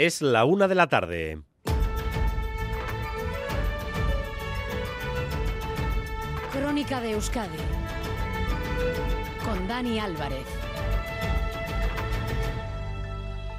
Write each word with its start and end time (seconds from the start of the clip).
Es 0.00 0.22
la 0.22 0.46
una 0.46 0.66
de 0.66 0.74
la 0.74 0.86
tarde. 0.86 1.42
Crónica 6.50 7.02
de 7.02 7.10
Euskadi 7.10 7.58
con 9.44 9.68
Dani 9.68 9.98
Álvarez. 9.98 10.46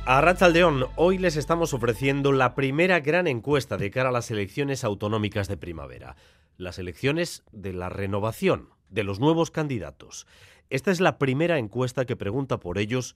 A 0.08 0.22
Rachaldeón, 0.22 0.88
hoy 0.96 1.20
les 1.20 1.36
estamos 1.36 1.76
ofreciendo 1.76 2.32
la 2.32 2.56
primera 2.56 3.02
gran 3.02 3.28
encuesta 3.28 3.78
de 3.78 3.92
cara 3.92 4.10
a 4.10 4.12
las 4.12 4.32
elecciones 4.32 4.84
autonómicas 4.84 5.48
de 5.48 5.58
primavera. 5.58 6.16
Las 6.58 6.80
elecciones 6.80 7.44
de 7.52 7.74
la 7.74 7.90
renovación, 7.90 8.70
de 8.90 9.04
los 9.04 9.20
nuevos 9.20 9.52
candidatos. 9.52 10.26
Esta 10.72 10.90
es 10.90 11.02
la 11.02 11.20
primera 11.20 11.60
encuesta 11.60 12.06
que 12.06 12.16
pregunta 12.16 12.60
por 12.60 12.80
ellos 12.80 13.16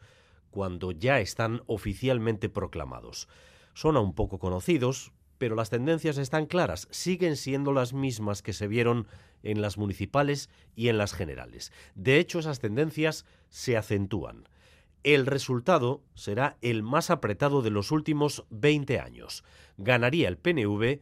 cuando 0.55 0.93
ya 0.93 1.19
están 1.19 1.63
oficialmente 1.67 2.47
proclamados. 2.47 3.27
Son 3.73 3.97
aún 3.97 4.15
poco 4.15 4.39
conocidos, 4.39 5.11
pero 5.37 5.53
las 5.53 5.69
tendencias 5.69 6.17
están 6.17 6.45
claras, 6.45 6.87
siguen 6.91 7.35
siendo 7.35 7.73
las 7.73 7.91
mismas 7.91 8.41
que 8.41 8.53
se 8.53 8.69
vieron 8.69 9.05
en 9.43 9.61
las 9.61 9.77
municipales 9.77 10.49
y 10.73 10.87
en 10.87 10.97
las 10.97 11.11
generales. 11.11 11.73
De 11.93 12.19
hecho, 12.19 12.39
esas 12.39 12.59
tendencias 12.59 13.25
se 13.49 13.75
acentúan. 13.75 14.47
El 15.03 15.25
resultado 15.25 16.01
será 16.13 16.55
el 16.61 16.83
más 16.83 17.09
apretado 17.09 17.61
de 17.61 17.71
los 17.71 17.91
últimos 17.91 18.45
20 18.49 18.97
años. 19.01 19.43
Ganaría 19.75 20.29
el 20.29 20.37
PNV 20.37 21.01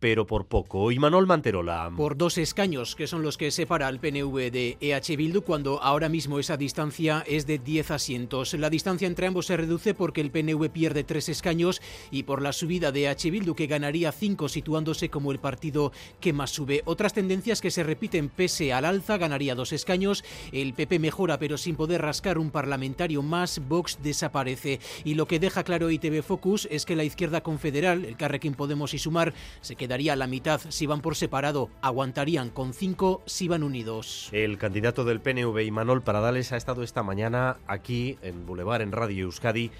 pero 0.00 0.26
por 0.26 0.46
poco. 0.46 0.92
Y 0.92 0.98
Manuel 0.98 1.26
Manterola. 1.26 1.90
Por 1.96 2.16
dos 2.16 2.38
escaños, 2.38 2.94
que 2.94 3.06
son 3.06 3.22
los 3.22 3.36
que 3.36 3.50
separa 3.50 3.86
al 3.86 4.00
PNV 4.00 4.50
de 4.50 4.76
EH 4.80 5.16
Bildu, 5.16 5.42
cuando 5.42 5.82
ahora 5.82 6.08
mismo 6.08 6.38
esa 6.38 6.56
distancia 6.56 7.24
es 7.26 7.46
de 7.46 7.58
10 7.58 7.90
asientos. 7.90 8.54
La 8.54 8.70
distancia 8.70 9.06
entre 9.06 9.26
ambos 9.26 9.46
se 9.46 9.56
reduce 9.56 9.94
porque 9.94 10.20
el 10.20 10.30
PNV 10.30 10.70
pierde 10.70 11.04
tres 11.04 11.28
escaños 11.28 11.80
y 12.10 12.24
por 12.24 12.42
la 12.42 12.52
subida 12.52 12.92
de 12.92 13.06
EH 13.06 13.30
Bildu, 13.30 13.54
que 13.54 13.66
ganaría 13.66 14.12
cinco, 14.12 14.48
situándose 14.48 15.08
como 15.08 15.32
el 15.32 15.38
partido 15.38 15.92
que 16.20 16.32
más 16.32 16.50
sube. 16.50 16.82
Otras 16.84 17.12
tendencias 17.12 17.60
que 17.60 17.70
se 17.70 17.82
repiten 17.82 18.28
pese 18.28 18.72
al 18.72 18.84
alza, 18.84 19.18
ganaría 19.18 19.54
dos 19.54 19.72
escaños, 19.72 20.24
el 20.52 20.74
PP 20.74 20.98
mejora 20.98 21.38
pero 21.38 21.58
sin 21.58 21.76
poder 21.76 22.02
rascar 22.02 22.38
un 22.38 22.50
parlamentario 22.50 23.22
más, 23.22 23.60
Vox 23.68 23.98
desaparece. 24.02 24.80
Y 25.04 25.14
lo 25.14 25.26
que 25.26 25.38
deja 25.38 25.64
claro 25.64 25.90
ITV 25.90 26.22
Focus 26.22 26.68
es 26.70 26.84
que 26.84 26.96
la 26.96 27.04
izquierda 27.04 27.42
confederal, 27.42 28.04
el 28.04 28.16
Carrequín 28.16 28.54
Podemos 28.54 28.94
y 28.94 28.98
Sumar, 28.98 29.32
se 29.60 29.76
queda 29.76 29.87
daría 29.88 30.14
la 30.14 30.26
mitad 30.26 30.60
si 30.68 30.86
van 30.86 31.00
por 31.00 31.16
separado, 31.16 31.70
aguantarían 31.82 32.50
con 32.50 32.72
cinco 32.72 33.22
si 33.26 33.48
van 33.48 33.62
unidos. 33.62 34.28
El 34.32 34.58
candidato 34.58 35.04
del 35.04 35.20
PNV, 35.20 35.58
Imanol 35.62 36.02
Paradales, 36.02 36.52
ha 36.52 36.56
estado 36.56 36.82
esta 36.82 37.02
mañana 37.02 37.56
aquí 37.66 38.18
en 38.22 38.46
Boulevard, 38.46 38.82
en 38.82 38.92
Radio 38.92 39.24
Euskadi, 39.24 39.70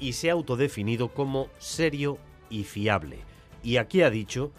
y 0.00 0.14
se 0.14 0.30
ha 0.30 0.32
autodefinido 0.32 1.08
como 1.08 1.48
serio 1.58 2.18
y 2.50 2.64
fiable. 2.64 3.18
Y 3.62 3.76
aquí 3.76 4.02
ha 4.02 4.10
dicho 4.10 4.50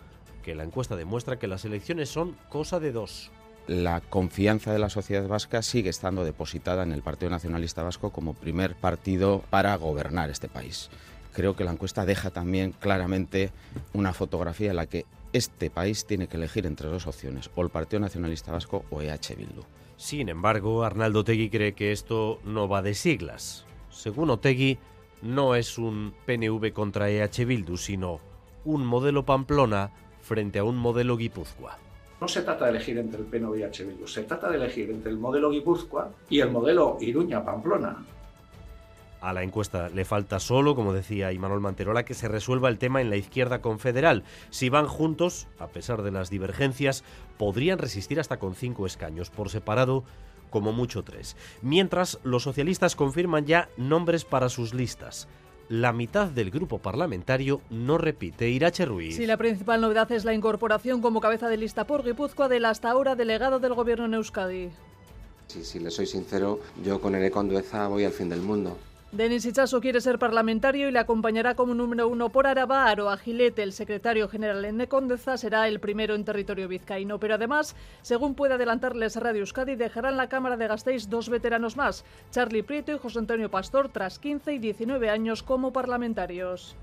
que 0.43 0.55
la 0.55 0.63
encuesta 0.63 0.95
demuestra 0.95 1.39
que 1.39 1.47
las 1.47 1.66
elecciones 1.66 2.09
son 2.09 2.38
cosa 2.49 2.79
de 2.79 2.91
dos 2.91 3.31
la 3.67 4.01
confianza 4.01 4.73
de 4.73 4.79
la 4.79 4.89
sociedad 4.89 5.27
vasca 5.27 5.61
sigue 5.61 5.91
estando 5.91 6.23
depositada 6.23 6.81
en 6.81 6.91
el 6.91 7.03
Partido 7.03 7.29
Nacionalista 7.29 7.83
Vasco 7.83 8.09
como 8.09 8.33
primer 8.33 8.73
partido 8.73 9.44
para 9.51 9.75
gobernar 9.75 10.31
este 10.31 10.47
país 10.49 10.89
creo 11.33 11.55
que 11.55 11.63
la 11.63 11.72
encuesta 11.72 12.05
deja 12.05 12.30
también 12.30 12.73
claramente 12.80 13.52
una 13.94 14.13
fotografía 14.13 14.69
en 14.72 14.75
la 14.75 14.88
que 14.88 15.05
este 15.33 15.69
país 15.69 16.05
tiene 16.05 16.27
que 16.27 16.38
elegir 16.38 16.66
entre 16.66 16.89
dos 16.89 17.08
opciones, 17.08 17.49
o 17.55 17.61
el 17.61 17.69
Partido 17.69 17.99
Nacionalista 17.99 18.52
Vasco 18.52 18.85
o 18.89 19.02
EH 19.02 19.35
Bildu. 19.38 19.63
Sin 19.97 20.30
embargo, 20.30 20.83
Arnaldo 20.83 21.23
Tegui 21.23 21.50
cree 21.50 21.73
que 21.73 21.91
esto 21.91 22.39
no 22.45 22.67
va 22.67 22.81
de 22.81 22.95
siglas. 22.95 23.66
Según 23.89 24.30
Otegui, 24.30 24.80
no 25.22 25.55
es 25.55 25.77
un 25.77 26.13
PNV 26.25 26.72
contra 26.72 27.09
EH 27.09 27.45
Bildu, 27.45 27.77
sino 27.77 28.19
un 28.66 28.85
modelo 28.85 29.25
Pamplona 29.25 29.91
frente 30.22 30.59
a 30.59 30.63
un 30.63 30.77
modelo 30.77 31.17
Guipúzcoa. 31.17 31.77
No 32.22 32.27
se 32.27 32.41
trata 32.41 32.66
de 32.66 32.72
elegir 32.72 32.97
entre 32.97 33.22
el 33.22 33.25
PNV 33.25 33.57
y 33.57 33.63
EH 33.63 33.83
Bildu, 33.83 34.07
se 34.07 34.23
trata 34.23 34.50
de 34.50 34.57
elegir 34.57 34.90
entre 34.90 35.11
el 35.11 35.17
modelo 35.17 35.51
Guipúzcoa 35.51 36.11
y 36.29 36.40
el 36.40 36.51
modelo 36.51 36.97
Iruña-Pamplona. 37.00 38.06
A 39.22 39.34
la 39.34 39.44
encuesta 39.44 39.90
le 39.90 40.06
falta 40.06 40.40
solo, 40.40 40.75
como 40.75 40.94
decía 40.94 41.34
Imanol 41.34 41.59
Manterola, 41.59 42.06
que 42.06 42.13
se 42.13 42.28
resuelva 42.28 42.69
el 42.69 42.78
tema 42.78 43.02
en 43.02 43.09
la 43.09 43.18
izquierda 43.18 43.62
confederal. 43.62 44.24
Si 44.50 44.69
van 44.69 44.88
juntos, 44.88 45.47
a 45.59 45.68
pesar 45.68 46.03
de 46.03 46.12
las 46.12 46.30
divergencias, 46.30 47.03
podrían 47.38 47.79
resistir 47.79 48.19
hasta 48.19 48.38
con 48.38 48.56
cinco 48.56 48.85
escaños. 48.85 49.29
Por 49.29 49.50
separado, 49.50 50.03
como 50.50 50.72
mucho 50.72 51.03
tres. 51.03 51.35
Mientras, 51.62 52.19
los 52.24 52.44
socialistas 52.44 52.96
confirman 52.96 53.46
ya 53.46 53.69
nombres 53.78 54.24
para 54.24 54.50
sus 54.50 54.74
listas 54.74 55.28
la 55.69 55.94
mitad 55.94 56.28
del 56.28 56.50
grupo 56.50 56.79
parlamentario 56.79 57.62
no 57.69 58.00
repite. 58.00 58.50
Irache 58.50 58.85
Ruiz. 58.85 59.16
Sí, 59.16 59.28
la 59.28 59.38
principal 59.38 59.79
novedad 59.79 60.12
es 60.12 60.25
la 60.25 60.34
incorporación 60.34 61.00
como 61.00 61.22
cabeza 61.22 61.47
de 61.47 61.58
lista 61.58 61.85
por 61.85 62.03
Guipúzcoa 62.03 62.50
del 62.50 62.66
hasta 62.66 62.90
ahora 62.90 63.16
delegado 63.16 63.59
del 63.59 63.75
gobierno 63.75 64.06
en 64.06 64.16
Euskadi. 64.16 64.72
Sí, 65.47 65.63
si 65.63 65.79
le 65.79 65.91
soy 65.91 66.08
sincero, 66.08 66.59
yo 66.84 67.00
con 67.00 67.16
Ene 67.16 67.31
Condueza 67.31 67.88
voy 67.88 68.03
al 68.03 68.12
fin 68.12 68.29
del 68.29 68.41
mundo. 68.41 68.78
Denis 69.12 69.44
Ichazo 69.44 69.81
quiere 69.81 70.02
ser 70.02 70.20
parlamentario 70.20 70.88
y 70.88 70.92
le 70.92 71.00
acompañará 71.00 71.56
como 71.56 71.74
número 71.74 72.08
uno 72.08 72.30
por 72.30 72.46
Araba. 72.46 72.86
Aro 72.86 73.09
Agilete, 73.09 73.64
el 73.64 73.74
secretario 73.74 74.30
general 74.30 74.64
en 74.66 74.78
Necondeza, 74.78 75.36
será 75.36 75.68
el 75.68 75.80
primero 75.80 76.14
en 76.14 76.25
territorio 76.25 76.68
vizcaíno. 76.68 77.20
Pero 77.20 77.34
además, 77.34 77.75
según 78.03 78.36
puede 78.36 78.53
adelantarles 78.53 79.16
Radio 79.16 79.40
Euskadi, 79.40 79.75
dejarán 79.75 80.16
la 80.16 80.30
Cámara 80.30 80.58
de 80.58 80.68
Gasteiz 80.68 81.09
dos 81.09 81.28
veteranos 81.28 81.75
más, 81.75 82.06
Charlie 82.30 82.62
Prieto 82.62 82.92
y 82.92 83.00
José 83.00 83.18
Antonio 83.18 83.50
Pastor, 83.50 83.90
tras 83.90 84.20
15 84.20 84.53
y 84.53 84.59
19 84.59 85.09
años 85.09 85.41
como 85.41 85.74
parlamentarios. 85.74 86.78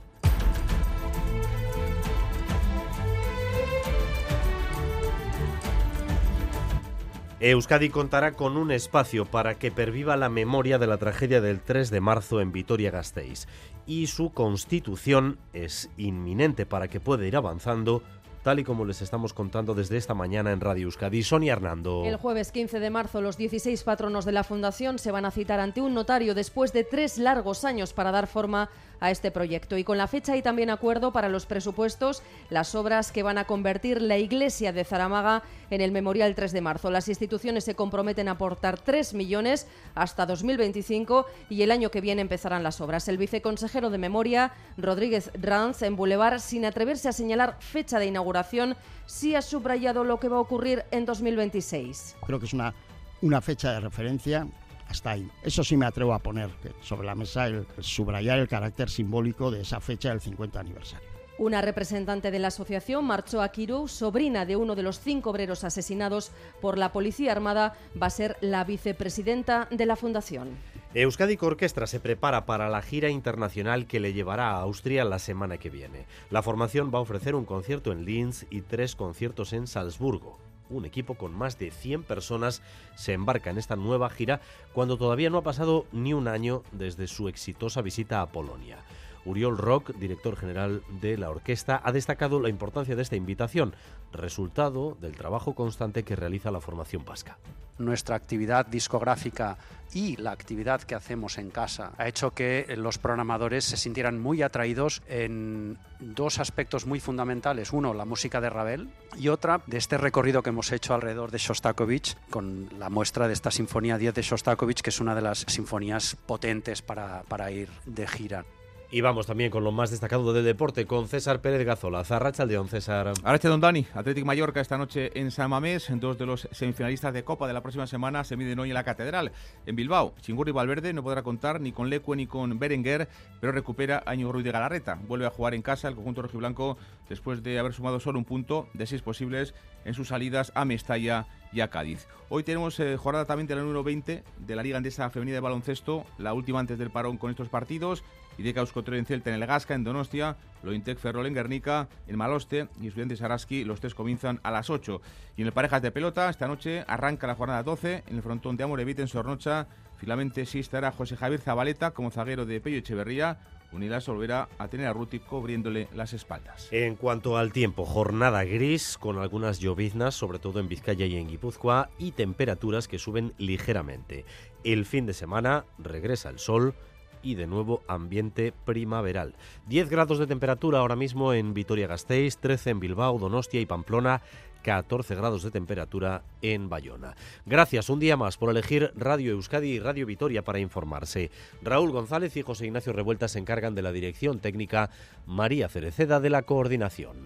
Euskadi 7.39 7.91
contará 7.91 8.33
con 8.33 8.57
un 8.57 8.71
espacio 8.71 9.27
para 9.27 9.59
que 9.59 9.71
perviva 9.71 10.17
la 10.17 10.31
memoria 10.31 10.79
de 10.79 10.87
la 10.87 10.97
tragedia 10.97 11.43
del 11.43 11.61
3 11.61 11.91
de 11.91 12.01
marzo 12.01 12.41
en 12.41 12.51
Vitoria-Gasteiz 12.51 13.47
y 13.87 14.07
su 14.07 14.33
constitución 14.33 15.39
es 15.53 15.91
inminente 15.99 16.65
para 16.65 16.89
que 16.89 16.99
pueda 16.99 17.27
ir 17.27 17.37
avanzando 17.37 18.03
tal 18.43 18.61
y 18.61 18.65
como 18.65 18.85
les 18.85 19.03
estamos 19.03 19.35
contando 19.35 19.75
desde 19.75 19.97
esta 19.97 20.15
mañana 20.15 20.53
en 20.53 20.61
Radio 20.61 20.85
Euskadi. 20.85 21.25
Sonia 21.25 21.53
Hernando. 21.53 22.05
El 22.07 22.17
jueves 22.17 22.53
15 22.53 22.79
de 22.79 22.91
marzo, 22.91 23.21
los 23.21 23.37
16 23.37 23.83
patronos 23.83 24.25
de 24.25 24.31
la 24.31 24.45
Fundación 24.45 25.01
se 25.01 25.11
van 25.11 25.25
a 25.25 25.33
citar 25.33 25.59
ante 25.59 25.83
un 25.83 25.95
notario 25.95 26.33
después 26.33 26.73
de 26.73 26.85
tres 26.85 27.19
largos 27.19 27.65
años 27.65 27.93
para 27.93 28.13
dar 28.13 28.29
forma 28.29 28.71
a 29.01 29.11
este 29.11 29.31
proyecto. 29.31 29.77
Y 29.77 29.85
con 29.85 29.99
la 29.99 30.07
fecha 30.07 30.37
y 30.37 30.43
también 30.43 30.71
acuerdo 30.71 31.13
para 31.13 31.29
los 31.29 31.47
presupuestos, 31.47 32.23
las 32.51 32.75
obras 32.75 33.13
que 33.13 33.23
van 33.23 33.39
a 33.39 33.45
convertir 33.45 34.01
la 34.03 34.19
iglesia 34.19 34.73
de 34.73 34.85
Zaramaga 34.85 35.43
en 35.71 35.81
el 35.81 35.93
Memorial 35.93 36.35
3 36.35 36.53
de 36.53 36.61
marzo. 36.61 36.91
Las 36.91 37.09
instituciones 37.09 37.65
se 37.65 37.75
comprometen 37.75 38.29
a 38.29 38.33
aportar 38.33 38.79
3 38.79 39.15
millones 39.15 39.67
hasta 39.95 40.27
2025 40.27 41.27
y 41.51 41.63
el 41.63 41.71
año 41.71 41.91
que 41.91 42.01
viene 42.01 42.23
empezarán 42.23 42.63
las 42.63 42.81
obras. 42.81 43.09
El 43.09 43.19
viceconsejero 43.19 43.91
de 43.91 43.99
Memoria, 43.99 44.53
Rodríguez 44.77 45.31
Ranz, 45.35 45.83
en 45.83 45.97
Boulevard, 45.97 46.41
sin 46.41 46.65
atreverse 46.65 47.09
a 47.09 47.13
señalar 47.13 47.57
fecha 47.61 47.99
de 47.99 48.07
inauguración, 48.07 48.77
sí 49.07 49.35
ha 49.35 49.43
subrayado 49.43 50.05
lo 50.05 50.19
que 50.19 50.29
va 50.29 50.37
a 50.37 50.41
ocurrir 50.41 50.85
en 50.91 51.05
2026. 51.07 52.17
Creo 52.25 52.39
que 52.39 52.47
es 52.47 52.53
una, 52.53 52.75
una 53.23 53.41
fecha 53.41 53.73
de 53.73 53.81
referencia 53.81 54.47
hasta 54.89 55.11
ahí. 55.11 55.31
Eso 55.43 55.65
sí 55.65 55.77
me 55.77 55.87
atrevo 55.87 56.15
a 56.15 56.19
poner 56.19 56.51
sobre 56.81 57.07
la 57.07 57.15
mesa, 57.15 57.47
el, 57.47 57.67
subrayar 57.81 58.39
el 58.39 58.49
carácter 58.49 58.91
simbólico 58.91 59.51
de 59.51 59.63
esa 59.63 59.81
fecha 59.81 60.11
del 60.11 60.21
50 60.21 60.61
aniversario. 60.61 61.17
Una 61.39 61.61
representante 61.61 62.31
de 62.31 62.39
la 62.39 62.49
asociación 62.49 63.05
marchó 63.05 63.43
a 63.43 63.51
Kirou, 63.51 63.89
sobrina 63.89 64.47
de 64.47 64.57
uno 64.57 64.75
de 64.75 64.83
los 64.83 65.01
cinco 65.01 65.31
obreros 65.31 65.65
asesinados 65.65 66.33
por 66.63 66.79
la 66.79 66.93
Policía 66.93 67.33
Armada, 67.33 67.75
va 68.01 68.07
a 68.07 68.11
ser 68.11 68.39
la 68.41 68.65
vicepresidenta 68.65 69.69
de 69.71 69.85
la 69.85 69.97
Fundación. 69.97 70.57
Euskadi 70.95 71.37
Orquestra 71.39 71.87
se 71.87 72.01
prepara 72.01 72.47
para 72.47 72.71
la 72.71 72.81
gira 72.81 73.11
internacional 73.11 73.87
que 73.87 74.01
le 74.01 74.15
llevará 74.15 74.53
a 74.53 74.61
Austria 74.63 75.05
la 75.05 75.19
semana 75.19 75.59
que 75.59 75.69
viene. 75.69 76.07
La 76.31 76.41
formación 76.41 76.91
va 76.93 77.01
a 77.01 77.03
ofrecer 77.03 77.35
un 77.35 77.45
concierto 77.45 77.93
en 77.93 78.07
Linz 78.07 78.47
y 78.49 78.63
tres 78.63 78.97
conciertos 78.97 79.53
en 79.53 79.67
Salzburgo 79.67 80.39
un 80.71 80.85
equipo 80.85 81.15
con 81.15 81.35
más 81.35 81.59
de 81.59 81.71
100 81.71 82.03
personas 82.03 82.63
se 82.95 83.13
embarca 83.13 83.51
en 83.51 83.59
esta 83.59 83.77
nueva 83.77 84.11
gira 84.11 84.41
cuando 84.73 84.97
todavía 84.97 85.31
no 85.31 85.39
ha 85.39 85.43
pasado 85.43 85.87
ni 85.93 86.13
un 86.13 86.29
año 86.29 86.63
desde 86.73 87.07
su 87.07 87.29
exitosa 87.29 87.83
visita 87.83 88.21
a 88.21 88.27
Polonia. 88.27 88.79
Uriol 89.27 89.59
Rock, 89.59 89.95
director 89.97 90.37
general 90.37 90.83
de 91.01 91.19
la 91.19 91.31
orquesta, 91.31 91.81
ha 91.85 91.93
destacado 91.93 92.41
la 92.41 92.49
importancia 92.49 92.97
de 92.97 93.03
esta 93.03 93.17
invitación, 93.17 93.75
resultado 94.13 94.97
del 95.01 95.17
trabajo 95.17 95.55
constante 95.55 96.05
que 96.05 96.17
realiza 96.17 96.51
la 96.51 96.61
formación 96.61 97.05
vasca. 97.05 97.39
Nuestra 97.79 98.17
actividad 98.17 98.65
discográfica 98.65 99.59
y 99.93 100.17
la 100.17 100.31
actividad 100.31 100.81
que 100.81 100.95
hacemos 100.95 101.37
en 101.37 101.51
casa 101.51 101.93
ha 101.99 102.09
hecho 102.09 102.31
que 102.31 102.75
los 102.79 102.97
programadores 102.97 103.65
se 103.65 103.77
sintieran 103.77 104.19
muy 104.19 104.41
atraídos 104.41 105.03
en 105.09 105.77
dos 106.01 106.39
aspectos 106.39 106.87
muy 106.87 107.01
fundamentales. 107.01 107.75
Uno, 107.75 107.93
la 107.93 108.07
música 108.07 108.41
de 108.41 108.49
Ravel 108.49 108.89
y 109.19 109.29
otra, 109.29 109.61
de 109.67 109.77
este 109.77 109.99
recorrido 109.99 110.43
que 110.43 110.51
hemos 110.51 110.73
hecho 110.73 110.95
alrededor 110.95 111.31
de 111.31 111.39
Shostakovich 111.39 112.17
con 112.31 112.71
la 112.79 112.89
muestra 112.89 113.27
de 113.27 113.35
esta 113.35 113.51
Sinfonía 113.51 113.99
10 113.99 114.15
de 114.15 114.23
Shostakovich, 114.23 114.81
que 114.81 114.91
es 114.91 115.01
una 115.01 115.15
de 115.15 115.23
las 115.23 115.45
sinfonías 115.47 116.17
potentes 116.27 116.81
para, 116.81 117.25
para 117.25 117.51
ir 117.51 117.69
de 117.85 118.07
gira. 118.07 118.47
Y 118.89 119.01
vamos 119.01 119.27
también 119.27 119.51
con 119.51 119.65
lo 119.65 119.73
más 119.73 119.91
destacado 119.91 120.33
del 120.33 120.45
deporte, 120.45 120.87
con 120.87 121.09
César 121.09 121.41
Pérez 121.41 121.67
Gazola. 121.67 122.05
Zarracha 122.05 122.47
León, 122.47 122.69
César. 122.69 123.13
Aracha 123.25 123.49
Don 123.49 123.61
Dani, 123.61 123.85
Atlético 123.95 124.27
Mallorca 124.27 124.61
esta 124.61 124.79
noche 124.79 125.11
en 125.19 125.33
San 125.33 125.51
Mamés. 125.51 125.89
Dos 125.97 126.17
de 126.17 126.25
los 126.25 126.49
semifinalistas 126.53 127.13
de 127.13 127.25
Copa 127.25 127.49
de 127.49 127.53
la 127.53 127.63
próxima 127.63 127.89
semana 127.89 128.23
se 128.23 128.37
miden 128.37 128.61
hoy 128.61 128.71
en 128.71 128.75
la 128.75 128.85
Catedral. 128.85 129.33
En 129.67 129.75
Bilbao, 129.75 130.15
Chingurri 130.21 130.53
Valverde 130.53 130.93
no 130.93 131.03
podrá 131.03 131.25
contar 131.25 131.61
ni 131.61 131.73
con 131.73 131.91
Lecue 131.91 132.17
ni 132.17 132.29
con 132.29 132.61
Berenguer, 132.61 133.09
pero 133.41 133.53
recupera 133.53 133.99
a 134.07 134.15
Ruiz 134.15 134.45
de 134.45 134.53
Galarreta. 134.53 135.01
Vuelve 135.09 135.27
a 135.27 135.31
jugar 135.31 135.55
en 135.55 135.63
casa 135.63 135.89
el 135.89 135.97
conjunto 135.97 136.23
rojiblanco 136.23 136.79
después 137.09 137.43
de 137.43 137.59
haber 137.59 137.73
sumado 137.73 137.99
solo 137.99 138.21
un 138.21 138.25
punto 138.25 138.69
de 138.73 138.87
seis 138.87 139.03
posibles 139.03 139.53
en 139.85 139.95
sus 139.95 140.09
salidas 140.09 140.53
a 140.55 140.65
Mestalla 140.65 141.27
y 141.53 141.61
a 141.61 141.71
Cádiz. 141.71 142.07
Hoy 142.29 142.45
tenemos 142.45 142.79
eh, 142.79 142.97
jornada 142.97 143.25
también 143.25 143.49
de 143.49 143.57
la 143.57 143.63
número 143.63 143.83
20 143.83 144.23
de 144.39 144.57
la 144.57 144.63
Liga 144.63 144.77
Andesa 144.77 145.11
Femenina 145.11 145.37
de 145.37 145.41
Baloncesto, 145.41 146.05
la 146.19 146.35
última 146.35 146.61
antes 146.61 146.79
del 146.79 146.91
parón 146.91 147.17
con 147.19 147.31
estos 147.31 147.49
partidos. 147.49 148.05
Ideca 148.39 148.61
Euskotren 148.61 148.99
en 148.99 149.07
Celta 149.07 149.31
en 149.31 149.41
el 149.41 149.47
Gasca, 149.47 149.75
en 149.75 149.85
Donostia, 149.85 150.37
Lointec 150.63 150.99
Ferrol 150.99 151.27
en 151.27 151.35
Guernica, 151.35 151.89
en 152.07 152.17
Maloste 152.17 152.69
y 152.81 152.89
Estudiantes 152.89 153.23
Araski. 153.23 153.65
Los 153.65 153.81
tres 153.81 153.95
comienzan 153.95 154.41
a 154.43 154.51
las 154.51 154.71
8. 154.71 155.01
Y 155.37 155.43
en 155.43 155.47
el 155.47 155.53
Parejas 155.53 155.83
de 155.83 155.91
Pelota, 155.91 156.29
esta 156.29 156.47
noche 156.47 156.85
arranca 156.87 157.27
la 157.27 157.35
jornada 157.35 157.63
12 157.63 158.05
en 158.07 158.17
el 158.17 158.23
frontón 158.23 158.57
de 158.57 158.65
Amorevit 158.65 158.99
en 158.99 159.09
Sornocha. 159.09 159.69
Finalmente 159.97 160.45
sí 160.45 160.59
estará 160.59 160.93
José 160.93 161.17
Javier 161.17 161.41
Zabaleta 161.41 161.93
como 161.93 162.11
zaguero 162.11 162.45
de 162.45 162.61
Pello 162.61 162.79
Echeverría. 162.79 163.39
Unidas 163.73 164.07
volverá 164.07 164.49
a 164.59 164.69
tener 164.69 164.87
a 164.87 164.93
Ruti 164.93 165.19
cubriéndole 165.19 165.89
las 165.95 166.13
espaldas. 166.13 166.69
En 166.71 166.97
cuanto 166.97 167.37
al 167.37 167.53
tiempo, 167.53 167.85
jornada 167.85 168.45
gris 168.45 168.97
con 168.99 169.19
algunas 169.19 169.59
lloviznas, 169.59 170.15
sobre 170.15 170.39
todo 170.39 170.61
en 170.61 170.69
Vizcaya 170.69 171.07
y 171.07 171.17
en 171.17 171.29
Guipúzcoa, 171.29 171.91
y 171.99 172.13
temperaturas 172.13 172.87
que 172.89 172.99
suben 172.99 173.33
ligeramente. 173.39 174.25
El 174.65 174.87
fin 174.87 175.07
de 175.07 175.15
semana 175.15 175.65
regresa 175.79 176.29
el 176.29 176.39
sol 176.39 176.75
y 177.23 177.35
de 177.35 177.47
nuevo 177.47 177.83
ambiente 177.89 178.53
primaveral. 178.65 179.35
10 179.69 179.89
grados 179.91 180.19
de 180.19 180.27
temperatura 180.27 180.79
ahora 180.79 180.97
mismo 180.97 181.33
en 181.33 181.55
Vitoria-Gasteiz, 181.55 182.39
13 182.39 182.71
en 182.71 182.81
Bilbao, 182.81 183.19
Donostia 183.19 183.61
y 183.61 183.67
Pamplona, 183.67 184.23
14 184.67 185.15
grados 185.15 185.45
de 185.45 185.53
temperatura 185.53 186.23
en 186.43 186.69
Bayona. 186.69 187.15
Gracias 187.47 187.89
un 187.89 188.01
día 188.01 188.17
más 188.17 188.37
por 188.37 188.51
elegir 188.51 188.93
Radio 188.97 189.31
Euskadi 189.31 189.69
y 189.69 189.79
Radio 189.79 190.07
Vitoria 190.07 190.43
para 190.43 190.59
informarse. 190.59 191.31
Raúl 191.63 191.93
González 191.93 192.37
y 192.37 192.43
José 192.43 192.67
Ignacio 192.67 192.93
Revuelta 192.93 193.29
se 193.29 193.39
encargan 193.39 193.77
de 193.77 193.83
la 193.83 193.93
dirección 193.93 194.41
técnica, 194.41 194.91
María 195.25 195.69
Cereceda 195.69 196.19
de 196.19 196.31
la 196.31 196.43
coordinación. 196.43 197.17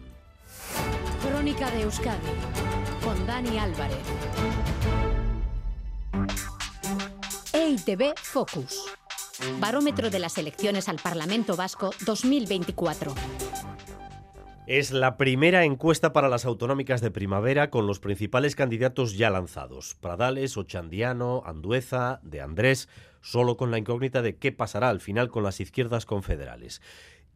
Crónica 1.26 1.70
de 1.70 1.82
Euskadi 1.82 2.18
con 3.02 3.26
Dani 3.26 3.58
Álvarez. 3.58 3.98
EITB 7.54 8.18
Focus. 8.18 8.99
Barómetro 9.58 10.10
de 10.10 10.18
las 10.18 10.36
elecciones 10.36 10.88
al 10.88 10.96
Parlamento 10.96 11.56
Vasco 11.56 11.92
2024. 12.04 13.14
Es 14.66 14.92
la 14.92 15.16
primera 15.16 15.64
encuesta 15.64 16.12
para 16.12 16.28
las 16.28 16.44
autonómicas 16.44 17.00
de 17.00 17.10
primavera 17.10 17.70
con 17.70 17.86
los 17.86 18.00
principales 18.00 18.54
candidatos 18.54 19.16
ya 19.16 19.30
lanzados. 19.30 19.96
Pradales, 20.00 20.56
Ochandiano, 20.56 21.42
Andueza, 21.46 22.20
De 22.22 22.40
Andrés, 22.40 22.88
solo 23.22 23.56
con 23.56 23.70
la 23.70 23.78
incógnita 23.78 24.20
de 24.20 24.36
qué 24.36 24.52
pasará 24.52 24.90
al 24.90 25.00
final 25.00 25.30
con 25.30 25.42
las 25.42 25.60
izquierdas 25.60 26.04
confederales. 26.04 26.82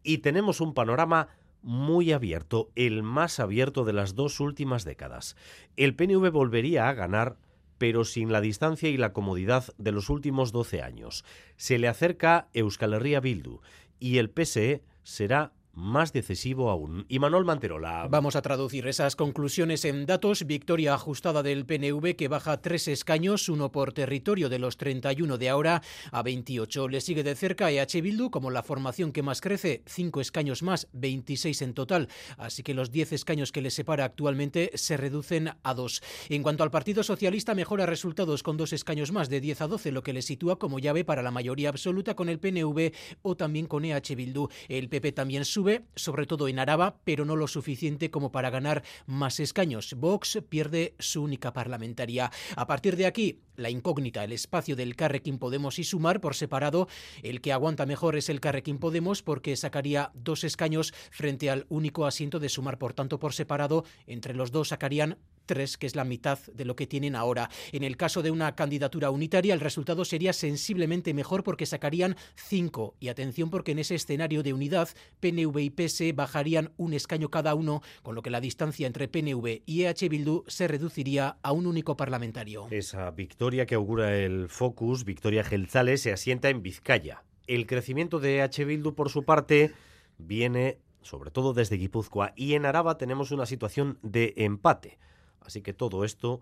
Y 0.02 0.18
tenemos 0.18 0.60
un 0.60 0.74
panorama 0.74 1.28
muy 1.62 2.12
abierto, 2.12 2.70
el 2.76 3.02
más 3.02 3.40
abierto 3.40 3.84
de 3.84 3.94
las 3.94 4.14
dos 4.14 4.40
últimas 4.40 4.84
décadas. 4.84 5.36
El 5.76 5.96
PNV 5.96 6.30
volvería 6.30 6.88
a 6.88 6.92
ganar 6.92 7.36
pero 7.78 8.04
sin 8.04 8.32
la 8.32 8.40
distancia 8.40 8.88
y 8.88 8.96
la 8.96 9.12
comodidad 9.12 9.64
de 9.78 9.92
los 9.92 10.10
últimos 10.10 10.52
12 10.52 10.82
años. 10.82 11.24
Se 11.56 11.78
le 11.78 11.88
acerca 11.88 12.48
Euskal 12.52 12.94
Herria 12.94 13.20
Bildu 13.20 13.60
y 13.98 14.18
el 14.18 14.30
PSE 14.30 14.82
será 15.02 15.52
más 15.74 16.12
decisivo 16.12 16.70
aún. 16.70 17.06
Y 17.08 17.18
Manuel 17.18 17.44
Manterola. 17.44 18.06
Vamos 18.08 18.36
a 18.36 18.42
traducir 18.42 18.86
esas 18.86 19.16
conclusiones 19.16 19.84
en 19.84 20.06
datos. 20.06 20.46
Victoria 20.46 20.94
ajustada 20.94 21.42
del 21.42 21.66
PNV 21.66 22.16
que 22.16 22.28
baja 22.28 22.60
tres 22.60 22.88
escaños, 22.88 23.48
uno 23.48 23.72
por 23.72 23.92
territorio 23.92 24.48
de 24.48 24.58
los 24.58 24.76
31 24.76 25.38
de 25.38 25.48
ahora 25.48 25.82
a 26.12 26.22
28. 26.22 26.88
Le 26.88 27.00
sigue 27.00 27.22
de 27.22 27.34
cerca 27.34 27.70
EH 27.70 28.00
Bildu 28.02 28.30
como 28.30 28.50
la 28.50 28.62
formación 28.62 29.12
que 29.12 29.22
más 29.22 29.40
crece, 29.40 29.82
cinco 29.86 30.20
escaños 30.20 30.62
más, 30.62 30.88
26 30.92 31.62
en 31.62 31.74
total. 31.74 32.08
Así 32.38 32.62
que 32.62 32.74
los 32.74 32.90
10 32.90 33.12
escaños 33.12 33.52
que 33.52 33.62
le 33.62 33.70
separa 33.70 34.04
actualmente 34.04 34.70
se 34.74 34.96
reducen 34.96 35.50
a 35.62 35.74
dos. 35.74 36.02
En 36.28 36.42
cuanto 36.42 36.62
al 36.62 36.70
Partido 36.70 37.02
Socialista, 37.02 37.54
mejora 37.54 37.86
resultados 37.86 38.42
con 38.42 38.56
dos 38.56 38.72
escaños 38.72 39.12
más, 39.12 39.28
de 39.28 39.40
10 39.40 39.62
a 39.62 39.66
12, 39.68 39.92
lo 39.92 40.02
que 40.02 40.12
le 40.12 40.22
sitúa 40.22 40.58
como 40.58 40.78
llave 40.78 41.04
para 41.04 41.22
la 41.22 41.30
mayoría 41.30 41.68
absoluta 41.68 42.14
con 42.14 42.28
el 42.28 42.38
PNV 42.38 42.92
o 43.22 43.36
también 43.36 43.66
con 43.66 43.84
EH 43.84 44.14
Bildu. 44.14 44.48
El 44.68 44.88
PP 44.88 45.12
también 45.12 45.44
sube 45.44 45.63
sobre 45.94 46.26
todo 46.26 46.48
en 46.48 46.58
Araba, 46.58 46.96
pero 47.04 47.24
no 47.24 47.36
lo 47.36 47.46
suficiente 47.46 48.10
como 48.10 48.32
para 48.32 48.50
ganar 48.50 48.82
más 49.06 49.40
escaños. 49.40 49.94
Vox 49.94 50.38
pierde 50.48 50.94
su 50.98 51.22
única 51.22 51.52
parlamentaria. 51.52 52.30
A 52.56 52.66
partir 52.66 52.96
de 52.96 53.06
aquí, 53.06 53.40
la 53.56 53.70
incógnita, 53.70 54.24
el 54.24 54.32
espacio 54.32 54.76
del 54.76 54.96
Carrequín 54.96 55.38
Podemos 55.38 55.78
y 55.78 55.84
Sumar 55.84 56.20
por 56.20 56.34
separado, 56.34 56.88
el 57.22 57.40
que 57.40 57.52
aguanta 57.52 57.86
mejor 57.86 58.16
es 58.16 58.28
el 58.28 58.40
Carrequín 58.40 58.78
Podemos 58.78 59.22
porque 59.22 59.56
sacaría 59.56 60.10
dos 60.14 60.44
escaños 60.44 60.92
frente 61.10 61.50
al 61.50 61.66
único 61.68 62.06
asiento 62.06 62.40
de 62.40 62.48
Sumar, 62.48 62.78
por 62.78 62.92
tanto, 62.92 63.18
por 63.18 63.32
separado, 63.32 63.84
entre 64.06 64.34
los 64.34 64.50
dos 64.50 64.68
sacarían 64.68 65.18
tres, 65.46 65.76
que 65.76 65.86
es 65.86 65.96
la 65.96 66.04
mitad 66.04 66.38
de 66.52 66.64
lo 66.64 66.76
que 66.76 66.86
tienen 66.86 67.16
ahora. 67.16 67.50
En 67.72 67.82
el 67.82 67.96
caso 67.96 68.22
de 68.22 68.30
una 68.30 68.54
candidatura 68.54 69.10
unitaria, 69.10 69.54
el 69.54 69.60
resultado 69.60 70.04
sería 70.04 70.32
sensiblemente 70.32 71.14
mejor 71.14 71.44
porque 71.44 71.66
sacarían 71.66 72.16
cinco. 72.34 72.94
Y 73.00 73.08
atención 73.08 73.50
porque 73.50 73.72
en 73.72 73.78
ese 73.78 73.94
escenario 73.94 74.42
de 74.42 74.52
unidad, 74.52 74.88
PNV 75.20 75.58
y 75.58 75.70
PS 75.70 76.14
bajarían 76.14 76.72
un 76.76 76.94
escaño 76.94 77.30
cada 77.30 77.54
uno, 77.54 77.82
con 78.02 78.14
lo 78.14 78.22
que 78.22 78.30
la 78.30 78.40
distancia 78.40 78.86
entre 78.86 79.08
PNV 79.08 79.62
y 79.66 79.82
EH 79.82 80.08
Bildu 80.08 80.44
se 80.46 80.68
reduciría 80.68 81.38
a 81.42 81.52
un 81.52 81.66
único 81.66 81.96
parlamentario. 81.96 82.66
Esa 82.70 83.10
victoria 83.10 83.66
que 83.66 83.74
augura 83.74 84.16
el 84.16 84.48
Focus, 84.48 85.04
Victoria 85.04 85.44
Gelzales, 85.44 86.02
se 86.02 86.12
asienta 86.12 86.48
en 86.48 86.62
Vizcaya. 86.62 87.24
El 87.46 87.66
crecimiento 87.66 88.20
de 88.20 88.38
EH 88.38 88.64
Bildu, 88.64 88.94
por 88.94 89.10
su 89.10 89.24
parte, 89.24 89.72
viene 90.18 90.78
sobre 91.04 91.30
todo 91.30 91.52
desde 91.52 91.76
Guipúzcoa 91.76 92.32
y 92.34 92.54
en 92.54 92.66
Araba 92.66 92.96
tenemos 92.96 93.30
una 93.30 93.46
situación 93.46 93.98
de 94.02 94.32
empate. 94.36 94.98
Así 95.44 95.62
que 95.62 95.72
todo 95.72 96.04
esto 96.04 96.40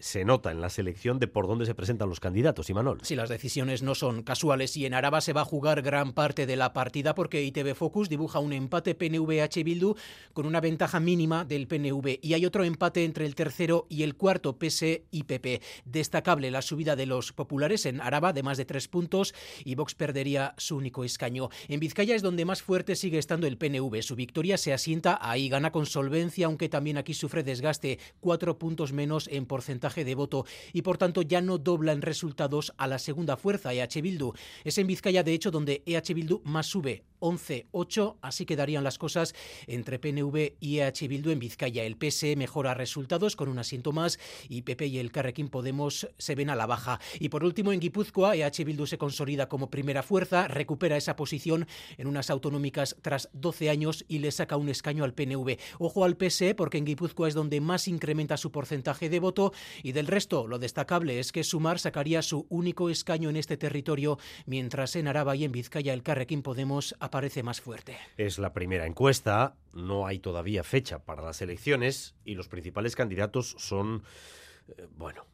se 0.00 0.24
nota 0.24 0.50
en 0.50 0.60
la 0.60 0.70
selección 0.70 1.18
de 1.18 1.28
por 1.28 1.46
dónde 1.46 1.66
se 1.66 1.74
presentan 1.74 2.08
los 2.08 2.20
candidatos, 2.20 2.70
Imanol. 2.70 2.98
Sí, 3.02 3.14
las 3.14 3.28
decisiones 3.28 3.82
no 3.82 3.94
son 3.94 4.22
casuales 4.22 4.76
y 4.76 4.86
en 4.86 4.94
Araba 4.94 5.20
se 5.20 5.32
va 5.32 5.42
a 5.42 5.44
jugar 5.44 5.82
gran 5.82 6.12
parte 6.12 6.46
de 6.46 6.56
la 6.56 6.72
partida 6.72 7.14
porque 7.14 7.42
ITV 7.44 7.74
Focus 7.74 8.08
dibuja 8.08 8.38
un 8.38 8.52
empate 8.52 8.94
PNV-H 8.94 9.62
Bildu 9.64 9.94
con 10.32 10.46
una 10.46 10.60
ventaja 10.60 11.00
mínima 11.00 11.44
del 11.44 11.66
PNV 11.66 12.18
y 12.22 12.34
hay 12.34 12.46
otro 12.46 12.64
empate 12.64 13.04
entre 13.04 13.26
el 13.26 13.34
tercero 13.34 13.86
y 13.88 14.02
el 14.02 14.16
cuarto 14.16 14.58
PS 14.58 15.02
y 15.10 15.24
PP. 15.24 15.60
Destacable 15.84 16.50
la 16.50 16.62
subida 16.62 16.96
de 16.96 17.06
los 17.06 17.32
populares 17.32 17.86
en 17.86 18.00
Araba 18.00 18.32
de 18.32 18.42
más 18.42 18.58
de 18.58 18.64
tres 18.64 18.88
puntos 18.88 19.34
y 19.64 19.74
Vox 19.74 19.94
perdería 19.94 20.54
su 20.56 20.76
único 20.76 21.04
escaño. 21.04 21.48
En 21.68 21.80
Vizcaya 21.80 22.14
es 22.14 22.22
donde 22.22 22.44
más 22.44 22.62
fuerte 22.62 22.96
sigue 22.96 23.18
estando 23.18 23.46
el 23.46 23.58
PNV. 23.58 24.02
Su 24.02 24.16
victoria 24.16 24.58
se 24.58 24.72
asienta 24.72 25.18
ahí, 25.20 25.48
gana 25.48 25.70
con 25.72 25.86
solvencia, 25.86 26.46
aunque 26.46 26.68
también 26.68 26.96
aquí 26.96 27.14
sufre 27.14 27.42
desgaste, 27.42 27.98
cuatro 28.20 28.58
puntos 28.58 28.92
menos 28.92 29.28
en 29.28 29.46
porcentaje 29.46 29.65
porcentaje 29.66 30.04
de 30.04 30.14
voto 30.14 30.46
y 30.72 30.82
por 30.82 30.96
tanto 30.96 31.22
ya 31.22 31.40
no 31.40 31.58
dobla 31.58 31.90
en 31.90 32.00
resultados 32.00 32.72
a 32.78 32.86
la 32.86 33.00
segunda 33.00 33.36
fuerza 33.36 33.74
EH 33.74 34.00
Bildu. 34.00 34.32
Es 34.62 34.78
en 34.78 34.86
Vizcaya 34.86 35.24
de 35.24 35.32
hecho 35.32 35.50
donde 35.50 35.82
EH 35.84 36.14
Bildu 36.14 36.40
más 36.44 36.66
sube 36.66 37.02
11-8, 37.20 38.16
así 38.20 38.46
quedarían 38.46 38.84
las 38.84 38.98
cosas 38.98 39.34
entre 39.66 39.98
PNV 39.98 40.54
y 40.60 40.78
EH 40.78 41.08
Bildu 41.08 41.30
en 41.30 41.38
Vizcaya. 41.38 41.84
El 41.84 41.96
PSE 41.96 42.36
mejora 42.36 42.74
resultados 42.74 43.36
con 43.36 43.48
un 43.48 43.58
asiento 43.58 43.92
más 43.92 44.18
y 44.48 44.62
PP 44.62 44.86
y 44.86 44.98
el 44.98 45.12
Carrequín 45.12 45.48
Podemos 45.48 46.08
se 46.18 46.34
ven 46.34 46.50
a 46.50 46.56
la 46.56 46.66
baja. 46.66 47.00
Y 47.18 47.28
por 47.28 47.44
último, 47.44 47.72
en 47.72 47.80
Guipúzcoa, 47.80 48.36
EH 48.36 48.64
Bildu 48.64 48.86
se 48.86 48.98
consolida 48.98 49.48
como 49.48 49.70
primera 49.70 50.02
fuerza, 50.02 50.48
recupera 50.48 50.96
esa 50.96 51.16
posición 51.16 51.66
en 51.96 52.06
unas 52.06 52.30
autonómicas 52.30 52.96
tras 53.02 53.28
12 53.32 53.70
años 53.70 54.04
y 54.08 54.18
le 54.18 54.30
saca 54.30 54.56
un 54.56 54.68
escaño 54.68 55.04
al 55.04 55.14
PNV. 55.14 55.58
Ojo 55.78 56.04
al 56.04 56.16
PSE 56.16 56.54
porque 56.54 56.78
en 56.78 56.84
Guipúzcoa 56.84 57.28
es 57.28 57.34
donde 57.34 57.60
más 57.60 57.88
incrementa 57.88 58.36
su 58.36 58.50
porcentaje 58.50 59.08
de 59.08 59.20
voto 59.20 59.52
y 59.82 59.92
del 59.92 60.06
resto, 60.06 60.46
lo 60.46 60.58
destacable 60.58 61.18
es 61.18 61.32
que 61.32 61.44
Sumar 61.44 61.78
sacaría 61.78 62.22
su 62.22 62.46
único 62.48 62.90
escaño 62.90 63.30
en 63.30 63.36
este 63.36 63.56
territorio, 63.56 64.18
mientras 64.46 64.96
en 64.96 65.08
Araba 65.08 65.36
y 65.36 65.44
en 65.44 65.52
Vizcaya 65.52 65.92
el 65.92 66.02
Carrequín 66.02 66.42
Podemos 66.42 66.94
aparece 67.06 67.42
más 67.42 67.60
fuerte. 67.60 67.96
Es 68.16 68.38
la 68.38 68.52
primera 68.52 68.86
encuesta, 68.86 69.56
no 69.72 70.06
hay 70.06 70.18
todavía 70.18 70.62
fecha 70.62 71.00
para 71.00 71.22
las 71.22 71.40
elecciones 71.42 72.14
y 72.24 72.34
los 72.34 72.48
principales 72.48 72.94
candidatos 72.94 73.56
son, 73.58 74.04
eh, 74.68 74.86
bueno, 74.96 75.26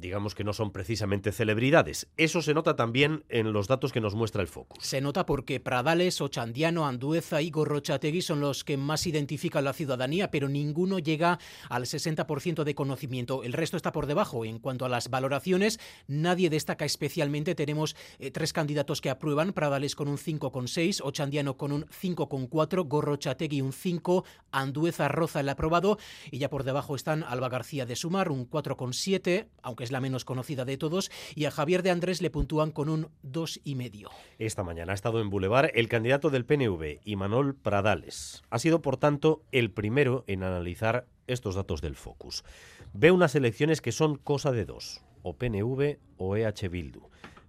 digamos 0.00 0.34
que 0.34 0.44
no 0.44 0.52
son 0.52 0.72
precisamente 0.72 1.32
celebridades. 1.32 2.08
Eso 2.16 2.42
se 2.42 2.54
nota 2.54 2.76
también 2.76 3.24
en 3.28 3.52
los 3.52 3.68
datos 3.68 3.92
que 3.92 4.00
nos 4.00 4.14
muestra 4.14 4.42
el 4.42 4.48
Focus. 4.48 4.84
Se 4.84 5.00
nota 5.00 5.26
porque 5.26 5.60
Pradales, 5.60 6.20
Ochandiano, 6.20 6.86
Andueza 6.86 7.42
y 7.42 7.50
Gorrochategui 7.50 8.22
son 8.22 8.40
los 8.40 8.64
que 8.64 8.76
más 8.76 9.06
identifican 9.06 9.64
la 9.64 9.72
ciudadanía, 9.72 10.30
pero 10.30 10.48
ninguno 10.48 10.98
llega 10.98 11.38
al 11.68 11.84
60% 11.84 12.64
de 12.64 12.74
conocimiento. 12.74 13.44
El 13.44 13.52
resto 13.52 13.76
está 13.76 13.92
por 13.92 14.06
debajo. 14.06 14.44
En 14.44 14.58
cuanto 14.58 14.84
a 14.84 14.88
las 14.88 15.10
valoraciones, 15.10 15.78
nadie 16.08 16.50
destaca 16.50 16.84
especialmente. 16.84 17.54
Tenemos 17.54 17.94
eh, 18.18 18.30
tres 18.30 18.52
candidatos 18.52 19.00
que 19.00 19.10
aprueban, 19.10 19.52
Pradales 19.52 19.94
con 19.94 20.08
un 20.08 20.16
5,6, 20.16 21.00
Ochandiano 21.04 21.56
con 21.56 21.72
un 21.72 21.86
5,4, 21.86 22.88
Gorrochategui 22.88 23.60
un 23.60 23.72
5, 23.72 24.24
Andueza 24.50 25.08
roza 25.08 25.40
el 25.40 25.48
aprobado 25.48 25.98
y 26.30 26.38
ya 26.38 26.48
por 26.48 26.64
debajo 26.64 26.96
están 26.96 27.22
Alba 27.24 27.48
García 27.48 27.86
de 27.86 27.96
Sumar 27.96 28.30
un 28.30 28.48
4,7, 28.48 29.48
aunque 29.62 29.89
la 29.90 30.00
menos 30.00 30.24
conocida 30.24 30.64
de 30.64 30.76
todos, 30.76 31.10
y 31.34 31.44
a 31.44 31.50
Javier 31.50 31.82
de 31.82 31.90
Andrés 31.90 32.22
le 32.22 32.30
puntúan 32.30 32.70
con 32.70 32.88
un 32.88 33.08
dos 33.22 33.60
y 33.64 33.74
medio. 33.74 34.10
Esta 34.38 34.64
mañana 34.64 34.92
ha 34.92 34.94
estado 34.94 35.20
en 35.20 35.30
Boulevard 35.30 35.70
el 35.74 35.88
candidato 35.88 36.30
del 36.30 36.44
PNV, 36.44 37.00
Imanol 37.04 37.54
Pradales. 37.54 38.42
Ha 38.50 38.58
sido, 38.58 38.82
por 38.82 38.96
tanto, 38.96 39.42
el 39.52 39.70
primero 39.70 40.24
en 40.26 40.42
analizar 40.42 41.06
estos 41.26 41.54
datos 41.54 41.80
del 41.80 41.96
Focus. 41.96 42.44
Ve 42.92 43.10
unas 43.10 43.34
elecciones 43.34 43.80
que 43.80 43.92
son 43.92 44.16
cosa 44.16 44.52
de 44.52 44.64
dos, 44.64 45.02
o 45.22 45.36
PNV 45.36 45.98
o 46.16 46.36
EH 46.36 46.68
Bildu, 46.68 47.08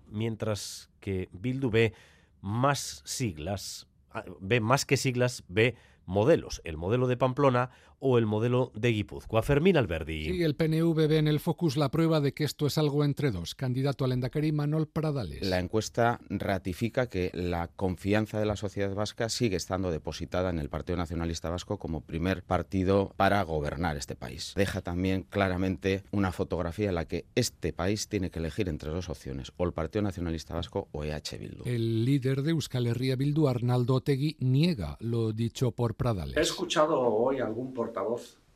mientras 0.09 0.89
que 0.99 1.29
Bildu 1.31 1.69
ve 1.69 1.93
más 2.41 3.01
siglas, 3.05 3.87
ah, 4.11 4.23
ve 4.39 4.59
más 4.59 4.85
que 4.85 4.97
siglas, 4.97 5.43
ve 5.47 5.75
modelos, 6.05 6.61
el 6.63 6.77
modelo 6.77 7.07
de 7.07 7.17
Pamplona 7.17 7.69
o 8.01 8.17
el 8.17 8.25
modelo 8.25 8.71
de 8.75 8.89
Guipúzcoa. 8.89 9.41
Fermín 9.43 9.77
Alberdi. 9.77 10.25
Sí, 10.25 10.43
el 10.43 10.55
PNV 10.55 11.07
ve 11.07 11.17
en 11.17 11.27
el 11.27 11.39
Focus 11.39 11.77
la 11.77 11.89
prueba 11.89 12.19
de 12.19 12.33
que 12.33 12.43
esto 12.43 12.67
es 12.67 12.77
algo 12.77 13.05
entre 13.05 13.31
dos. 13.31 13.55
Candidato 13.55 14.03
al 14.03 14.11
Endacari 14.11 14.51
Manuel 14.51 14.87
Pradales. 14.87 15.47
La 15.47 15.59
encuesta 15.59 16.19
ratifica 16.29 17.07
que 17.07 17.31
la 17.33 17.67
confianza 17.67 18.39
de 18.39 18.45
la 18.45 18.55
sociedad 18.55 18.93
vasca 18.93 19.29
sigue 19.29 19.55
estando 19.55 19.91
depositada 19.91 20.49
en 20.49 20.59
el 20.59 20.69
Partido 20.69 20.97
Nacionalista 20.97 21.49
Vasco 21.49 21.77
como 21.77 22.01
primer 22.01 22.43
partido 22.43 23.13
para 23.15 23.41
gobernar 23.43 23.97
este 23.97 24.15
país. 24.15 24.53
Deja 24.55 24.81
también 24.81 25.23
claramente 25.23 26.03
una 26.11 26.31
fotografía 26.31 26.89
en 26.89 26.95
la 26.95 27.05
que 27.05 27.25
este 27.35 27.71
país 27.71 28.07
tiene 28.07 28.31
que 28.31 28.39
elegir 28.39 28.67
entre 28.67 28.91
dos 28.91 29.09
opciones, 29.09 29.51
o 29.57 29.63
el 29.65 29.73
Partido 29.73 30.01
Nacionalista 30.01 30.55
Vasco 30.55 30.87
o 30.91 31.03
EH 31.03 31.37
Bildu. 31.39 31.63
El 31.65 32.05
líder 32.05 32.41
de 32.41 32.51
Euskal 32.51 32.87
Herria 32.87 33.15
Bildu, 33.15 33.47
Arnaldo 33.47 33.95
Otegui, 33.95 34.37
niega 34.39 34.97
lo 34.99 35.31
dicho 35.33 35.71
por 35.71 35.95
Pradales. 35.95 36.37
He 36.37 36.41
escuchado 36.41 36.99
hoy 36.99 37.39
algún 37.39 37.73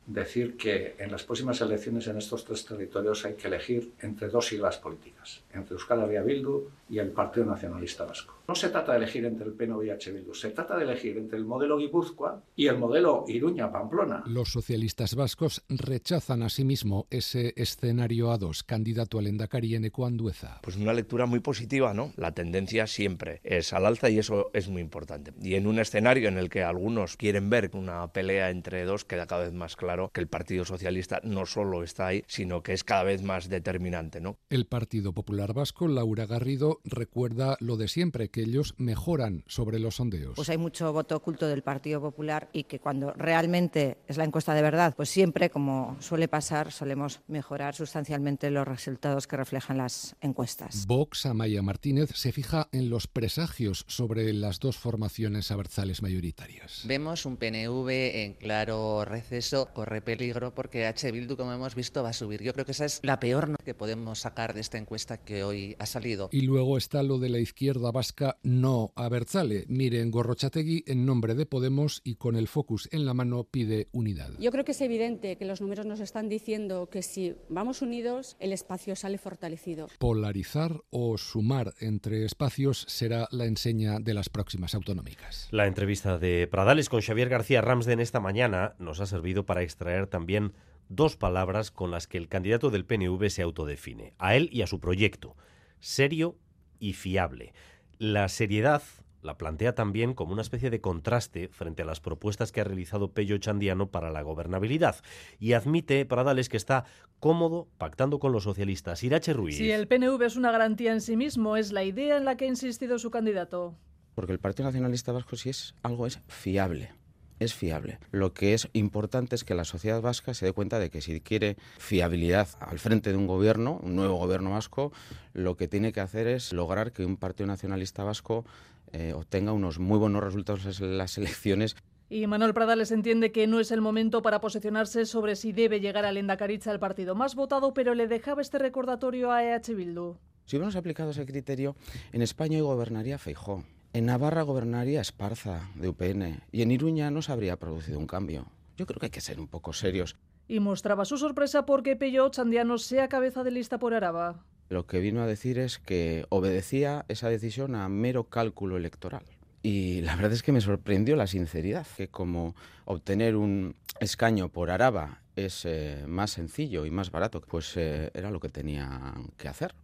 decir 0.06 0.56
que 0.56 0.94
en 0.98 1.10
las 1.10 1.24
próximas 1.24 1.60
elecciones 1.60 2.06
en 2.06 2.18
estos 2.18 2.44
tres 2.44 2.64
territorios 2.64 3.24
hay 3.24 3.34
que 3.34 3.48
elegir 3.48 3.92
entre 4.00 4.28
dos 4.28 4.46
siglas 4.46 4.78
políticas, 4.78 5.42
entre 5.52 5.74
Euskal 5.74 6.02
Herria 6.02 6.22
Bildu 6.22 6.70
y 6.88 6.98
el 6.98 7.10
Partido 7.10 7.46
Nacionalista 7.46 8.04
Vasco. 8.04 8.34
No 8.48 8.54
se 8.54 8.68
trata 8.68 8.92
de 8.92 8.98
elegir 8.98 9.24
entre 9.24 9.46
el 9.46 9.54
PNV 9.54 9.84
y 9.86 9.90
H. 9.90 10.12
Bildu, 10.12 10.32
se 10.32 10.50
trata 10.50 10.76
de 10.76 10.84
elegir 10.84 11.16
entre 11.18 11.36
el 11.36 11.44
modelo 11.44 11.78
Guipúzcoa 11.78 12.44
y 12.54 12.68
el 12.68 12.78
modelo 12.78 13.24
Iruña-Pamplona. 13.26 14.22
Los 14.26 14.52
socialistas 14.52 15.16
vascos 15.16 15.64
rechazan 15.68 16.44
asimismo 16.44 17.08
ese 17.10 17.54
escenario 17.56 18.30
a 18.30 18.38
dos, 18.38 18.62
candidato 18.62 19.18
al 19.18 19.26
Endacari 19.26 19.74
en 19.74 19.90
Andueza. 19.96 20.60
Pues 20.62 20.76
una 20.76 20.92
lectura 20.92 21.26
muy 21.26 21.40
positiva, 21.40 21.92
¿no? 21.92 22.12
La 22.16 22.32
tendencia 22.32 22.86
siempre 22.86 23.40
es 23.42 23.72
al 23.72 23.86
alza 23.86 24.10
y 24.10 24.18
eso 24.18 24.50
es 24.52 24.68
muy 24.68 24.82
importante. 24.82 25.32
Y 25.42 25.54
en 25.54 25.66
un 25.66 25.78
escenario 25.78 26.28
en 26.28 26.38
el 26.38 26.48
que 26.48 26.62
algunos 26.62 27.16
quieren 27.16 27.50
ver 27.50 27.70
una 27.74 28.12
pelea 28.12 28.50
entre 28.50 28.84
dos, 28.84 29.04
queda 29.04 29.26
cada 29.26 29.44
vez 29.44 29.52
más 29.52 29.74
claro 29.74 30.10
que 30.12 30.20
el 30.20 30.28
Partido 30.28 30.64
Socialista 30.64 31.20
no 31.24 31.46
solo 31.46 31.82
está 31.82 32.08
ahí, 32.08 32.22
sino 32.28 32.62
que 32.62 32.72
es 32.72 32.84
cada 32.84 33.02
vez 33.02 33.22
más 33.22 33.48
determinante, 33.48 34.20
¿no? 34.20 34.38
El 34.50 34.66
Partido 34.66 35.12
Popular 35.12 35.52
Vasco, 35.52 35.88
Laura 35.88 36.26
Garrido, 36.26 36.75
recuerda 36.84 37.56
lo 37.60 37.76
de 37.76 37.88
siempre, 37.88 38.28
que 38.28 38.42
ellos 38.42 38.74
mejoran 38.76 39.44
sobre 39.46 39.78
los 39.78 39.96
sondeos. 39.96 40.34
Pues 40.36 40.50
hay 40.50 40.58
mucho 40.58 40.92
voto 40.92 41.16
oculto 41.16 41.48
del 41.48 41.62
Partido 41.62 42.00
Popular 42.00 42.48
y 42.52 42.64
que 42.64 42.80
cuando 42.80 43.12
realmente 43.12 43.98
es 44.06 44.16
la 44.16 44.24
encuesta 44.24 44.54
de 44.54 44.62
verdad, 44.62 44.94
pues 44.96 45.08
siempre, 45.08 45.50
como 45.50 45.96
suele 46.00 46.28
pasar, 46.28 46.72
solemos 46.72 47.20
mejorar 47.28 47.74
sustancialmente 47.74 48.50
los 48.50 48.66
resultados 48.66 49.26
que 49.26 49.36
reflejan 49.36 49.78
las 49.78 50.16
encuestas. 50.20 50.86
Vox, 50.86 51.26
Amaya 51.26 51.62
Martínez, 51.62 52.10
se 52.14 52.32
fija 52.32 52.68
en 52.72 52.90
los 52.90 53.06
presagios 53.06 53.84
sobre 53.88 54.32
las 54.32 54.60
dos 54.60 54.76
formaciones 54.76 55.50
abertzales 55.50 56.02
mayoritarias. 56.02 56.82
Vemos 56.86 57.26
un 57.26 57.36
PNV 57.36 57.88
en 57.88 58.34
claro 58.34 59.04
receso, 59.04 59.72
corre 59.72 60.02
peligro 60.02 60.54
porque 60.54 60.86
H. 60.86 61.10
Bildu, 61.12 61.36
como 61.36 61.52
hemos 61.52 61.74
visto, 61.74 62.02
va 62.02 62.10
a 62.10 62.12
subir. 62.12 62.42
Yo 62.42 62.52
creo 62.52 62.64
que 62.64 62.72
esa 62.72 62.84
es 62.84 63.00
la 63.02 63.20
peor 63.20 63.56
que 63.64 63.74
podemos 63.74 64.20
sacar 64.20 64.54
de 64.54 64.60
esta 64.60 64.78
encuesta 64.78 65.18
que 65.18 65.44
hoy 65.44 65.76
ha 65.78 65.86
salido. 65.86 66.28
Y 66.32 66.42
luego 66.42 66.65
está 66.76 67.02
lo 67.04 67.18
de 67.18 67.28
la 67.28 67.38
izquierda 67.38 67.92
vasca 67.92 68.38
no 68.42 68.92
a 68.96 69.08
Berzale. 69.08 69.64
Miren, 69.68 70.10
Gorrochategui 70.10 70.82
en 70.86 71.06
nombre 71.06 71.34
de 71.34 71.46
Podemos 71.46 72.00
y 72.02 72.16
con 72.16 72.34
el 72.34 72.48
focus 72.48 72.88
en 72.90 73.06
la 73.06 73.14
mano 73.14 73.44
pide 73.44 73.88
unidad. 73.92 74.32
Yo 74.40 74.50
creo 74.50 74.64
que 74.64 74.72
es 74.72 74.80
evidente 74.80 75.36
que 75.36 75.44
los 75.44 75.60
números 75.60 75.86
nos 75.86 76.00
están 76.00 76.28
diciendo 76.28 76.88
que 76.90 77.02
si 77.02 77.36
vamos 77.48 77.82
unidos, 77.82 78.36
el 78.40 78.52
espacio 78.52 78.96
sale 78.96 79.18
fortalecido. 79.18 79.86
Polarizar 79.98 80.82
o 80.90 81.16
sumar 81.18 81.74
entre 81.78 82.24
espacios 82.24 82.84
será 82.88 83.28
la 83.30 83.44
enseña 83.44 84.00
de 84.00 84.14
las 84.14 84.28
próximas 84.28 84.74
autonómicas. 84.74 85.48
La 85.52 85.66
entrevista 85.66 86.18
de 86.18 86.48
Pradales 86.50 86.88
con 86.88 87.00
Xavier 87.00 87.28
García 87.28 87.60
Ramsden 87.60 88.00
esta 88.00 88.18
mañana 88.18 88.74
nos 88.80 89.00
ha 89.00 89.06
servido 89.06 89.46
para 89.46 89.62
extraer 89.62 90.08
también 90.08 90.52
dos 90.88 91.16
palabras 91.16 91.70
con 91.70 91.90
las 91.90 92.06
que 92.06 92.18
el 92.18 92.28
candidato 92.28 92.70
del 92.70 92.84
PNV 92.84 93.28
se 93.28 93.42
autodefine, 93.42 94.14
a 94.18 94.36
él 94.36 94.48
y 94.52 94.62
a 94.62 94.66
su 94.66 94.80
proyecto, 94.80 95.36
serio 95.80 96.36
y 96.78 96.92
fiable. 96.94 97.52
La 97.98 98.28
seriedad 98.28 98.82
la 99.22 99.36
plantea 99.36 99.74
también 99.74 100.14
como 100.14 100.32
una 100.32 100.42
especie 100.42 100.70
de 100.70 100.80
contraste 100.80 101.48
frente 101.48 101.82
a 101.82 101.84
las 101.84 102.00
propuestas 102.00 102.52
que 102.52 102.60
ha 102.60 102.64
realizado 102.64 103.12
Pello 103.12 103.36
Chandiano 103.38 103.90
para 103.90 104.10
la 104.10 104.22
gobernabilidad 104.22 104.96
y 105.38 105.52
admite 105.54 106.06
Pradales 106.06 106.48
que 106.48 106.56
está 106.56 106.84
cómodo 107.18 107.68
pactando 107.76 108.18
con 108.18 108.32
los 108.32 108.44
socialistas. 108.44 109.02
Irache 109.02 109.32
Ruiz. 109.32 109.56
Si 109.56 109.70
el 109.70 109.88
PNV 109.88 110.22
es 110.22 110.36
una 110.36 110.52
garantía 110.52 110.92
en 110.92 111.00
sí 111.00 111.16
mismo, 111.16 111.56
es 111.56 111.72
la 111.72 111.82
idea 111.82 112.16
en 112.16 112.24
la 112.24 112.36
que 112.36 112.44
ha 112.44 112.48
insistido 112.48 112.98
su 112.98 113.10
candidato. 113.10 113.74
Porque 114.14 114.32
el 114.32 114.38
Partido 114.38 114.68
Nacionalista 114.68 115.12
Vasco 115.12 115.36
si 115.36 115.50
es 115.50 115.74
algo 115.82 116.06
es 116.06 116.20
fiable 116.28 116.92
es 117.38 117.54
fiable. 117.54 117.98
Lo 118.10 118.32
que 118.32 118.54
es 118.54 118.68
importante 118.72 119.34
es 119.34 119.44
que 119.44 119.54
la 119.54 119.64
sociedad 119.64 120.00
vasca 120.00 120.34
se 120.34 120.46
dé 120.46 120.52
cuenta 120.52 120.78
de 120.78 120.90
que 120.90 121.00
si 121.00 121.20
quiere 121.20 121.56
fiabilidad 121.78 122.48
al 122.60 122.78
frente 122.78 123.10
de 123.10 123.16
un 123.16 123.26
gobierno, 123.26 123.80
un 123.82 123.96
nuevo 123.96 124.16
gobierno 124.16 124.50
vasco, 124.50 124.92
lo 125.32 125.56
que 125.56 125.68
tiene 125.68 125.92
que 125.92 126.00
hacer 126.00 126.26
es 126.26 126.52
lograr 126.52 126.92
que 126.92 127.04
un 127.04 127.16
partido 127.16 127.46
nacionalista 127.46 128.04
vasco 128.04 128.44
eh, 128.92 129.12
obtenga 129.12 129.52
unos 129.52 129.78
muy 129.78 129.98
buenos 129.98 130.22
resultados 130.22 130.80
en 130.80 130.98
las 130.98 131.18
elecciones. 131.18 131.76
Y 132.08 132.26
Manuel 132.28 132.54
Pradales 132.54 132.92
entiende 132.92 133.32
que 133.32 133.48
no 133.48 133.58
es 133.58 133.72
el 133.72 133.80
momento 133.80 134.22
para 134.22 134.40
posicionarse 134.40 135.06
sobre 135.06 135.34
si 135.34 135.52
debe 135.52 135.80
llegar 135.80 136.04
al 136.04 136.16
Endacaricha 136.16 136.70
el 136.70 136.78
partido 136.78 137.16
más 137.16 137.34
votado, 137.34 137.74
pero 137.74 137.94
le 137.94 138.06
dejaba 138.06 138.42
este 138.42 138.58
recordatorio 138.58 139.32
a 139.32 139.42
EH 139.42 139.74
Bildu. 139.74 140.16
Si 140.44 140.54
hubiéramos 140.54 140.76
aplicado 140.76 141.10
ese 141.10 141.26
criterio, 141.26 141.74
en 142.12 142.22
España 142.22 142.58
hoy 142.58 142.62
gobernaría 142.62 143.18
Feijó. 143.18 143.64
En 143.92 144.06
Navarra 144.06 144.42
gobernaría 144.42 145.00
Esparza, 145.00 145.70
de 145.74 145.88
UPN, 145.88 146.42
y 146.52 146.62
en 146.62 146.70
Iruña 146.70 147.10
no 147.10 147.22
se 147.22 147.32
habría 147.32 147.56
producido 147.56 147.98
un 147.98 148.06
cambio. 148.06 148.46
Yo 148.76 148.86
creo 148.86 149.00
que 149.00 149.06
hay 149.06 149.10
que 149.10 149.20
ser 149.20 149.40
un 149.40 149.48
poco 149.48 149.72
serios. 149.72 150.16
Y 150.48 150.60
mostraba 150.60 151.04
su 151.04 151.16
sorpresa 151.16 151.66
porque 151.66 151.96
Pello 151.96 152.28
Chandiano 152.28 152.78
sea 152.78 153.08
cabeza 153.08 153.42
de 153.42 153.50
lista 153.50 153.78
por 153.78 153.94
Araba. 153.94 154.44
Lo 154.68 154.86
que 154.86 154.98
vino 154.98 155.22
a 155.22 155.26
decir 155.26 155.58
es 155.58 155.78
que 155.78 156.26
obedecía 156.28 157.04
esa 157.08 157.28
decisión 157.28 157.74
a 157.74 157.88
mero 157.88 158.24
cálculo 158.24 158.76
electoral. 158.76 159.24
Y 159.62 160.02
la 160.02 160.14
verdad 160.14 160.32
es 160.32 160.42
que 160.42 160.52
me 160.52 160.60
sorprendió 160.60 161.16
la 161.16 161.26
sinceridad, 161.26 161.86
que 161.96 162.08
como 162.08 162.54
obtener 162.84 163.34
un 163.34 163.74
escaño 164.00 164.48
por 164.48 164.70
Araba 164.70 165.22
es 165.34 165.64
eh, 165.64 166.04
más 166.06 166.30
sencillo 166.30 166.86
y 166.86 166.90
más 166.90 167.10
barato, 167.10 167.40
pues 167.40 167.76
eh, 167.76 168.10
era 168.14 168.30
lo 168.30 168.40
que 168.40 168.48
tenía 168.48 169.14
que 169.36 169.48
hacer. 169.48 169.74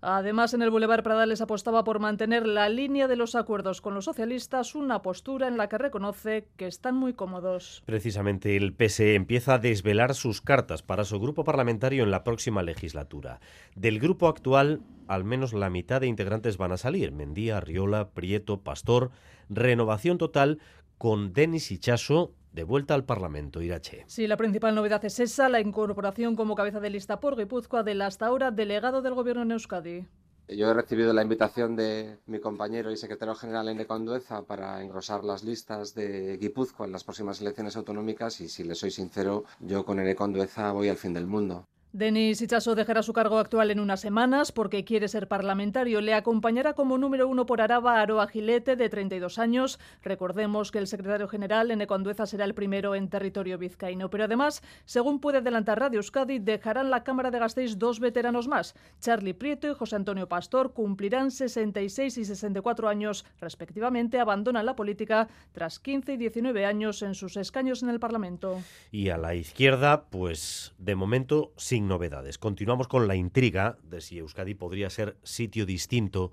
Además, 0.00 0.54
en 0.54 0.62
el 0.62 0.70
Boulevard 0.70 1.02
Pradales 1.02 1.40
apostaba 1.40 1.84
por 1.84 1.98
mantener 1.98 2.46
la 2.46 2.68
línea 2.68 3.08
de 3.08 3.16
los 3.16 3.34
acuerdos 3.34 3.80
con 3.80 3.94
los 3.94 4.04
socialistas, 4.04 4.74
una 4.74 5.02
postura 5.02 5.48
en 5.48 5.56
la 5.56 5.68
que 5.68 5.78
reconoce 5.78 6.48
que 6.56 6.66
están 6.66 6.96
muy 6.96 7.14
cómodos. 7.14 7.82
Precisamente 7.86 8.56
el 8.56 8.74
PSE 8.74 9.14
empieza 9.14 9.54
a 9.54 9.58
desvelar 9.58 10.14
sus 10.14 10.40
cartas 10.40 10.82
para 10.82 11.04
su 11.04 11.18
grupo 11.20 11.44
parlamentario 11.44 12.04
en 12.04 12.10
la 12.10 12.24
próxima 12.24 12.62
legislatura. 12.62 13.40
Del 13.74 13.98
grupo 13.98 14.28
actual, 14.28 14.82
al 15.08 15.24
menos 15.24 15.52
la 15.52 15.70
mitad 15.70 16.00
de 16.00 16.06
integrantes 16.06 16.56
van 16.56 16.72
a 16.72 16.76
salir: 16.76 17.12
Mendía, 17.12 17.60
Riola, 17.60 18.10
Prieto, 18.10 18.60
Pastor. 18.60 19.10
Renovación 19.48 20.18
total 20.18 20.58
con 20.98 21.32
Denis 21.32 21.70
Ichaso 21.70 22.32
de 22.56 22.64
vuelta 22.64 22.94
al 22.94 23.04
Parlamento, 23.04 23.60
Irache. 23.60 24.04
Sí, 24.08 24.26
la 24.26 24.38
principal 24.38 24.74
novedad 24.74 25.04
es 25.04 25.20
esa, 25.20 25.50
la 25.50 25.60
incorporación 25.60 26.36
como 26.36 26.56
cabeza 26.56 26.80
de 26.80 26.88
lista 26.88 27.20
por 27.20 27.36
Guipúzcoa 27.36 27.82
del 27.82 28.00
hasta 28.00 28.26
ahora 28.26 28.50
delegado 28.50 29.02
del 29.02 29.12
Gobierno 29.12 29.42
en 29.42 29.52
Euskadi. 29.52 30.06
Yo 30.48 30.70
he 30.70 30.74
recibido 30.74 31.12
la 31.12 31.22
invitación 31.22 31.76
de 31.76 32.18
mi 32.26 32.40
compañero 32.40 32.90
y 32.90 32.96
secretario 32.96 33.34
general 33.34 33.68
en 33.68 33.84
Condueza 33.84 34.42
para 34.42 34.80
engrosar 34.80 35.22
las 35.22 35.44
listas 35.44 35.94
de 35.94 36.38
Guipúzcoa 36.38 36.86
en 36.86 36.92
las 36.92 37.04
próximas 37.04 37.42
elecciones 37.42 37.76
autonómicas 37.76 38.40
y 38.40 38.48
si 38.48 38.64
le 38.64 38.74
soy 38.74 38.90
sincero, 38.90 39.44
yo 39.60 39.84
con 39.84 39.98
Condueza 40.14 40.72
voy 40.72 40.88
al 40.88 40.96
fin 40.96 41.12
del 41.12 41.26
mundo. 41.26 41.66
Denis 41.96 42.42
Ichaso 42.42 42.74
dejará 42.74 43.02
su 43.02 43.14
cargo 43.14 43.38
actual 43.38 43.70
en 43.70 43.80
unas 43.80 44.00
semanas 44.00 44.52
porque 44.52 44.84
quiere 44.84 45.08
ser 45.08 45.28
parlamentario. 45.28 46.02
Le 46.02 46.12
acompañará 46.12 46.74
como 46.74 46.98
número 46.98 47.26
uno 47.26 47.46
por 47.46 47.62
Araba 47.62 48.02
Aroa 48.02 48.26
Gilete, 48.26 48.76
de 48.76 48.90
32 48.90 49.38
años. 49.38 49.80
Recordemos 50.02 50.70
que 50.70 50.76
el 50.76 50.88
secretario 50.88 51.26
general 51.26 51.70
en 51.70 51.80
Econdueza 51.80 52.26
será 52.26 52.44
el 52.44 52.52
primero 52.52 52.94
en 52.94 53.08
territorio 53.08 53.56
vizcaíno. 53.56 54.10
Pero 54.10 54.24
además, 54.24 54.62
según 54.84 55.20
puede 55.20 55.38
adelantar 55.38 55.80
Radio 55.80 56.00
Euskadi, 56.00 56.38
dejarán 56.38 56.90
la 56.90 57.02
Cámara 57.02 57.30
de 57.30 57.38
Gasteiz 57.38 57.78
dos 57.78 57.98
veteranos 57.98 58.46
más. 58.46 58.74
Charlie 59.00 59.32
Prieto 59.32 59.66
y 59.66 59.74
José 59.74 59.96
Antonio 59.96 60.28
Pastor 60.28 60.74
cumplirán 60.74 61.30
66 61.30 62.18
y 62.18 62.24
64 62.26 62.90
años, 62.90 63.24
respectivamente. 63.40 64.20
Abandonan 64.20 64.66
la 64.66 64.76
política 64.76 65.28
tras 65.52 65.78
15 65.78 66.12
y 66.12 66.16
19 66.18 66.66
años 66.66 67.00
en 67.00 67.14
sus 67.14 67.38
escaños 67.38 67.82
en 67.82 67.88
el 67.88 68.00
Parlamento. 68.00 68.60
Y 68.90 69.08
a 69.08 69.16
la 69.16 69.34
izquierda, 69.34 70.04
pues 70.10 70.74
de 70.76 70.94
momento 70.94 71.54
sin 71.56 71.85
novedades. 71.86 72.38
Continuamos 72.38 72.88
con 72.88 73.08
la 73.08 73.16
intriga 73.16 73.78
de 73.82 74.00
si 74.00 74.18
Euskadi 74.18 74.54
podría 74.54 74.90
ser 74.90 75.16
sitio 75.22 75.66
distinto 75.66 76.32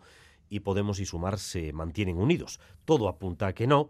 y 0.49 0.59
Podemos 0.59 0.99
y 0.99 1.05
Sumar 1.05 1.39
se 1.39 1.73
mantienen 1.73 2.17
unidos. 2.17 2.59
Todo 2.85 3.07
apunta 3.07 3.47
a 3.47 3.53
que 3.53 3.67
no, 3.67 3.89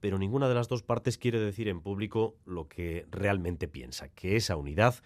pero 0.00 0.18
ninguna 0.18 0.48
de 0.48 0.54
las 0.54 0.68
dos 0.68 0.82
partes 0.82 1.18
quiere 1.18 1.40
decir 1.40 1.68
en 1.68 1.80
público 1.80 2.36
lo 2.44 2.68
que 2.68 3.06
realmente 3.10 3.68
piensa, 3.68 4.08
que 4.08 4.36
esa 4.36 4.56
unidad 4.56 4.96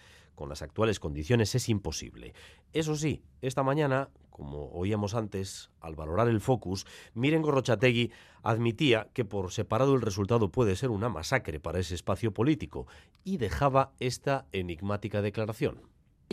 con 0.40 0.48
las 0.48 0.62
actuales 0.62 1.00
condiciones 1.00 1.54
es 1.54 1.68
imposible. 1.68 2.32
Eso 2.72 2.96
sí, 2.96 3.22
esta 3.42 3.62
mañana, 3.62 4.08
como 4.30 4.70
oíamos 4.70 5.14
antes, 5.14 5.68
al 5.80 5.96
valorar 5.96 6.28
el 6.28 6.40
focus, 6.40 6.86
Miren 7.12 7.42
Gorrochategui 7.42 8.10
admitía 8.42 9.08
que 9.12 9.26
por 9.26 9.52
separado 9.52 9.94
el 9.94 10.00
resultado 10.00 10.50
puede 10.50 10.76
ser 10.76 10.88
una 10.88 11.10
masacre 11.10 11.60
para 11.60 11.78
ese 11.78 11.94
espacio 11.94 12.32
político 12.32 12.86
y 13.22 13.36
dejaba 13.36 13.92
esta 14.00 14.46
enigmática 14.52 15.20
declaración. 15.20 15.82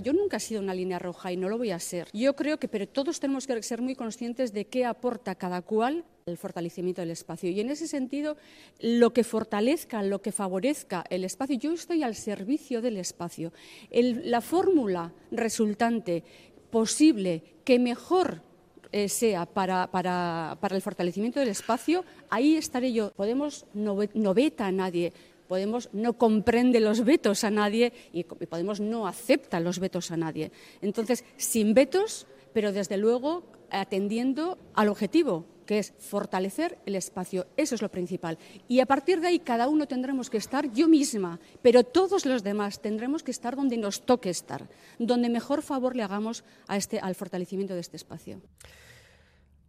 Yo 0.03 0.13
nunca 0.13 0.37
he 0.37 0.39
sido 0.39 0.61
una 0.61 0.75
línea 0.75 0.99
roja 0.99 1.31
y 1.31 1.37
no 1.37 1.49
lo 1.49 1.57
voy 1.57 1.71
a 1.71 1.79
ser. 1.79 2.07
Yo 2.13 2.35
creo 2.35 2.59
que 2.59 2.67
pero 2.67 2.87
todos 2.87 3.19
tenemos 3.19 3.47
que 3.47 3.63
ser 3.63 3.81
muy 3.81 3.95
conscientes 3.95 4.53
de 4.53 4.67
qué 4.67 4.85
aporta 4.85 5.33
cada 5.33 5.63
cual 5.63 6.05
el 6.27 6.37
fortalecimiento 6.37 7.01
del 7.01 7.09
espacio. 7.09 7.49
Y 7.49 7.59
en 7.61 7.71
ese 7.71 7.87
sentido, 7.87 8.37
lo 8.79 9.11
que 9.11 9.23
fortalezca, 9.23 10.03
lo 10.03 10.21
que 10.21 10.31
favorezca 10.31 11.03
el 11.09 11.23
espacio, 11.23 11.57
yo 11.57 11.73
estoy 11.73 12.03
al 12.03 12.13
servicio 12.13 12.81
del 12.81 12.97
espacio. 12.97 13.51
la 13.89 14.41
fórmula 14.41 15.13
resultante 15.31 16.23
posible 16.69 17.41
que 17.63 17.79
mejor 17.79 18.43
eh, 18.91 19.09
sea 19.09 19.47
para, 19.47 19.87
para, 19.89 20.59
para, 20.61 20.75
el 20.75 20.81
fortalecimiento 20.83 21.39
del 21.39 21.49
espacio, 21.49 22.05
ahí 22.29 22.55
estaré 22.55 22.93
yo. 22.93 23.11
Podemos 23.13 23.65
no, 23.73 23.97
no 24.13 24.33
veta 24.35 24.67
a 24.67 24.71
nadie, 24.71 25.11
Podemos 25.47 25.89
no 25.93 26.13
comprende 26.13 26.79
los 26.79 27.03
vetos 27.03 27.43
a 27.43 27.51
nadie 27.51 27.93
y 28.13 28.23
Podemos 28.23 28.79
no 28.79 29.07
acepta 29.07 29.59
los 29.59 29.79
vetos 29.79 30.11
a 30.11 30.17
nadie. 30.17 30.51
Entonces, 30.81 31.23
sin 31.37 31.73
vetos, 31.73 32.27
pero 32.53 32.71
desde 32.71 32.97
luego 32.97 33.43
atendiendo 33.69 34.57
al 34.73 34.89
objetivo, 34.89 35.45
que 35.67 35.79
es 35.79 35.93
fortalecer 35.99 36.79
el 36.85 36.95
espacio. 36.95 37.45
Eso 37.57 37.75
es 37.75 37.81
lo 37.81 37.91
principal. 37.91 38.37
Y 38.67 38.79
a 38.79 38.85
partir 38.85 39.19
de 39.19 39.27
ahí 39.27 39.39
cada 39.39 39.67
uno 39.67 39.87
tendremos 39.87 40.29
que 40.29 40.37
estar, 40.37 40.71
yo 40.71 40.87
misma, 40.87 41.39
pero 41.61 41.83
todos 41.83 42.25
los 42.25 42.41
demás 42.41 42.81
tendremos 42.81 43.21
que 43.21 43.31
estar 43.31 43.55
donde 43.55 43.77
nos 43.77 44.05
toque 44.05 44.29
estar, 44.29 44.69
donde 44.97 45.29
mejor 45.29 45.61
favor 45.61 45.95
le 45.95 46.03
hagamos 46.03 46.43
a 46.67 46.77
este, 46.77 46.99
al 46.99 47.15
fortalecimiento 47.15 47.73
de 47.73 47.81
este 47.81 47.97
espacio. 47.97 48.41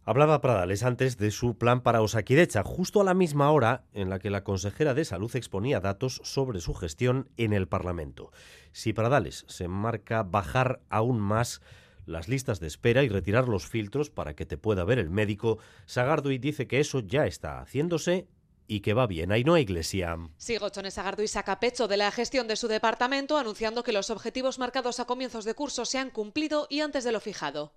Hablaba 0.05 0.41
Pradales 0.41 0.83
antes 0.83 1.17
de 1.17 1.29
su 1.29 1.57
plan 1.57 1.81
para 1.81 2.01
Osakidecha, 2.01 2.63
justo 2.63 3.01
a 3.01 3.03
la 3.03 3.13
misma 3.13 3.51
hora 3.51 3.83
en 3.93 4.09
la 4.09 4.17
que 4.19 4.29
la 4.29 4.43
consejera 4.43 4.93
de 4.93 5.05
Salud 5.05 5.35
exponía 5.35 5.81
datos 5.81 6.21
sobre 6.23 6.61
su 6.61 6.73
gestión 6.73 7.29
en 7.37 7.53
el 7.53 7.67
Parlamento. 7.67 8.31
Si 8.71 8.93
Pradales 8.93 9.45
se 9.47 9.67
marca 9.67 10.23
bajar 10.23 10.81
aún 10.89 11.19
más 11.19 11.61
las 12.05 12.27
listas 12.27 12.59
de 12.59 12.67
espera 12.67 13.03
y 13.03 13.09
retirar 13.09 13.47
los 13.47 13.67
filtros 13.67 14.09
para 14.09 14.35
que 14.35 14.45
te 14.45 14.57
pueda 14.57 14.83
ver 14.83 14.97
el 14.97 15.11
médico, 15.11 15.59
Sagardui 15.85 16.39
dice 16.39 16.67
que 16.67 16.79
eso 16.79 17.01
ya 17.01 17.27
está 17.27 17.61
haciéndose 17.61 18.27
y 18.67 18.79
que 18.79 18.93
va 18.93 19.05
bien. 19.05 19.31
Ahí 19.31 19.43
no 19.43 19.53
hay 19.53 19.63
iglesia. 19.63 20.17
Sí, 20.37 20.57
Gochones 20.57 20.95
Sagardui 20.95 21.27
saca 21.27 21.59
pecho 21.59 21.87
de 21.87 21.97
la 21.97 22.11
gestión 22.11 22.47
de 22.47 22.55
su 22.55 22.67
departamento, 22.67 23.37
anunciando 23.37 23.83
que 23.83 23.91
los 23.93 24.09
objetivos 24.09 24.59
marcados 24.59 24.99
a 24.99 25.05
comienzos 25.05 25.45
de 25.45 25.53
curso 25.53 25.85
se 25.85 25.99
han 25.99 26.09
cumplido 26.09 26.67
y 26.69 26.81
antes 26.81 27.03
de 27.03 27.11
lo 27.11 27.19
fijado. 27.19 27.73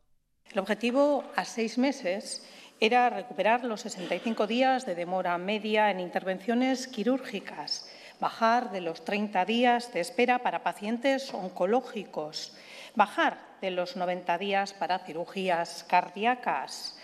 El 0.51 0.59
objetivo 0.59 1.25
a 1.35 1.45
seis 1.45 1.79
meses 1.79 2.45
era 2.79 3.09
recuperar 3.09 3.65
los 3.65 3.81
65 3.83 4.47
días 4.47 4.85
de 4.85 4.95
demora 4.95 5.39
media 5.39 5.91
en 5.91 6.01
intervenciones 6.01 6.89
quirúrgicas, 6.89 7.89
bajar 8.21 8.71
de 8.71 8.81
los 8.81 9.05
30 9.05 9.45
días 9.45 9.93
de 9.93 10.01
espera 10.01 10.41
para 10.41 10.63
pacientes 10.63 11.33
oncológicos, 11.33 12.52
bajar 12.95 13.39
de 13.61 13.71
los 13.71 13.97
90 13.97 14.37
días 14.37 14.75
para 14.75 14.99
cirugías 14.99 15.85
cardíacas. 15.89 16.99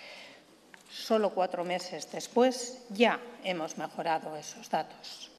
Solo 0.91 1.31
cuatro 1.31 1.65
meses 1.65 2.11
después 2.11 2.85
ya 2.91 3.21
hemos 3.45 3.79
mejorado 3.79 4.37
esos 4.37 4.69
datos. 4.69 5.38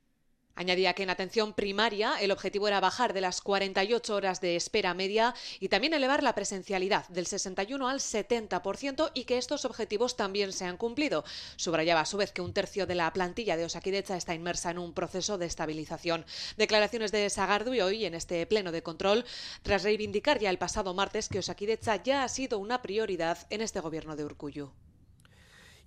Añadía 0.60 0.94
que 0.94 1.04
en 1.04 1.10
atención 1.10 1.54
primaria 1.54 2.16
el 2.20 2.32
objetivo 2.32 2.68
era 2.68 2.82
bajar 2.82 3.14
de 3.14 3.22
las 3.22 3.40
48 3.40 4.14
horas 4.14 4.42
de 4.42 4.58
espera 4.58 4.94
media 4.94 5.34
y 5.62 5.70
también 5.70 5.94
elevar 5.94 6.22
la 6.22 6.36
presencialidad 6.36 7.08
del 7.08 7.28
61 7.28 7.88
al 7.88 8.02
70% 8.02 9.12
y 9.14 9.24
que 9.24 9.38
estos 9.38 9.64
objetivos 9.64 10.18
también 10.18 10.52
se 10.52 10.66
han 10.66 10.76
cumplido. 10.76 11.24
Subrayaba 11.56 12.02
a 12.02 12.06
su 12.06 12.18
vez 12.18 12.34
que 12.34 12.42
un 12.42 12.52
tercio 12.52 12.86
de 12.86 12.96
la 12.96 13.14
plantilla 13.14 13.56
de 13.56 13.64
Osakidecha 13.64 14.18
está 14.18 14.36
inmersa 14.36 14.70
en 14.72 14.80
un 14.80 14.92
proceso 14.92 15.38
de 15.38 15.46
estabilización. 15.46 16.26
Declaraciones 16.58 17.14
de 17.14 17.30
y 17.30 17.80
hoy 17.80 18.04
en 18.04 18.14
este 18.14 18.46
pleno 18.46 18.74
de 18.74 18.84
control 18.84 19.24
tras 19.64 19.84
reivindicar 19.84 20.40
ya 20.40 20.50
el 20.50 20.58
pasado 20.58 20.94
martes 20.94 21.30
que 21.30 21.40
Osakidecha 21.40 22.04
ya 22.04 22.26
ha 22.26 22.28
sido 22.28 22.60
una 22.60 22.82
prioridad 22.82 23.48
en 23.50 23.62
este 23.62 23.80
gobierno 23.80 24.18
de 24.18 24.26
Urcuyu. 24.26 24.74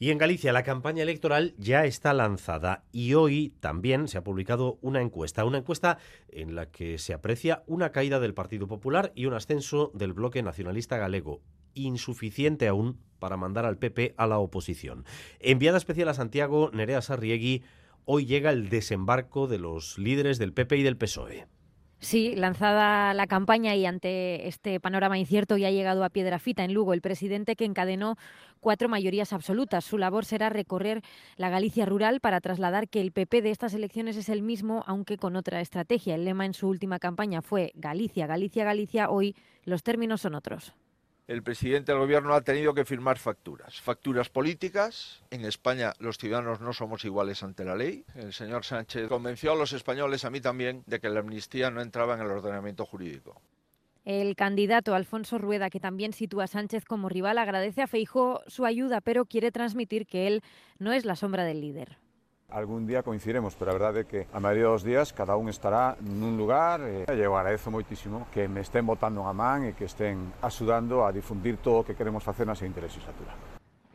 Y 0.02 0.10
en 0.10 0.18
Galicia 0.18 0.52
la 0.52 0.64
campaña 0.64 1.04
electoral 1.04 1.54
ya 1.58 1.84
está 1.84 2.12
lanzada 2.12 2.82
y 2.90 3.14
hoy 3.14 3.54
también 3.60 4.08
se 4.08 4.18
ha 4.18 4.24
publicado 4.24 4.80
una 4.82 5.00
encuesta, 5.00 5.44
una 5.44 5.58
encuesta 5.58 5.98
en 6.28 6.56
la 6.56 6.72
que 6.72 6.98
se 6.98 7.14
aprecia 7.14 7.62
una 7.68 7.92
caída 7.92 8.18
del 8.18 8.34
Partido 8.34 8.66
Popular 8.66 9.12
y 9.14 9.26
un 9.26 9.34
ascenso 9.34 9.92
del 9.94 10.12
bloque 10.12 10.42
nacionalista 10.42 10.96
galego, 10.96 11.40
insuficiente 11.74 12.66
aún 12.66 12.98
para 13.20 13.36
mandar 13.36 13.64
al 13.64 13.78
PP 13.78 14.14
a 14.16 14.26
la 14.26 14.40
oposición. 14.40 15.04
Enviada 15.38 15.78
especial 15.78 16.08
a 16.08 16.14
Santiago, 16.14 16.72
Nerea 16.72 17.00
Sarriegui, 17.00 17.62
hoy 18.04 18.26
llega 18.26 18.50
el 18.50 18.70
desembarco 18.70 19.46
de 19.46 19.60
los 19.60 19.98
líderes 19.98 20.40
del 20.40 20.52
PP 20.52 20.78
y 20.78 20.82
del 20.82 20.96
PSOE. 20.96 21.46
Sí, 22.02 22.34
lanzada 22.34 23.14
la 23.14 23.28
campaña 23.28 23.76
y 23.76 23.86
ante 23.86 24.48
este 24.48 24.80
panorama 24.80 25.18
incierto 25.18 25.56
ya 25.56 25.68
ha 25.68 25.70
llegado 25.70 26.02
a 26.02 26.10
piedra 26.10 26.40
fita 26.40 26.64
en 26.64 26.74
Lugo 26.74 26.94
el 26.94 27.00
presidente 27.00 27.54
que 27.54 27.64
encadenó 27.64 28.16
cuatro 28.58 28.88
mayorías 28.88 29.32
absolutas. 29.32 29.84
Su 29.84 29.98
labor 29.98 30.24
será 30.24 30.48
recorrer 30.48 31.02
la 31.36 31.48
Galicia 31.48 31.86
rural 31.86 32.18
para 32.18 32.40
trasladar 32.40 32.88
que 32.88 33.00
el 33.00 33.12
PP 33.12 33.42
de 33.42 33.52
estas 33.52 33.72
elecciones 33.72 34.16
es 34.16 34.28
el 34.30 34.42
mismo, 34.42 34.82
aunque 34.88 35.16
con 35.16 35.36
otra 35.36 35.60
estrategia. 35.60 36.16
El 36.16 36.24
lema 36.24 36.44
en 36.44 36.54
su 36.54 36.66
última 36.66 36.98
campaña 36.98 37.40
fue 37.40 37.70
Galicia, 37.76 38.26
Galicia, 38.26 38.64
Galicia. 38.64 39.08
Hoy 39.08 39.36
los 39.64 39.84
términos 39.84 40.22
son 40.22 40.34
otros 40.34 40.74
el 41.32 41.42
presidente 41.42 41.92
del 41.92 42.00
gobierno 42.00 42.34
ha 42.34 42.42
tenido 42.42 42.74
que 42.74 42.84
firmar 42.84 43.18
facturas. 43.18 43.80
Facturas 43.80 44.28
políticas. 44.28 45.22
En 45.30 45.46
España 45.46 45.94
los 45.98 46.18
ciudadanos 46.18 46.60
no 46.60 46.74
somos 46.74 47.06
iguales 47.06 47.42
ante 47.42 47.64
la 47.64 47.74
ley. 47.74 48.04
El 48.14 48.34
señor 48.34 48.66
Sánchez 48.66 49.08
convenció 49.08 49.52
a 49.52 49.56
los 49.56 49.72
españoles, 49.72 50.26
a 50.26 50.30
mí 50.30 50.42
también, 50.42 50.82
de 50.86 51.00
que 51.00 51.08
la 51.08 51.20
amnistía 51.20 51.70
no 51.70 51.80
entraba 51.80 52.14
en 52.14 52.20
el 52.20 52.26
ordenamiento 52.26 52.84
jurídico. 52.84 53.40
El 54.04 54.36
candidato 54.36 54.94
Alfonso 54.94 55.38
Rueda, 55.38 55.70
que 55.70 55.80
también 55.80 56.12
sitúa 56.12 56.44
a 56.44 56.48
Sánchez 56.48 56.84
como 56.84 57.08
rival, 57.08 57.38
agradece 57.38 57.80
a 57.80 57.86
Feijó 57.86 58.42
su 58.46 58.66
ayuda, 58.66 59.00
pero 59.00 59.24
quiere 59.24 59.50
transmitir 59.52 60.06
que 60.06 60.26
él 60.26 60.42
no 60.78 60.92
es 60.92 61.06
la 61.06 61.16
sombra 61.16 61.44
del 61.44 61.62
líder 61.62 61.96
algún 62.52 62.86
día 62.86 63.02
coincidiremos, 63.02 63.56
pero 63.56 63.72
a 63.72 63.74
verdade 63.74 64.04
é 64.04 64.08
que 64.08 64.20
a 64.30 64.38
maioría 64.38 64.68
dos 64.68 64.84
días 64.84 65.10
cada 65.12 65.34
un 65.40 65.48
estará 65.48 65.96
nun 66.00 66.36
lugar 66.36 66.84
eh, 66.84 67.08
e 67.08 67.16
eu 67.18 67.32
agradezo 67.34 67.72
moitísimo 67.72 68.28
que 68.30 68.46
me 68.46 68.60
estén 68.60 68.84
botando 68.84 69.24
a 69.24 69.32
man 69.32 69.64
e 69.64 69.72
que 69.72 69.88
estén 69.88 70.36
axudando 70.44 71.02
a 71.02 71.10
difundir 71.10 71.58
todo 71.58 71.82
o 71.82 71.84
que 71.84 71.96
queremos 71.96 72.22
facer 72.22 72.44
na 72.44 72.54
seguinte 72.54 72.84
legislatura. 72.84 73.51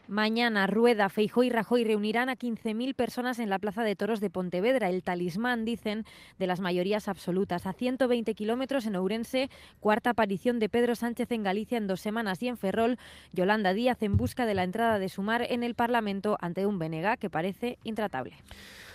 Mañana 0.08 0.68
Rueda, 0.68 1.10
Feijó 1.10 1.44
y 1.44 1.50
Rajoy 1.50 1.84
reunirán 1.84 2.30
a 2.30 2.38
15.000 2.38 2.96
personas 2.96 3.40
en 3.40 3.50
la 3.50 3.60
Plaza 3.60 3.84
de 3.84 3.98
Toros 3.98 4.22
de 4.22 4.30
Pontevedra, 4.30 4.90
el 4.90 5.04
talismán, 5.04 5.66
dicen, 5.66 6.06
de 6.40 6.48
las 6.48 6.62
mayorías 6.62 7.10
absolutas. 7.10 7.66
A 7.66 7.74
120 7.74 8.34
kilómetros 8.34 8.86
en 8.86 8.96
Ourense, 8.96 9.50
cuarta 9.82 10.12
aparición 10.12 10.60
de 10.60 10.70
Pedro 10.70 10.96
Sánchez 10.96 11.30
en 11.32 11.44
Galicia 11.44 11.78
en 11.78 11.88
dos 11.88 12.00
semanas 12.00 12.42
y 12.42 12.48
en 12.48 12.58
Ferrol, 12.58 12.98
Yolanda 13.34 13.74
Díaz 13.74 14.02
en 14.02 14.16
busca 14.16 14.46
de 14.46 14.54
la 14.54 14.64
entrada 14.64 14.98
de 14.98 15.10
Sumar 15.10 15.46
en 15.50 15.64
el 15.64 15.76
Parlamento 15.76 16.38
ante 16.40 16.66
un 16.66 16.80
Benega 16.80 17.18
que 17.18 17.30
parece 17.30 17.78
intratable. 17.84 18.38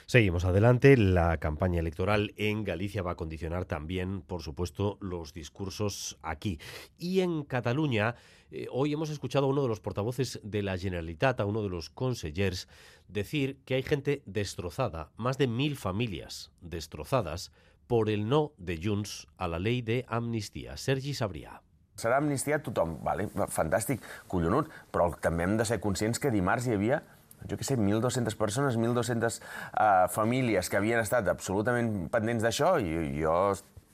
Seguimos 0.06 0.44
adelante. 0.44 0.96
La 0.96 1.38
campaña 1.38 1.80
electoral 1.80 2.32
en 2.36 2.64
Galicia 2.64 3.02
va 3.02 3.12
a 3.12 3.16
condicionar 3.16 3.64
también, 3.64 4.22
por 4.22 4.42
supuesto, 4.42 4.98
los 5.00 5.32
discursos 5.32 6.18
aquí. 6.22 6.58
Y 6.98 7.20
en 7.20 7.44
Cataluña, 7.44 8.16
eh, 8.50 8.66
hoy 8.70 8.92
hemos 8.92 9.10
escuchado 9.10 9.46
a 9.46 9.48
uno 9.48 9.62
de 9.62 9.68
los 9.68 9.80
portavoces 9.80 10.40
de 10.42 10.62
la 10.62 10.76
Generalitat, 10.76 11.40
a 11.40 11.46
uno 11.46 11.62
de 11.62 11.68
los 11.68 11.90
consellers, 11.90 12.68
decir 13.08 13.58
que 13.64 13.74
hay 13.74 13.82
gente 13.82 14.22
destrozada, 14.26 15.12
más 15.16 15.38
de 15.38 15.46
mil 15.46 15.76
familias 15.76 16.50
destrozadas 16.60 17.52
por 17.86 18.08
el 18.08 18.28
no 18.28 18.52
de 18.56 18.80
Junts 18.82 19.28
a 19.36 19.48
la 19.48 19.58
ley 19.58 19.82
de 19.82 20.04
amnistía. 20.08 20.76
Sergi 20.76 21.14
Sabria. 21.14 21.62
Serà 21.92 22.16
amnistia 22.16 22.56
a 22.56 22.62
tothom, 22.64 22.96
vale? 23.04 23.26
fantàstic, 23.52 24.00
collonut, 24.32 24.70
però 24.90 25.10
també 25.20 25.44
de 25.58 25.66
ser 25.68 25.78
que 25.78 26.30
dimarts 26.32 26.66
hi 26.66 26.72
havia 26.72 27.02
jo 27.50 27.58
què 27.58 27.66
sé, 27.66 27.76
1.200 27.78 28.36
persones, 28.38 28.78
1.200 28.78 29.38
uh, 29.42 30.08
famílies 30.12 30.70
que 30.70 30.78
havien 30.78 31.02
estat 31.02 31.28
absolutament 31.32 32.08
pendents 32.12 32.44
d'això 32.44 32.76
i 32.82 33.20
jo 33.20 33.36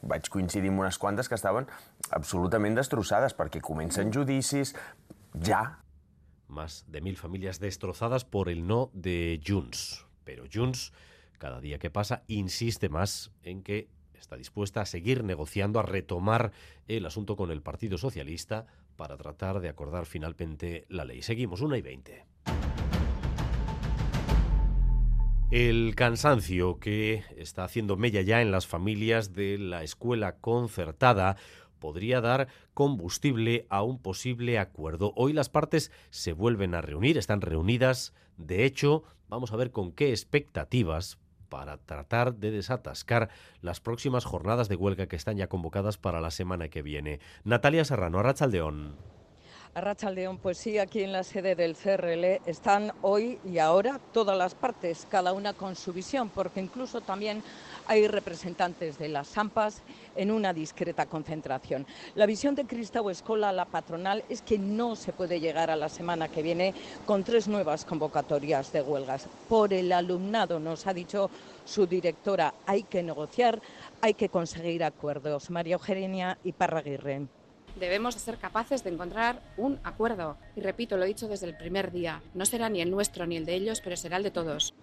vaig 0.02 0.28
coincidir 0.30 0.70
amb 0.70 0.84
unes 0.84 0.98
quantes 0.98 1.28
que 1.28 1.36
estaven 1.38 1.66
absolutament 2.14 2.76
destrossades 2.78 3.34
perquè 3.34 3.62
comencen 3.64 4.12
judicis 4.14 4.74
ja. 5.44 5.80
Más 6.48 6.84
de 6.88 7.02
mil 7.02 7.16
familias 7.16 7.60
destrozadas 7.60 8.24
por 8.24 8.48
el 8.48 8.66
no 8.66 8.90
de 8.94 9.40
Junts. 9.44 10.06
Pero 10.24 10.44
Junts, 10.52 10.92
cada 11.36 11.60
día 11.60 11.78
que 11.78 11.90
pasa, 11.90 12.22
insiste 12.26 12.88
más 12.88 13.32
en 13.42 13.62
que 13.62 13.88
está 14.14 14.36
dispuesta 14.36 14.80
a 14.80 14.86
seguir 14.86 15.24
negociando, 15.24 15.78
a 15.78 15.82
retomar 15.82 16.52
el 16.86 17.06
asunto 17.06 17.36
con 17.36 17.50
el 17.50 17.62
Partido 17.62 17.98
Socialista 17.98 18.66
para 18.96 19.16
tratar 19.16 19.60
de 19.60 19.68
acordar 19.68 20.06
finalmente 20.06 20.86
la 20.88 21.04
ley. 21.04 21.22
Seguimos, 21.22 21.60
una 21.60 21.78
y 21.78 21.82
veinte. 21.82 22.26
El 25.50 25.94
cansancio 25.94 26.78
que 26.78 27.24
está 27.38 27.64
haciendo 27.64 27.96
mella 27.96 28.20
ya 28.20 28.42
en 28.42 28.50
las 28.50 28.66
familias 28.66 29.32
de 29.32 29.56
la 29.56 29.82
escuela 29.82 30.36
concertada 30.36 31.36
podría 31.78 32.20
dar 32.20 32.48
combustible 32.74 33.64
a 33.70 33.82
un 33.82 33.98
posible 33.98 34.58
acuerdo. 34.58 35.14
Hoy 35.16 35.32
las 35.32 35.48
partes 35.48 35.90
se 36.10 36.34
vuelven 36.34 36.74
a 36.74 36.82
reunir, 36.82 37.16
están 37.16 37.40
reunidas. 37.40 38.12
De 38.36 38.66
hecho, 38.66 39.04
vamos 39.30 39.50
a 39.50 39.56
ver 39.56 39.70
con 39.70 39.92
qué 39.92 40.10
expectativas 40.10 41.16
para 41.48 41.78
tratar 41.78 42.34
de 42.34 42.50
desatascar 42.50 43.30
las 43.62 43.80
próximas 43.80 44.26
jornadas 44.26 44.68
de 44.68 44.76
huelga 44.76 45.06
que 45.06 45.16
están 45.16 45.38
ya 45.38 45.46
convocadas 45.46 45.96
para 45.96 46.20
la 46.20 46.30
semana 46.30 46.68
que 46.68 46.82
viene. 46.82 47.20
Natalia 47.44 47.86
Serrano, 47.86 48.18
Arrachaldeón. 48.18 49.17
A 49.78 50.10
León, 50.10 50.38
pues 50.42 50.58
sí, 50.58 50.76
aquí 50.76 51.04
en 51.04 51.12
la 51.12 51.22
sede 51.22 51.54
del 51.54 51.76
CRL 51.76 52.40
están 52.50 52.92
hoy 53.00 53.38
y 53.44 53.58
ahora 53.58 54.00
todas 54.12 54.36
las 54.36 54.56
partes, 54.56 55.06
cada 55.08 55.32
una 55.32 55.52
con 55.52 55.76
su 55.76 55.92
visión, 55.92 56.30
porque 56.30 56.58
incluso 56.58 57.00
también 57.00 57.44
hay 57.86 58.08
representantes 58.08 58.98
de 58.98 59.08
las 59.08 59.38
AMPAs 59.38 59.82
en 60.16 60.32
una 60.32 60.52
discreta 60.52 61.06
concentración. 61.06 61.86
La 62.16 62.26
visión 62.26 62.56
de 62.56 62.66
Cristau 62.66 63.08
Escola, 63.08 63.52
la 63.52 63.66
patronal, 63.66 64.24
es 64.28 64.42
que 64.42 64.58
no 64.58 64.96
se 64.96 65.12
puede 65.12 65.38
llegar 65.38 65.70
a 65.70 65.76
la 65.76 65.88
semana 65.88 66.26
que 66.26 66.42
viene 66.42 66.74
con 67.06 67.22
tres 67.22 67.46
nuevas 67.46 67.84
convocatorias 67.84 68.72
de 68.72 68.82
huelgas. 68.82 69.28
Por 69.48 69.72
el 69.72 69.92
alumnado, 69.92 70.58
nos 70.58 70.88
ha 70.88 70.92
dicho 70.92 71.30
su 71.64 71.86
directora, 71.86 72.52
hay 72.66 72.82
que 72.82 73.04
negociar, 73.04 73.62
hay 74.00 74.14
que 74.14 74.28
conseguir 74.28 74.82
acuerdos. 74.82 75.50
María 75.50 75.74
Eugenia 75.74 76.36
y 76.42 76.50
Parraguirre 76.50 77.28
debemos 77.78 78.14
de 78.14 78.20
ser 78.20 78.36
capaces 78.36 78.84
de 78.84 78.90
encontrar 78.90 79.40
un 79.56 79.78
acuerdo. 79.84 80.36
Y 80.56 80.60
repito, 80.60 80.96
lo 80.96 81.04
he 81.04 81.08
dicho 81.08 81.28
desde 81.28 81.46
el 81.46 81.56
primer 81.56 81.92
día, 81.92 82.22
no 82.34 82.44
será 82.44 82.68
ni 82.68 82.80
el 82.80 82.90
nuestro 82.90 83.26
ni 83.26 83.36
el 83.36 83.46
de 83.46 83.54
ellos, 83.54 83.80
pero 83.82 83.96
será 83.96 84.16
el 84.16 84.22
de 84.22 84.30
todos. 84.30 84.74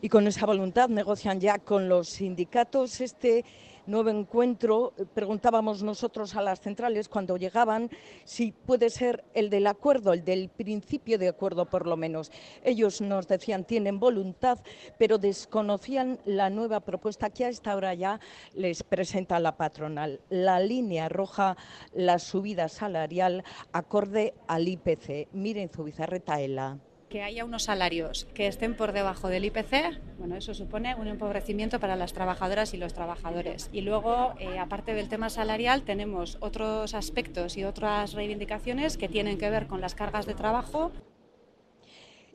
Y 0.00 0.08
con 0.08 0.26
esa 0.26 0.46
voluntad 0.46 0.88
negocian 0.88 1.40
ya 1.40 1.58
con 1.58 1.88
los 1.88 2.08
sindicatos 2.08 3.00
este 3.00 3.44
nuevo 3.86 4.10
encuentro, 4.10 4.92
eh, 4.96 5.04
preguntábamos 5.12 5.82
nosotros 5.82 6.36
a 6.36 6.42
las 6.42 6.60
centrales 6.60 7.08
cuando 7.08 7.36
llegaban 7.36 7.90
si 8.24 8.52
puede 8.52 8.90
ser 8.90 9.24
el 9.34 9.50
del 9.50 9.66
acuerdo, 9.66 10.12
el 10.12 10.24
del 10.24 10.48
principio 10.48 11.18
de 11.18 11.28
acuerdo 11.28 11.66
por 11.66 11.86
lo 11.86 11.96
menos. 11.96 12.30
Ellos 12.62 13.00
nos 13.00 13.28
decían 13.28 13.64
tienen 13.64 13.98
voluntad, 13.98 14.58
pero 14.98 15.18
desconocían 15.18 16.18
la 16.24 16.50
nueva 16.50 16.80
propuesta 16.80 17.30
que 17.30 17.44
a 17.44 17.48
esta 17.48 17.74
hora 17.76 17.94
ya 17.94 18.20
les 18.54 18.82
presenta 18.82 19.40
la 19.40 19.56
patronal. 19.56 20.20
La 20.28 20.60
línea 20.60 21.08
roja, 21.08 21.56
la 21.94 22.18
subida 22.18 22.68
salarial 22.68 23.44
acorde 23.72 24.34
al 24.46 24.68
IPC. 24.68 25.28
Miren 25.32 25.68
Zubizarreta 25.68 26.40
Ela 26.40 26.78
que 27.12 27.22
haya 27.22 27.44
unos 27.44 27.64
salarios 27.64 28.26
que 28.32 28.46
estén 28.46 28.74
por 28.74 28.92
debajo 28.92 29.28
del 29.28 29.44
IPC, 29.44 30.00
bueno, 30.16 30.34
eso 30.34 30.54
supone 30.54 30.94
un 30.94 31.08
empobrecimiento 31.08 31.78
para 31.78 31.94
las 31.94 32.14
trabajadoras 32.14 32.72
y 32.72 32.78
los 32.78 32.94
trabajadores. 32.94 33.68
Y 33.70 33.82
luego, 33.82 34.32
eh, 34.38 34.58
aparte 34.58 34.94
del 34.94 35.10
tema 35.10 35.28
salarial, 35.28 35.82
tenemos 35.82 36.38
otros 36.40 36.94
aspectos 36.94 37.58
y 37.58 37.64
otras 37.64 38.14
reivindicaciones 38.14 38.96
que 38.96 39.10
tienen 39.10 39.36
que 39.36 39.50
ver 39.50 39.66
con 39.66 39.82
las 39.82 39.94
cargas 39.94 40.24
de 40.24 40.32
trabajo. 40.32 40.90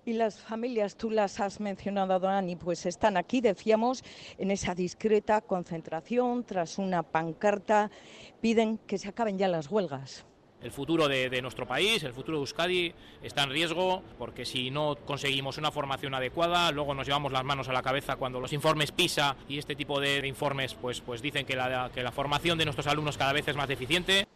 Y 0.06 0.14
las 0.14 0.40
familias, 0.40 0.96
tú 0.96 1.10
las 1.10 1.40
has 1.40 1.60
mencionado, 1.60 2.20
Dani, 2.20 2.56
pues 2.56 2.86
están 2.86 3.18
aquí, 3.18 3.42
decíamos, 3.42 4.04
en 4.38 4.52
esa 4.52 4.76
discreta 4.76 5.42
concentración, 5.42 6.44
tras 6.44 6.78
una 6.78 7.02
pancarta, 7.02 7.90
piden 8.42 8.78
que 8.78 9.00
se 9.00 9.10
acaben 9.10 9.40
ya 9.40 9.48
las 9.48 9.72
huelgas. 9.72 10.28
El 10.62 10.72
futuro 10.72 11.08
de, 11.08 11.40
nuestro 11.42 11.68
país, 11.68 12.02
el 12.04 12.14
futuro 12.14 12.38
de 12.38 12.42
Euskadi 12.42 12.94
está 13.22 13.44
en 13.44 13.52
riesgo 13.52 14.02
porque 14.18 14.44
si 14.44 14.72
no 14.72 14.96
conseguimos 15.06 15.60
una 15.60 15.72
formación 15.72 16.16
adecuada, 16.16 16.72
luego 16.72 16.96
nos 16.96 17.06
llevamos 17.06 17.32
las 17.32 17.44
manos 17.44 17.70
a 17.70 17.74
la 17.74 17.84
cabeza 17.84 18.16
cuando 18.16 18.40
los 18.40 18.52
informes 18.54 18.92
PISA 18.92 19.36
y 19.48 19.60
este 19.60 19.76
tipo 19.76 20.00
de, 20.00 20.26
informes 20.28 20.74
pues, 20.74 21.00
pues 21.02 21.22
dicen 21.22 21.46
que 21.46 21.56
la, 21.56 21.92
que 21.94 22.02
la 22.02 22.12
formación 22.12 22.58
de 22.58 22.66
nuestros 22.66 22.88
alumnos 22.88 23.18
cada 23.18 23.34
vez 23.34 23.48
es 23.48 23.56
más 23.56 23.68
deficiente. 23.68 24.28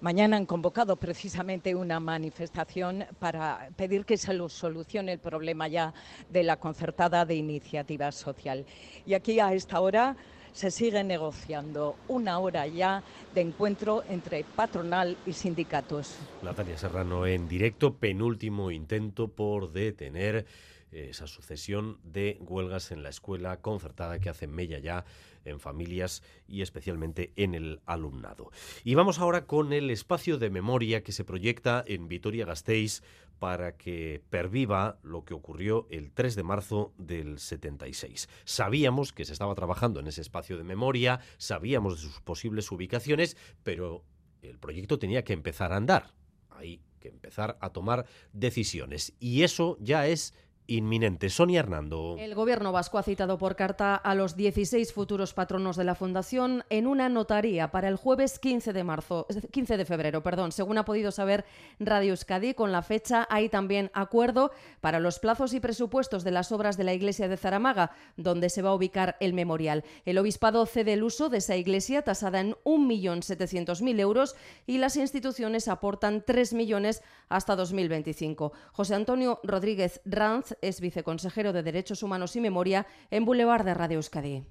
Mañana 0.00 0.38
han 0.38 0.46
convocado 0.46 0.96
precisamente 0.96 1.74
una 1.74 2.00
manifestación 2.00 3.04
para 3.18 3.68
pedir 3.76 4.06
que 4.06 4.16
se 4.16 4.32
solucione 4.48 5.12
el 5.12 5.18
problema 5.18 5.68
ya 5.68 5.92
de 6.30 6.42
la 6.42 6.56
concertada 6.56 7.26
de 7.26 7.34
iniciativa 7.34 8.10
social. 8.10 8.64
Y 9.04 9.12
aquí 9.12 9.40
a 9.40 9.52
esta 9.52 9.80
hora 9.80 10.16
se 10.52 10.70
sigue 10.70 11.02
negociando 11.04 11.96
una 12.08 12.38
hora 12.38 12.66
ya 12.66 13.02
de 13.34 13.40
encuentro 13.40 14.02
entre 14.08 14.44
patronal 14.44 15.16
y 15.26 15.32
sindicatos. 15.32 16.16
Natalia 16.42 16.76
Serrano 16.76 17.26
en 17.26 17.48
directo, 17.48 17.94
penúltimo 17.94 18.70
intento 18.70 19.28
por 19.28 19.72
detener 19.72 20.46
esa 20.92 21.26
sucesión 21.26 21.98
de 22.02 22.38
huelgas 22.40 22.90
en 22.90 23.02
la 23.02 23.10
escuela 23.10 23.58
concertada 23.58 24.18
que 24.18 24.28
hace 24.28 24.46
mella 24.46 24.78
ya 24.78 25.04
en 25.44 25.60
familias 25.60 26.22
y 26.48 26.62
especialmente 26.62 27.32
en 27.36 27.54
el 27.54 27.80
alumnado. 27.86 28.50
Y 28.84 28.94
vamos 28.94 29.18
ahora 29.18 29.46
con 29.46 29.72
el 29.72 29.90
espacio 29.90 30.38
de 30.38 30.50
memoria 30.50 31.02
que 31.02 31.12
se 31.12 31.24
proyecta 31.24 31.84
en 31.86 32.08
Vitoria-Gasteiz 32.08 33.02
para 33.40 33.76
que 33.76 34.22
perviva 34.30 35.00
lo 35.02 35.24
que 35.24 35.34
ocurrió 35.34 35.88
el 35.90 36.12
3 36.12 36.36
de 36.36 36.42
marzo 36.44 36.92
del 36.98 37.38
76. 37.38 38.28
Sabíamos 38.44 39.12
que 39.12 39.24
se 39.24 39.32
estaba 39.32 39.54
trabajando 39.54 39.98
en 39.98 40.06
ese 40.06 40.20
espacio 40.20 40.58
de 40.58 40.62
memoria, 40.62 41.20
sabíamos 41.38 41.96
de 41.96 42.06
sus 42.06 42.20
posibles 42.20 42.70
ubicaciones, 42.70 43.36
pero 43.62 44.04
el 44.42 44.58
proyecto 44.58 44.98
tenía 44.98 45.24
que 45.24 45.32
empezar 45.32 45.72
a 45.72 45.76
andar. 45.76 46.14
Hay 46.50 46.82
que 47.00 47.08
empezar 47.08 47.56
a 47.62 47.70
tomar 47.70 48.04
decisiones. 48.34 49.14
Y 49.18 49.42
eso 49.42 49.78
ya 49.80 50.06
es 50.06 50.34
inminente. 50.70 51.30
Sonia 51.30 51.60
Hernando. 51.60 52.16
El 52.18 52.34
gobierno 52.34 52.70
vasco 52.70 52.96
ha 52.98 53.02
citado 53.02 53.38
por 53.38 53.56
carta 53.56 53.96
a 53.96 54.14
los 54.14 54.36
16 54.36 54.92
futuros 54.92 55.34
patronos 55.34 55.76
de 55.76 55.84
la 55.84 55.96
fundación 55.96 56.64
en 56.70 56.86
una 56.86 57.08
notaría 57.08 57.72
para 57.72 57.88
el 57.88 57.96
jueves 57.96 58.38
15 58.38 58.72
de 58.72 58.84
marzo, 58.84 59.26
15 59.50 59.76
de 59.76 59.84
febrero, 59.84 60.22
perdón, 60.22 60.52
según 60.52 60.78
ha 60.78 60.84
podido 60.84 61.10
saber 61.10 61.44
Radio 61.80 62.10
Euskadi, 62.10 62.54
con 62.54 62.70
la 62.70 62.82
fecha 62.82 63.26
hay 63.30 63.48
también 63.48 63.90
acuerdo 63.94 64.52
para 64.80 65.00
los 65.00 65.18
plazos 65.18 65.54
y 65.54 65.60
presupuestos 65.60 66.22
de 66.22 66.30
las 66.30 66.52
obras 66.52 66.76
de 66.76 66.84
la 66.84 66.94
iglesia 66.94 67.28
de 67.28 67.36
Zaramaga, 67.36 67.90
donde 68.16 68.48
se 68.48 68.62
va 68.62 68.70
a 68.70 68.74
ubicar 68.74 69.16
el 69.18 69.34
memorial. 69.34 69.84
El 70.04 70.18
obispado 70.18 70.64
cede 70.66 70.92
el 70.92 71.02
uso 71.02 71.28
de 71.28 71.38
esa 71.38 71.56
iglesia 71.56 72.02
tasada 72.02 72.40
en 72.40 72.54
1.700.000 72.64 73.98
euros 73.98 74.36
y 74.66 74.78
las 74.78 74.96
instituciones 74.96 75.66
aportan 75.66 76.22
3 76.24 76.52
millones 76.52 77.02
hasta 77.28 77.56
2025. 77.56 78.52
José 78.72 78.94
Antonio 78.94 79.40
Rodríguez 79.42 80.00
Ranz 80.04 80.54
es 80.62 80.80
viceconsejero 80.80 81.52
de 81.52 81.62
Derechos 81.62 82.02
Humanos 82.02 82.36
y 82.36 82.40
Memoria 82.40 82.86
en 83.10 83.24
Boulevard 83.24 83.64
de 83.64 83.74
Radio 83.74 83.96
Euskadi 83.96 84.44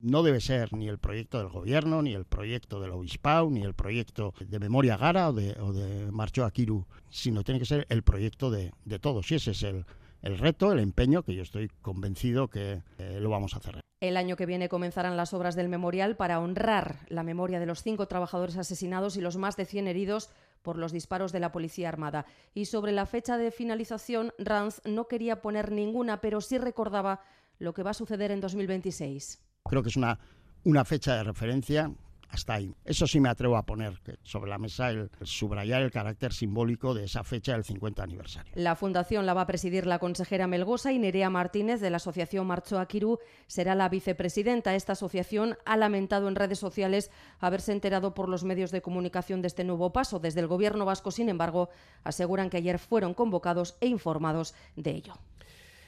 no 0.00 0.22
debe 0.22 0.40
ser 0.40 0.72
ni 0.72 0.88
el 0.88 0.98
proyecto 0.98 1.38
del 1.38 1.48
gobierno, 1.48 2.02
ni 2.02 2.14
el 2.14 2.24
proyecto 2.24 2.80
del 2.80 2.92
obispado, 2.92 3.50
ni 3.50 3.62
el 3.62 3.74
proyecto 3.74 4.34
de 4.40 4.58
Memoria 4.58 4.96
Gara 4.96 5.30
o 5.30 5.32
de, 5.32 5.56
o 5.60 5.72
de 5.72 6.10
Marcho 6.12 6.44
Akiru, 6.44 6.86
sino 7.10 7.42
tiene 7.42 7.60
que 7.60 7.66
ser 7.66 7.86
el 7.88 8.02
proyecto 8.02 8.50
de, 8.50 8.72
todos. 9.00 9.30
Y 9.30 9.36
ese 9.36 9.52
es 9.52 9.62
el, 9.62 9.84
reto, 10.22 10.72
el 10.72 10.80
empeño, 10.80 11.22
que 11.22 11.34
yo 11.34 11.42
estoy 11.42 11.68
convencido 11.82 12.48
que 12.48 12.82
eh, 12.98 13.18
lo 13.20 13.30
vamos 13.30 13.54
a 13.54 13.58
hacer. 13.58 13.80
El 14.00 14.18
año 14.18 14.36
que 14.36 14.44
viene 14.44 14.68
comenzarán 14.68 15.16
las 15.16 15.32
obras 15.32 15.56
del 15.56 15.70
memorial 15.70 16.16
para 16.16 16.38
honrar 16.38 16.96
la 17.08 17.22
memoria 17.22 17.58
de 17.58 17.66
los 17.66 17.82
cinco 17.82 18.06
trabajadores 18.06 18.58
asesinados 18.58 19.16
y 19.16 19.22
los 19.22 19.38
más 19.38 19.56
de 19.56 19.64
100 19.64 19.88
heridos 19.88 20.30
por 20.62 20.78
los 20.78 20.92
disparos 20.92 21.32
de 21.32 21.40
la 21.40 21.52
Policía 21.52 21.88
Armada. 21.88 22.26
Y 22.54 22.66
sobre 22.66 22.92
la 22.92 23.06
fecha 23.06 23.36
de 23.36 23.50
finalización, 23.50 24.32
Ranz 24.38 24.80
no 24.84 25.08
quería 25.08 25.42
poner 25.42 25.72
ninguna, 25.72 26.20
pero 26.20 26.40
sí 26.40 26.58
recordaba 26.58 27.20
lo 27.58 27.74
que 27.74 27.82
va 27.82 27.90
a 27.90 27.94
suceder 27.94 28.30
en 28.30 28.40
2026. 28.40 29.42
Creo 29.64 29.82
que 29.82 29.88
es 29.88 29.96
una, 29.96 30.18
una 30.64 30.84
fecha 30.84 31.14
de 31.16 31.24
referencia 31.24 31.90
hasta 32.28 32.54
ahí. 32.54 32.74
Eso 32.84 33.06
sí 33.06 33.20
me 33.20 33.28
atrevo 33.28 33.56
a 33.56 33.64
poner 33.64 34.00
sobre 34.22 34.50
la 34.50 34.58
mesa 34.58 34.90
el, 34.90 35.10
subrayar 35.22 35.82
el 35.82 35.90
carácter 35.90 36.32
simbólico 36.32 36.94
de 36.94 37.04
esa 37.04 37.24
fecha 37.24 37.52
del 37.52 37.64
50 37.64 38.02
aniversario. 38.02 38.52
La 38.54 38.76
fundación 38.76 39.26
la 39.26 39.34
va 39.34 39.42
a 39.42 39.46
presidir 39.46 39.86
la 39.86 39.98
consejera 39.98 40.46
Melgosa 40.46 40.92
y 40.92 40.98
Nerea 40.98 41.30
Martínez 41.30 41.80
de 41.80 41.90
la 41.90 41.96
asociación 41.96 42.46
Marcho 42.46 42.78
Aquirú 42.78 43.18
será 43.46 43.74
la 43.74 43.88
vicepresidenta. 43.88 44.74
Esta 44.74 44.92
asociación 44.92 45.56
ha 45.64 45.76
lamentado 45.76 46.28
en 46.28 46.34
redes 46.34 46.58
sociales 46.58 47.10
haberse 47.38 47.72
enterado 47.72 48.14
por 48.14 48.28
los 48.28 48.44
medios 48.44 48.70
de 48.70 48.82
comunicación 48.82 49.42
de 49.42 49.48
este 49.48 49.64
nuevo 49.64 49.92
paso. 49.92 50.18
Desde 50.18 50.40
el 50.40 50.46
gobierno 50.46 50.84
vasco, 50.84 51.10
sin 51.10 51.28
embargo, 51.28 51.70
aseguran 52.04 52.50
que 52.50 52.58
ayer 52.58 52.78
fueron 52.78 53.14
convocados 53.14 53.76
e 53.80 53.86
informados 53.86 54.54
de 54.76 54.90
ello. 54.90 55.14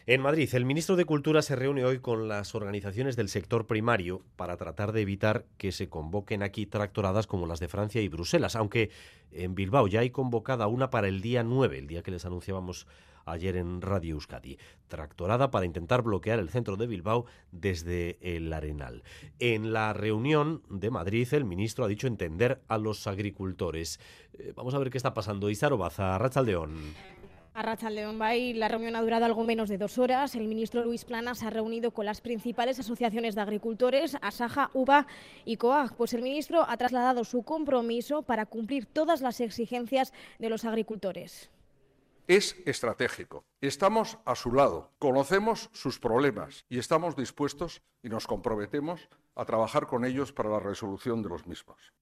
En 0.08 0.22
Madrid, 0.22 0.48
el 0.54 0.64
ministro 0.64 0.96
de 0.96 1.04
Cultura 1.04 1.42
se 1.42 1.54
reúne 1.54 1.84
hoy 1.84 1.98
con 1.98 2.28
las 2.28 2.54
organizaciones 2.54 3.14
del 3.14 3.28
sector 3.28 3.66
primario 3.66 4.22
para 4.36 4.56
tratar 4.56 4.92
de 4.92 5.02
evitar 5.02 5.44
que 5.58 5.70
se 5.70 5.90
convoquen 5.90 6.42
aquí 6.42 6.64
tractoradas 6.64 7.26
como 7.26 7.46
las 7.46 7.60
de 7.60 7.68
Francia 7.68 8.00
y 8.00 8.08
Bruselas, 8.08 8.56
aunque 8.56 8.88
en 9.32 9.54
Bilbao 9.54 9.86
ya 9.86 10.00
hay 10.00 10.08
convocada 10.08 10.66
una 10.66 10.88
para 10.88 11.08
el 11.08 11.20
día 11.20 11.44
9, 11.44 11.76
el 11.76 11.88
día 11.88 12.02
que 12.02 12.10
les 12.10 12.24
anunciábamos 12.24 12.86
ayer 13.26 13.58
en 13.58 13.82
Radio 13.82 14.14
Euskadi. 14.14 14.56
Tractorada 14.86 15.50
para 15.50 15.66
intentar 15.66 16.00
bloquear 16.00 16.38
el 16.38 16.48
centro 16.48 16.78
de 16.78 16.86
Bilbao 16.86 17.26
desde 17.52 18.16
el 18.22 18.50
Arenal. 18.50 19.02
En 19.40 19.74
la 19.74 19.92
reunión 19.92 20.62
de 20.70 20.88
Madrid, 20.88 21.28
el 21.32 21.44
ministro 21.44 21.84
ha 21.84 21.88
dicho 21.88 22.06
entender 22.06 22.62
a 22.68 22.78
los 22.78 23.06
agricultores. 23.06 24.00
Eh, 24.38 24.54
vamos 24.56 24.72
a 24.72 24.78
ver 24.78 24.88
qué 24.88 24.96
está 24.96 25.12
pasando. 25.12 25.50
Isaro 25.50 25.76
Baza. 25.76 26.16
A 27.58 27.76
Bay, 28.12 28.52
la 28.52 28.68
reunión 28.68 28.94
ha 28.94 29.02
durado 29.02 29.24
algo 29.24 29.42
menos 29.42 29.68
de 29.68 29.78
dos 29.78 29.98
horas. 29.98 30.36
El 30.36 30.46
ministro 30.46 30.84
Luis 30.84 31.04
Planas 31.04 31.42
ha 31.42 31.50
reunido 31.50 31.90
con 31.90 32.06
las 32.06 32.20
principales 32.20 32.78
asociaciones 32.78 33.34
de 33.34 33.40
agricultores, 33.40 34.16
Asaja, 34.22 34.70
UBA 34.74 35.08
y 35.44 35.56
COAG. 35.56 35.96
Pues 35.96 36.14
el 36.14 36.22
ministro 36.22 36.64
ha 36.68 36.76
trasladado 36.76 37.24
su 37.24 37.42
compromiso 37.42 38.22
para 38.22 38.46
cumplir 38.46 38.86
todas 38.86 39.22
las 39.22 39.40
exigencias 39.40 40.12
de 40.38 40.50
los 40.50 40.64
agricultores. 40.64 41.50
Es 42.28 42.54
estratégico. 42.64 43.44
Estamos 43.60 44.18
a 44.24 44.36
su 44.36 44.52
lado, 44.52 44.92
conocemos 45.00 45.68
sus 45.72 45.98
problemas 45.98 46.64
y 46.68 46.78
estamos 46.78 47.16
dispuestos 47.16 47.82
y 48.04 48.08
nos 48.08 48.28
comprometemos 48.28 49.08
a 49.34 49.44
trabajar 49.44 49.88
con 49.88 50.04
ellos 50.04 50.32
para 50.32 50.50
la 50.50 50.60
resolución 50.60 51.24
de 51.24 51.30
los 51.30 51.44
mismos. 51.48 51.92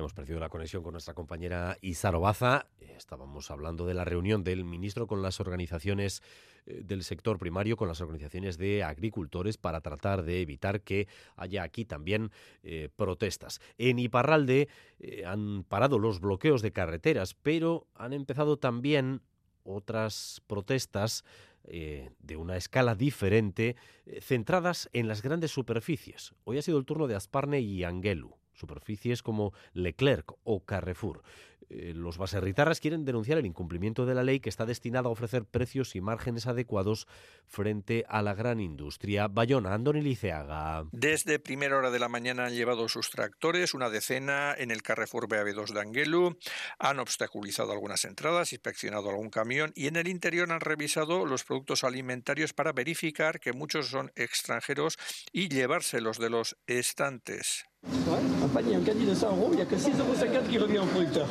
Hemos 0.00 0.14
perdido 0.14 0.40
la 0.40 0.48
conexión 0.48 0.82
con 0.82 0.92
nuestra 0.92 1.12
compañera 1.12 1.76
Isaro 1.82 2.20
Baza. 2.20 2.68
Estábamos 2.96 3.50
hablando 3.50 3.84
de 3.84 3.92
la 3.92 4.06
reunión 4.06 4.42
del 4.42 4.64
ministro 4.64 5.06
con 5.06 5.20
las 5.20 5.40
organizaciones 5.40 6.22
eh, 6.64 6.80
del 6.82 7.04
sector 7.04 7.38
primario, 7.38 7.76
con 7.76 7.86
las 7.86 8.00
organizaciones 8.00 8.56
de 8.56 8.82
agricultores, 8.82 9.58
para 9.58 9.82
tratar 9.82 10.22
de 10.22 10.40
evitar 10.40 10.80
que 10.80 11.06
haya 11.36 11.62
aquí 11.64 11.84
también 11.84 12.30
eh, 12.62 12.88
protestas. 12.96 13.60
En 13.76 13.98
Iparralde 13.98 14.70
eh, 15.00 15.26
han 15.26 15.64
parado 15.64 15.98
los 15.98 16.18
bloqueos 16.20 16.62
de 16.62 16.72
carreteras, 16.72 17.34
pero 17.34 17.86
han 17.94 18.14
empezado 18.14 18.56
también 18.56 19.20
otras 19.64 20.40
protestas 20.46 21.24
de 21.62 22.36
una 22.36 22.56
escala 22.56 22.94
diferente, 22.94 23.76
centradas 24.22 24.88
en 24.94 25.08
las 25.08 25.20
grandes 25.20 25.50
superficies. 25.50 26.32
Hoy 26.44 26.56
ha 26.56 26.62
sido 26.62 26.78
el 26.78 26.86
turno 26.86 27.06
de 27.06 27.14
Asparne 27.14 27.60
y 27.60 27.84
Angelu 27.84 28.39
superficies 28.60 29.22
como 29.22 29.52
Leclerc 29.72 30.32
o 30.44 30.64
Carrefour. 30.64 31.22
Eh, 31.70 31.92
los 31.94 32.18
baserritarras 32.18 32.80
quieren 32.80 33.04
denunciar 33.04 33.38
el 33.38 33.46
incumplimiento 33.46 34.04
de 34.04 34.14
la 34.14 34.24
ley 34.24 34.40
que 34.40 34.48
está 34.48 34.66
destinada 34.66 35.08
a 35.08 35.12
ofrecer 35.12 35.44
precios 35.44 35.94
y 35.94 36.00
márgenes 36.00 36.48
adecuados 36.48 37.06
frente 37.46 38.04
a 38.08 38.22
la 38.22 38.34
gran 38.34 38.60
industria. 38.60 39.28
Bayona, 39.28 39.72
Andoni 39.74 40.00
Liceaga. 40.00 40.84
Desde 40.90 41.38
primera 41.38 41.76
hora 41.76 41.92
de 41.92 42.00
la 42.00 42.08
mañana 42.08 42.46
han 42.46 42.54
llevado 42.54 42.88
sus 42.88 43.10
tractores, 43.10 43.72
una 43.72 43.88
decena 43.88 44.52
en 44.58 44.72
el 44.72 44.82
Carrefour 44.82 45.28
BAB2 45.28 45.72
de 45.72 45.80
Anguelu, 45.80 46.38
han 46.80 46.98
obstaculizado 46.98 47.70
algunas 47.70 48.04
entradas, 48.04 48.52
inspeccionado 48.52 49.08
algún 49.10 49.30
camión 49.30 49.72
y 49.76 49.86
en 49.86 49.94
el 49.94 50.08
interior 50.08 50.50
han 50.50 50.60
revisado 50.60 51.24
los 51.24 51.44
productos 51.44 51.84
alimentarios 51.84 52.52
para 52.52 52.72
verificar 52.72 53.38
que 53.38 53.52
muchos 53.52 53.88
son 53.88 54.10
extranjeros 54.16 54.98
y 55.32 55.48
llevárselos 55.48 56.18
de 56.18 56.30
los 56.30 56.56
estantes. 56.66 57.70
Ouais, 58.10 58.18
un 58.42 58.48
panier, 58.48 58.74
un 58.74 58.80
caddie 58.80 59.06
de 59.06 59.14
100 59.14 59.36
euros, 59.36 59.48
il 59.52 59.56
n'y 59.56 59.62
a 59.62 59.66
que 59.66 59.76
6,50 59.76 60.00
euros 60.00 60.48
qui 60.48 60.58
revient 60.58 60.78
au 60.78 60.86
producteur. 60.86 61.28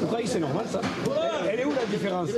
Pour 0.00 0.16
c'est 0.24 0.38
normal 0.38 0.66
ça. 0.70 0.80
Elle 1.50 1.60
est 1.60 1.64
où 1.64 1.72
la 1.72 1.86
différence 1.86 2.30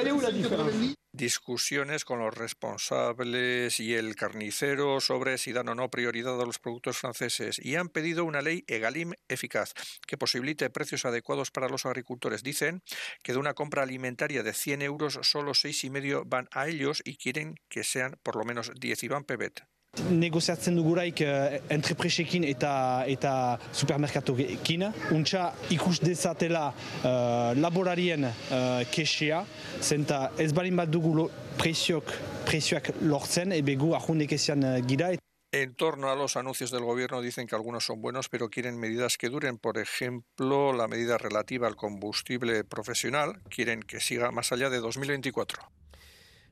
Elle 0.00 0.08
est 0.08 0.12
où 0.12 0.20
la 0.20 0.32
différence 0.32 0.72
discusiones 1.12 1.98
con 2.04 2.20
los 2.20 2.32
responsables 2.32 3.72
y 3.78 3.94
el 3.94 4.14
carnicero 4.14 5.00
sobre 5.00 5.36
si 5.36 5.52
dan 5.52 5.68
o 5.68 5.74
no 5.74 5.90
prioridad 5.90 6.40
a 6.40 6.46
los 6.46 6.60
productos 6.60 6.96
franceses 6.96 7.58
y 7.58 7.74
han 7.74 7.88
pedido 7.88 8.24
una 8.24 8.40
ley 8.40 8.62
EGalim 8.68 9.14
eficaz 9.28 9.74
que 10.06 10.16
posibilite 10.16 10.70
precios 10.70 11.04
adecuados 11.04 11.50
para 11.50 11.68
los 11.68 11.86
agricultores. 11.86 12.44
Dicen 12.44 12.82
que 13.24 13.32
de 13.32 13.38
una 13.38 13.54
compra 13.54 13.82
alimentaria 13.82 14.44
de 14.44 14.52
100 14.52 14.82
euros 14.82 15.18
solo 15.22 15.54
seis 15.54 15.82
y 15.82 15.90
medio 15.90 16.22
van 16.24 16.48
a 16.52 16.68
ellos 16.68 17.02
y 17.04 17.16
quieren 17.16 17.56
que 17.68 17.82
sean 17.82 18.16
por 18.22 18.36
lo 18.36 18.44
menos 18.44 18.70
10 18.78 19.02
Iván 19.02 19.24
Pebet. 19.24 19.64
Negoziatzen 20.06 20.76
duguraik 20.78 21.20
uh, 21.26 21.58
entrepresekin 21.74 22.44
eta, 22.46 22.72
eta 23.10 23.32
supermerkatoekin. 23.76 24.86
Untxa 25.14 25.48
ikus 25.74 25.98
dezatela 26.02 26.68
uh, 26.70 27.52
laborarien 27.58 28.28
uh, 28.28 28.82
kesea, 28.92 29.42
zenta 29.82 30.28
ez 30.38 30.52
balin 30.54 30.78
bat 30.78 30.90
dugu 30.90 31.28
prezioak, 31.58 32.12
prezioak 32.46 32.92
lortzen, 33.02 33.52
ebegu 33.58 33.94
ahundek 33.98 34.36
ezian 34.38 34.64
gira. 34.86 35.12
En 35.50 35.74
torno 35.74 36.10
a 36.10 36.14
los 36.14 36.36
anuncios 36.36 36.70
del 36.70 36.84
Gobierno 36.84 37.22
dicen 37.22 37.46
que 37.46 37.54
algunos 37.54 37.84
son 37.84 38.02
buenos, 38.02 38.28
pero 38.28 38.50
quieren 38.50 38.78
medidas 38.78 39.16
que 39.16 39.30
duren. 39.30 39.56
Por 39.56 39.78
ejemplo, 39.78 40.74
la 40.74 40.88
medida 40.88 41.16
relativa 41.16 41.66
al 41.66 41.76
combustible 41.76 42.64
profesional. 42.64 43.40
Quieren 43.48 43.82
que 43.82 43.98
siga 43.98 44.30
más 44.30 44.52
allá 44.52 44.68
de 44.68 44.78
2024. 44.78 45.62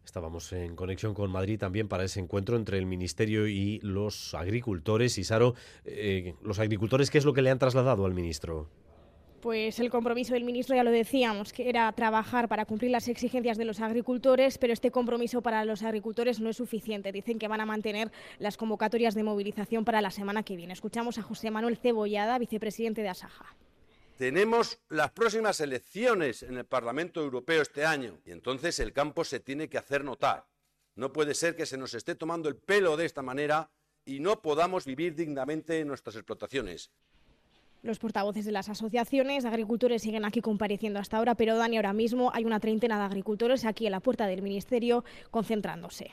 Estábamos 0.06 0.52
en 0.52 0.76
conexión 0.76 1.14
con 1.14 1.32
Madrid 1.32 1.58
también 1.58 1.88
para 1.88 2.04
ese 2.04 2.20
encuentro 2.20 2.56
entre 2.56 2.78
el 2.78 2.86
Ministerio 2.86 3.48
y 3.48 3.80
los 3.82 4.34
agricultores. 4.34 5.18
Y 5.18 5.24
Saro, 5.24 5.54
eh, 5.84 6.34
los 6.42 6.60
agricultores, 6.60 7.10
¿qué 7.10 7.18
es 7.18 7.24
lo 7.24 7.34
que 7.34 7.42
le 7.42 7.50
han 7.50 7.58
trasladado 7.58 8.06
al 8.06 8.14
ministro? 8.14 8.68
Pues 9.42 9.80
el 9.80 9.90
compromiso 9.90 10.34
del 10.34 10.44
ministro 10.44 10.76
ya 10.76 10.84
lo 10.84 10.92
decíamos, 10.92 11.52
que 11.52 11.68
era 11.68 11.90
trabajar 11.90 12.48
para 12.48 12.66
cumplir 12.66 12.92
las 12.92 13.08
exigencias 13.08 13.58
de 13.58 13.64
los 13.64 13.80
agricultores, 13.80 14.58
pero 14.58 14.72
este 14.72 14.92
compromiso 14.92 15.42
para 15.42 15.64
los 15.64 15.82
agricultores 15.82 16.38
no 16.38 16.50
es 16.50 16.56
suficiente. 16.56 17.10
Dicen 17.10 17.40
que 17.40 17.48
van 17.48 17.60
a 17.60 17.66
mantener 17.66 18.12
las 18.38 18.56
convocatorias 18.56 19.16
de 19.16 19.24
movilización 19.24 19.84
para 19.84 20.00
la 20.00 20.12
semana 20.12 20.44
que 20.44 20.56
viene. 20.56 20.72
Escuchamos 20.72 21.18
a 21.18 21.22
José 21.22 21.50
Manuel 21.50 21.76
Cebollada, 21.78 22.38
vicepresidente 22.38 23.02
de 23.02 23.08
Asaja. 23.08 23.56
Tenemos 24.16 24.80
las 24.88 25.10
próximas 25.10 25.60
elecciones 25.60 26.42
en 26.42 26.56
el 26.56 26.64
Parlamento 26.64 27.20
Europeo 27.20 27.60
este 27.60 27.84
año 27.84 28.18
y 28.24 28.30
entonces 28.30 28.80
el 28.80 28.94
campo 28.94 29.24
se 29.24 29.40
tiene 29.40 29.68
que 29.68 29.76
hacer 29.76 30.04
notar. 30.04 30.46
No 30.94 31.12
puede 31.12 31.34
ser 31.34 31.54
que 31.54 31.66
se 31.66 31.76
nos 31.76 31.92
esté 31.92 32.14
tomando 32.14 32.48
el 32.48 32.56
pelo 32.56 32.96
de 32.96 33.04
esta 33.04 33.20
manera 33.20 33.70
y 34.06 34.20
no 34.20 34.40
podamos 34.40 34.86
vivir 34.86 35.14
dignamente 35.14 35.80
en 35.80 35.88
nuestras 35.88 36.16
explotaciones. 36.16 36.90
Los 37.82 37.98
portavoces 37.98 38.46
de 38.46 38.52
las 38.52 38.70
asociaciones 38.70 39.42
de 39.42 39.50
agricultores 39.50 40.00
siguen 40.00 40.24
aquí 40.24 40.40
compareciendo 40.40 40.98
hasta 40.98 41.18
ahora, 41.18 41.34
pero 41.34 41.58
Dani, 41.58 41.76
ahora 41.76 41.92
mismo 41.92 42.30
hay 42.32 42.46
una 42.46 42.58
treintena 42.58 42.98
de 42.98 43.04
agricultores 43.04 43.66
aquí 43.66 43.84
en 43.84 43.92
la 43.92 44.00
puerta 44.00 44.26
del 44.26 44.40
Ministerio 44.40 45.04
concentrándose. 45.30 46.12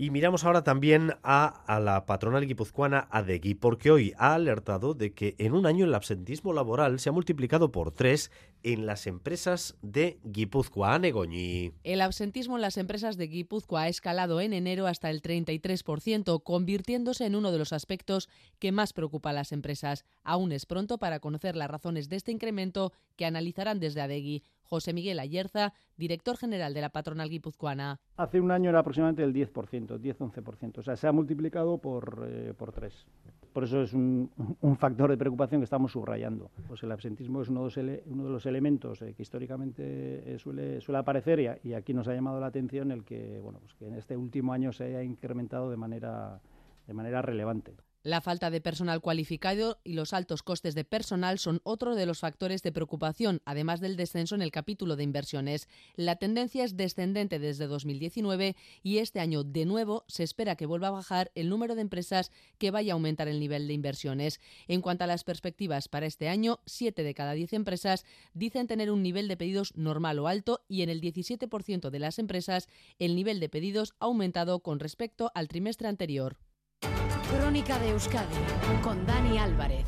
Y 0.00 0.10
miramos 0.10 0.44
ahora 0.44 0.62
también 0.62 1.14
a, 1.24 1.80
la 1.82 2.06
patronal 2.06 2.46
guipuzcoana 2.46 3.08
ADEGI, 3.10 3.56
porque 3.56 3.90
hoy 3.90 4.14
ha 4.16 4.34
alertado 4.34 4.94
de 4.94 5.12
que 5.12 5.34
en 5.38 5.54
un 5.54 5.66
año 5.66 5.86
el 5.86 5.94
absentismo 5.94 6.52
laboral 6.52 7.00
se 7.00 7.08
ha 7.08 7.12
multiplicado 7.12 7.72
por 7.72 7.90
tres 7.90 8.30
en 8.62 8.86
las 8.86 9.08
empresas 9.08 9.76
de 9.82 10.20
Guipúzcoa. 10.22 11.00
Negoñi. 11.00 11.72
El 11.82 12.00
absentismo 12.00 12.54
en 12.54 12.62
las 12.62 12.76
empresas 12.76 13.16
de 13.16 13.26
Guipúzcoa 13.26 13.82
ha 13.82 13.88
escalado 13.88 14.40
en 14.40 14.52
enero 14.52 14.86
hasta 14.86 15.10
el 15.10 15.20
33%, 15.20 16.44
convirtiéndose 16.44 17.26
en 17.26 17.34
uno 17.34 17.50
de 17.50 17.58
los 17.58 17.72
aspectos 17.72 18.28
que 18.60 18.70
más 18.70 18.92
preocupa 18.92 19.30
a 19.30 19.32
las 19.32 19.50
empresas. 19.50 20.04
Aún 20.22 20.52
es 20.52 20.64
pronto 20.64 20.98
para 20.98 21.18
conocer 21.18 21.56
las 21.56 21.72
razones 21.72 22.08
de 22.08 22.14
este 22.14 22.30
incremento 22.30 22.92
que 23.16 23.26
analizarán 23.26 23.80
desde 23.80 24.02
ADEGI. 24.02 24.44
José 24.68 24.92
Miguel 24.92 25.18
Ayerza, 25.18 25.72
director 25.96 26.36
general 26.36 26.74
de 26.74 26.82
la 26.82 26.90
patronal 26.90 27.30
guipuzcoana. 27.30 27.98
Hace 28.16 28.40
un 28.40 28.50
año 28.50 28.70
era 28.70 28.80
aproximadamente 28.80 29.24
el 29.24 29.32
10%, 29.32 29.98
10-11%, 29.98 30.78
o 30.78 30.82
sea, 30.82 30.96
se 30.96 31.06
ha 31.06 31.12
multiplicado 31.12 31.78
por, 31.78 32.26
eh, 32.28 32.52
por 32.56 32.72
tres. 32.72 33.06
Por 33.52 33.64
eso 33.64 33.82
es 33.82 33.92
un, 33.94 34.30
factor 34.78 35.10
de 35.10 35.16
preocupación 35.16 35.60
que 35.60 35.64
estamos 35.64 35.92
subrayando. 35.92 36.50
Pues 36.68 36.82
el 36.82 36.92
absentismo 36.92 37.42
es 37.42 37.48
uno 37.48 37.68
de 37.68 38.04
los, 38.06 38.46
elementos 38.46 39.02
eh, 39.02 39.14
que 39.14 39.22
históricamente 39.22 39.82
eh, 40.34 40.38
suele, 40.38 40.80
suele 40.80 40.98
aparecer 40.98 41.60
y, 41.64 41.72
aquí 41.72 41.94
nos 41.94 42.06
ha 42.08 42.14
llamado 42.14 42.38
la 42.38 42.46
atención 42.46 42.92
el 42.92 43.04
que, 43.04 43.40
bueno, 43.42 43.58
pues 43.60 43.74
que 43.74 43.88
en 43.88 43.94
este 43.94 44.16
último 44.16 44.52
año 44.52 44.72
se 44.72 44.84
haya 44.84 45.02
incrementado 45.02 45.70
de 45.70 45.76
manera, 45.76 46.40
de 46.86 46.94
manera 46.94 47.22
relevante. 47.22 47.74
La 48.04 48.20
falta 48.20 48.50
de 48.50 48.60
personal 48.60 49.00
cualificado 49.00 49.80
y 49.82 49.94
los 49.94 50.12
altos 50.12 50.44
costes 50.44 50.76
de 50.76 50.84
personal 50.84 51.40
son 51.40 51.60
otro 51.64 51.96
de 51.96 52.06
los 52.06 52.20
factores 52.20 52.62
de 52.62 52.70
preocupación, 52.70 53.42
además 53.44 53.80
del 53.80 53.96
descenso 53.96 54.36
en 54.36 54.42
el 54.42 54.52
capítulo 54.52 54.94
de 54.94 55.02
inversiones. 55.02 55.68
La 55.96 56.14
tendencia 56.14 56.64
es 56.64 56.76
descendente 56.76 57.40
desde 57.40 57.66
2019 57.66 58.54
y 58.84 58.98
este 58.98 59.18
año, 59.18 59.42
de 59.42 59.64
nuevo, 59.64 60.04
se 60.06 60.22
espera 60.22 60.54
que 60.54 60.66
vuelva 60.66 60.88
a 60.88 60.92
bajar 60.92 61.32
el 61.34 61.48
número 61.48 61.74
de 61.74 61.82
empresas 61.82 62.30
que 62.58 62.70
vaya 62.70 62.92
a 62.92 62.94
aumentar 62.94 63.26
el 63.26 63.40
nivel 63.40 63.66
de 63.66 63.74
inversiones. 63.74 64.40
En 64.68 64.80
cuanto 64.80 65.02
a 65.02 65.08
las 65.08 65.24
perspectivas 65.24 65.88
para 65.88 66.06
este 66.06 66.28
año, 66.28 66.60
7 66.66 67.02
de 67.02 67.14
cada 67.14 67.32
10 67.32 67.52
empresas 67.54 68.04
dicen 68.32 68.68
tener 68.68 68.92
un 68.92 69.02
nivel 69.02 69.26
de 69.26 69.36
pedidos 69.36 69.76
normal 69.76 70.20
o 70.20 70.28
alto 70.28 70.64
y 70.68 70.82
en 70.82 70.88
el 70.88 71.00
17% 71.00 71.90
de 71.90 71.98
las 71.98 72.20
empresas 72.20 72.68
el 73.00 73.16
nivel 73.16 73.40
de 73.40 73.48
pedidos 73.48 73.94
ha 73.98 74.04
aumentado 74.04 74.60
con 74.60 74.78
respecto 74.78 75.32
al 75.34 75.48
trimestre 75.48 75.88
anterior. 75.88 76.38
Crónica 77.38 77.78
de 77.78 77.90
Euskadi 77.90 78.34
con 78.82 79.06
Dani 79.06 79.38
Álvarez. 79.38 79.86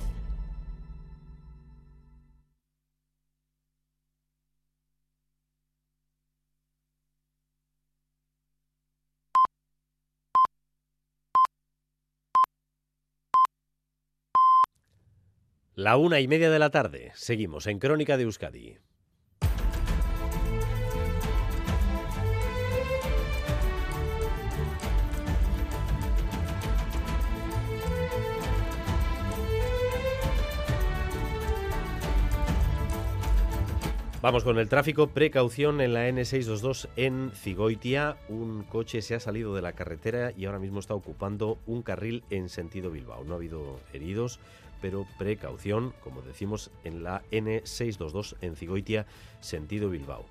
La 15.75 15.97
una 15.97 16.21
y 16.21 16.29
media 16.29 16.51
de 16.51 16.59
la 16.61 16.71
tarde. 16.71 17.11
Seguimos 17.15 17.67
en 17.67 17.81
Crónica 17.81 18.17
de 18.17 18.23
Euskadi. 18.23 18.79
Vamos 34.23 34.45
con 34.45 34.59
el 34.59 34.69
tráfico. 34.69 35.07
Precaución 35.07 35.81
en 35.81 35.95
la 35.95 36.07
N622 36.07 36.91
en 36.97 37.33
Cigoitia. 37.35 38.19
Un 38.29 38.65
coche 38.65 39.01
se 39.01 39.15
ha 39.15 39.21
salido 39.21 39.55
de 39.55 39.63
la 39.63 39.73
carretera 39.73 40.31
y 40.37 40.45
ahora 40.45 40.59
mismo 40.59 40.79
está 40.79 40.95
ocupando 40.95 41.57
un 41.67 41.81
carril 41.81 42.23
en 42.29 42.51
sentido 42.51 42.91
Bilbao. 42.91 43.25
No 43.25 43.33
ha 43.33 43.37
habido 43.37 43.81
heridos, 43.95 44.39
pero 44.83 45.07
precaución, 45.19 45.95
como 46.05 46.21
decimos, 46.21 46.71
en 46.85 47.03
la 47.03 47.23
N622 47.31 48.37
en 48.43 48.57
Cigoitia, 48.57 49.07
sentido 49.41 49.89
Bilbao. 49.89 50.27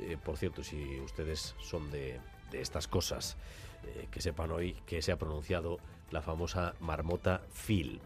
Eh, 0.00 0.16
por 0.24 0.38
cierto, 0.38 0.64
si 0.64 0.98
ustedes 1.00 1.56
son 1.60 1.90
de, 1.90 2.18
de 2.50 2.62
estas 2.62 2.88
cosas, 2.88 3.36
eh, 3.84 4.08
que 4.10 4.22
sepan 4.22 4.50
hoy 4.50 4.78
que 4.86 5.02
se 5.02 5.12
ha 5.12 5.18
pronunciado 5.18 5.78
la 6.10 6.22
famosa 6.22 6.74
marmota 6.80 7.42
film. 7.52 8.00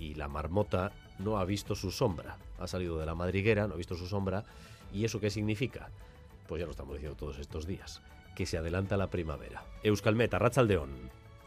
Y 0.00 0.14
la 0.14 0.26
marmota 0.26 0.90
no 1.18 1.38
ha 1.38 1.44
visto 1.44 1.74
su 1.74 1.90
sombra. 1.90 2.36
Ha 2.58 2.66
salido 2.66 2.98
de 2.98 3.06
la 3.06 3.14
madriguera, 3.14 3.66
no 3.66 3.74
ha 3.74 3.76
visto 3.76 3.96
su 3.96 4.06
sombra. 4.06 4.44
¿Y 4.92 5.04
eso 5.04 5.20
qué 5.20 5.30
significa? 5.30 5.90
Pues 6.46 6.60
ya 6.60 6.66
lo 6.66 6.72
estamos 6.72 6.94
diciendo 6.94 7.16
todos 7.16 7.38
estos 7.38 7.66
días. 7.66 8.00
Que 8.34 8.46
se 8.46 8.58
adelanta 8.58 8.96
la 8.96 9.08
primavera. 9.08 9.64
Euskalmeta, 9.82 10.38
Rachaldeón. 10.38 10.90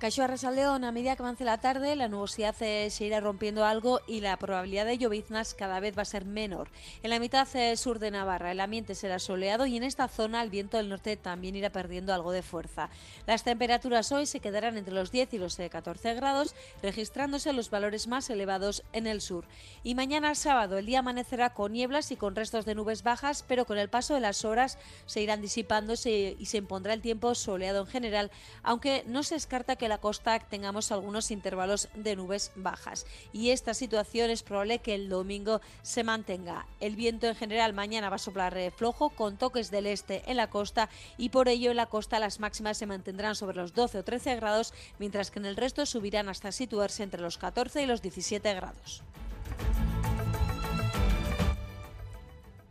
Caixo 0.02 0.24
Arrasaldeón, 0.24 0.84
a 0.84 0.92
medida 0.92 1.16
que 1.16 1.22
avance 1.22 1.46
la 1.46 1.60
tarde, 1.60 1.96
la 1.96 2.08
nubosidad 2.08 2.56
eh, 2.62 2.90
se 2.90 3.06
irá 3.06 3.20
rompiendo 3.20 3.66
algo 3.66 4.02
y 4.08 4.22
la 4.22 4.36
probabilidad 4.36 4.88
de 4.88 4.98
lloviznas 4.98 5.54
cada 5.54 5.80
vez 5.80 5.96
va 5.96 6.02
a 6.02 6.06
ser 6.06 6.26
menor. 6.26 6.70
En 7.04 7.12
la 7.12 7.20
mitad 7.20 7.48
eh, 7.56 7.78
sur 7.78 8.00
de 8.00 8.10
Navarra 8.10 8.52
el 8.52 8.62
ambiente 8.62 8.96
será 8.96 9.20
soleado 9.20 9.68
y 9.68 9.78
en 9.78 9.84
esta 9.84 10.08
zona 10.08 10.42
el 10.42 10.50
viento 10.50 10.78
del 10.78 10.90
norte 10.90 11.18
también 11.18 11.56
irá 11.56 11.70
perdiendo 11.70 12.16
algo 12.16 12.32
de 12.32 12.42
fuerza. 12.42 12.90
Las 13.28 13.44
temperaturas 13.44 14.12
hoy 14.12 14.26
se 14.26 14.40
quedarán 14.40 14.76
entre 14.76 14.96
los 14.96 15.12
10 15.12 15.36
y 15.36 15.38
los 15.38 15.58
14 15.58 16.10
eh, 16.10 16.16
grados, 16.16 16.56
registrándose 16.82 17.54
los 17.54 17.70
valores 17.70 18.08
más 18.08 18.28
elevados 18.32 18.82
en 18.94 19.06
el 19.06 19.22
sur. 19.22 19.46
Y 19.84 19.94
mañana 19.94 20.34
sábado 20.34 20.80
el 20.80 20.88
día 20.88 21.00
amanecerá 21.02 21.54
con 21.54 21.74
nieblas 21.74 22.12
y 22.12 22.16
con 22.16 22.36
restos 22.36 22.66
de 22.66 22.74
nubes 22.74 23.04
bajas, 23.04 23.46
pero 23.48 23.66
con 23.66 23.78
el 23.78 23.88
paso 23.88 24.16
de 24.16 24.22
las 24.22 24.46
horas 24.46 24.80
se 25.06 25.22
irán 25.22 25.42
disipándose 25.42 26.36
y 26.40 26.46
se 26.48 26.58
impondrá 26.58 26.96
el 26.96 27.04
tiempo 27.04 27.36
soleado 27.36 27.82
en 27.82 27.88
general, 27.88 28.32
aunque 28.64 29.04
no 29.06 29.22
se 29.22 29.36
descarta 29.36 29.76
que 29.76 29.91
la 29.92 29.98
costa 29.98 30.40
tengamos 30.40 30.92
algunos 30.94 31.32
intervalos 31.32 31.90
de 31.96 32.16
nubes 32.16 32.54
bajas. 32.56 33.06
Y 33.34 33.50
esta 33.50 33.74
situación 33.74 34.30
es 34.30 34.42
probable 34.42 34.80
que 34.80 34.96
el 34.96 35.10
domingo 35.10 35.60
se 35.82 36.06
mantenga. 36.06 36.66
El 36.80 36.96
viento 36.96 37.28
en 37.28 37.36
general 37.36 37.74
mañana 37.74 38.10
va 38.10 38.16
a 38.16 38.20
soplar 38.20 38.56
flojo 38.72 39.10
con 39.10 39.36
toques 39.36 39.70
del 39.70 39.88
este 39.88 40.24
en 40.32 40.38
la 40.38 40.50
costa 40.50 40.90
y 41.18 41.28
por 41.30 41.50
ello 41.50 41.72
en 41.72 41.78
la 41.78 41.88
costa 41.88 42.20
las 42.20 42.40
máximas 42.40 42.78
se 42.78 42.86
mantendrán 42.86 43.36
sobre 43.36 43.58
los 43.58 43.74
12 43.74 44.00
o 44.00 44.04
13 44.04 44.38
grados, 44.38 44.74
mientras 44.98 45.30
que 45.30 45.40
en 45.40 45.46
el 45.46 45.58
resto 45.58 45.86
subirán 45.86 46.30
hasta 46.30 46.54
situarse 46.54 47.04
entre 47.04 47.22
los 47.22 47.38
14 47.38 47.84
y 47.84 47.86
los 47.86 48.02
17 48.02 48.54
grados. 48.54 49.04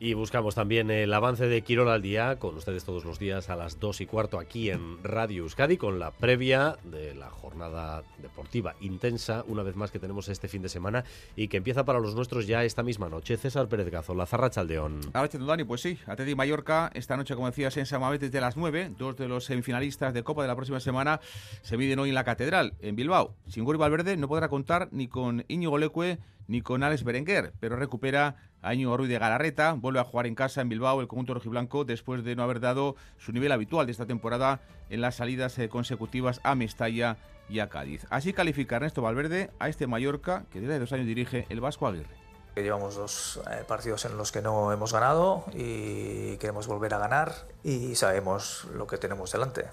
Y 0.02 0.14
buscamos 0.14 0.54
también 0.54 0.90
el 0.90 1.12
avance 1.12 1.46
de 1.46 1.60
Quirol 1.60 1.90
al 1.90 2.00
día, 2.00 2.38
con 2.38 2.56
ustedes 2.56 2.84
todos 2.84 3.04
los 3.04 3.18
días 3.18 3.50
a 3.50 3.56
las 3.56 3.78
2 3.78 4.00
y 4.00 4.06
cuarto 4.06 4.38
aquí 4.38 4.70
en 4.70 4.96
Radio 5.04 5.42
Euskadi, 5.42 5.76
con 5.76 5.98
la 5.98 6.10
previa 6.10 6.78
de 6.84 7.14
la 7.14 7.28
jornada 7.28 8.02
deportiva 8.16 8.74
intensa, 8.80 9.44
una 9.46 9.62
vez 9.62 9.76
más 9.76 9.90
que 9.90 9.98
tenemos 9.98 10.30
este 10.30 10.48
fin 10.48 10.62
de 10.62 10.70
semana 10.70 11.04
y 11.36 11.48
que 11.48 11.58
empieza 11.58 11.84
para 11.84 12.00
los 12.00 12.14
nuestros 12.14 12.46
ya 12.46 12.64
esta 12.64 12.82
misma 12.82 13.10
noche. 13.10 13.36
César 13.36 13.68
Pérez 13.68 13.90
Gazo, 13.90 14.14
la 14.14 14.24
Zarra 14.24 14.48
Chaldeón. 14.48 15.02
Dani, 15.12 15.64
pues 15.64 15.82
sí, 15.82 15.98
Atleti 16.06 16.34
Mallorca, 16.34 16.90
esta 16.94 17.18
noche, 17.18 17.34
como 17.34 17.48
decías, 17.48 17.76
en 17.76 17.84
San 17.84 18.00
desde 18.18 18.40
las 18.40 18.56
9, 18.56 18.92
dos 18.96 19.18
de 19.18 19.28
los 19.28 19.44
semifinalistas 19.44 20.14
de 20.14 20.22
Copa 20.22 20.40
de 20.40 20.48
la 20.48 20.56
próxima 20.56 20.80
semana 20.80 21.20
se 21.60 21.76
miden 21.76 21.98
hoy 21.98 22.08
en 22.08 22.14
la 22.14 22.24
Catedral, 22.24 22.72
en 22.80 22.96
Bilbao. 22.96 23.34
Sin 23.48 23.64
Guri 23.64 23.76
Valverde 23.76 24.16
no 24.16 24.28
podrá 24.28 24.48
contar 24.48 24.88
ni 24.92 25.08
con 25.08 25.44
Íñigo 25.48 25.76
Leque 25.76 26.18
ni 26.50 26.62
con 26.62 26.82
Alex 26.82 27.04
Berenguer, 27.04 27.52
pero 27.60 27.76
recupera 27.76 28.49
a 28.62 28.74
Íñigo 28.74 28.96
Ruiz 28.96 29.08
de 29.08 29.18
Galarreta, 29.18 29.72
vuelve 29.72 30.00
a 30.00 30.04
jugar 30.04 30.26
en 30.26 30.34
casa 30.34 30.60
en 30.60 30.68
Bilbao 30.68 31.00
el 31.00 31.08
conjunto 31.08 31.34
rojiblanco 31.34 31.84
después 31.84 32.24
de 32.24 32.36
no 32.36 32.42
haber 32.42 32.60
dado 32.60 32.96
su 33.18 33.32
nivel 33.32 33.52
habitual 33.52 33.86
de 33.86 33.92
esta 33.92 34.06
temporada 34.06 34.60
en 34.90 35.00
las 35.00 35.16
salidas 35.16 35.58
eh, 35.58 35.68
consecutivas 35.68 36.40
a 36.42 36.54
Mestalla 36.54 37.16
y 37.48 37.60
a 37.60 37.68
Cádiz. 37.68 38.06
Así 38.10 38.32
califica 38.32 38.76
Ernesto 38.76 39.02
Valverde 39.02 39.50
a 39.58 39.68
este 39.68 39.86
Mallorca 39.86 40.44
que 40.52 40.60
desde 40.60 40.78
dos 40.78 40.92
años 40.92 41.06
dirige 41.06 41.46
el 41.48 41.60
Vasco 41.60 41.86
Aguirre. 41.86 42.20
Llevamos 42.56 42.96
dos 42.96 43.40
eh, 43.50 43.64
partidos 43.66 44.04
en 44.04 44.16
los 44.16 44.32
que 44.32 44.42
no 44.42 44.72
hemos 44.72 44.92
ganado 44.92 45.44
y 45.54 46.36
queremos 46.36 46.66
volver 46.66 46.92
a 46.94 46.98
ganar 46.98 47.32
y 47.62 47.94
sabemos 47.94 48.66
lo 48.74 48.86
que 48.86 48.98
tenemos 48.98 49.32
delante. 49.32 49.66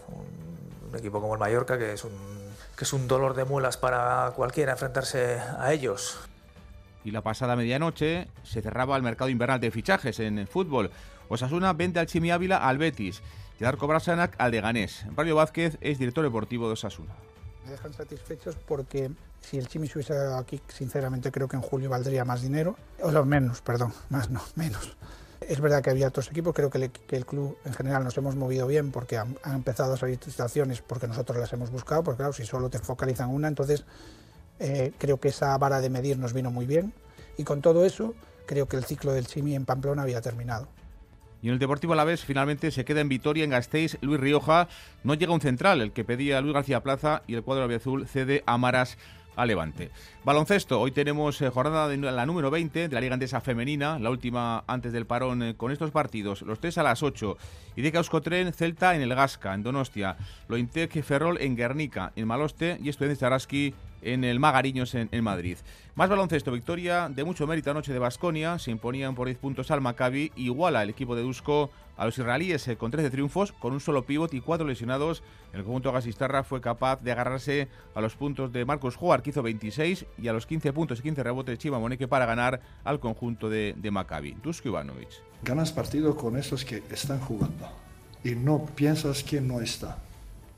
Un 0.89 0.97
equipo 0.97 1.19
como 1.19 1.33
el 1.33 1.39
Mallorca 1.39 1.77
que 1.77 1.93
es 1.93 2.05
un, 2.05 2.13
que 2.77 2.85
es 2.85 2.93
un 2.93 3.07
dolor 3.07 3.35
de 3.35 3.43
muelas 3.43 3.77
para 3.77 4.31
cualquiera 4.35 4.71
enfrentarse 4.71 5.41
a 5.59 5.73
ellos 5.73 6.17
y 7.07 7.11
la 7.11 7.21
pasada 7.21 7.55
medianoche 7.55 8.27
se 8.43 8.61
cerraba 8.61 8.97
el 8.97 9.01
mercado 9.01 9.29
invernal 9.29 9.61
de 9.61 9.71
fichajes 9.71 10.19
en 10.19 10.39
el 10.39 10.47
fútbol. 10.47 10.91
Osasuna 11.29 11.71
vende 11.71 12.01
al 12.01 12.05
Chimi 12.05 12.31
Ávila 12.31 12.57
al 12.57 12.77
Betis 12.77 13.21
y 13.57 13.63
Darko 13.63 13.87
Brasanac 13.87 14.35
al 14.37 14.51
Leganés. 14.51 15.05
Radio 15.15 15.37
Vázquez 15.37 15.77
es 15.79 15.99
director 15.99 16.25
deportivo 16.25 16.67
de 16.67 16.73
Osasuna. 16.73 17.15
Me 17.63 17.71
dejan 17.71 17.93
satisfechos 17.93 18.57
porque 18.67 19.09
si 19.39 19.57
el 19.57 19.69
Chimi 19.69 19.87
estuviese 19.87 20.15
aquí, 20.37 20.59
sinceramente 20.67 21.31
creo 21.31 21.47
que 21.47 21.55
en 21.55 21.61
julio 21.61 21.89
valdría 21.89 22.25
más 22.25 22.41
dinero. 22.41 22.75
O 23.01 23.09
sea, 23.09 23.23
menos, 23.23 23.61
perdón, 23.61 23.93
más 24.09 24.29
no, 24.29 24.41
menos. 24.55 24.97
Es 25.39 25.61
verdad 25.61 25.81
que 25.81 25.91
había 25.91 26.09
otros 26.09 26.29
equipos, 26.29 26.53
creo 26.53 26.69
que, 26.69 26.91
el 27.09 27.25
club 27.25 27.57
en 27.63 27.73
general 27.73 28.03
nos 28.03 28.17
hemos 28.17 28.35
movido 28.35 28.67
bien 28.67 28.91
porque 28.91 29.17
han, 29.17 29.37
han 29.43 29.55
empezado 29.55 29.93
a 29.93 29.97
salir 29.97 30.19
situaciones 30.21 30.81
porque 30.81 31.07
nosotros 31.07 31.37
las 31.37 31.53
hemos 31.53 31.71
buscado, 31.71 32.03
porque 32.03 32.17
claro, 32.17 32.33
si 32.33 32.45
solo 32.45 32.69
te 32.69 32.79
focalizan 32.79 33.29
una, 33.29 33.47
entonces 33.47 33.85
eh, 34.59 34.91
creo 34.97 35.19
que 35.19 35.29
esa 35.29 35.57
vara 35.57 35.81
de 35.81 35.89
medir 35.89 36.17
nos 36.17 36.33
vino 36.33 36.51
muy 36.51 36.65
bien 36.65 36.93
y 37.37 37.43
con 37.43 37.61
todo 37.61 37.85
eso 37.85 38.15
creo 38.45 38.67
que 38.67 38.77
el 38.77 38.85
ciclo 38.85 39.13
del 39.13 39.27
Chimi 39.27 39.55
en 39.55 39.65
Pamplona 39.65 40.03
había 40.03 40.21
terminado. 40.21 40.67
Y 41.41 41.47
en 41.49 41.53
el 41.53 41.59
Deportivo 41.59 41.93
Alavés 41.93 42.25
finalmente 42.25 42.71
se 42.71 42.83
queda 42.83 43.01
en 43.01 43.09
Vitoria, 43.09 43.43
en 43.43 43.51
Gasteiz, 43.51 43.97
Luis 44.01 44.19
Rioja. 44.19 44.67
No 45.03 45.13
llega 45.13 45.33
un 45.33 45.41
central, 45.41 45.81
el 45.81 45.91
que 45.91 46.03
pedía 46.03 46.41
Luis 46.41 46.53
García 46.53 46.81
Plaza 46.81 47.21
y 47.27 47.35
el 47.35 47.43
cuadro 47.43 47.73
azul 47.75 48.07
cede 48.07 48.43
a 48.47 48.57
Maras 48.57 48.97
a 49.35 49.45
Levante. 49.45 49.91
Baloncesto, 50.25 50.81
hoy 50.81 50.91
tenemos 50.91 51.39
eh, 51.41 51.49
jornada 51.49 51.87
de 51.87 51.97
la 51.97 52.25
número 52.25 52.49
20 52.49 52.87
de 52.87 52.93
la 52.93 52.99
Liga 52.99 53.13
Andesa 53.13 53.39
Femenina, 53.39 53.99
la 53.99 54.09
última 54.09 54.63
antes 54.65 54.91
del 54.91 55.05
parón 55.05 55.43
eh, 55.43 55.55
con 55.55 55.71
estos 55.71 55.91
partidos, 55.91 56.41
los 56.41 56.59
tres 56.59 56.79
a 56.79 56.83
las 56.83 57.03
8. 57.03 57.37
Y 57.75 57.83
de 57.83 58.51
Celta 58.51 58.95
en 58.95 59.01
el 59.03 59.13
Gasca, 59.13 59.53
en 59.53 59.61
Donostia, 59.61 60.17
Lointec 60.47 61.03
Ferrol 61.03 61.37
en 61.39 61.55
Guernica, 61.55 62.11
en 62.15 62.27
Maloste 62.27 62.79
y 62.81 62.89
Estudiantes 62.89 63.21
Araski 63.21 63.75
en 64.01 64.23
el 64.23 64.39
Magariños 64.39 64.95
en, 64.95 65.23
Madrid. 65.23 65.57
Más 65.95 66.09
baloncesto, 66.09 66.51
victoria 66.51 67.09
de 67.09 67.23
mucho 67.23 67.47
mérito 67.47 67.71
anoche 67.71 67.93
de 67.93 67.99
Basconia, 67.99 68.59
se 68.59 68.71
imponían 68.71 69.15
por 69.15 69.27
10 69.27 69.37
puntos 69.39 69.71
al 69.71 69.81
Maccabi, 69.81 70.31
iguala 70.35 70.83
el 70.83 70.89
equipo 70.89 71.15
de 71.15 71.23
Dusko 71.23 71.71
a 71.97 72.05
los 72.05 72.17
israelíes 72.17 72.67
eh, 72.67 72.77
con 72.77 72.91
13 72.91 73.09
triunfos, 73.09 73.51
con 73.51 73.73
un 73.73 73.79
solo 73.79 74.05
pívot 74.05 74.33
y 74.33 74.41
cuatro 74.41 74.67
lesionados. 74.67 75.23
El 75.53 75.63
conjunto 75.63 75.91
gasistarra 75.91 76.43
fue 76.43 76.61
capaz 76.61 77.01
de 77.01 77.11
agarrarse 77.11 77.67
a 77.95 78.01
los 78.01 78.15
puntos 78.15 78.53
de 78.53 78.65
Marcos 78.65 78.95
Juar, 78.95 79.23
que 79.23 79.31
hizo 79.31 79.41
26, 79.41 80.05
y 80.21 80.27
a 80.27 80.33
los 80.33 80.45
15 80.45 80.73
puntos 80.73 80.99
y 80.99 81.03
15 81.03 81.23
rebotes 81.23 81.57
Chiva 81.57 81.79
Moneque 81.79 82.07
para 82.07 82.25
ganar 82.25 82.61
al 82.83 82.99
conjunto 82.99 83.49
de, 83.49 83.73
de 83.75 83.91
Maccabi. 83.91 84.37
Dusko 84.43 84.69
Ivanovic. 84.69 85.09
Ganas 85.43 85.71
partido 85.71 86.15
con 86.15 86.37
esos 86.37 86.63
que 86.63 86.83
están 86.91 87.19
jugando 87.19 87.67
y 88.23 88.35
no 88.35 88.65
piensas 88.65 89.23
que 89.23 89.41
no 89.41 89.61
está. 89.61 89.97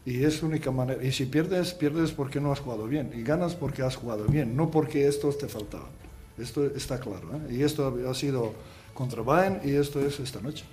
Y 0.05 0.23
es 0.23 0.41
única 0.41 0.71
manera. 0.71 1.03
Y 1.03 1.11
si 1.11 1.25
pierdes, 1.25 1.73
pierdes 1.73 2.11
porque 2.11 2.39
no 2.39 2.51
has 2.51 2.59
jugado 2.59 2.87
bien. 2.87 3.11
Y 3.13 3.23
ganas 3.23 3.55
porque 3.55 3.83
has 3.83 3.95
jugado 3.95 4.25
bien, 4.25 4.55
no 4.55 4.71
porque 4.71 5.07
estos 5.07 5.37
te 5.37 5.47
faltaban. 5.47 5.89
Esto 6.37 6.65
está 6.65 6.99
claro. 6.99 7.29
¿eh? 7.35 7.53
Y 7.53 7.63
esto 7.63 7.97
ha 8.09 8.13
sido 8.13 8.53
contra 8.93 9.21
Bayern 9.21 9.61
y 9.63 9.75
esto 9.75 9.99
es 9.99 10.19
esta 10.19 10.41
noche. 10.41 10.65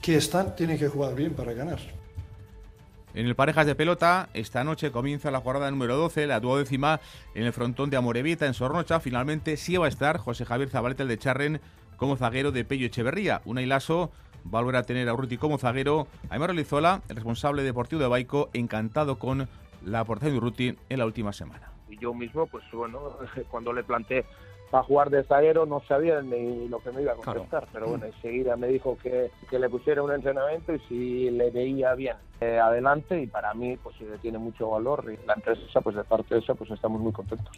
Que 0.00 0.16
están, 0.16 0.54
tienen 0.54 0.78
que 0.78 0.88
jugar 0.88 1.14
bien 1.14 1.32
para 1.32 1.52
ganar. 1.52 1.78
En 3.14 3.26
el 3.26 3.34
Parejas 3.34 3.66
de 3.66 3.74
Pelota, 3.74 4.30
esta 4.32 4.64
noche 4.64 4.90
comienza 4.90 5.30
la 5.30 5.40
jornada 5.40 5.70
número 5.70 5.96
12, 5.96 6.26
la 6.26 6.40
duodécima 6.40 7.00
en 7.34 7.44
el 7.44 7.52
frontón 7.52 7.90
de 7.90 7.98
Amorevita, 7.98 8.46
en 8.46 8.54
Sornocha. 8.54 9.00
Finalmente 9.00 9.58
sí 9.58 9.76
va 9.76 9.84
a 9.84 9.90
estar 9.90 10.16
José 10.16 10.46
Javier 10.46 10.70
Zabaleta, 10.70 11.02
el 11.02 11.10
de 11.10 11.18
Charren, 11.18 11.60
como 11.98 12.16
zaguero 12.16 12.52
de 12.52 12.64
Pello 12.64 12.86
Echeverría. 12.86 13.42
Una 13.44 13.60
Lasso 13.62 14.10
va 14.52 14.58
a 14.58 14.62
volver 14.62 14.76
a 14.76 14.82
tener 14.82 15.08
a 15.08 15.14
Urruti 15.14 15.36
como 15.36 15.58
zaguero. 15.58 16.06
Aymar 16.30 16.54
Lizola, 16.54 17.02
el 17.08 17.16
responsable 17.16 17.62
deportivo 17.62 18.02
de 18.02 18.08
Baico, 18.08 18.50
encantado 18.52 19.18
con 19.18 19.48
la 19.84 20.00
aportación 20.00 20.34
de 20.34 20.38
Urruti 20.38 20.76
en 20.88 20.98
la 20.98 21.06
última 21.06 21.32
semana. 21.32 21.70
Y 21.88 21.98
yo 21.98 22.14
mismo, 22.14 22.46
pues 22.46 22.64
bueno, 22.72 23.16
cuando 23.50 23.72
le 23.72 23.84
planteé 23.84 24.24
para 24.72 24.84
jugar 24.84 25.10
de 25.10 25.22
zaguero 25.24 25.66
no 25.66 25.82
sabía 25.86 26.22
ni 26.22 26.66
lo 26.66 26.78
que 26.78 26.92
me 26.92 27.02
iba 27.02 27.12
a 27.12 27.16
contestar, 27.16 27.68
pero 27.74 27.88
bueno, 27.88 28.06
enseguida 28.06 28.56
me 28.56 28.68
dijo 28.68 28.96
que, 29.02 29.30
que, 29.50 29.58
le 29.58 29.68
pusiera 29.68 30.02
un 30.02 30.12
entrenamiento 30.12 30.74
y 30.74 30.78
si 30.88 31.30
le 31.30 31.50
veía 31.50 31.94
bien 31.94 32.16
eh, 32.40 32.58
adelante 32.58 33.20
y 33.20 33.26
para 33.26 33.52
mí 33.52 33.76
pues 33.76 33.96
tiene 34.22 34.38
mucho 34.38 34.70
valor 34.70 35.04
y 35.12 35.26
la 35.26 35.34
empresa 35.34 35.82
pues 35.82 35.94
de 35.94 36.04
parte 36.04 36.36
de 36.36 36.40
eso 36.40 36.54
pues 36.54 36.70
estamos 36.70 37.02
muy 37.02 37.12
contentos. 37.12 37.54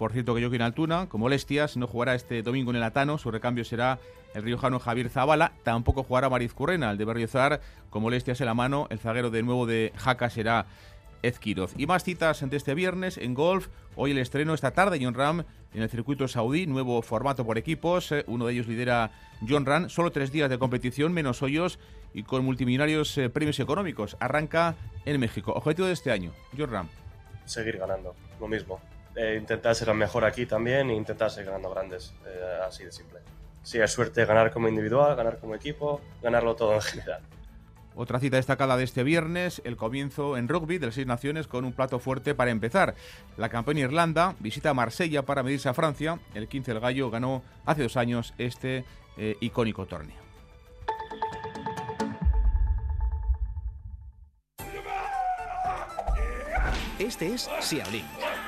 Por 0.00 0.12
cierto 0.12 0.34
que 0.34 0.40
Joaquín 0.40 0.62
Altuna, 0.62 1.10
con 1.10 1.20
molestias, 1.20 1.76
no 1.76 1.86
jugará 1.86 2.14
este 2.14 2.42
domingo 2.42 2.70
en 2.70 2.78
el 2.78 2.82
Atano. 2.84 3.18
Su 3.18 3.30
recambio 3.30 3.66
será 3.66 3.98
el 4.32 4.42
riojano 4.42 4.78
Javier 4.78 5.10
Zavala. 5.10 5.52
Tampoco 5.62 6.04
jugará 6.04 6.30
Mariz 6.30 6.54
Currena, 6.54 6.90
el 6.90 6.96
de 6.96 7.04
Berriozar. 7.04 7.60
Con 7.90 8.00
molestias 8.00 8.40
en 8.40 8.46
la 8.46 8.54
mano, 8.54 8.86
el 8.88 8.98
zaguero 8.98 9.28
de 9.28 9.42
nuevo 9.42 9.66
de 9.66 9.92
Jaca 9.96 10.30
será 10.30 10.64
Ezquiroz. 11.22 11.74
Y 11.76 11.86
más 11.86 12.02
citas 12.02 12.42
ante 12.42 12.56
este 12.56 12.74
viernes 12.74 13.18
en 13.18 13.34
golf. 13.34 13.68
Hoy 13.94 14.12
el 14.12 14.18
estreno 14.18 14.54
esta 14.54 14.70
tarde 14.70 14.98
John 15.02 15.12
Ram 15.12 15.44
en 15.74 15.82
el 15.82 15.90
circuito 15.90 16.28
saudí, 16.28 16.66
nuevo 16.66 17.02
formato 17.02 17.44
por 17.44 17.58
equipos. 17.58 18.10
Eh, 18.10 18.24
uno 18.26 18.46
de 18.46 18.54
ellos 18.54 18.68
lidera 18.68 19.10
John 19.46 19.66
Ram. 19.66 19.90
Solo 19.90 20.12
tres 20.12 20.32
días 20.32 20.48
de 20.48 20.58
competición, 20.58 21.12
menos 21.12 21.42
hoyos 21.42 21.78
y 22.14 22.22
con 22.22 22.42
multimillonarios 22.42 23.18
eh, 23.18 23.28
premios 23.28 23.60
económicos. 23.60 24.16
Arranca 24.18 24.76
en 25.04 25.20
México. 25.20 25.52
Objetivo 25.52 25.88
de 25.88 25.92
este 25.92 26.10
año, 26.10 26.32
John 26.56 26.70
Ram. 26.70 26.88
Seguir 27.44 27.76
ganando, 27.76 28.14
lo 28.40 28.48
mismo. 28.48 28.80
Eh, 29.20 29.36
intentar 29.38 29.74
ser 29.74 29.90
el 29.90 29.96
mejor 29.96 30.24
aquí 30.24 30.46
también 30.46 30.88
e 30.88 30.94
intentar 30.94 31.30
seguir 31.30 31.48
ganando 31.50 31.70
grandes. 31.70 32.14
así 32.66 32.84
de 32.84 32.92
simple. 32.92 33.20
Si 33.62 33.78
es 33.78 33.90
suerte 33.92 34.24
ganar 34.24 34.50
como 34.50 34.66
individual, 34.68 35.14
ganar 35.14 35.38
como 35.38 35.54
equipo, 35.54 36.00
ganarlo 36.22 36.56
todo 36.56 36.74
en 36.74 36.80
general. 36.80 37.20
Otra 37.94 38.18
cita 38.18 38.36
destacada 38.36 38.78
de 38.78 38.84
este 38.84 39.02
viernes, 39.02 39.60
el 39.64 39.76
comienzo 39.76 40.38
en 40.38 40.48
rugby 40.48 40.78
de 40.78 40.86
las 40.86 40.94
Seis 40.94 41.06
Naciones 41.06 41.46
con 41.46 41.66
un 41.66 41.72
plato 41.74 41.98
fuerte 41.98 42.34
para 42.34 42.50
empezar. 42.50 42.94
La 43.36 43.50
campeona 43.50 43.80
Irlanda 43.80 44.36
visita 44.38 44.72
Marsella 44.72 45.26
para 45.26 45.42
medirse 45.42 45.68
a 45.68 45.74
Francia. 45.74 46.18
El 46.34 46.48
15 46.48 46.70
el 46.70 46.80
Gallo 46.80 47.10
ganó 47.10 47.42
hace 47.66 47.82
dos 47.82 47.98
años 47.98 48.32
este 48.38 48.86
eh, 49.18 49.36
icónico 49.40 49.84
torneo. 49.84 50.16
Este 57.00 57.32
es 57.32 57.48
Xiaolin, 57.60 58.04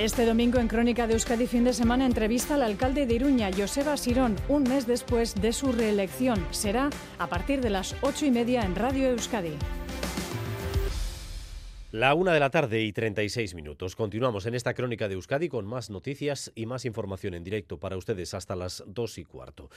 Este 0.00 0.24
domingo 0.24 0.58
en 0.58 0.66
Crónica 0.66 1.06
de 1.06 1.12
Euskadi 1.12 1.46
fin 1.46 1.62
de 1.62 1.74
semana 1.74 2.06
entrevista 2.06 2.54
al 2.54 2.62
alcalde 2.62 3.04
de 3.04 3.12
Iruña, 3.12 3.50
Joseba 3.54 3.98
Sirón, 3.98 4.34
un 4.48 4.62
mes 4.62 4.86
después 4.86 5.34
de 5.34 5.52
su 5.52 5.72
reelección. 5.72 6.42
Será 6.52 6.88
a 7.18 7.26
partir 7.26 7.60
de 7.60 7.68
las 7.68 7.94
ocho 8.00 8.24
y 8.24 8.30
media 8.30 8.62
en 8.62 8.76
Radio 8.76 9.10
Euskadi. 9.10 9.52
La 11.92 12.14
una 12.14 12.32
de 12.32 12.40
la 12.40 12.48
tarde 12.48 12.82
y 12.82 12.94
36 12.94 13.54
minutos. 13.54 13.94
Continuamos 13.94 14.46
en 14.46 14.54
esta 14.54 14.72
crónica 14.72 15.06
de 15.06 15.16
Euskadi 15.16 15.50
con 15.50 15.66
más 15.66 15.90
noticias 15.90 16.50
y 16.54 16.64
más 16.64 16.86
información 16.86 17.34
en 17.34 17.44
directo 17.44 17.78
para 17.78 17.98
ustedes 17.98 18.32
hasta 18.32 18.56
las 18.56 18.82
dos 18.86 19.18
y 19.18 19.26
cuarto. 19.26 19.68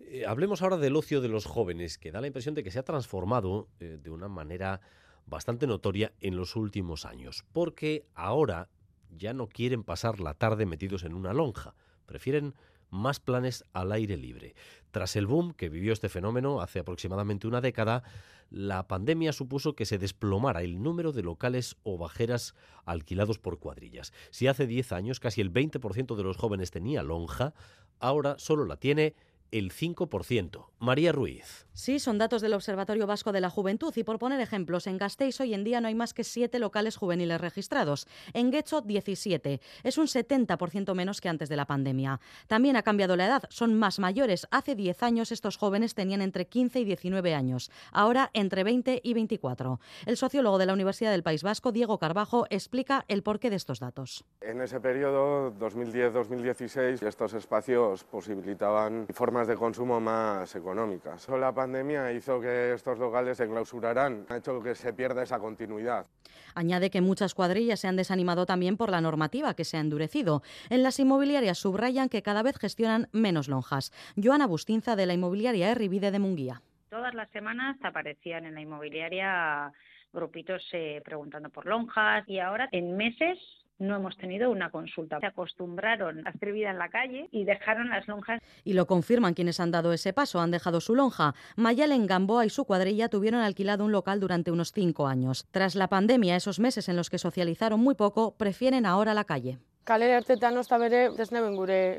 Eh, 0.00 0.26
hablemos 0.26 0.60
ahora 0.60 0.76
del 0.76 0.94
ocio 0.94 1.22
de 1.22 1.28
los 1.28 1.46
jóvenes, 1.46 1.96
que 1.96 2.12
da 2.12 2.20
la 2.20 2.26
impresión 2.26 2.54
de 2.54 2.62
que 2.62 2.70
se 2.70 2.80
ha 2.80 2.82
transformado 2.82 3.66
eh, 3.80 3.96
de 3.98 4.10
una 4.10 4.28
manera 4.28 4.82
bastante 5.24 5.66
notoria 5.66 6.12
en 6.20 6.36
los 6.36 6.54
últimos 6.54 7.06
años, 7.06 7.46
porque 7.54 8.04
ahora 8.14 8.68
ya 9.16 9.32
no 9.32 9.48
quieren 9.48 9.82
pasar 9.82 10.20
la 10.20 10.34
tarde 10.34 10.66
metidos 10.66 11.04
en 11.04 11.14
una 11.14 11.32
lonja, 11.32 11.74
prefieren 12.06 12.54
más 12.90 13.20
planes 13.20 13.64
al 13.72 13.92
aire 13.92 14.16
libre. 14.16 14.54
Tras 14.90 15.16
el 15.16 15.26
boom 15.26 15.52
que 15.54 15.68
vivió 15.68 15.92
este 15.92 16.08
fenómeno 16.08 16.60
hace 16.60 16.80
aproximadamente 16.80 17.46
una 17.46 17.60
década, 17.60 18.02
la 18.50 18.88
pandemia 18.88 19.32
supuso 19.32 19.74
que 19.74 19.86
se 19.86 19.98
desplomara 19.98 20.62
el 20.62 20.82
número 20.82 21.12
de 21.12 21.22
locales 21.22 21.76
o 21.84 21.98
bajeras 21.98 22.54
alquilados 22.84 23.38
por 23.38 23.60
cuadrillas. 23.60 24.12
Si 24.30 24.48
hace 24.48 24.66
10 24.66 24.92
años 24.92 25.20
casi 25.20 25.40
el 25.40 25.52
20% 25.52 26.16
de 26.16 26.24
los 26.24 26.36
jóvenes 26.36 26.72
tenía 26.72 27.04
lonja, 27.04 27.54
ahora 28.00 28.36
solo 28.38 28.64
la 28.64 28.76
tiene 28.76 29.14
el 29.50 29.72
5%. 29.72 30.66
María 30.78 31.12
Ruiz. 31.12 31.66
Sí, 31.72 31.98
son 31.98 32.18
datos 32.18 32.42
del 32.42 32.54
Observatorio 32.54 33.06
Vasco 33.06 33.32
de 33.32 33.40
la 33.40 33.48
Juventud 33.48 33.92
y 33.96 34.04
por 34.04 34.18
poner 34.18 34.40
ejemplos, 34.40 34.86
en 34.86 34.98
Gasteiz 34.98 35.40
hoy 35.40 35.54
en 35.54 35.64
día 35.64 35.80
no 35.80 35.88
hay 35.88 35.94
más 35.94 36.14
que 36.14 36.24
siete 36.24 36.58
locales 36.58 36.96
juveniles 36.96 37.40
registrados. 37.40 38.06
En 38.34 38.50
Guecho, 38.50 38.80
17. 38.80 39.60
Es 39.82 39.98
un 39.98 40.06
70% 40.06 40.94
menos 40.94 41.20
que 41.20 41.28
antes 41.28 41.48
de 41.48 41.56
la 41.56 41.66
pandemia. 41.66 42.20
También 42.48 42.76
ha 42.76 42.82
cambiado 42.82 43.16
la 43.16 43.26
edad, 43.26 43.44
son 43.48 43.78
más 43.78 43.98
mayores. 43.98 44.46
Hace 44.50 44.74
10 44.74 45.02
años 45.02 45.32
estos 45.32 45.56
jóvenes 45.56 45.94
tenían 45.94 46.22
entre 46.22 46.46
15 46.46 46.80
y 46.80 46.84
19 46.84 47.34
años, 47.34 47.70
ahora 47.92 48.30
entre 48.34 48.64
20 48.64 49.00
y 49.02 49.14
24. 49.14 49.80
El 50.06 50.16
sociólogo 50.16 50.58
de 50.58 50.66
la 50.66 50.74
Universidad 50.74 51.10
del 51.12 51.22
País 51.22 51.42
Vasco, 51.42 51.72
Diego 51.72 51.98
Carbajo, 51.98 52.46
explica 52.50 53.04
el 53.08 53.22
porqué 53.22 53.50
de 53.50 53.56
estos 53.56 53.80
datos. 53.80 54.24
En 54.40 54.60
ese 54.60 54.80
periodo, 54.80 55.52
2010-2016, 55.58 57.06
estos 57.06 57.34
espacios 57.34 58.04
posibilitaban 58.04 59.06
formas 59.12 59.39
de 59.46 59.56
consumo 59.56 60.00
más 60.00 60.54
económicas. 60.54 61.28
La 61.28 61.52
pandemia 61.52 62.12
hizo 62.12 62.40
que 62.40 62.72
estos 62.72 62.98
locales 62.98 63.36
se 63.36 63.46
clausuraran, 63.46 64.26
ha 64.28 64.36
hecho 64.36 64.62
que 64.62 64.74
se 64.74 64.92
pierda 64.92 65.22
esa 65.22 65.38
continuidad. 65.38 66.06
Añade 66.54 66.90
que 66.90 67.00
muchas 67.00 67.34
cuadrillas 67.34 67.80
se 67.80 67.88
han 67.88 67.96
desanimado 67.96 68.46
también 68.46 68.76
por 68.76 68.90
la 68.90 69.00
normativa 69.00 69.54
que 69.54 69.64
se 69.64 69.76
ha 69.76 69.80
endurecido. 69.80 70.42
En 70.68 70.82
las 70.82 70.98
inmobiliarias 70.98 71.58
subrayan 71.58 72.08
que 72.08 72.22
cada 72.22 72.42
vez 72.42 72.58
gestionan 72.58 73.08
menos 73.12 73.48
lonjas. 73.48 73.92
Joana 74.16 74.46
Bustinza 74.46 74.96
de 74.96 75.06
la 75.06 75.14
inmobiliaria 75.14 75.70
Erribide 75.70 76.10
de 76.10 76.18
Munguía. 76.18 76.62
Todas 76.88 77.14
las 77.14 77.30
semanas 77.30 77.76
aparecían 77.82 78.46
en 78.46 78.54
la 78.54 78.60
inmobiliaria 78.60 79.72
grupitos 80.12 80.62
eh, 80.72 81.00
preguntando 81.04 81.50
por 81.50 81.66
lonjas 81.66 82.28
y 82.28 82.40
ahora 82.40 82.68
en 82.72 82.96
meses 82.96 83.38
no 83.80 83.96
hemos 83.96 84.16
tenido 84.16 84.50
una 84.50 84.70
consulta. 84.70 85.18
Se 85.20 85.26
acostumbraron 85.26 86.26
a 86.26 86.30
hacer 86.30 86.52
vida 86.52 86.70
en 86.70 86.78
la 86.78 86.88
calle 86.88 87.28
y 87.32 87.44
dejaron 87.44 87.88
las 87.88 88.06
lonjas. 88.06 88.40
Y 88.64 88.74
lo 88.74 88.86
confirman 88.86 89.34
quienes 89.34 89.58
han 89.58 89.70
dado 89.70 89.92
ese 89.92 90.12
paso, 90.12 90.40
han 90.40 90.50
dejado 90.50 90.80
su 90.80 90.94
lonja. 90.94 91.34
Mayal 91.56 91.92
en 91.92 92.06
Gamboa 92.06 92.46
y 92.46 92.50
su 92.50 92.64
cuadrilla 92.64 93.08
tuvieron 93.08 93.40
alquilado 93.40 93.84
un 93.84 93.92
local 93.92 94.20
durante 94.20 94.50
unos 94.50 94.72
cinco 94.72 95.06
años. 95.06 95.46
Tras 95.50 95.74
la 95.74 95.88
pandemia, 95.88 96.36
esos 96.36 96.60
meses 96.60 96.88
en 96.88 96.96
los 96.96 97.10
que 97.10 97.18
socializaron 97.18 97.80
muy 97.80 97.94
poco, 97.94 98.36
prefieren 98.36 98.86
ahora 98.86 99.14
la 99.14 99.24
calle. 99.24 99.58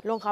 lonja 0.03 0.31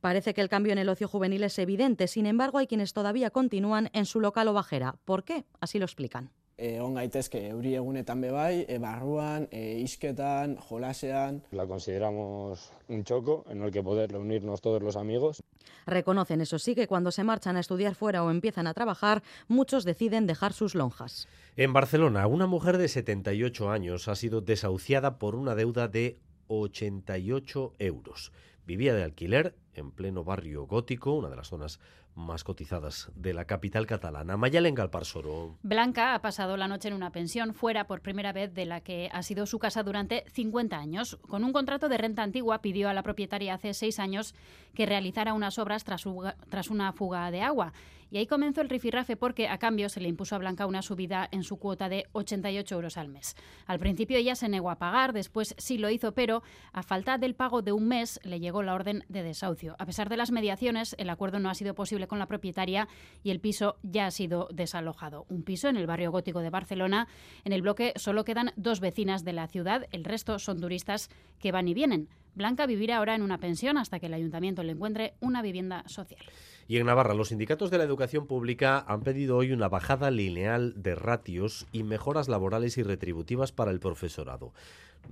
Parece 0.00 0.34
que 0.34 0.40
el 0.40 0.48
cambio 0.48 0.72
en 0.72 0.78
el 0.78 0.88
ocio 0.88 1.08
juvenil 1.08 1.42
es 1.44 1.58
evidente, 1.58 2.06
sin 2.06 2.26
embargo 2.26 2.58
hay 2.58 2.66
quienes 2.66 2.92
todavía 2.92 3.30
continúan 3.30 3.90
en 3.92 4.06
su 4.06 4.20
local 4.20 4.48
o 4.48 4.52
bajera. 4.52 4.96
¿Por 5.04 5.24
qué? 5.24 5.44
Así 5.60 5.78
lo 5.78 5.84
explican. 5.84 6.30
Egon 6.56 6.94
gaitezke 6.94 7.40
euri 7.48 7.74
egunetan 7.74 8.20
bebai, 8.20 8.64
e, 8.68 8.78
barruan, 8.78 9.48
e, 9.50 9.80
isketan, 9.80 10.56
jolasean. 10.56 11.42
La 11.50 11.66
consideramos 11.66 12.72
un 12.88 13.04
choco 13.04 13.44
en 13.48 13.62
el 13.62 13.70
que 13.70 13.82
poder 13.82 14.12
reunirnos 14.12 14.60
todos 14.60 14.82
los 14.82 14.96
amigos. 14.96 15.42
Reconocen, 15.86 16.40
eso 16.40 16.58
sí, 16.58 16.74
que 16.74 16.86
cuando 16.86 17.10
se 17.10 17.24
marchan 17.24 17.56
a 17.56 17.60
estudiar 17.60 17.94
fuera 17.94 18.24
o 18.24 18.30
empiezan 18.30 18.66
a 18.66 18.74
trabajar, 18.74 19.22
muchos 19.48 19.84
deciden 19.84 20.26
dejar 20.26 20.52
sus 20.52 20.74
lonjas. 20.74 21.28
En 21.56 21.72
Barcelona, 21.72 22.26
una 22.26 22.46
mujer 22.46 22.78
de 22.78 22.88
78 22.88 23.70
años 23.70 24.08
ha 24.08 24.16
sido 24.16 24.40
desahuciada 24.40 25.18
por 25.18 25.34
una 25.34 25.54
deuda 25.54 25.88
de 25.88 26.18
88 26.48 27.74
euros. 27.78 28.32
Vivía 28.66 28.94
de 28.94 29.02
alquiler 29.02 29.54
en 29.74 29.90
pleno 29.90 30.24
barrio 30.24 30.66
gótico, 30.66 31.12
una 31.12 31.28
de 31.28 31.36
las 31.36 31.48
zonas 31.48 31.80
más 32.14 32.44
cotizadas 32.44 33.10
de 33.14 33.34
la 33.34 33.44
capital 33.44 33.86
catalana. 33.86 34.36
Mayalen 34.36 34.74
Galparsoro. 34.74 35.56
Blanca 35.62 36.14
ha 36.14 36.20
pasado 36.20 36.56
la 36.56 36.68
noche 36.68 36.88
en 36.88 36.94
una 36.94 37.10
pensión 37.10 37.54
fuera 37.54 37.86
por 37.86 38.00
primera 38.00 38.32
vez 38.32 38.54
de 38.54 38.66
la 38.66 38.80
que 38.80 39.08
ha 39.12 39.22
sido 39.22 39.46
su 39.46 39.58
casa 39.58 39.82
durante 39.82 40.24
50 40.30 40.76
años. 40.76 41.18
Con 41.28 41.44
un 41.44 41.52
contrato 41.52 41.88
de 41.88 41.98
renta 41.98 42.22
antigua 42.22 42.62
pidió 42.62 42.88
a 42.88 42.94
la 42.94 43.02
propietaria 43.02 43.54
hace 43.54 43.74
seis 43.74 43.98
años 43.98 44.34
que 44.74 44.86
realizara 44.86 45.34
unas 45.34 45.58
obras 45.58 45.84
tras, 45.84 46.04
tras 46.48 46.70
una 46.70 46.92
fuga 46.92 47.30
de 47.30 47.42
agua 47.42 47.72
y 48.14 48.18
ahí 48.18 48.26
comenzó 48.28 48.60
el 48.60 48.68
rifirrafe 48.68 49.16
porque 49.16 49.48
a 49.48 49.58
cambio 49.58 49.88
se 49.88 49.98
le 49.98 50.08
impuso 50.08 50.36
a 50.36 50.38
Blanca 50.38 50.66
una 50.66 50.82
subida 50.82 51.28
en 51.32 51.42
su 51.42 51.56
cuota 51.56 51.88
de 51.88 52.06
88 52.12 52.76
euros 52.76 52.96
al 52.96 53.08
mes. 53.08 53.34
Al 53.66 53.80
principio 53.80 54.16
ella 54.16 54.36
se 54.36 54.48
negó 54.48 54.70
a 54.70 54.78
pagar, 54.78 55.12
después 55.12 55.56
sí 55.58 55.78
lo 55.78 55.90
hizo, 55.90 56.12
pero 56.12 56.44
a 56.72 56.84
falta 56.84 57.18
del 57.18 57.34
pago 57.34 57.60
de 57.60 57.72
un 57.72 57.88
mes 57.88 58.20
le 58.22 58.38
llegó 58.38 58.62
la 58.62 58.74
orden 58.74 59.02
de 59.08 59.24
desahucio. 59.24 59.74
A 59.80 59.86
pesar 59.86 60.08
de 60.08 60.16
las 60.16 60.30
mediaciones, 60.30 60.94
el 60.96 61.10
acuerdo 61.10 61.40
no 61.40 61.50
ha 61.50 61.56
sido 61.56 61.74
posible 61.74 62.06
con 62.06 62.20
la 62.20 62.28
propietaria 62.28 62.86
y 63.24 63.32
el 63.32 63.40
piso 63.40 63.78
ya 63.82 64.06
ha 64.06 64.10
sido 64.12 64.46
desalojado. 64.52 65.26
Un 65.28 65.42
piso 65.42 65.68
en 65.68 65.76
el 65.76 65.88
barrio 65.88 66.12
gótico 66.12 66.38
de 66.38 66.50
Barcelona. 66.50 67.08
En 67.42 67.52
el 67.52 67.62
bloque 67.62 67.94
solo 67.96 68.24
quedan 68.24 68.52
dos 68.54 68.78
vecinas 68.78 69.24
de 69.24 69.32
la 69.32 69.48
ciudad, 69.48 69.88
el 69.90 70.04
resto 70.04 70.38
son 70.38 70.60
turistas 70.60 71.10
que 71.40 71.50
van 71.50 71.66
y 71.66 71.74
vienen. 71.74 72.08
Blanca 72.36 72.66
vivirá 72.66 72.98
ahora 72.98 73.14
en 73.16 73.22
una 73.22 73.38
pensión 73.38 73.76
hasta 73.76 73.98
que 73.98 74.06
el 74.06 74.14
ayuntamiento 74.14 74.62
le 74.62 74.72
encuentre 74.72 75.14
una 75.20 75.42
vivienda 75.42 75.82
social. 75.86 76.24
Y 76.66 76.78
en 76.78 76.86
Navarra, 76.86 77.14
los 77.14 77.28
sindicatos 77.28 77.70
de 77.70 77.76
la 77.76 77.84
educación 77.84 78.26
pública 78.26 78.84
han 78.88 79.02
pedido 79.02 79.36
hoy 79.36 79.52
una 79.52 79.68
bajada 79.68 80.10
lineal 80.10 80.72
de 80.76 80.94
ratios 80.94 81.66
y 81.72 81.82
mejoras 81.82 82.28
laborales 82.28 82.78
y 82.78 82.82
retributivas 82.82 83.52
para 83.52 83.70
el 83.70 83.80
profesorado. 83.80 84.54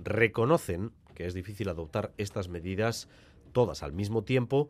Reconocen 0.03 0.91
que 1.13 1.27
es 1.27 1.35
difícil 1.35 1.69
adoptar 1.69 2.11
estas 2.17 2.49
medidas 2.49 3.07
todas 3.51 3.83
al 3.83 3.93
mismo 3.93 4.23
tiempo, 4.23 4.69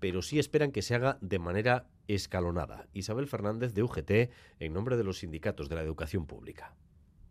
pero 0.00 0.22
sí 0.22 0.38
esperan 0.38 0.72
que 0.72 0.82
se 0.82 0.94
haga 0.94 1.18
de 1.20 1.38
manera 1.38 1.86
escalonada. 2.08 2.86
Isabel 2.94 3.26
Fernández 3.26 3.74
de 3.74 3.82
UGT, 3.82 4.10
en 4.58 4.72
nombre 4.72 4.96
de 4.96 5.04
los 5.04 5.18
sindicatos 5.18 5.68
de 5.68 5.76
la 5.76 5.82
educación 5.82 6.26
pública. 6.26 6.74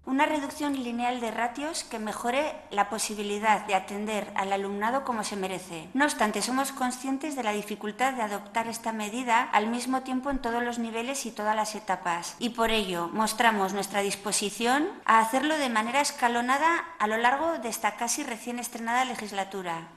Una 0.03 0.25
reducción 0.25 0.73
lineal 0.83 1.21
de 1.21 1.29
ratios 1.29 1.83
que 1.83 1.99
mejore 1.99 2.55
la 2.71 2.89
posibilidad 2.89 3.65
de 3.67 3.75
atender 3.75 4.31
al 4.35 4.51
alumnado 4.51 5.03
como 5.03 5.23
se 5.23 5.35
merece. 5.35 5.89
No 5.93 6.05
obstante, 6.05 6.41
somos 6.41 6.71
conscientes 6.71 7.35
de 7.35 7.43
la 7.43 7.53
dificultad 7.53 8.13
de 8.13 8.23
adoptar 8.23 8.67
esta 8.67 8.91
medida 8.93 9.43
al 9.43 9.67
mismo 9.67 10.01
tiempo 10.01 10.31
en 10.31 10.39
todos 10.39 10.63
los 10.63 10.79
niveles 10.79 11.25
y 11.27 11.31
todas 11.31 11.55
las 11.55 11.75
etapas. 11.75 12.35
Y 12.39 12.49
por 12.49 12.71
ello 12.71 13.09
mostramos 13.13 13.73
nuestra 13.73 14.01
disposición 14.01 14.89
a 15.05 15.19
hacerlo 15.19 15.57
de 15.57 15.69
manera 15.69 16.01
escalonada 16.01 16.83
a 16.97 17.07
lo 17.07 17.17
largo 17.17 17.59
de 17.59 17.69
esta 17.69 17.95
casi 17.95 18.23
recién 18.23 18.57
estrenada 18.57 19.05
legislatura. 19.05 19.87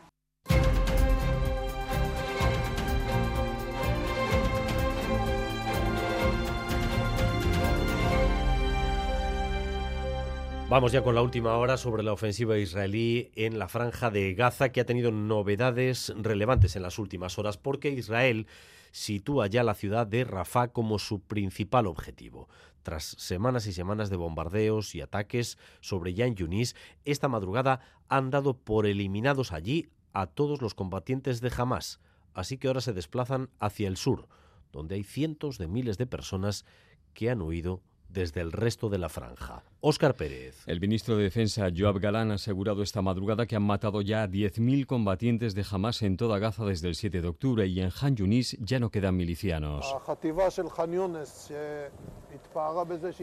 Vamos 10.74 10.90
ya 10.90 11.04
con 11.04 11.14
la 11.14 11.22
última 11.22 11.56
hora 11.56 11.76
sobre 11.76 12.02
la 12.02 12.12
ofensiva 12.12 12.58
israelí 12.58 13.30
en 13.36 13.60
la 13.60 13.68
franja 13.68 14.10
de 14.10 14.34
Gaza, 14.34 14.70
que 14.70 14.80
ha 14.80 14.84
tenido 14.84 15.12
novedades 15.12 16.12
relevantes 16.16 16.74
en 16.74 16.82
las 16.82 16.98
últimas 16.98 17.38
horas, 17.38 17.56
porque 17.56 17.90
Israel 17.90 18.48
sitúa 18.90 19.46
ya 19.46 19.62
la 19.62 19.74
ciudad 19.76 20.04
de 20.04 20.24
Rafah 20.24 20.72
como 20.72 20.98
su 20.98 21.20
principal 21.20 21.86
objetivo. 21.86 22.48
Tras 22.82 23.04
semanas 23.04 23.68
y 23.68 23.72
semanas 23.72 24.10
de 24.10 24.16
bombardeos 24.16 24.96
y 24.96 25.00
ataques 25.00 25.58
sobre 25.80 26.12
Yan 26.12 26.34
Yunis, 26.34 26.74
esta 27.04 27.28
madrugada 27.28 27.78
han 28.08 28.30
dado 28.30 28.54
por 28.54 28.86
eliminados 28.86 29.52
allí 29.52 29.90
a 30.12 30.26
todos 30.26 30.60
los 30.60 30.74
combatientes 30.74 31.40
de 31.40 31.52
Hamas, 31.56 32.00
así 32.34 32.58
que 32.58 32.66
ahora 32.66 32.80
se 32.80 32.92
desplazan 32.92 33.48
hacia 33.60 33.86
el 33.86 33.96
sur, 33.96 34.26
donde 34.72 34.96
hay 34.96 35.04
cientos 35.04 35.56
de 35.56 35.68
miles 35.68 35.98
de 35.98 36.08
personas 36.08 36.64
que 37.12 37.30
han 37.30 37.42
huido 37.42 37.80
desde 38.14 38.40
el 38.40 38.52
resto 38.52 38.88
de 38.88 38.96
la 38.96 39.10
franja. 39.10 39.62
Óscar 39.80 40.14
Pérez. 40.14 40.62
El 40.66 40.80
ministro 40.80 41.16
de 41.16 41.24
Defensa, 41.24 41.68
Joab 41.76 41.98
Galán, 41.98 42.30
ha 42.30 42.34
asegurado 42.34 42.82
esta 42.82 43.02
madrugada 43.02 43.44
que 43.44 43.56
han 43.56 43.64
matado 43.64 44.00
ya 44.00 44.22
a 44.22 44.28
10.000 44.28 44.86
combatientes 44.86 45.54
de 45.54 45.66
Hamas 45.70 46.00
en 46.00 46.16
toda 46.16 46.38
Gaza 46.38 46.64
desde 46.64 46.88
el 46.88 46.94
7 46.94 47.20
de 47.20 47.28
octubre 47.28 47.66
y 47.66 47.80
en 47.80 47.90
Han 48.00 48.16
Yunis 48.16 48.56
ya 48.60 48.78
no 48.78 48.90
quedan 48.90 49.16
milicianos. 49.16 49.94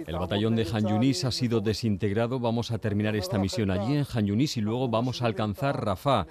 El 0.06 0.20
batallón 0.20 0.56
de 0.56 0.68
Han 0.72 0.88
Yunis 0.88 1.26
ha 1.26 1.32
sido 1.32 1.62
desintegrado. 1.62 2.40
Vamos 2.40 2.72
a 2.72 2.78
terminar 2.78 3.16
esta 3.16 3.40
misión 3.40 3.72
allí 3.72 3.96
en 3.96 4.06
Han 4.14 4.28
Yunis 4.28 4.58
y 4.58 4.62
luego 4.62 4.90
vamos 4.90 5.22
a 5.22 5.26
alcanzar 5.26 5.84
Rafah 5.84 6.28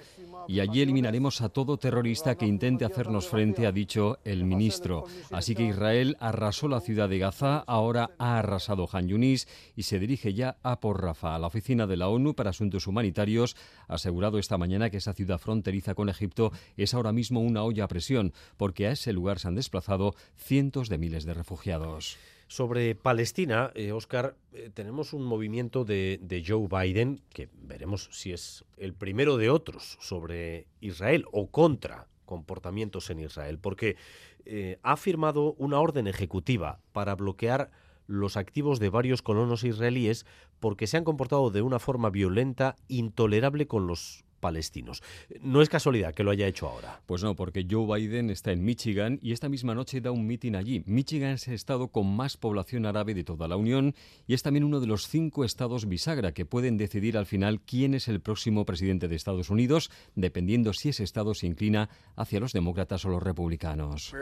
y 0.47 0.59
allí 0.59 0.81
eliminaremos 0.81 1.41
a 1.41 1.49
todo 1.49 1.77
terrorista 1.77 2.35
que 2.35 2.45
intente 2.45 2.85
hacernos 2.85 3.27
frente, 3.27 3.67
ha 3.67 3.71
dicho 3.71 4.19
el 4.23 4.43
ministro. 4.45 5.05
Así 5.31 5.55
que 5.55 5.63
Israel 5.63 6.17
arrasó 6.19 6.67
la 6.67 6.81
ciudad 6.81 7.09
de 7.09 7.19
Gaza, 7.19 7.63
ahora 7.67 8.11
ha 8.17 8.39
arrasado 8.39 8.87
Han 8.91 9.07
Yunis 9.07 9.47
y 9.75 9.83
se 9.83 9.99
dirige 9.99 10.33
ya 10.33 10.57
a 10.63 10.79
por 10.79 11.01
Rafa. 11.01 11.37
La 11.39 11.47
oficina 11.47 11.87
de 11.87 11.97
la 11.97 12.09
ONU 12.09 12.33
para 12.33 12.51
Asuntos 12.51 12.87
Humanitarios 12.87 13.55
ha 13.87 13.95
asegurado 13.95 14.37
esta 14.37 14.57
mañana 14.57 14.89
que 14.89 14.97
esa 14.97 15.13
ciudad 15.13 15.39
fronteriza 15.39 15.95
con 15.95 16.09
Egipto 16.09 16.51
es 16.77 16.93
ahora 16.93 17.11
mismo 17.11 17.41
una 17.41 17.63
olla 17.63 17.85
a 17.85 17.87
presión, 17.87 18.33
porque 18.57 18.87
a 18.87 18.91
ese 18.91 19.13
lugar 19.13 19.39
se 19.39 19.47
han 19.47 19.55
desplazado 19.55 20.15
cientos 20.37 20.89
de 20.89 20.97
miles 20.97 21.25
de 21.25 21.33
refugiados. 21.33 22.17
Sobre 22.51 22.95
Palestina, 22.95 23.71
Oscar, 23.93 24.35
eh, 24.51 24.65
eh, 24.65 24.69
tenemos 24.73 25.13
un 25.13 25.23
movimiento 25.23 25.85
de, 25.85 26.43
Joe 26.45 26.67
Biden, 26.67 27.21
que 27.29 27.47
veremos 27.53 28.09
si 28.11 28.33
es 28.33 28.65
el 28.75 28.93
primero 28.93 29.37
de 29.37 29.49
otros 29.49 29.97
sobre 30.01 30.67
Israel 30.81 31.23
o 31.31 31.47
contra 31.47 32.09
comportamientos 32.25 33.09
en 33.09 33.21
Israel, 33.21 33.57
porque 33.57 33.95
eh, 34.43 34.79
ha 34.83 34.97
firmado 34.97 35.53
una 35.59 35.79
orden 35.79 36.07
ejecutiva 36.07 36.81
para 36.91 37.15
bloquear 37.15 37.71
los 38.05 38.35
activos 38.35 38.81
de 38.81 38.89
varios 38.89 39.21
colonos 39.21 39.63
israelíes 39.63 40.25
porque 40.59 40.87
se 40.87 40.97
han 40.97 41.05
comportado 41.05 41.51
de 41.51 41.61
una 41.61 41.79
forma 41.79 42.09
violenta, 42.09 42.75
intolerable 42.89 43.65
con 43.65 43.87
los 43.87 44.25
palestinos. 44.41 45.01
No 45.39 45.61
es 45.61 45.69
casualidad 45.69 46.13
que 46.13 46.23
lo 46.23 46.31
haya 46.31 46.47
hecho 46.47 46.67
ahora. 46.67 46.99
Pues 47.05 47.23
no, 47.23 47.35
porque 47.35 47.65
Joe 47.69 47.97
Biden 47.97 48.29
está 48.29 48.51
en 48.51 48.65
Michigan 48.65 49.19
y 49.21 49.31
esta 49.31 49.47
misma 49.47 49.73
noche 49.73 50.01
da 50.01 50.11
un 50.11 50.27
mitin 50.27 50.57
allí. 50.57 50.83
Michigan 50.85 51.31
es 51.31 51.47
el 51.47 51.53
estado 51.53 51.87
con 51.87 52.13
más 52.13 52.35
población 52.35 52.85
árabe 52.85 53.13
de 53.13 53.23
toda 53.23 53.47
la 53.47 53.55
Unión 53.55 53.95
y 54.27 54.33
es 54.33 54.43
también 54.43 54.65
uno 54.65 54.81
de 54.81 54.87
los 54.87 55.07
cinco 55.07 55.45
estados 55.45 55.87
bisagra 55.87 56.33
que 56.33 56.45
pueden 56.45 56.77
decidir 56.77 57.17
al 57.17 57.25
final 57.25 57.61
quién 57.61 57.93
es 57.93 58.09
el 58.09 58.19
próximo 58.19 58.65
presidente 58.65 59.07
de 59.07 59.15
Estados 59.15 59.49
Unidos, 59.49 59.91
dependiendo 60.15 60.73
si 60.73 60.89
ese 60.89 61.03
estado 61.03 61.33
se 61.33 61.47
inclina 61.47 61.89
hacia 62.15 62.39
los 62.39 62.51
demócratas 62.51 63.05
o 63.05 63.09
los 63.09 63.23
republicanos. 63.23 64.13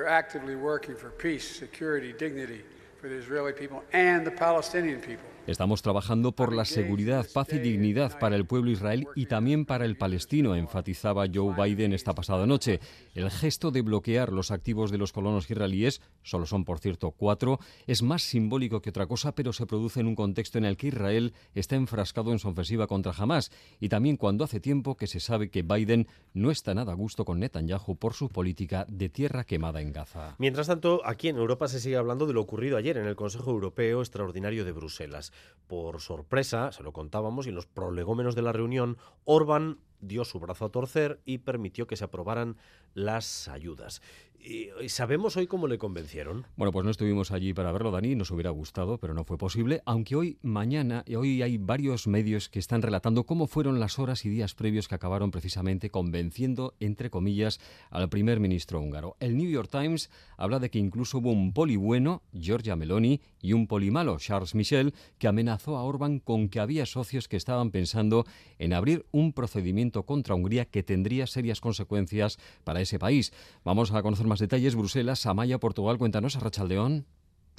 Estamos 5.48 5.82
trabajando 5.82 6.32
por 6.34 6.54
la 6.54 6.64
seguridad, 6.64 7.26
paz 7.34 7.52
y 7.54 7.58
dignidad 7.58 8.20
para 8.20 8.36
el 8.36 8.46
pueblo 8.46 8.70
israelí 8.70 9.08
y 9.16 9.26
también 9.26 9.66
para 9.66 9.86
el 9.86 9.98
palestino, 9.98 10.56
enfatizaba 10.56 11.26
Joe 11.34 11.56
Biden 11.56 11.94
esta 11.94 12.14
pasada 12.14 12.46
noche. 12.46 12.80
El 13.16 13.32
gesto 13.32 13.72
de 13.72 13.82
bloquear 13.82 14.32
los 14.32 14.52
activos 14.52 14.92
de 14.92 15.00
los 15.00 15.12
colonos 15.12 15.50
israelíes, 15.50 16.02
solo 16.22 16.46
son 16.46 16.66
por 16.66 16.78
cierto 16.80 17.10
cuatro, 17.12 17.60
es 17.88 18.04
más 18.04 18.22
simbólico 18.22 18.82
que 18.82 18.92
otra 18.92 19.08
cosa, 19.08 19.34
pero 19.34 19.52
se 19.52 19.66
produce 19.66 20.02
en 20.02 20.08
un 20.08 20.16
contexto 20.16 20.60
en 20.60 20.66
el 20.66 20.78
que 20.78 20.90
Israel 20.90 21.34
está 21.56 21.76
enfrascado 21.76 22.32
en 22.32 22.38
su 22.38 22.50
ofensiva 22.50 22.86
contra 22.86 23.14
Hamas 23.18 23.52
y 23.80 23.90
también 23.90 24.18
cuando 24.18 24.44
hace 24.44 24.60
tiempo 24.60 24.98
que 24.98 25.08
se 25.08 25.20
sabe 25.20 25.50
que 25.50 25.64
Biden 25.64 26.08
no 26.34 26.52
está 26.52 26.76
nada 26.76 26.92
a 26.92 26.96
gusto 26.96 27.26
con 27.26 27.40
Netanyahu 27.40 27.96
por 27.96 28.14
su 28.14 28.30
política 28.30 28.86
de 28.88 29.10
tierra 29.10 29.46
quemada 29.46 29.82
en 29.82 29.94
Gaza. 29.94 30.36
Mientras 30.38 30.68
tanto, 30.68 31.02
aquí 31.06 31.30
en 31.30 31.38
Europa 31.38 31.68
se 31.68 31.80
sigue 31.80 31.96
hablando 31.96 32.28
de 32.28 32.34
lo 32.34 32.42
ocurrido 32.42 32.78
ayer 32.78 32.89
en 32.98 33.06
el 33.06 33.16
Consejo 33.16 33.52
Europeo 33.52 34.02
Extraordinario 34.02 34.66
de 34.66 34.72
Bruselas. 34.72 35.32
Por 35.68 36.02
sorpresa, 36.02 36.72
se 36.72 36.84
lo 36.84 36.94
contábamos, 36.94 37.46
y 37.46 37.50
en 37.50 37.56
los 37.56 37.66
prolegómenos 37.66 38.36
de 38.36 38.42
la 38.42 38.52
reunión, 38.52 38.98
Orbán 39.26 39.80
dio 40.02 40.26
su 40.26 40.40
brazo 40.40 40.66
a 40.66 40.70
torcer 40.70 41.20
y 41.26 41.40
permitió 41.40 41.88
que 41.88 41.98
se 41.98 42.06
aprobaran 42.06 42.58
las 42.94 43.48
ayudas. 43.48 44.02
¿Y 44.42 44.70
sabemos 44.88 45.36
hoy 45.36 45.48
cómo 45.48 45.68
le 45.68 45.78
convencieron? 45.78 46.46
Bueno, 46.56 46.72
pues 46.72 46.86
no 46.86 46.92
estuvimos 46.92 47.32
allí 47.32 47.54
para 47.54 47.72
verlo, 47.72 47.92
Dani, 47.92 48.16
nos 48.16 48.32
hubiera 48.32 48.50
gustado, 48.50 48.98
pero 48.98 49.14
no 49.14 49.26
fue 49.26 49.38
posible, 49.38 49.82
aunque 49.86 50.16
hoy, 50.16 50.38
mañana, 50.42 51.04
y 51.06 51.16
hoy 51.16 51.42
hay 51.42 51.58
varios 51.58 52.08
medios 52.08 52.48
que 52.48 52.60
están 52.60 52.82
relatando 52.82 53.26
cómo 53.26 53.48
fueron 53.48 53.80
las 53.80 54.00
horas 54.00 54.26
y 54.26 54.30
días 54.30 54.56
previos 54.56 54.88
que 54.88 54.96
acabaron 54.96 55.32
precisamente 55.32 55.90
convenciendo, 55.90 56.74
entre 56.80 57.10
comillas, 57.10 57.60
al 57.90 58.10
primer 58.10 58.40
ministro 58.40 58.80
húngaro. 58.80 59.18
El 59.20 59.38
New 59.38 59.50
York 59.50 59.70
Times 59.70 60.10
habla 60.38 60.60
de 60.60 60.70
que 60.70 60.80
incluso 60.80 61.18
hubo 61.18 61.32
un 61.32 61.54
poli 61.54 61.76
bueno, 61.76 62.24
Giorgia 62.32 62.78
Meloni, 62.78 63.22
y 63.42 63.54
un 63.54 63.68
poli 63.68 63.92
malo, 63.92 64.18
Charles 64.20 64.56
Michel, 64.56 64.94
que 65.18 65.28
amenazó 65.28 65.78
a 65.78 65.84
Orban 65.84 66.20
con 66.20 66.50
que 66.50 66.60
había 66.60 66.86
socios 66.86 67.28
que 67.28 67.38
estaban 67.38 67.72
pensando 67.72 68.26
en 68.58 68.74
abrir 68.74 69.06
un 69.12 69.34
procedimiento 69.34 70.04
contra 70.04 70.36
Hungría 70.36 70.66
que 70.66 70.84
tendría 70.84 71.28
serias 71.28 71.62
consecuencias 71.62 72.40
para 72.64 72.82
ese 72.82 73.00
país. 73.00 73.34
Vamos 73.64 73.92
a 73.92 74.02
conocer 74.02 74.29
más 74.30 74.40
detalles. 74.40 74.76
Bruselas, 74.76 75.26
Amaya, 75.26 75.60
Portugal, 75.60 75.98
cuéntanos, 75.98 76.38
a 76.38 76.40
Rachaldeón. 76.40 77.06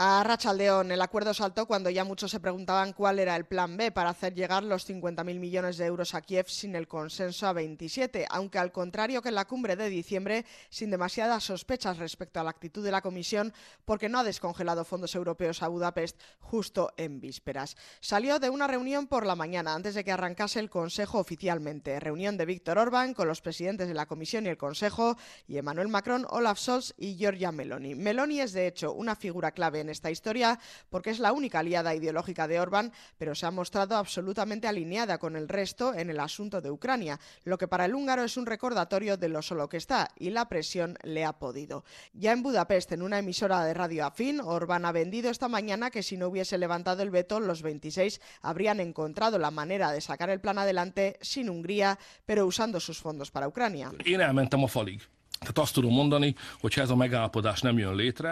A 0.02 0.24
Rachaldeón, 0.24 0.92
el 0.92 1.02
acuerdo 1.02 1.34
saltó 1.34 1.66
cuando 1.66 1.90
ya 1.90 2.04
muchos 2.04 2.30
se 2.30 2.40
preguntaban 2.40 2.94
cuál 2.94 3.18
era 3.18 3.36
el 3.36 3.44
plan 3.44 3.76
B 3.76 3.92
para 3.92 4.08
hacer 4.08 4.34
llegar 4.34 4.64
los 4.64 4.88
50.000 4.88 5.38
millones 5.38 5.76
de 5.76 5.84
euros 5.84 6.14
a 6.14 6.22
Kiev 6.22 6.48
sin 6.48 6.74
el 6.74 6.88
consenso 6.88 7.46
a 7.46 7.52
27, 7.52 8.24
aunque 8.30 8.58
al 8.58 8.72
contrario 8.72 9.20
que 9.20 9.28
en 9.28 9.34
la 9.34 9.44
cumbre 9.44 9.76
de 9.76 9.90
diciembre, 9.90 10.46
sin 10.70 10.90
demasiadas 10.90 11.44
sospechas 11.44 11.98
respecto 11.98 12.40
a 12.40 12.44
la 12.44 12.48
actitud 12.48 12.82
de 12.82 12.92
la 12.92 13.02
Comisión, 13.02 13.52
porque 13.84 14.08
no 14.08 14.18
ha 14.18 14.24
descongelado 14.24 14.86
fondos 14.86 15.14
europeos 15.14 15.62
a 15.62 15.68
Budapest 15.68 16.18
justo 16.38 16.94
en 16.96 17.20
vísperas. 17.20 17.76
Salió 18.00 18.38
de 18.38 18.48
una 18.48 18.66
reunión 18.66 19.06
por 19.06 19.26
la 19.26 19.36
mañana, 19.36 19.74
antes 19.74 19.94
de 19.94 20.02
que 20.02 20.12
arrancase 20.12 20.60
el 20.60 20.70
Consejo 20.70 21.18
oficialmente. 21.18 22.00
Reunión 22.00 22.38
de 22.38 22.46
Víctor 22.46 22.78
Orbán 22.78 23.12
con 23.12 23.28
los 23.28 23.42
presidentes 23.42 23.86
de 23.86 23.94
la 23.94 24.06
Comisión 24.06 24.46
y 24.46 24.48
el 24.48 24.56
Consejo, 24.56 25.18
y 25.46 25.58
Emmanuel 25.58 25.88
Macron, 25.88 26.26
Olaf 26.30 26.58
Scholz 26.58 26.94
y 26.96 27.16
Giorgia 27.16 27.52
Meloni. 27.52 27.94
Meloni 27.94 28.40
es, 28.40 28.54
de 28.54 28.66
hecho, 28.66 28.94
una 28.94 29.14
figura 29.14 29.52
clave 29.52 29.80
en 29.80 29.89
esta 29.90 30.10
historia 30.10 30.58
porque 30.88 31.10
es 31.10 31.18
la 31.18 31.32
única 31.32 31.60
aliada 31.60 31.94
ideológica 31.94 32.48
de 32.48 32.60
Orbán, 32.60 32.92
pero 33.18 33.34
se 33.34 33.46
ha 33.46 33.50
mostrado 33.50 33.96
absolutamente 33.96 34.68
alineada 34.68 35.18
con 35.18 35.36
el 35.36 35.48
resto 35.48 35.94
en 35.94 36.10
el 36.10 36.20
asunto 36.20 36.60
de 36.60 36.70
Ucrania, 36.70 37.18
lo 37.44 37.58
que 37.58 37.68
para 37.68 37.84
el 37.84 37.94
húngaro 37.94 38.24
es 38.24 38.36
un 38.36 38.46
recordatorio 38.46 39.16
de 39.16 39.28
lo 39.28 39.42
solo 39.42 39.68
que 39.68 39.76
está 39.76 40.10
y 40.16 40.30
la 40.30 40.48
presión 40.48 40.96
le 41.02 41.24
ha 41.24 41.34
podido. 41.34 41.84
Ya 42.12 42.32
en 42.32 42.42
Budapest, 42.42 42.92
en 42.92 43.02
una 43.02 43.18
emisora 43.18 43.64
de 43.64 43.74
radio 43.74 44.06
afín, 44.06 44.40
Orbán 44.40 44.84
ha 44.84 44.92
vendido 44.92 45.30
esta 45.30 45.48
mañana 45.48 45.90
que 45.90 46.02
si 46.02 46.16
no 46.16 46.28
hubiese 46.28 46.58
levantado 46.58 47.02
el 47.02 47.10
veto, 47.10 47.40
los 47.40 47.62
26 47.62 48.20
habrían 48.42 48.80
encontrado 48.80 49.38
la 49.38 49.50
manera 49.50 49.92
de 49.92 50.00
sacar 50.00 50.30
el 50.30 50.40
plan 50.40 50.58
adelante 50.58 51.18
sin 51.20 51.50
Hungría, 51.50 51.98
pero 52.26 52.46
usando 52.46 52.80
sus 52.80 53.00
fondos 53.00 53.30
para 53.30 53.48
Ucrania. 53.48 53.92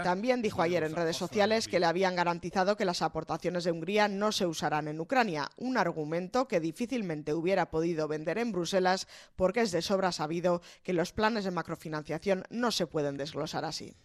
También 0.02 0.42
dijo 0.42 0.60
ayer 0.60 0.82
en 0.82 0.94
redes 0.94 1.16
sociales 1.16 1.66
que 1.66 1.80
le 1.80 1.86
habían 1.86 2.14
garantizado 2.14 2.76
que 2.76 2.84
las 2.84 3.00
aportaciones 3.00 3.64
de 3.64 3.72
Hungría 3.72 4.08
no 4.08 4.30
se 4.30 4.44
usarán 4.44 4.88
en 4.88 5.00
Ucrania, 5.00 5.48
un 5.56 5.78
argumento 5.78 6.48
que 6.48 6.60
difícilmente 6.60 7.32
hubiera 7.32 7.70
podido 7.70 8.08
vender 8.08 8.36
en 8.36 8.52
Bruselas 8.52 9.08
porque 9.36 9.62
es 9.62 9.72
de 9.72 9.80
sobra 9.80 10.12
sabido 10.12 10.60
que 10.82 10.92
los 10.92 11.12
planes 11.12 11.44
de 11.44 11.50
macrofinanciación 11.50 12.44
no 12.50 12.70
se 12.72 12.86
pueden 12.86 13.16
desglosar 13.16 13.64
así. 13.64 13.96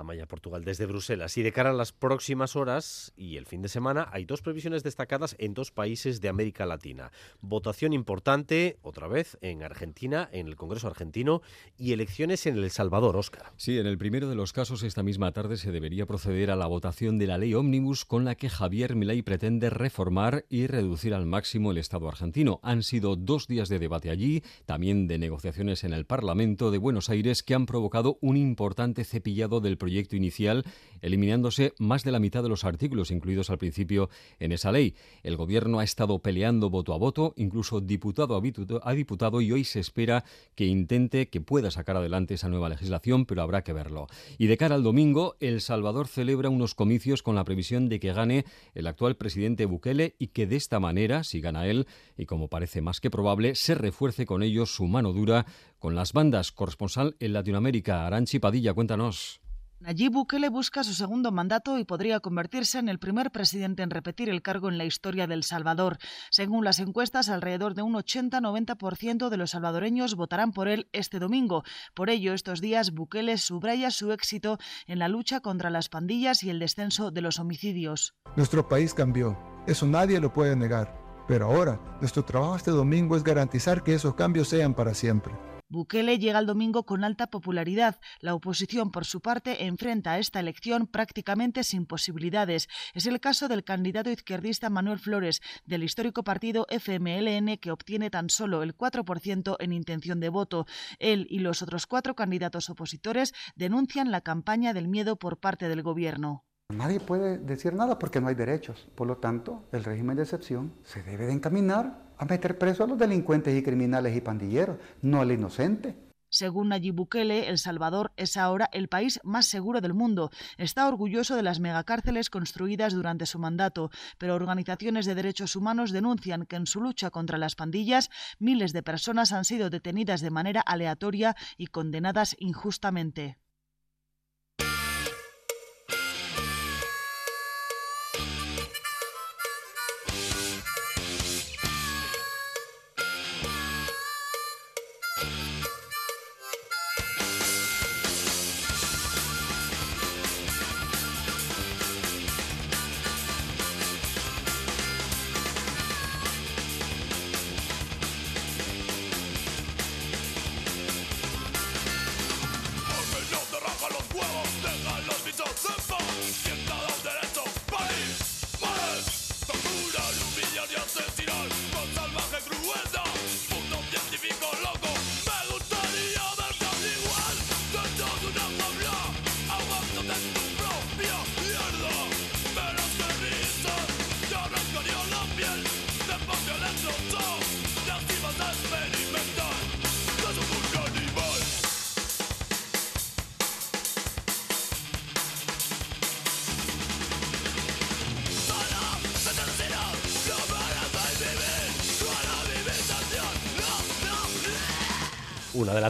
Amaya 0.00 0.26
Portugal 0.26 0.64
desde 0.64 0.86
Bruselas. 0.86 1.36
Y 1.36 1.42
de 1.42 1.52
cara 1.52 1.70
a 1.70 1.74
las 1.74 1.92
próximas 1.92 2.56
horas 2.56 3.12
y 3.16 3.36
el 3.36 3.46
fin 3.46 3.62
de 3.62 3.68
semana 3.68 4.08
hay 4.12 4.24
dos 4.24 4.42
previsiones 4.42 4.82
destacadas 4.82 5.36
en 5.38 5.54
dos 5.54 5.70
países 5.70 6.20
de 6.20 6.28
América 6.28 6.66
Latina. 6.66 7.12
Votación 7.40 7.92
importante, 7.92 8.78
otra 8.82 9.06
vez, 9.06 9.38
en 9.42 9.62
Argentina, 9.62 10.28
en 10.32 10.48
el 10.48 10.56
Congreso 10.56 10.88
argentino, 10.88 11.42
y 11.76 11.92
elecciones 11.92 12.46
en 12.46 12.56
El 12.56 12.70
Salvador, 12.70 13.16
Óscar. 13.16 13.52
Sí, 13.56 13.78
en 13.78 13.86
el 13.86 13.98
primero 13.98 14.28
de 14.28 14.34
los 14.34 14.52
casos 14.52 14.82
esta 14.82 15.02
misma 15.02 15.32
tarde 15.32 15.56
se 15.56 15.70
debería 15.70 16.06
proceder 16.06 16.50
a 16.50 16.56
la 16.56 16.66
votación 16.66 17.18
de 17.18 17.26
la 17.26 17.38
ley 17.38 17.54
ómnibus 17.54 18.04
con 18.04 18.24
la 18.24 18.34
que 18.34 18.48
Javier 18.48 18.96
Milei 18.96 19.22
pretende 19.22 19.70
reformar 19.70 20.46
y 20.48 20.66
reducir 20.66 21.14
al 21.14 21.26
máximo 21.26 21.70
el 21.70 21.78
Estado 21.78 22.08
argentino. 22.08 22.60
Han 22.62 22.82
sido 22.82 23.16
dos 23.16 23.46
días 23.46 23.68
de 23.68 23.78
debate 23.78 24.10
allí, 24.10 24.42
también 24.64 25.06
de 25.06 25.18
negociaciones 25.18 25.84
en 25.84 25.92
el 25.92 26.06
Parlamento 26.06 26.70
de 26.70 26.78
Buenos 26.78 27.10
Aires 27.10 27.42
que 27.42 27.54
han 27.54 27.66
provocado 27.66 28.18
un 28.20 28.36
importante 28.36 29.04
cepillado 29.04 29.60
del 29.60 29.76
proyecto 29.76 29.89
inicial, 30.12 30.64
eliminándose 31.02 31.72
más 31.78 32.04
de 32.04 32.12
la 32.12 32.18
mitad 32.18 32.42
de 32.42 32.48
los 32.48 32.64
artículos 32.64 33.10
incluidos 33.10 33.50
al 33.50 33.58
principio 33.58 34.10
en 34.38 34.52
esa 34.52 34.72
ley. 34.72 34.94
El 35.22 35.36
Gobierno 35.36 35.80
ha 35.80 35.84
estado 35.84 36.18
peleando 36.20 36.70
voto 36.70 36.92
a 36.92 36.98
voto, 36.98 37.34
incluso 37.36 37.80
diputado 37.80 38.36
a 38.82 38.94
diputado, 38.94 39.40
y 39.40 39.52
hoy 39.52 39.64
se 39.64 39.80
espera 39.80 40.24
que 40.54 40.66
intente, 40.66 41.28
que 41.28 41.40
pueda 41.40 41.70
sacar 41.70 41.96
adelante 41.96 42.34
esa 42.34 42.48
nueva 42.48 42.68
legislación, 42.68 43.26
pero 43.26 43.42
habrá 43.42 43.62
que 43.62 43.72
verlo. 43.72 44.06
Y 44.38 44.46
de 44.46 44.56
cara 44.56 44.74
al 44.74 44.82
domingo, 44.82 45.36
El 45.40 45.60
Salvador 45.60 46.08
celebra 46.08 46.48
unos 46.48 46.74
comicios 46.74 47.22
con 47.22 47.34
la 47.34 47.44
previsión 47.44 47.88
de 47.88 48.00
que 48.00 48.12
gane 48.12 48.44
el 48.74 48.86
actual 48.86 49.16
presidente 49.16 49.64
Bukele 49.66 50.14
y 50.18 50.28
que 50.28 50.46
de 50.46 50.56
esta 50.56 50.80
manera, 50.80 51.24
si 51.24 51.40
gana 51.40 51.66
él, 51.66 51.86
y 52.16 52.26
como 52.26 52.48
parece 52.48 52.82
más 52.82 53.00
que 53.00 53.10
probable, 53.10 53.54
se 53.54 53.74
refuerce 53.74 54.26
con 54.26 54.42
ellos 54.42 54.74
su 54.74 54.86
mano 54.86 55.12
dura 55.12 55.46
con 55.78 55.94
las 55.94 56.12
bandas. 56.12 56.52
Corresponsal 56.52 57.16
en 57.20 57.32
Latinoamérica, 57.32 58.06
Aranchi 58.06 58.38
Padilla, 58.38 58.74
cuéntanos. 58.74 59.39
Nayib 59.80 60.12
Bukele 60.12 60.50
busca 60.50 60.84
su 60.84 60.92
segundo 60.92 61.32
mandato 61.32 61.78
y 61.78 61.84
podría 61.84 62.20
convertirse 62.20 62.78
en 62.78 62.90
el 62.90 62.98
primer 62.98 63.30
presidente 63.30 63.82
en 63.82 63.88
repetir 63.88 64.28
el 64.28 64.42
cargo 64.42 64.68
en 64.68 64.76
la 64.76 64.84
historia 64.84 65.26
del 65.26 65.42
Salvador. 65.42 65.96
Según 66.30 66.66
las 66.66 66.80
encuestas, 66.80 67.30
alrededor 67.30 67.72
de 67.72 67.80
un 67.80 67.94
80-90% 67.94 69.30
de 69.30 69.36
los 69.38 69.52
salvadoreños 69.52 70.16
votarán 70.16 70.52
por 70.52 70.68
él 70.68 70.90
este 70.92 71.18
domingo. 71.18 71.64
Por 71.94 72.10
ello, 72.10 72.34
estos 72.34 72.60
días 72.60 72.92
Bukele 72.92 73.38
subraya 73.38 73.90
su 73.90 74.12
éxito 74.12 74.58
en 74.86 74.98
la 74.98 75.08
lucha 75.08 75.40
contra 75.40 75.70
las 75.70 75.88
pandillas 75.88 76.42
y 76.42 76.50
el 76.50 76.58
descenso 76.58 77.10
de 77.10 77.22
los 77.22 77.38
homicidios. 77.38 78.14
Nuestro 78.36 78.68
país 78.68 78.92
cambió, 78.92 79.38
eso 79.66 79.86
nadie 79.86 80.20
lo 80.20 80.30
puede 80.30 80.56
negar. 80.56 80.94
Pero 81.26 81.46
ahora, 81.46 81.80
nuestro 82.00 82.22
trabajo 82.22 82.56
este 82.56 82.70
domingo 82.70 83.16
es 83.16 83.24
garantizar 83.24 83.82
que 83.82 83.94
esos 83.94 84.14
cambios 84.14 84.48
sean 84.48 84.74
para 84.74 84.92
siempre. 84.92 85.32
Bukele 85.70 86.18
llega 86.18 86.40
el 86.40 86.46
domingo 86.46 86.84
con 86.84 87.04
alta 87.04 87.28
popularidad. 87.28 88.00
La 88.18 88.34
oposición, 88.34 88.90
por 88.90 89.04
su 89.04 89.20
parte, 89.20 89.66
enfrenta 89.66 90.12
a 90.12 90.18
esta 90.18 90.40
elección 90.40 90.88
prácticamente 90.88 91.62
sin 91.62 91.86
posibilidades. 91.86 92.68
Es 92.92 93.06
el 93.06 93.20
caso 93.20 93.46
del 93.46 93.62
candidato 93.62 94.10
izquierdista 94.10 94.68
Manuel 94.68 94.98
Flores, 94.98 95.42
del 95.64 95.84
histórico 95.84 96.24
partido 96.24 96.66
FMLN, 96.70 97.56
que 97.58 97.70
obtiene 97.70 98.10
tan 98.10 98.30
solo 98.30 98.64
el 98.64 98.76
4% 98.76 99.56
en 99.60 99.72
intención 99.72 100.18
de 100.18 100.28
voto. 100.28 100.66
Él 100.98 101.28
y 101.30 101.38
los 101.38 101.62
otros 101.62 101.86
cuatro 101.86 102.16
candidatos 102.16 102.68
opositores 102.68 103.32
denuncian 103.54 104.10
la 104.10 104.22
campaña 104.22 104.74
del 104.74 104.88
miedo 104.88 105.20
por 105.20 105.38
parte 105.38 105.68
del 105.68 105.82
gobierno. 105.82 106.49
Nadie 106.72 107.00
puede 107.00 107.38
decir 107.38 107.74
nada 107.74 107.98
porque 107.98 108.20
no 108.20 108.28
hay 108.28 108.34
derechos. 108.34 108.88
Por 108.94 109.06
lo 109.06 109.16
tanto, 109.16 109.64
el 109.72 109.84
régimen 109.84 110.16
de 110.16 110.22
excepción 110.22 110.72
se 110.84 111.02
debe 111.02 111.26
de 111.26 111.32
encaminar 111.32 112.02
a 112.16 112.24
meter 112.24 112.58
preso 112.58 112.84
a 112.84 112.86
los 112.86 112.98
delincuentes 112.98 113.56
y 113.56 113.62
criminales 113.62 114.16
y 114.16 114.20
pandilleros, 114.20 114.78
no 115.02 115.20
al 115.20 115.32
inocente. 115.32 115.96
Según 116.32 116.68
Nayib 116.68 116.94
Bukele, 116.94 117.48
El 117.48 117.58
Salvador 117.58 118.12
es 118.16 118.36
ahora 118.36 118.68
el 118.72 118.88
país 118.88 119.18
más 119.24 119.46
seguro 119.46 119.80
del 119.80 119.94
mundo. 119.94 120.30
Está 120.58 120.86
orgulloso 120.86 121.34
de 121.34 121.42
las 121.42 121.58
megacárceles 121.58 122.30
construidas 122.30 122.94
durante 122.94 123.26
su 123.26 123.40
mandato, 123.40 123.90
pero 124.16 124.36
organizaciones 124.36 125.06
de 125.06 125.16
derechos 125.16 125.56
humanos 125.56 125.90
denuncian 125.90 126.46
que 126.46 126.54
en 126.54 126.66
su 126.66 126.80
lucha 126.80 127.10
contra 127.10 127.36
las 127.36 127.56
pandillas 127.56 128.10
miles 128.38 128.72
de 128.72 128.84
personas 128.84 129.32
han 129.32 129.44
sido 129.44 129.70
detenidas 129.70 130.20
de 130.20 130.30
manera 130.30 130.60
aleatoria 130.60 131.34
y 131.58 131.66
condenadas 131.66 132.36
injustamente. 132.38 133.38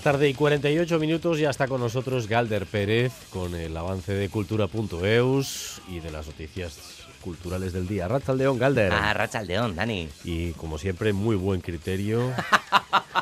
La 0.01 0.13
tarde 0.13 0.31
y 0.31 0.35
48 0.35 0.99
minutos 0.99 1.39
ya 1.39 1.51
está 1.51 1.69
con 1.69 1.79
nosotros 1.79 2.27
Galder 2.27 2.65
Pérez 2.65 3.13
con 3.29 3.55
el 3.55 3.77
avance 3.77 4.15
de 4.15 4.31
cultura.eus 4.31 5.83
y 5.91 6.01
de 6.01 6.11
las 6.11 6.27
noticias 6.27 7.05
culturales 7.21 7.75
del 7.75 7.87
día. 7.87 8.09
León, 8.35 8.59
Galder. 8.59 8.93
Ah, 8.95 9.29
León, 9.47 9.77
Dani. 9.77 10.09
Y 10.25 10.53
como 10.53 10.79
siempre, 10.79 11.13
muy 11.13 11.37
buen 11.37 11.61
criterio. 11.61 12.33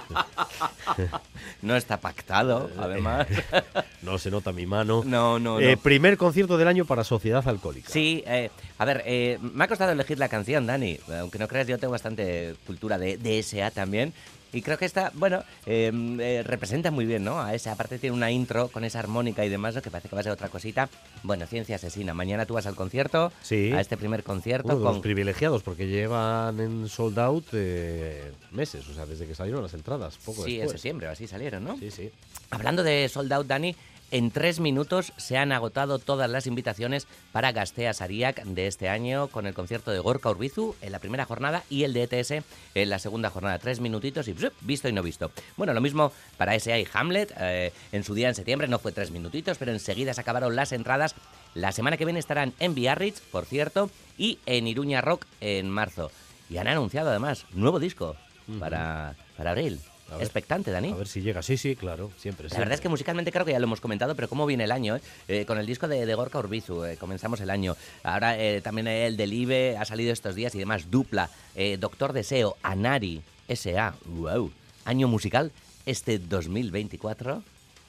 no 1.63 1.75
está 1.75 1.97
pactado, 1.97 2.71
además. 2.79 3.27
no 4.03 4.17
se 4.19 4.31
nota 4.31 4.53
mi 4.53 4.67
mano. 4.67 5.03
No, 5.05 5.41
no, 5.41 5.59
eh, 5.59 5.75
no. 5.75 5.83
Primer 5.83 6.17
concierto 6.17 6.57
del 6.59 6.69
año 6.69 6.85
para 6.85 7.03
Sociedad 7.03 7.43
Alcohólica. 7.49 7.91
Sí, 7.91 8.23
eh, 8.25 8.51
a 8.79 8.85
ver, 8.85 9.03
eh, 9.05 9.41
me 9.41 9.65
ha 9.65 9.67
costado 9.69 9.91
elegir 9.91 10.21
la 10.21 10.29
canción, 10.29 10.65
Dani. 10.65 10.97
Aunque 11.19 11.41
no 11.41 11.49
creas, 11.49 11.67
yo 11.67 11.77
tengo 11.79 11.91
bastante 11.91 12.55
cultura 12.69 12.99
de 12.99 13.17
DSA 13.17 13.73
también. 13.73 14.13
Y 14.53 14.63
creo 14.63 14.79
que 14.79 14.87
esta, 14.87 15.11
bueno, 15.15 15.43
eh, 15.67 15.93
eh, 16.21 16.43
representa 16.45 16.91
muy 16.91 17.05
bien, 17.05 17.23
¿no? 17.25 17.41
A 17.41 17.55
esa 17.55 17.73
aparte 17.73 17.99
tiene 17.99 18.17
una 18.17 18.31
intro 18.31 18.69
con 18.69 18.83
esa 18.85 18.99
armónica 18.99 19.45
y 19.45 19.49
demás, 19.49 19.75
¿no? 19.75 19.83
que 19.83 19.91
parece 19.91 20.09
que 20.09 20.15
va 20.17 20.21
a 20.21 20.23
ser 20.25 20.33
otra 20.33 20.49
cosita. 20.49 20.89
Bueno, 21.23 21.47
ciencia 21.47 21.77
asesina. 21.77 22.15
Mañana 22.15 22.47
tú 22.47 22.55
vas 22.55 22.67
al 22.67 22.75
concierto, 22.75 23.31
Sí. 23.43 23.73
a 23.73 23.81
este 23.81 23.97
primer 23.97 24.23
concierto. 24.23 24.69
Uno 24.69 24.79
de 24.79 24.85
los 24.85 24.99
privilegiados 25.01 25.63
porque 25.63 25.87
llevan 25.87 26.61
en 26.61 26.89
sold 26.89 27.19
out 27.19 27.45
eh, 27.53 28.33
meses, 28.51 28.89
o 28.89 28.95
sea, 28.95 29.05
desde 29.05 29.27
que 29.27 29.35
salieron 29.35 29.63
las 29.63 29.75
entradas, 29.75 30.17
poco 30.25 30.45
Sí, 30.45 30.55
en 30.55 30.61
después. 30.61 30.81
septiembre, 30.81 31.09
o 31.09 31.11
así 31.11 31.27
salieron, 31.27 31.65
¿no? 31.65 31.77
Sí, 31.79 31.91
sí. 31.91 32.11
Hablando 32.51 32.83
de 32.83 33.09
sold 33.09 33.33
out, 33.33 33.47
Dani, 33.47 33.77
en 34.11 34.31
tres 34.31 34.61
minutos 34.61 35.13
se 35.17 35.37
han 35.37 35.53
agotado 35.53 35.99
todas 35.99 36.31
las 36.31 36.47
invitaciones 36.47 37.07
para 37.33 37.53
Gastea 37.53 37.93
Sariac 37.93 38.43
de 38.45 38.67
este 38.67 38.89
año 38.89 39.29
con 39.29 39.47
el 39.47 39.55
concierto 39.55 39.91
de 39.91 39.99
Gorka 39.99 40.31
Urbizu 40.31 40.75
en 40.81 40.93
la 40.93 40.99
primera 40.99 41.25
jornada 41.25 41.63
y 41.69 41.85
el 41.85 41.93
de 41.93 42.05
ETS 42.05 42.45
en 42.75 42.91
la 42.91 42.99
segunda 42.99 43.31
jornada. 43.31 43.59
Tres 43.59 43.81
minutitos 43.81 44.29
y 44.29 44.35
¡psup! 44.35 44.53
visto 44.61 44.89
y 44.89 44.93
no 44.93 45.03
visto. 45.03 45.31
Bueno, 45.57 45.75
lo 45.75 45.81
mismo 45.81 46.13
para 46.37 46.55
S.A. 46.55 46.79
y 46.79 46.87
Hamlet. 46.93 47.33
eh, 47.39 47.73
en 47.93 48.05
su 48.05 48.15
día 48.15 48.29
en 48.29 48.35
septiembre 48.35 48.69
no 48.69 48.79
fue 48.79 48.93
tres 48.93 49.11
minutitos, 49.11 49.59
pero 49.59 49.73
enseguida 49.73 50.15
se 50.15 50.21
acabaron 50.21 50.57
las 50.57 50.73
entradas. 50.73 51.15
La 51.55 51.73
semana 51.73 51.97
que 51.97 52.05
viene 52.05 52.21
estarán 52.21 52.55
en 52.61 52.75
Biarritz, 52.75 53.21
por 53.21 53.45
cierto, 53.45 53.91
y 54.17 54.39
en 54.47 54.67
Iruña 54.67 55.01
Rock 55.01 55.27
en 55.41 55.69
marzo. 55.69 56.11
Y 56.51 56.57
han 56.59 56.69
anunciado 56.69 57.11
además 57.11 57.45
nuevo 57.53 57.79
disco 57.79 58.17
para, 58.59 59.15
para 59.37 59.51
abril. 59.51 59.81
Ver. 60.11 60.23
Expectante, 60.23 60.71
Dani. 60.71 60.93
A 60.93 60.97
ver 60.97 61.07
si 61.09 61.21
llega. 61.21 61.43
Sí, 61.43 61.57
sí, 61.57 61.77
claro, 61.77 62.11
siempre. 62.19 62.49
La 62.49 62.59
verdad 62.59 62.75
es 62.75 62.81
que 62.81 62.89
musicalmente 62.89 63.31
creo 63.31 63.45
que 63.45 63.53
ya 63.53 63.59
lo 63.59 63.65
hemos 63.67 63.81
comentado, 63.81 64.15
pero 64.15 64.29
cómo 64.29 64.47
viene 64.47 64.65
el 64.65 64.73
año, 64.73 64.97
¿eh? 64.97 65.01
Eh, 65.29 65.45
con 65.47 65.59
el 65.59 65.67
disco 65.67 65.87
de, 65.89 66.07
de 66.07 66.15
Gorka 66.15 66.39
Urbizu, 66.39 66.85
eh, 66.85 66.97
comenzamos 66.97 67.41
el 67.41 67.51
año. 67.51 67.77
Ahora 68.03 68.39
eh, 68.39 68.61
también 68.61 68.89
el 68.89 69.17
del 69.17 69.33
IBE 69.33 69.77
ha 69.77 69.85
salido 69.85 70.13
estos 70.13 70.35
días 70.35 70.55
y 70.55 70.59
demás, 70.59 70.91
dupla. 70.91 71.31
eh, 71.55 71.77
Doctor 71.79 72.13
Deseo, 72.13 72.57
Anari, 72.63 73.23
S.A., 73.49 73.95
wow. 74.07 74.51
Año 74.85 75.09
musical 75.09 75.53
este 75.87 76.19
2024 76.19 77.43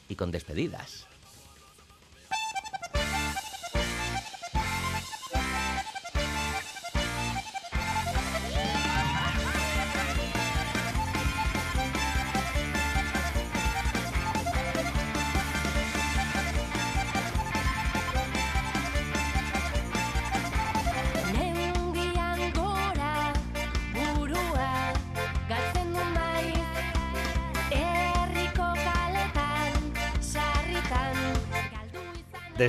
y 0.09 0.15
con 0.15 0.31
despedidas. 0.31 1.05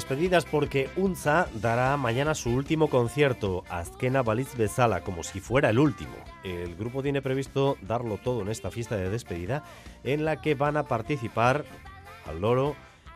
Despedidas 0.01 0.47
porque 0.47 0.89
Unza 0.97 1.47
dará 1.53 1.95
mañana 1.99 2.35
su 2.35 2.49
último 2.49 2.89
concierto, 2.89 3.65
Azkena 3.69 4.23
Balitz 4.23 4.57
Bezala, 4.57 5.03
como 5.03 5.23
si 5.23 5.41
fuera 5.41 5.69
el 5.69 5.79
último. 5.79 6.15
El 6.43 6.75
grupo 6.75 7.03
tiene 7.03 7.21
previsto 7.21 7.77
darlo 7.83 8.17
todo 8.17 8.41
en 8.41 8.49
esta 8.49 8.71
fiesta 8.71 8.97
de 8.97 9.11
despedida, 9.11 9.63
en 10.03 10.25
la 10.25 10.41
que 10.41 10.55
van 10.55 10.79
a 10.79 10.85
participar 10.85 11.67
al 12.27 12.41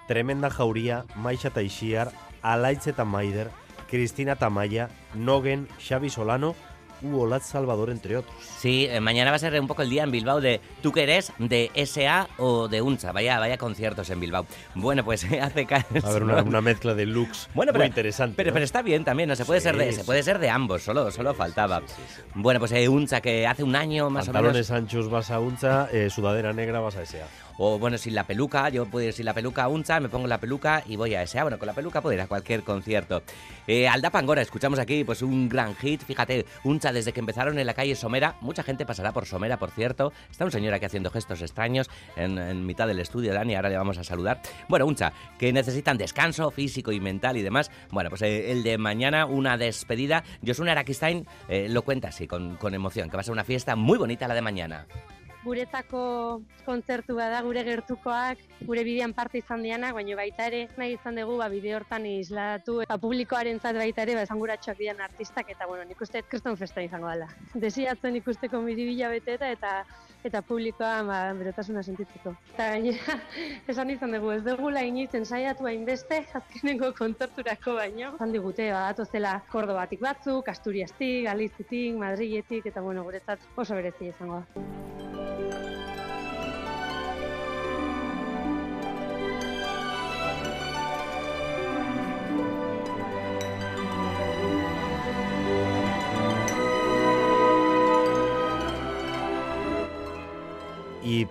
Tremenda 0.08 0.50
Jauría, 0.50 1.06
Maisha 1.16 1.48
Taixiar, 1.48 2.12
Alaitze 2.42 2.92
Tamaider, 2.92 3.48
Cristina 3.88 4.36
Tamaya, 4.36 4.90
Nogen, 5.14 5.68
Xavi 5.80 6.10
Solano 6.10 6.54
u 7.02 7.18
Olat 7.20 7.42
Salvador, 7.42 7.90
entre 7.90 8.16
otros. 8.16 8.34
Sí, 8.58 8.86
eh, 8.88 9.00
mañana 9.00 9.30
va 9.30 9.36
a 9.36 9.38
ser 9.38 9.58
un 9.60 9.66
poco 9.66 9.82
el 9.82 9.90
día 9.90 10.02
en 10.04 10.10
Bilbao 10.10 10.40
de 10.40 10.60
¿tú 10.82 10.92
qué 10.92 11.02
eres? 11.04 11.32
¿De 11.38 11.70
SA 11.86 12.28
o 12.38 12.68
de 12.68 12.80
UNCHA? 12.82 13.12
Vaya, 13.12 13.38
vaya 13.38 13.58
conciertos 13.58 14.08
en 14.10 14.20
Bilbao. 14.20 14.46
Bueno, 14.74 15.04
pues 15.04 15.24
hace 15.42 15.66
ca- 15.66 15.84
A 16.02 16.10
ver, 16.10 16.22
una, 16.22 16.42
una 16.42 16.60
mezcla 16.60 16.94
de 16.94 17.06
looks 17.06 17.48
Bueno, 17.54 17.72
muy 17.72 17.78
pero, 17.80 17.84
interesante. 17.86 18.34
Pero, 18.36 18.50
¿no? 18.50 18.54
pero 18.54 18.64
está 18.64 18.82
bien 18.82 19.04
también, 19.04 19.28
¿no? 19.28 19.36
Se 19.36 19.44
puede, 19.44 19.60
Sí, 19.60 19.64
ser, 19.64 19.76
de, 19.76 19.92
se 19.92 20.00
sí. 20.00 20.06
puede 20.06 20.22
ser 20.22 20.38
de 20.38 20.48
ambos, 20.50 20.82
solo, 20.82 21.10
solo 21.10 21.34
faltaba. 21.34 21.82
Bueno, 22.34 22.60
pues 22.60 22.72
eh, 22.72 22.88
Uncha, 22.88 23.20
que 23.20 23.46
hace 23.46 23.62
un 23.62 23.76
año 23.76 24.10
más 24.10 24.26
Pantalones 24.26 24.70
o 24.70 24.74
menos... 24.74 24.84
anchos 24.90 25.10
vas 25.10 25.30
a 25.30 25.40
Unza, 25.40 25.88
eh, 25.92 26.10
sudadera 26.10 26.52
negra 26.52 26.80
vas 26.80 26.96
a 26.96 27.02
S.A. 27.02 27.26
O 27.56 27.78
bueno, 27.78 27.98
sin 27.98 28.14
la 28.14 28.24
peluca, 28.24 28.68
yo 28.68 28.86
puedo 28.86 29.06
ir 29.06 29.12
sin 29.12 29.24
la 29.24 29.34
peluca 29.34 29.64
a 29.64 29.68
Uncha, 29.68 30.00
me 30.00 30.08
pongo 30.08 30.26
la 30.26 30.38
peluca 30.38 30.82
y 30.86 30.96
voy 30.96 31.14
a 31.14 31.22
ese. 31.22 31.40
Bueno, 31.42 31.58
con 31.58 31.66
la 31.66 31.72
peluca 31.72 32.00
puedo 32.00 32.14
ir 32.14 32.20
a 32.20 32.26
cualquier 32.26 32.62
concierto. 32.62 33.22
Eh, 33.66 33.86
Alda 33.86 34.10
Pangora, 34.10 34.42
escuchamos 34.42 34.78
aquí 34.78 35.04
pues 35.04 35.22
un 35.22 35.48
gran 35.48 35.74
hit. 35.76 36.02
Fíjate, 36.02 36.46
Uncha 36.64 36.92
desde 36.92 37.12
que 37.12 37.20
empezaron 37.20 37.58
en 37.58 37.66
la 37.66 37.74
calle 37.74 37.94
Somera, 37.94 38.36
mucha 38.40 38.62
gente 38.62 38.84
pasará 38.84 39.12
por 39.12 39.26
Somera, 39.26 39.56
por 39.56 39.70
cierto. 39.70 40.12
Está 40.30 40.44
un 40.44 40.50
señor 40.50 40.74
aquí 40.74 40.86
haciendo 40.86 41.10
gestos 41.10 41.42
extraños 41.42 41.88
en, 42.16 42.66
mitad 42.66 42.86
del 42.86 42.98
estudio, 42.98 43.32
Dani, 43.32 43.54
ahora 43.54 43.68
le 43.68 43.76
vamos 43.76 43.98
a 43.98 44.04
saludar. 44.04 44.40
Bueno, 44.68 44.86
Uncha, 44.86 45.12
que 45.38 45.52
necesitan 45.52 45.96
descanso 45.96 46.50
físico 46.50 46.92
y 46.92 47.00
mental 47.00 47.36
y 47.36 47.42
demás. 47.42 47.70
Bueno, 47.90 48.10
pues 48.10 48.22
eh, 48.22 48.50
el 48.50 48.62
de 48.62 48.78
mañana, 48.78 49.26
una 49.26 49.56
despedida. 49.56 50.24
Josuna 50.44 50.72
Arakistain 50.72 51.26
eh, 51.48 51.68
lo 51.68 51.82
cuenta 51.82 52.08
así, 52.08 52.26
con, 52.26 52.56
con 52.56 52.74
emoción, 52.74 53.10
que 53.10 53.16
va 53.16 53.20
a 53.20 53.24
ser 53.24 53.32
una 53.32 53.44
fiesta 53.44 53.76
muy 53.76 53.98
bonita 53.98 54.26
la 54.26 54.34
de 54.34 54.42
mañana. 54.42 54.86
Guretzako 55.44 56.02
kontzertu 56.64 57.16
bada 57.18 57.42
gure 57.44 57.64
gertukoak, 57.66 58.40
gure 58.64 58.84
bidean 58.86 59.12
parte 59.12 59.38
izan 59.42 59.62
dianak, 59.64 59.94
baina 59.96 60.16
baita 60.16 60.46
ere 60.50 60.62
nahi 60.80 60.96
izan 60.96 61.20
dugu 61.20 61.36
ba, 61.40 61.50
bide 61.52 61.74
hortan 61.76 62.06
isladatu 62.08 62.80
eta 62.86 62.96
publikoarentzat 63.02 63.76
baita 63.80 64.06
ere 64.06 64.16
ba, 64.18 64.24
esanguratsuak 64.28 64.80
dian 64.80 65.04
artistak 65.04 65.52
eta 65.52 65.68
bueno, 65.68 65.84
nik 65.84 66.00
uste 66.00 66.24
kriston 66.28 66.56
festa 66.56 66.82
izango 66.82 67.12
dela. 67.12 67.28
Desiatzen 67.54 68.16
ikusteko 68.22 68.62
miribila 68.64 69.12
beteta 69.12 69.52
eta 69.52 69.76
eta 70.24 70.40
publikoa 70.40 71.02
ba, 71.04 71.18
berotasuna 71.36 71.82
sentitzeko. 71.84 72.32
Eta 72.54 72.68
gainera, 72.72 73.18
esan 73.68 73.92
izan 73.92 74.16
dugu, 74.16 74.32
ez 74.32 74.42
dugula 74.46 74.82
initzen 74.88 75.28
saiatu 75.28 75.68
hainbeste, 75.68 76.22
azkenengo 76.40 76.94
kontzerturako 76.96 77.76
baino. 77.80 78.14
Esan 78.16 78.32
digute, 78.32 78.70
badatozela 78.72 79.36
Kordobatik 79.52 80.00
batzuk, 80.04 80.48
Asturiastik, 80.48 81.24
Galizitik, 81.28 81.98
Madriletik, 82.00 82.72
eta 82.72 82.84
bueno, 82.84 83.04
guretzat 83.04 83.44
oso 83.56 83.76
berezi 83.76 84.14
izango 84.14 84.40
da. 84.40 85.03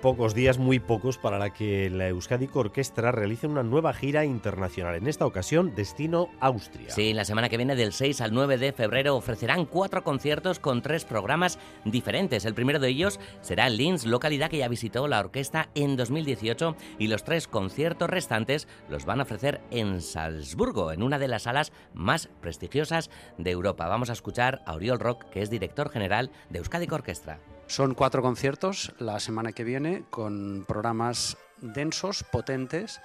Pocos 0.01 0.33
días, 0.33 0.57
muy 0.57 0.79
pocos, 0.79 1.17
para 1.17 1.39
la 1.39 1.51
que 1.51 1.89
la 1.89 2.07
Euskadi 2.07 2.49
Orquestra 2.53 3.11
realice 3.11 3.47
una 3.47 3.63
nueva 3.63 3.93
gira 3.93 4.25
internacional. 4.25 4.95
En 4.95 5.07
esta 5.07 5.25
ocasión, 5.25 5.73
destino 5.75 6.29
Austria. 6.39 6.89
Sí, 6.89 7.13
la 7.13 7.25
semana 7.25 7.49
que 7.49 7.57
viene, 7.57 7.75
del 7.75 7.93
6 7.93 8.21
al 8.21 8.33
9 8.33 8.57
de 8.57 8.73
febrero, 8.73 9.15
ofrecerán 9.15 9.65
cuatro 9.65 10.03
conciertos 10.03 10.59
con 10.59 10.81
tres 10.81 11.05
programas 11.05 11.59
diferentes. 11.85 12.45
El 12.45 12.53
primero 12.53 12.79
de 12.79 12.89
ellos 12.89 13.19
será 13.41 13.67
en 13.67 13.77
Linz, 13.77 14.05
localidad 14.05 14.49
que 14.49 14.57
ya 14.57 14.67
visitó 14.67 15.07
la 15.07 15.19
orquesta 15.19 15.69
en 15.75 15.95
2018, 15.95 16.75
y 16.99 17.07
los 17.07 17.23
tres 17.23 17.47
conciertos 17.47 18.09
restantes 18.09 18.67
los 18.89 19.05
van 19.05 19.19
a 19.19 19.23
ofrecer 19.23 19.61
en 19.71 20.01
Salzburgo, 20.01 20.91
en 20.91 21.03
una 21.03 21.19
de 21.19 21.27
las 21.27 21.43
salas 21.43 21.71
más 21.93 22.29
prestigiosas 22.41 23.09
de 23.37 23.51
Europa. 23.51 23.87
Vamos 23.87 24.09
a 24.09 24.13
escuchar 24.13 24.61
a 24.65 24.73
Oriol 24.73 24.99
Rock, 24.99 25.25
que 25.29 25.41
es 25.41 25.49
director 25.49 25.89
general 25.89 26.31
de 26.49 26.59
Euskadi 26.59 26.87
Orquestra. 26.91 27.39
Son 27.73 27.95
cuatro 27.95 28.21
conciertos 28.21 28.93
la 28.99 29.19
semana 29.19 29.51
que 29.51 29.63
viene 29.63 30.03
con 30.11 30.63
programas 30.67 31.37
densos, 31.59 32.23
potentes, 32.23 33.01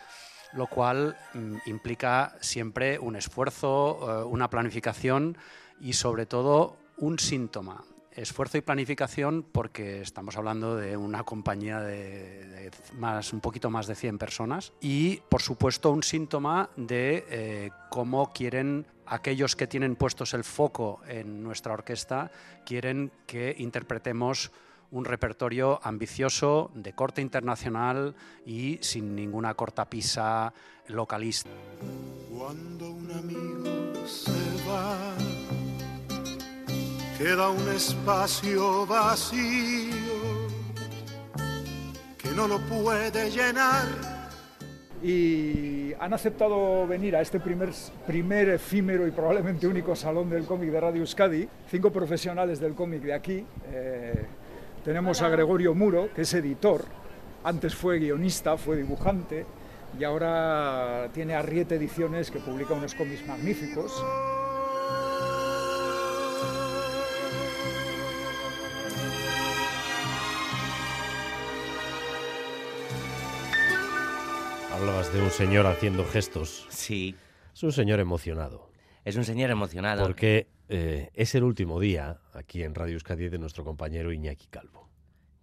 lo 0.53 0.67
cual 0.67 1.17
mm, 1.33 1.57
implica 1.65 2.37
siempre 2.43 2.99
un 2.99 3.17
esfuerzo, 3.17 3.99
eh, 4.21 4.25
una 4.25 4.51
planificación 4.51 5.39
y 5.81 5.95
sobre 5.95 6.27
todo 6.27 6.77
un 6.99 7.19
síntoma. 7.19 7.83
Esfuerzo 8.13 8.59
y 8.59 8.61
planificación 8.61 9.43
porque 9.43 10.03
estamos 10.03 10.37
hablando 10.37 10.77
de 10.77 10.99
una 10.99 11.25
compañía 11.25 11.81
de, 11.81 12.71
más, 12.93 13.33
un 13.33 13.41
poquito 13.41 13.71
más 13.71 13.87
de 13.87 13.95
100 13.95 14.19
personas 14.19 14.75
y 14.83 15.23
por 15.31 15.41
supuesto 15.41 15.91
un 15.93 16.03
síntoma 16.03 16.69
de 16.77 17.25
eh, 17.31 17.71
cómo 17.89 18.35
quieren 18.35 18.85
aquellos 19.09 19.57
que 19.57 19.67
tienen 19.67 19.97
puestos 19.97 20.35
el 20.35 20.45
foco 20.45 21.01
en 21.09 21.43
nuestra 21.43 21.73
orquesta, 21.73 22.31
quieren 22.65 23.11
que 23.27 23.55
interpretemos 23.59 24.51
un 24.91 25.05
repertorio 25.05 25.81
ambicioso, 25.83 26.71
de 26.75 26.95
corte 26.95 27.21
internacional 27.21 28.15
y 28.47 28.79
sin 28.81 29.15
ninguna 29.15 29.55
cortapisa 29.55 30.53
localista. 30.89 31.51
Cuando 32.31 32.91
un 32.91 33.11
amigo 33.13 34.07
se 34.07 34.33
va, 34.69 35.15
queda 37.19 37.51
un 37.51 37.69
espacio 37.69 38.87
vacío 38.87 40.49
que 42.17 42.31
no 42.31 42.49
lo 42.49 42.59
puede 42.61 43.31
llenar. 43.31 44.18
Y 45.03 45.93
han 46.01 46.13
aceptado 46.13 46.87
venir 46.87 47.15
a 47.17 47.21
este 47.21 47.41
primer, 47.41 47.71
primer 48.07 48.49
efímero 48.49 49.07
y 49.07 49.11
probablemente 49.11 49.67
único 49.67 49.95
salón 49.95 50.31
del 50.31 50.45
cómic 50.45 50.71
de 50.71 50.81
Radio 50.81 51.01
Euskadi, 51.01 51.49
cinco 51.71 51.91
profesionales 51.91 52.61
del 52.61 52.75
cómic 52.75 53.03
de 53.03 53.15
aquí. 53.15 53.45
Eh, 53.73 54.27
tenemos 54.85 55.23
a 55.23 55.29
Gregorio 55.29 55.75
Muro, 55.75 56.09
que 56.15 56.23
es 56.23 56.35
editor, 56.35 56.85
antes 57.45 57.75
fue 57.75 57.99
guionista, 57.99 58.57
fue 58.57 58.77
dibujante 58.77 59.47
y 59.99 60.05
ahora 60.05 61.09
tiene 61.15 61.35
Arriete 61.35 61.77
Ediciones 61.77 62.31
que 62.31 62.39
publica 62.39 62.75
unos 62.75 62.95
cómics 62.95 63.27
magníficos. 63.27 64.05
Hablabas 74.79 75.13
de 75.13 75.21
un 75.21 75.31
señor 75.31 75.67
haciendo 75.67 76.05
gestos. 76.05 76.65
Sí. 76.69 77.17
Es 77.53 77.65
un 77.65 77.73
señor 77.73 77.99
emocionado. 77.99 78.71
Es 79.05 79.17
un 79.17 79.25
señor 79.25 79.51
emocionado. 79.51 80.05
Porque 80.05 80.47
eh, 80.69 81.11
es 81.15 81.35
el 81.35 81.43
último 81.43 81.81
día 81.81 82.21
aquí 82.33 82.63
en 82.63 82.77
Radio 82.77 82.93
Euskadi 82.95 83.29
de 83.29 83.39
nuestro 83.39 83.65
compañero 83.65 84.13
Iñaki 84.13 84.47
Calvo. 84.47 84.89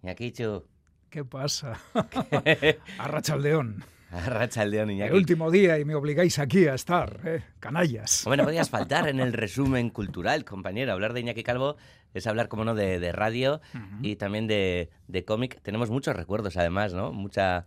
Iñaki 0.02 0.32
Chu. 0.32 0.64
¿Qué 1.10 1.22
pasa? 1.26 1.78
Arrachaldeón. 2.98 3.84
Arrachaldeón, 4.10 4.92
Iñaki. 4.92 5.10
El 5.10 5.16
último 5.18 5.50
día 5.50 5.78
y 5.78 5.84
me 5.84 5.94
obligáis 5.94 6.38
aquí 6.38 6.66
a 6.66 6.74
estar, 6.74 7.20
¿eh? 7.26 7.42
canallas. 7.60 8.26
Hombre, 8.26 8.38
no 8.38 8.44
podías 8.44 8.70
faltar 8.70 9.06
en 9.06 9.20
el 9.20 9.34
resumen 9.34 9.90
cultural, 9.90 10.46
compañero. 10.46 10.92
Hablar 10.92 11.12
de 11.12 11.20
Iñaki 11.20 11.42
Calvo 11.42 11.76
es 12.14 12.26
hablar, 12.26 12.48
como 12.48 12.64
no, 12.64 12.74
de, 12.74 12.98
de 12.98 13.12
radio 13.12 13.60
y 14.00 14.16
también 14.16 14.46
de, 14.46 14.88
de 15.08 15.24
cómic. 15.26 15.60
Tenemos 15.60 15.90
muchos 15.90 16.16
recuerdos, 16.16 16.56
además, 16.56 16.94
¿no? 16.94 17.12
Mucha, 17.12 17.66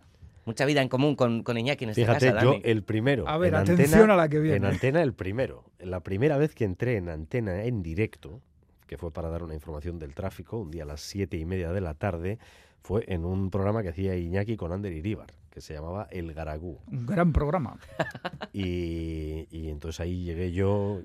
mucha 0.50 0.64
vida 0.66 0.82
en 0.82 0.88
común 0.88 1.16
con, 1.16 1.42
con 1.42 1.56
Iñaki 1.56 1.84
en 1.84 1.90
esta 1.90 2.02
Fíjate, 2.02 2.26
casa, 2.32 2.42
yo 2.42 2.50
Dani. 2.52 2.62
el 2.64 2.82
primero. 2.82 3.26
A 3.28 3.38
ver, 3.38 3.54
en 3.54 3.60
atención 3.60 4.00
antena, 4.00 4.14
a 4.14 4.16
la 4.16 4.28
que 4.28 4.38
viene. 4.40 4.56
En 4.58 4.64
antena 4.66 5.02
el 5.02 5.14
primero. 5.14 5.64
La 5.78 6.00
primera 6.00 6.36
vez 6.36 6.54
que 6.54 6.64
entré 6.64 6.96
en 6.96 7.08
antena 7.08 7.64
en 7.64 7.82
directo, 7.82 8.40
que 8.86 8.98
fue 8.98 9.12
para 9.12 9.28
dar 9.30 9.42
una 9.42 9.54
información 9.54 9.98
del 9.98 10.14
tráfico, 10.14 10.58
un 10.58 10.70
día 10.70 10.82
a 10.82 10.86
las 10.86 11.00
siete 11.00 11.36
y 11.36 11.44
media 11.44 11.72
de 11.72 11.80
la 11.80 11.94
tarde, 11.94 12.38
fue 12.82 13.04
en 13.08 13.24
un 13.24 13.50
programa 13.50 13.82
que 13.82 13.90
hacía 13.90 14.16
Iñaki 14.16 14.56
con 14.56 14.72
Ander 14.72 14.92
Iríbar, 14.92 15.28
que 15.50 15.60
se 15.60 15.74
llamaba 15.74 16.08
El 16.10 16.32
Garagú. 16.34 16.78
Un 16.90 17.06
gran 17.06 17.32
programa. 17.32 17.78
Y, 18.52 19.46
y 19.52 19.68
entonces 19.68 20.00
ahí 20.00 20.24
llegué 20.24 20.50
yo 20.50 21.02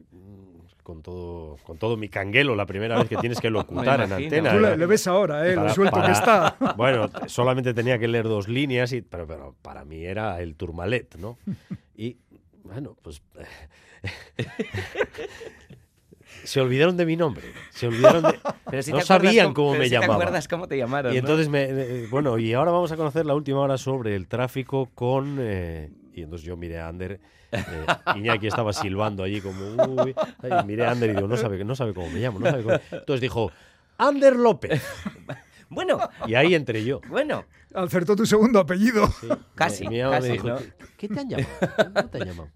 con 0.86 1.02
todo, 1.02 1.58
con 1.64 1.78
todo 1.80 1.98
mi 1.98 2.08
canguelo 2.10 2.56
la 2.56 2.68
primera 2.68 2.98
vez 3.00 3.10
que 3.10 3.18
tienes 3.18 3.42
que 3.42 3.50
locutar 3.50 4.00
en 4.06 4.14
antena. 4.14 4.52
Tú 4.54 4.60
le- 4.60 4.68
Era- 4.68 4.78
le 4.78 4.86
ves 4.86 5.08
ahora, 5.08 5.46
¿eh? 5.48 5.56
Lo 5.56 5.62
para- 5.64 5.74
suelto 5.74 6.02
que 6.04 6.12
está. 6.12 6.56
Bueno, 6.78 7.10
solamente 7.26 7.74
tenía 7.74 7.98
que 7.98 8.08
leer 8.08 8.26
dos 8.28 8.48
líneas, 8.48 8.94
y, 8.94 9.02
pero, 9.02 9.26
pero 9.26 9.56
para 9.64 9.84
mí 9.84 10.06
era 10.06 10.40
el 10.42 10.56
turmalet, 10.56 11.16
¿no? 11.16 11.38
Y 11.98 12.18
bueno, 12.64 12.96
pues... 13.02 13.22
Se 16.44 16.62
olvidaron 16.62 16.96
de 16.98 17.06
mi 17.08 17.16
nombre. 17.16 17.44
Se 17.72 17.88
olvidaron 17.88 18.22
de. 18.24 18.40
Pero 18.70 18.84
si 18.84 18.92
no 18.92 19.02
sabían 19.02 19.54
cómo- 19.54 19.56
cómo 19.56 19.72
pero 19.72 19.80
me 19.80 19.86
si 19.86 19.90
te 19.90 19.96
llamaban. 19.96 20.22
acuerdas 20.22 20.48
cómo 20.48 20.68
te 20.68 20.78
llamaron, 20.78 21.12
Y 21.12 21.16
¿no? 21.16 21.20
entonces 21.22 21.50
me. 21.50 21.64
eh, 21.64 22.08
bueno, 22.12 22.38
y 22.38 22.54
ahora 22.54 22.72
vamos 22.72 22.92
a 22.92 22.98
conocer 22.98 23.26
la 23.26 23.34
última 23.34 23.60
hora 23.62 23.78
sobre 23.80 24.16
el 24.16 24.28
tráfico 24.28 24.90
con. 24.94 25.38
eh, 25.40 25.90
y 26.16 26.24
entonces 26.24 26.46
yo 26.46 26.56
miré 26.58 26.80
a 26.80 26.88
Ander. 26.88 27.20
eh, 27.52 27.86
Iñaki 28.16 28.48
estaba 28.48 28.74
silbando 28.74 29.24
allí 29.24 29.42
como. 29.42 29.66
Uy, 30.04 30.16
ay, 30.42 30.66
miré 30.66 30.86
a 30.86 30.92
Ander 30.92 31.10
y 31.12 31.16
digo, 31.16 31.28
no 31.28 31.38
sabe, 31.38 31.64
no 31.64 31.76
sabe 31.76 31.94
cómo 31.94 32.10
me 32.10 32.20
llamo. 32.20 32.40
No 32.40 32.46
sabe 32.50 32.64
cómo- 32.64 32.80
Entonces 32.92 33.22
dijo, 33.22 33.52
Ander 33.98 34.36
López. 34.36 34.82
Bueno. 35.68 35.98
Y 36.28 36.36
ahí 36.36 36.54
entré 36.54 36.86
yo. 36.86 37.02
Bueno. 37.10 37.44
Acertó 37.74 38.16
tu 38.16 38.26
segundo 38.28 38.60
apellido. 38.60 39.10
Casi, 39.56 39.84
Y 39.86 39.88
mi 39.90 40.00
mamá 40.00 40.12
me 40.12 40.18
casi, 40.20 40.32
dijo, 40.34 40.48
¿no? 40.48 40.58
¿qué, 40.58 40.74
qué 40.96 41.08
te 41.10 41.20
han 41.20 41.28
llamado? 41.30 41.50
¿Cómo 41.94 42.10
te 42.10 42.18
han 42.22 42.28
llamado? 42.28 42.50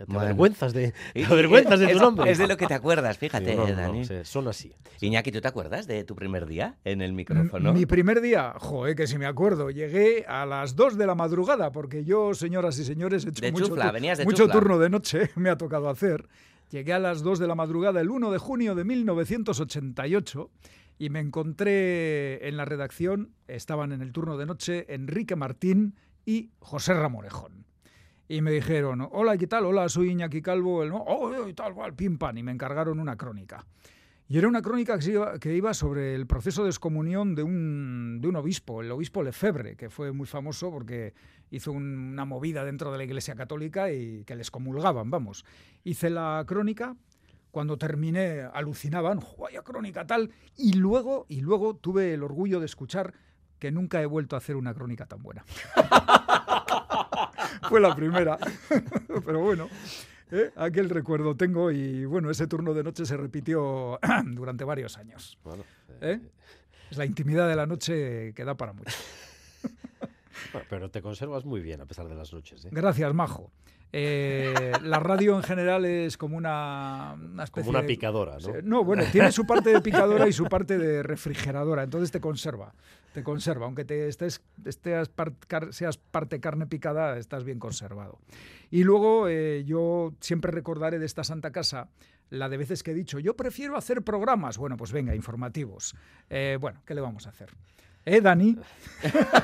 Te 0.00 0.06
Bueno. 0.06 0.20
avergüenzas 0.22 0.72
de, 0.72 0.92
te 1.14 1.24
avergüenzas 1.24 1.78
de 1.78 1.86
es- 1.86 1.92
tu 1.92 1.98
nombre. 2.00 2.30
Es 2.30 2.38
de 2.38 2.48
lo 2.48 2.56
que 2.56 2.66
te 2.66 2.74
acuerdas, 2.74 3.18
fíjate, 3.18 3.50
Digo, 3.50 3.66
no, 3.66 3.70
no, 3.74 3.76
Dani. 3.76 4.00
o 4.00 4.04
sea, 4.04 4.24
son 4.24 4.48
así. 4.48 4.72
Iñaki, 5.02 5.30
¿tú 5.30 5.40
te 5.40 5.48
acuerdas 5.48 5.86
de 5.86 6.04
tu 6.04 6.14
primer 6.16 6.46
día 6.46 6.78
en 6.84 7.02
el 7.02 7.12
micrófono? 7.12 7.72
Mi 7.74 7.84
primer 7.86 8.20
día, 8.22 8.54
joder, 8.58 8.96
que 8.96 9.06
si 9.06 9.18
me 9.18 9.26
acuerdo, 9.26 9.70
llegué 9.70 10.24
a 10.26 10.46
las 10.46 10.74
2 10.74 10.96
de 10.96 11.06
la 11.06 11.14
madrugada, 11.14 11.70
porque 11.70 12.04
yo, 12.04 12.32
señoras 12.34 12.78
y 12.78 12.84
señores, 12.84 13.26
he 13.26 13.28
hecho 13.28 13.42
De 13.42 13.52
mucho, 13.52 13.66
chufla, 13.66 13.88
tu- 13.88 13.92
venías 13.94 14.16
de 14.18 14.24
mucho 14.24 14.44
chufla. 14.44 14.52
turno 14.54 14.78
de 14.78 14.88
noche, 14.88 15.30
me 15.36 15.50
ha 15.50 15.56
tocado 15.58 15.90
hacer. 15.90 16.26
Llegué 16.70 16.92
a 16.94 16.98
las 16.98 17.22
2 17.22 17.38
de 17.38 17.46
la 17.46 17.54
madrugada 17.54 18.00
el 18.00 18.10
1 18.10 18.30
de 18.30 18.38
junio 18.38 18.74
de 18.74 18.84
1988 18.84 20.50
y 20.98 21.10
me 21.10 21.20
encontré 21.20 22.46
en 22.48 22.56
la 22.56 22.64
redacción, 22.64 23.32
estaban 23.48 23.92
en 23.92 24.02
el 24.02 24.12
turno 24.12 24.36
de 24.36 24.46
noche 24.46 24.86
Enrique 24.94 25.36
Martín 25.36 25.94
y 26.24 26.50
José 26.60 26.94
Ramorejón. 26.94 27.64
Y 28.30 28.42
me 28.42 28.52
dijeron, 28.52 29.08
hola, 29.10 29.36
¿qué 29.36 29.48
tal? 29.48 29.66
Hola, 29.66 29.88
soy 29.88 30.10
Iñaki 30.12 30.40
Calvo. 30.40 30.84
El, 30.84 30.90
no, 30.90 30.98
oh, 30.98 31.48
y 31.48 31.52
tal, 31.52 31.74
cual, 31.74 31.94
pim. 31.94 32.16
Y 32.36 32.42
me 32.44 32.52
encargaron 32.52 33.00
una 33.00 33.16
crónica. 33.16 33.66
Y 34.28 34.38
era 34.38 34.46
una 34.46 34.62
crónica 34.62 34.96
que, 35.00 35.10
iba, 35.10 35.36
que 35.40 35.52
iba 35.56 35.74
sobre 35.74 36.14
el 36.14 36.28
proceso 36.28 36.62
de 36.62 36.70
excomunión 36.70 37.34
de 37.34 37.42
un, 37.42 38.20
de 38.20 38.28
un 38.28 38.36
obispo, 38.36 38.82
el 38.82 38.92
obispo 38.92 39.24
Lefebvre, 39.24 39.74
que 39.74 39.90
fue 39.90 40.12
muy 40.12 40.28
famoso 40.28 40.70
porque 40.70 41.12
hizo 41.50 41.72
un- 41.72 42.12
una 42.12 42.24
movida 42.24 42.64
dentro 42.64 42.92
de 42.92 42.98
la 42.98 43.02
Iglesia 43.02 43.34
Católica 43.34 43.90
y 43.90 44.22
que 44.22 44.36
les 44.36 44.52
comulgaban, 44.52 45.10
vamos. 45.10 45.44
Hice 45.82 46.08
la 46.08 46.44
crónica, 46.46 46.94
cuando 47.50 47.78
terminé 47.78 48.42
alucinaban, 48.42 49.18
"Jo, 49.18 49.42
vaya 49.42 49.62
crónica 49.62 50.06
tal, 50.06 50.30
y 50.56 50.74
luego, 50.74 51.26
y 51.28 51.40
luego 51.40 51.74
tuve 51.74 52.14
el 52.14 52.22
orgullo 52.22 52.60
de 52.60 52.66
escuchar 52.66 53.12
que 53.58 53.72
nunca 53.72 54.00
he 54.00 54.06
vuelto 54.06 54.36
a 54.36 54.38
hacer 54.38 54.54
una 54.54 54.72
crónica 54.72 55.06
tan 55.06 55.20
buena. 55.20 55.44
Fue 57.70 57.80
la 57.80 57.94
primera, 57.94 58.36
pero 59.24 59.38
bueno. 59.38 59.68
¿eh? 60.32 60.50
Aquel 60.56 60.90
recuerdo 60.90 61.36
tengo 61.36 61.70
y 61.70 62.04
bueno, 62.04 62.28
ese 62.28 62.48
turno 62.48 62.74
de 62.74 62.82
noche 62.82 63.06
se 63.06 63.16
repitió 63.16 64.00
durante 64.26 64.64
varios 64.64 64.98
años. 64.98 65.38
Bueno, 65.44 65.62
¿Eh? 66.00 66.18
Es 66.90 66.98
la 66.98 67.06
intimidad 67.06 67.48
de 67.48 67.54
la 67.54 67.66
noche 67.66 68.32
que 68.34 68.44
da 68.44 68.56
para 68.56 68.72
mucho. 68.72 68.90
Bueno, 70.52 70.66
pero 70.70 70.90
te 70.90 71.02
conservas 71.02 71.44
muy 71.44 71.60
bien 71.60 71.80
a 71.80 71.86
pesar 71.86 72.08
de 72.08 72.14
las 72.14 72.32
noches. 72.32 72.64
¿eh? 72.64 72.68
Gracias, 72.72 73.12
Majo. 73.14 73.50
Eh, 73.92 74.70
la 74.84 75.00
radio 75.00 75.34
en 75.36 75.42
general 75.42 75.84
es 75.84 76.16
como 76.16 76.36
una, 76.36 77.16
una 77.20 77.42
especie 77.42 77.66
Como 77.66 77.76
una 77.78 77.86
picadora, 77.86 78.36
¿no? 78.38 78.52
No, 78.62 78.84
bueno, 78.84 79.02
tiene 79.10 79.32
su 79.32 79.44
parte 79.44 79.70
de 79.70 79.80
picadora 79.80 80.28
y 80.28 80.32
su 80.32 80.44
parte 80.44 80.78
de 80.78 81.02
refrigeradora, 81.02 81.82
entonces 81.82 82.12
te 82.12 82.20
conserva, 82.20 82.72
te 83.12 83.24
conserva, 83.24 83.66
aunque 83.66 83.84
te 83.84 84.06
estés, 84.06 84.42
estés 84.64 85.08
par- 85.08 85.32
car- 85.48 85.72
seas 85.74 85.98
parte 85.98 86.38
carne 86.38 86.68
picada, 86.68 87.18
estás 87.18 87.42
bien 87.42 87.58
conservado. 87.58 88.20
Y 88.70 88.84
luego 88.84 89.26
eh, 89.28 89.64
yo 89.66 90.12
siempre 90.20 90.52
recordaré 90.52 91.00
de 91.00 91.06
esta 91.06 91.24
Santa 91.24 91.50
Casa 91.50 91.88
la 92.28 92.48
de 92.48 92.58
veces 92.58 92.84
que 92.84 92.92
he 92.92 92.94
dicho, 92.94 93.18
yo 93.18 93.34
prefiero 93.34 93.76
hacer 93.76 94.02
programas, 94.02 94.56
bueno, 94.56 94.76
pues 94.76 94.92
venga, 94.92 95.16
informativos. 95.16 95.96
Eh, 96.28 96.58
bueno, 96.60 96.80
¿qué 96.86 96.94
le 96.94 97.00
vamos 97.00 97.26
a 97.26 97.30
hacer? 97.30 97.48
¿Eh, 98.06 98.20
Dani? 98.20 98.56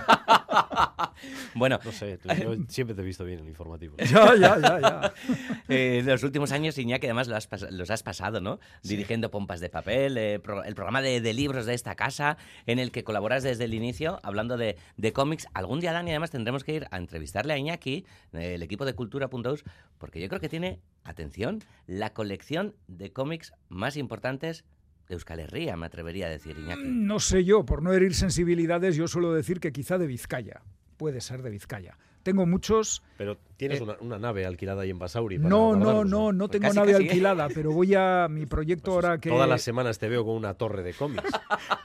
Bueno, 1.54 1.78
No 1.82 1.92
sé, 1.92 2.18
tú- 2.18 2.28
yo 2.28 2.54
siempre 2.68 2.94
te 2.94 3.00
he 3.00 3.04
visto 3.04 3.24
bien 3.24 3.38
en 3.38 3.44
el 3.44 3.50
informativo. 3.50 3.96
Ya, 3.98 4.34
ya, 4.36 4.58
ya, 4.58 4.80
ya. 4.80 5.14
Eh, 5.68 6.02
los 6.04 6.22
últimos 6.22 6.52
años, 6.52 6.76
Iñaki, 6.78 7.06
además 7.06 7.26
lo 7.28 7.36
has 7.36 7.48
pas- 7.50 7.68
los 7.70 7.90
has 7.90 8.02
pasado, 8.02 8.40
¿no? 8.40 8.60
Dirigiendo 8.82 9.30
Pompas 9.30 9.60
de 9.60 9.68
Papel, 9.70 10.16
eh, 10.18 10.38
pro- 10.38 10.62
el 10.64 10.74
programa 10.74 11.00
de, 11.02 11.20
de 11.20 11.32
libros 11.32 11.64
de 11.66 11.74
esta 11.74 11.94
casa, 11.94 12.36
en 12.66 12.78
el 12.78 12.92
que 12.92 13.02
colaboras 13.04 13.42
desde 13.42 13.64
el 13.64 13.74
inicio, 13.74 14.20
hablando 14.22 14.56
de, 14.56 14.76
de 14.96 15.12
cómics. 15.12 15.46
Algún 15.54 15.80
día, 15.80 15.92
Dani, 15.92 16.10
además 16.10 16.30
tendremos 16.30 16.62
que 16.64 16.74
ir 16.74 16.86
a 16.90 16.98
entrevistarle 16.98 17.52
a 17.54 17.58
Iñaki, 17.58 18.04
eh, 18.34 18.54
el 18.54 18.62
equipo 18.62 18.84
de 18.84 18.94
Cultura.us, 18.94 19.64
porque 19.98 20.20
yo 20.20 20.28
creo 20.28 20.40
que 20.40 20.48
tiene, 20.50 20.80
atención, 21.04 21.62
la 21.86 22.10
colección 22.12 22.74
de 22.88 23.12
cómics 23.12 23.52
más 23.68 23.96
importantes 23.96 24.64
de 25.08 25.14
Euskal 25.14 25.40
Herria, 25.40 25.76
me 25.76 25.86
atrevería 25.86 26.26
a 26.26 26.30
decir, 26.30 26.56
Iñaki. 26.58 26.82
No 26.84 27.20
sé 27.20 27.44
yo, 27.44 27.64
por 27.64 27.82
no 27.82 27.92
herir 27.92 28.14
sensibilidades, 28.14 28.96
yo 28.96 29.06
suelo 29.08 29.32
decir 29.32 29.60
que 29.60 29.72
quizá 29.72 29.98
de 29.98 30.06
Vizcaya. 30.06 30.62
Puede 30.96 31.20
ser 31.20 31.42
de 31.42 31.50
Vizcaya. 31.50 31.96
Tengo 32.22 32.44
muchos. 32.44 33.04
Pero 33.18 33.38
tienes 33.56 33.78
Eh, 33.80 33.84
una, 33.84 33.96
una 34.00 34.18
nave 34.18 34.44
alquilada 34.46 34.82
ahí 34.82 34.90
en 34.90 34.98
Basauri. 34.98 35.36
para 35.38 35.48
No, 35.48 35.76
no, 35.76 36.04
no, 36.04 36.32
no 36.32 36.48
tengo 36.48 36.64
Casi, 36.64 36.76
nave 36.76 36.92
casi, 36.92 37.04
¿eh? 37.04 37.06
alquilada, 37.08 37.48
pero 37.54 37.70
voy 37.70 37.94
a 37.94 38.26
mi 38.28 38.46
proyecto 38.46 38.92
ahora 38.94 39.18
que. 39.18 39.28
Todas 39.28 39.48
las 39.48 39.62
semanas 39.62 39.98
te 40.00 40.08
veo 40.08 40.24
con 40.24 40.34
una 40.34 40.54
torre 40.54 40.82
de 40.82 40.92
cómics. 40.92 41.30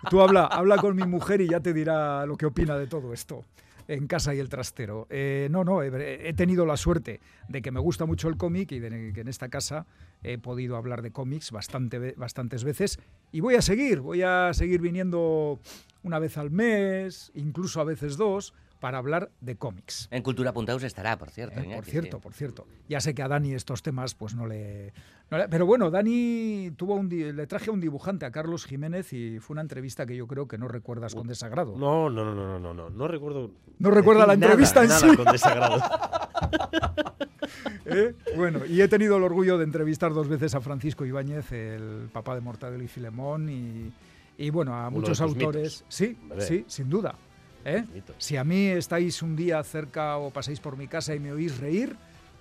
Tú 0.09 0.19
habla, 0.21 0.45
habla 0.47 0.77
con 0.77 0.95
mi 0.95 1.03
mujer 1.03 1.41
y 1.41 1.47
ya 1.49 1.59
te 1.59 1.73
dirá 1.73 2.25
lo 2.25 2.37
que 2.37 2.47
opina 2.47 2.75
de 2.77 2.87
todo 2.87 3.13
esto. 3.13 3.43
En 3.91 4.07
casa 4.07 4.33
y 4.33 4.39
el 4.39 4.47
trastero. 4.47 5.05
Eh, 5.09 5.49
no, 5.51 5.65
no, 5.65 5.83
he, 5.83 6.33
tenido 6.33 6.65
la 6.65 6.77
suerte 6.77 7.19
de 7.49 7.61
que 7.61 7.71
me 7.71 7.81
gusta 7.81 8.05
mucho 8.05 8.29
el 8.29 8.37
cómic 8.37 8.71
y 8.71 8.79
de 8.79 9.11
que 9.11 9.19
en 9.19 9.27
esta 9.27 9.49
casa 9.49 9.85
he 10.23 10.37
podido 10.37 10.77
hablar 10.77 11.01
de 11.01 11.11
cómics 11.11 11.51
bastante, 11.51 12.13
bastantes 12.15 12.63
veces. 12.63 12.99
Y 13.33 13.41
voy 13.41 13.55
a 13.55 13.61
seguir, 13.61 13.99
voy 13.99 14.21
a 14.21 14.53
seguir 14.53 14.79
viniendo 14.79 15.59
una 16.03 16.19
vez 16.19 16.37
al 16.37 16.51
mes, 16.51 17.33
incluso 17.35 17.81
a 17.81 17.83
veces 17.83 18.15
dos, 18.15 18.53
para 18.81 18.97
hablar 18.97 19.29
de 19.39 19.55
cómics. 19.55 20.09
En 20.11 20.23
Cultura 20.23 20.51
Puntaus 20.51 20.83
estará, 20.83 21.17
por 21.17 21.29
cierto. 21.29 21.59
Eh, 21.61 21.71
por 21.75 21.85
sí. 21.85 21.91
cierto, 21.91 22.19
por 22.19 22.33
cierto. 22.33 22.67
Ya 22.89 22.99
sé 22.99 23.13
que 23.13 23.21
a 23.21 23.27
Dani 23.29 23.53
estos 23.53 23.81
temas 23.83 24.15
pues 24.15 24.33
no 24.35 24.47
le... 24.47 24.91
no 25.29 25.37
le- 25.37 25.47
pero 25.47 25.65
bueno, 25.67 25.89
Dani 25.91 26.71
tuvo 26.75 26.95
un 26.95 27.07
di- 27.07 27.31
le 27.31 27.45
traje 27.47 27.69
a 27.69 27.73
un 27.73 27.79
dibujante, 27.79 28.25
a 28.25 28.31
Carlos 28.31 28.65
Jiménez, 28.65 29.13
y 29.13 29.37
fue 29.39 29.53
una 29.53 29.61
entrevista 29.61 30.05
que 30.07 30.15
yo 30.17 30.25
creo 30.27 30.47
que 30.47 30.57
no 30.57 30.67
recuerdas 30.67 31.13
con 31.15 31.27
desagrado. 31.27 31.77
No, 31.77 32.09
no, 32.09 32.25
no, 32.25 32.33
no, 32.33 32.59
no, 32.59 32.73
no, 32.73 32.89
no 32.89 33.07
recuerdo. 33.07 33.51
No 33.79 33.91
recuerda 33.91 34.25
la 34.25 34.35
nada, 34.35 34.47
entrevista 34.53 34.81
en 34.81 34.89
nada 34.89 34.99
sí. 35.11 35.15
con 35.15 35.25
desagrado. 35.31 35.79
¿Eh? 37.85 38.15
Bueno, 38.35 38.65
y 38.65 38.81
he 38.81 38.87
tenido 38.87 39.17
el 39.17 39.23
orgullo 39.23 39.57
de 39.59 39.63
entrevistar 39.65 40.11
dos 40.13 40.27
veces 40.27 40.55
a 40.55 40.61
Francisco 40.61 41.05
Ibáñez, 41.05 41.51
el 41.51 42.09
papá 42.11 42.33
de 42.35 42.41
Mortadelo 42.41 42.83
y 42.83 42.87
Filemón, 42.87 43.47
y, 43.49 43.91
y 44.37 44.49
bueno, 44.49 44.73
a 44.75 44.87
Uno 44.87 44.99
muchos 45.01 45.19
autores. 45.21 45.81
mitos. 45.81 45.85
Sí, 45.89 46.17
sí, 46.39 46.63
sin 46.67 46.89
duda. 46.89 47.13
¿Eh? 47.65 47.85
Si 48.17 48.37
a 48.37 48.43
mí 48.43 48.67
estáis 48.67 49.21
un 49.21 49.35
día 49.35 49.63
cerca 49.63 50.17
o 50.17 50.29
pasáis 50.31 50.59
por 50.59 50.77
mi 50.77 50.87
casa 50.87 51.15
y 51.15 51.19
me 51.19 51.31
oís 51.31 51.59
reír, 51.59 51.95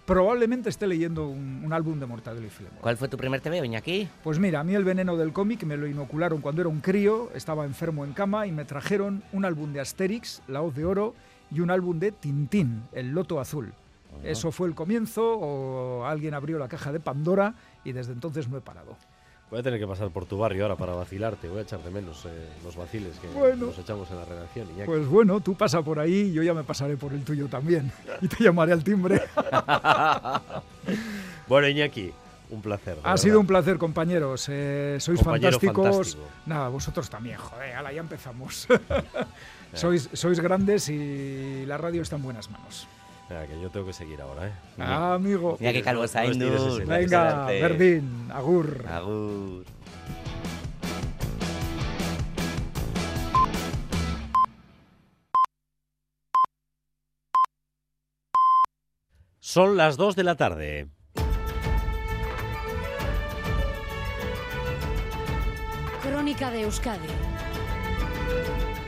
probablemente 0.06 0.68
esté 0.68 0.86
leyendo 0.86 1.28
un, 1.28 1.62
un 1.64 1.72
álbum 1.72 1.98
de 2.00 2.06
Mortadelo 2.06 2.46
y 2.46 2.50
Filemón. 2.50 2.78
¿Cuál 2.80 2.96
fue 2.96 3.08
tu 3.08 3.16
primer 3.16 3.40
TV, 3.40 3.64
Iñaki? 3.64 4.08
Pues 4.24 4.38
mira, 4.38 4.60
a 4.60 4.64
mí 4.64 4.74
el 4.74 4.84
veneno 4.84 5.16
del 5.16 5.32
cómic 5.32 5.62
me 5.64 5.76
lo 5.76 5.86
inocularon 5.86 6.40
cuando 6.40 6.62
era 6.62 6.68
un 6.68 6.80
crío, 6.80 7.30
estaba 7.34 7.64
enfermo 7.64 8.04
en 8.04 8.12
cama 8.12 8.46
y 8.46 8.52
me 8.52 8.64
trajeron 8.64 9.22
un 9.32 9.44
álbum 9.44 9.72
de 9.72 9.80
Asterix, 9.80 10.42
La 10.48 10.62
Hoz 10.62 10.74
de 10.74 10.84
Oro, 10.84 11.14
y 11.52 11.60
un 11.60 11.70
álbum 11.70 11.98
de 11.98 12.12
Tintín, 12.12 12.84
El 12.92 13.10
Loto 13.10 13.40
Azul. 13.40 13.72
Eso 14.24 14.50
fue 14.50 14.68
el 14.68 14.74
comienzo, 14.74 15.38
o 15.38 16.04
alguien 16.04 16.34
abrió 16.34 16.58
la 16.58 16.68
caja 16.68 16.92
de 16.92 17.00
Pandora 17.00 17.54
y 17.84 17.92
desde 17.92 18.12
entonces 18.12 18.48
no 18.48 18.56
he 18.56 18.60
parado. 18.60 18.96
Voy 19.50 19.58
a 19.58 19.62
tener 19.64 19.80
que 19.80 19.86
pasar 19.86 20.10
por 20.10 20.26
tu 20.26 20.38
barrio 20.38 20.62
ahora 20.62 20.76
para 20.76 20.94
vacilarte. 20.94 21.48
Voy 21.48 21.58
a 21.58 21.62
echar 21.62 21.82
de 21.82 21.90
menos 21.90 22.24
eh, 22.24 22.48
los 22.62 22.76
vaciles 22.76 23.18
que 23.18 23.26
Bueno. 23.28 23.66
nos 23.66 23.78
echamos 23.78 24.08
en 24.12 24.18
la 24.18 24.24
redacción. 24.24 24.68
Iñaki. 24.70 24.86
Pues 24.86 25.06
bueno, 25.08 25.40
tú 25.40 25.56
pasa 25.56 25.82
por 25.82 25.98
ahí 25.98 26.30
y 26.30 26.32
yo 26.32 26.44
ya 26.44 26.54
me 26.54 26.62
pasaré 26.62 26.96
por 26.96 27.12
el 27.12 27.24
tuyo 27.24 27.48
también. 27.48 27.90
Y 28.20 28.28
te 28.28 28.44
llamaré 28.44 28.72
al 28.72 28.84
timbre. 28.84 29.20
bueno, 31.48 31.68
Iñaki, 31.68 32.12
un 32.50 32.62
placer. 32.62 32.94
Ha 32.98 33.02
verdad. 33.02 33.16
sido 33.16 33.40
un 33.40 33.46
placer, 33.46 33.78
compañeros. 33.78 34.46
Eh, 34.48 34.96
sois 35.00 35.18
Compañero 35.18 35.52
fantásticos. 35.58 35.86
fantástico. 36.14 36.24
Nada, 36.46 36.68
vosotros 36.68 37.10
también, 37.10 37.38
joder, 37.38 37.74
ala, 37.74 37.92
ya 37.92 38.00
empezamos. 38.00 38.68
sois, 39.74 40.08
sois 40.12 40.38
grandes 40.40 40.88
y 40.88 41.64
la 41.66 41.76
radio 41.76 42.02
está 42.02 42.16
en 42.16 42.22
buenas 42.22 42.50
manos. 42.50 42.86
Venga, 43.30 43.46
que 43.46 43.60
yo 43.60 43.70
tengo 43.70 43.86
que 43.86 43.92
seguir 43.92 44.20
ahora, 44.20 44.48
¿eh? 44.48 44.52
Ah, 44.78 45.14
amigo. 45.14 45.56
Mira 45.60 45.72
qué 45.72 45.82
calvo 45.82 46.02
ese- 46.04 46.18
Venga, 46.84 47.46
Verdín, 47.46 48.28
agur. 48.32 48.84
Agur. 48.88 49.64
Son 59.40 59.76
las 59.76 59.96
2 59.96 60.16
de 60.16 60.24
la 60.24 60.36
tarde. 60.36 60.88
Crónica 66.02 66.50
de 66.50 66.62
Euskadi 66.62 67.08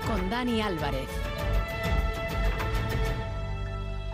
con 0.06 0.28
Dani 0.30 0.60
Álvarez. 0.62 1.08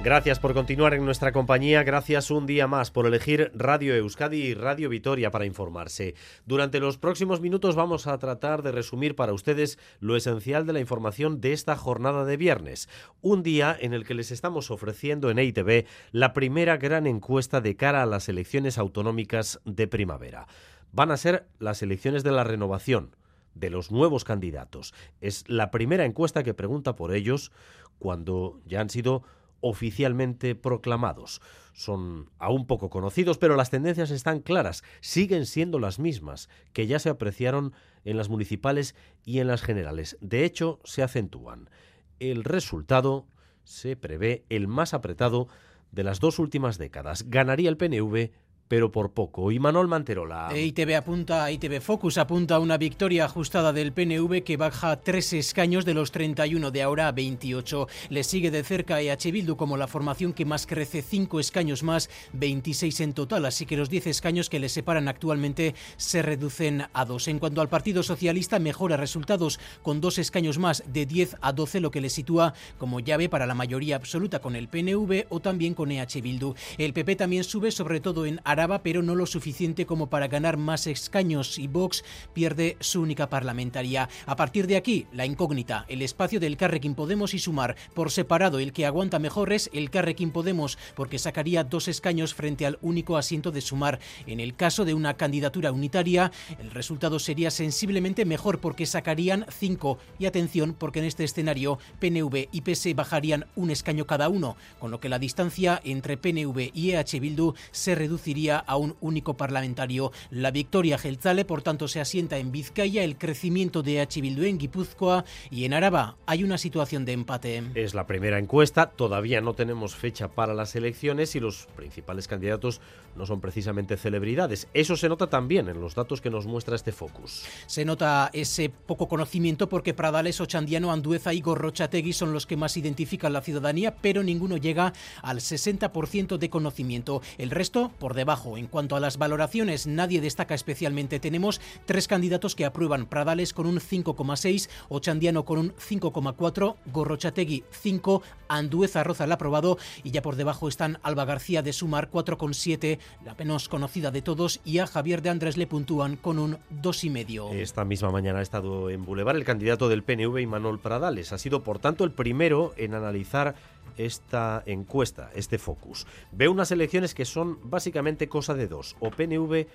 Gracias 0.00 0.38
por 0.38 0.54
continuar 0.54 0.94
en 0.94 1.04
nuestra 1.04 1.32
compañía, 1.32 1.82
gracias 1.82 2.30
un 2.30 2.46
día 2.46 2.68
más 2.68 2.92
por 2.92 3.04
elegir 3.06 3.50
Radio 3.52 3.96
Euskadi 3.96 4.36
y 4.36 4.54
Radio 4.54 4.88
Vitoria 4.88 5.32
para 5.32 5.44
informarse. 5.44 6.14
Durante 6.46 6.78
los 6.78 6.98
próximos 6.98 7.40
minutos 7.40 7.74
vamos 7.74 8.06
a 8.06 8.16
tratar 8.18 8.62
de 8.62 8.70
resumir 8.70 9.16
para 9.16 9.32
ustedes 9.32 9.76
lo 9.98 10.14
esencial 10.14 10.66
de 10.66 10.72
la 10.72 10.78
información 10.78 11.40
de 11.40 11.52
esta 11.52 11.74
jornada 11.74 12.24
de 12.24 12.36
viernes, 12.36 12.88
un 13.22 13.42
día 13.42 13.76
en 13.78 13.92
el 13.92 14.04
que 14.04 14.14
les 14.14 14.30
estamos 14.30 14.70
ofreciendo 14.70 15.30
en 15.30 15.40
EITV 15.40 15.84
la 16.12 16.32
primera 16.32 16.76
gran 16.76 17.08
encuesta 17.08 17.60
de 17.60 17.74
cara 17.74 18.04
a 18.04 18.06
las 18.06 18.28
elecciones 18.28 18.78
autonómicas 18.78 19.60
de 19.64 19.88
primavera. 19.88 20.46
Van 20.92 21.10
a 21.10 21.16
ser 21.16 21.48
las 21.58 21.82
elecciones 21.82 22.22
de 22.22 22.30
la 22.30 22.44
renovación, 22.44 23.16
de 23.54 23.70
los 23.70 23.90
nuevos 23.90 24.22
candidatos. 24.22 24.94
Es 25.20 25.42
la 25.48 25.72
primera 25.72 26.04
encuesta 26.04 26.44
que 26.44 26.54
pregunta 26.54 26.94
por 26.94 27.12
ellos 27.12 27.50
cuando 27.98 28.60
ya 28.64 28.80
han 28.80 28.90
sido 28.90 29.24
oficialmente 29.60 30.54
proclamados. 30.54 31.40
Son 31.72 32.30
aún 32.38 32.66
poco 32.66 32.90
conocidos, 32.90 33.38
pero 33.38 33.56
las 33.56 33.70
tendencias 33.70 34.10
están 34.10 34.40
claras, 34.40 34.82
siguen 35.00 35.46
siendo 35.46 35.78
las 35.78 35.98
mismas 35.98 36.48
que 36.72 36.86
ya 36.86 36.98
se 36.98 37.08
apreciaron 37.08 37.72
en 38.04 38.16
las 38.16 38.28
municipales 38.28 38.94
y 39.24 39.38
en 39.38 39.46
las 39.46 39.62
generales. 39.62 40.16
De 40.20 40.44
hecho, 40.44 40.80
se 40.84 41.02
acentúan. 41.02 41.70
El 42.18 42.44
resultado 42.44 43.26
se 43.64 43.96
prevé 43.96 44.44
el 44.48 44.66
más 44.66 44.94
apretado 44.94 45.48
de 45.92 46.04
las 46.04 46.20
dos 46.20 46.38
últimas 46.38 46.78
décadas. 46.78 47.28
Ganaría 47.28 47.68
el 47.68 47.76
PNV 47.76 48.30
pero 48.68 48.92
por 48.92 49.10
poco. 49.12 49.50
Y 49.50 49.58
Manuel 49.58 49.88
Manterola. 49.88 50.48
EITB 50.52 50.96
apunta, 50.96 51.50
EITB 51.50 51.80
Focus 51.80 52.18
apunta 52.18 52.56
a 52.56 52.60
una 52.60 52.76
victoria 52.76 53.24
ajustada 53.24 53.72
del 53.72 53.92
PNV 53.92 54.42
que 54.44 54.56
baja 54.56 55.00
tres 55.00 55.32
escaños 55.32 55.84
de 55.84 55.94
los 55.94 56.12
31 56.12 56.70
de 56.70 56.82
ahora 56.82 57.08
a 57.08 57.12
28. 57.12 57.88
Le 58.10 58.24
sigue 58.24 58.50
de 58.50 58.62
cerca 58.62 59.00
EH 59.00 59.32
Bildu 59.32 59.56
como 59.56 59.76
la 59.76 59.86
formación 59.86 60.32
que 60.32 60.44
más 60.44 60.66
crece, 60.66 61.02
cinco 61.02 61.40
escaños 61.40 61.82
más, 61.82 62.10
26 62.34 63.00
en 63.00 63.12
total, 63.14 63.46
así 63.46 63.66
que 63.66 63.76
los 63.76 63.88
10 63.90 64.08
escaños 64.08 64.50
que 64.50 64.60
le 64.60 64.68
separan 64.68 65.08
actualmente 65.08 65.74
se 65.96 66.22
reducen 66.22 66.84
a 66.92 67.04
dos. 67.04 67.28
En 67.28 67.38
cuanto 67.38 67.60
al 67.60 67.68
Partido 67.68 68.02
Socialista, 68.02 68.58
mejora 68.58 68.96
resultados 68.96 69.58
con 69.82 70.00
dos 70.00 70.18
escaños 70.18 70.58
más, 70.58 70.82
de 70.86 71.06
10 71.06 71.36
a 71.40 71.52
12, 71.52 71.80
lo 71.80 71.90
que 71.90 72.00
le 72.00 72.10
sitúa 72.10 72.54
como 72.78 73.00
llave 73.00 73.28
para 73.28 73.46
la 73.46 73.54
mayoría 73.54 73.96
absoluta 73.96 74.40
con 74.40 74.56
el 74.56 74.68
PNV 74.68 75.26
o 75.30 75.40
también 75.40 75.74
con 75.74 75.90
EH 75.90 76.20
Bildu. 76.22 76.54
El 76.76 76.92
PP 76.92 77.16
también 77.16 77.44
sube, 77.44 77.70
sobre 77.70 78.00
todo 78.00 78.26
en 78.26 78.40
Pero 78.82 79.02
no 79.02 79.14
lo 79.14 79.26
suficiente 79.26 79.86
como 79.86 80.10
para 80.10 80.26
ganar 80.26 80.56
más 80.56 80.88
escaños 80.88 81.60
y 81.60 81.68
Vox 81.68 82.04
pierde 82.32 82.76
su 82.80 83.00
única 83.00 83.28
parlamentaria. 83.30 84.08
A 84.26 84.34
partir 84.34 84.66
de 84.66 84.76
aquí, 84.76 85.06
la 85.12 85.26
incógnita, 85.26 85.84
el 85.88 86.02
espacio 86.02 86.40
del 86.40 86.56
Carrequín 86.56 86.96
Podemos 86.96 87.34
y 87.34 87.38
Sumar. 87.38 87.76
Por 87.94 88.10
separado, 88.10 88.58
el 88.58 88.72
que 88.72 88.84
aguanta 88.84 89.20
mejor 89.20 89.52
es 89.52 89.70
el 89.72 89.90
Carrequín 89.90 90.32
Podemos, 90.32 90.76
porque 90.96 91.20
sacaría 91.20 91.62
dos 91.62 91.86
escaños 91.86 92.34
frente 92.34 92.66
al 92.66 92.78
único 92.82 93.16
asiento 93.16 93.52
de 93.52 93.60
Sumar. 93.60 94.00
En 94.26 94.40
el 94.40 94.56
caso 94.56 94.84
de 94.84 94.94
una 94.94 95.14
candidatura 95.14 95.70
unitaria, 95.70 96.32
el 96.58 96.72
resultado 96.72 97.20
sería 97.20 97.52
sensiblemente 97.52 98.24
mejor 98.24 98.60
porque 98.60 98.86
sacarían 98.86 99.46
cinco. 99.50 99.98
Y 100.18 100.26
atención, 100.26 100.74
porque 100.76 100.98
en 100.98 101.04
este 101.04 101.22
escenario 101.22 101.78
PNV 102.00 102.48
y 102.50 102.62
PS 102.62 102.92
bajarían 102.96 103.46
un 103.54 103.70
escaño 103.70 104.06
cada 104.06 104.28
uno, 104.28 104.56
con 104.80 104.90
lo 104.90 104.98
que 104.98 105.08
la 105.08 105.20
distancia 105.20 105.80
entre 105.84 106.16
PNV 106.16 106.72
y 106.74 106.90
EH 106.90 107.20
Bildu 107.20 107.54
se 107.70 107.94
reduciría 107.94 108.47
a 108.56 108.76
un 108.76 108.96
único 109.00 109.36
parlamentario. 109.36 110.12
La 110.30 110.50
victoria 110.50 110.98
Gelzale, 110.98 111.44
por 111.44 111.62
tanto, 111.62 111.88
se 111.88 112.00
asienta 112.00 112.38
en 112.38 112.50
Vizcaya, 112.50 113.04
el 113.04 113.18
crecimiento 113.18 113.82
de 113.82 114.06
Bildu 114.20 114.44
en 114.44 114.58
Guipúzcoa 114.58 115.24
y 115.50 115.64
en 115.64 115.74
Araba 115.74 116.16
hay 116.26 116.42
una 116.44 116.58
situación 116.58 117.04
de 117.04 117.12
empate. 117.12 117.62
Es 117.74 117.94
la 117.94 118.06
primera 118.06 118.38
encuesta, 118.38 118.90
todavía 118.90 119.40
no 119.40 119.54
tenemos 119.54 119.94
fecha 119.94 120.28
para 120.28 120.54
las 120.54 120.74
elecciones 120.74 121.34
y 121.36 121.40
los 121.40 121.66
principales 121.76 122.28
candidatos 122.28 122.80
no 123.16 123.26
son 123.26 123.40
precisamente 123.40 123.96
celebridades. 123.96 124.68
Eso 124.74 124.96
se 124.96 125.08
nota 125.08 125.28
también 125.28 125.68
en 125.68 125.80
los 125.80 125.94
datos 125.94 126.20
que 126.20 126.30
nos 126.30 126.46
muestra 126.46 126.76
este 126.76 126.92
focus. 126.92 127.44
Se 127.66 127.84
nota 127.84 128.30
ese 128.32 128.70
poco 128.70 129.08
conocimiento 129.08 129.68
porque 129.68 129.94
Pradales, 129.94 130.40
Ochandiano, 130.40 130.92
Andueza 130.92 131.32
y 131.32 131.40
Gorrochategui 131.40 132.12
son 132.12 132.32
los 132.32 132.46
que 132.46 132.56
más 132.56 132.76
identifican 132.76 133.32
la 133.32 133.42
ciudadanía, 133.42 133.96
pero 133.96 134.22
ninguno 134.22 134.56
llega 134.56 134.92
al 135.22 135.40
60% 135.40 136.38
de 136.38 136.50
conocimiento. 136.50 137.22
El 137.38 137.50
resto 137.50 137.90
por 137.98 138.14
debajo. 138.14 138.37
En 138.46 138.66
cuanto 138.66 138.96
a 138.96 139.00
las 139.00 139.18
valoraciones, 139.18 139.86
nadie 139.86 140.20
destaca 140.20 140.54
especialmente. 140.54 141.20
Tenemos 141.20 141.60
tres 141.86 142.06
candidatos 142.08 142.54
que 142.54 142.64
aprueban. 142.64 143.06
Pradales 143.06 143.52
con 143.52 143.66
un 143.66 143.80
5,6, 143.80 144.68
Ochandiano 144.88 145.44
con 145.44 145.58
un 145.58 145.74
5,4, 145.74 146.76
Gorrochategui 146.92 147.64
5, 147.70 148.22
Andueza 148.48 149.04
Roza 149.04 149.24
el 149.24 149.32
aprobado 149.32 149.78
y 150.04 150.10
ya 150.10 150.22
por 150.22 150.36
debajo 150.36 150.68
están 150.68 150.98
Alba 151.02 151.24
García 151.24 151.62
de 151.62 151.72
Sumar 151.72 152.10
4,7, 152.10 152.98
la 153.24 153.34
menos 153.34 153.68
conocida 153.68 154.10
de 154.10 154.22
todos, 154.22 154.60
y 154.64 154.78
a 154.78 154.86
Javier 154.86 155.22
de 155.22 155.30
Andrés 155.30 155.56
le 155.56 155.66
puntúan 155.66 156.16
con 156.16 156.38
un 156.38 156.58
2,5. 156.82 157.52
Esta 157.54 157.84
misma 157.84 158.10
mañana 158.10 158.38
ha 158.38 158.42
estado 158.42 158.90
en 158.90 159.04
Boulevard 159.04 159.36
el 159.36 159.44
candidato 159.44 159.88
del 159.88 160.02
PNV, 160.02 160.38
Imanol 160.38 160.78
Pradales. 160.78 161.32
Ha 161.32 161.38
sido, 161.38 161.62
por 161.62 161.78
tanto, 161.78 162.04
el 162.04 162.12
primero 162.12 162.72
en 162.76 162.94
analizar 162.94 163.54
esta 163.98 164.62
encuesta, 164.64 165.30
este 165.34 165.58
focus. 165.58 166.06
Ve 166.32 166.48
unas 166.48 166.70
elecciones 166.70 167.14
que 167.14 167.24
son 167.24 167.58
básicamente 167.62 168.28
cosa 168.28 168.54
de 168.54 168.68
dos, 168.68 168.96
o 169.00 169.10
PNV 169.10 169.66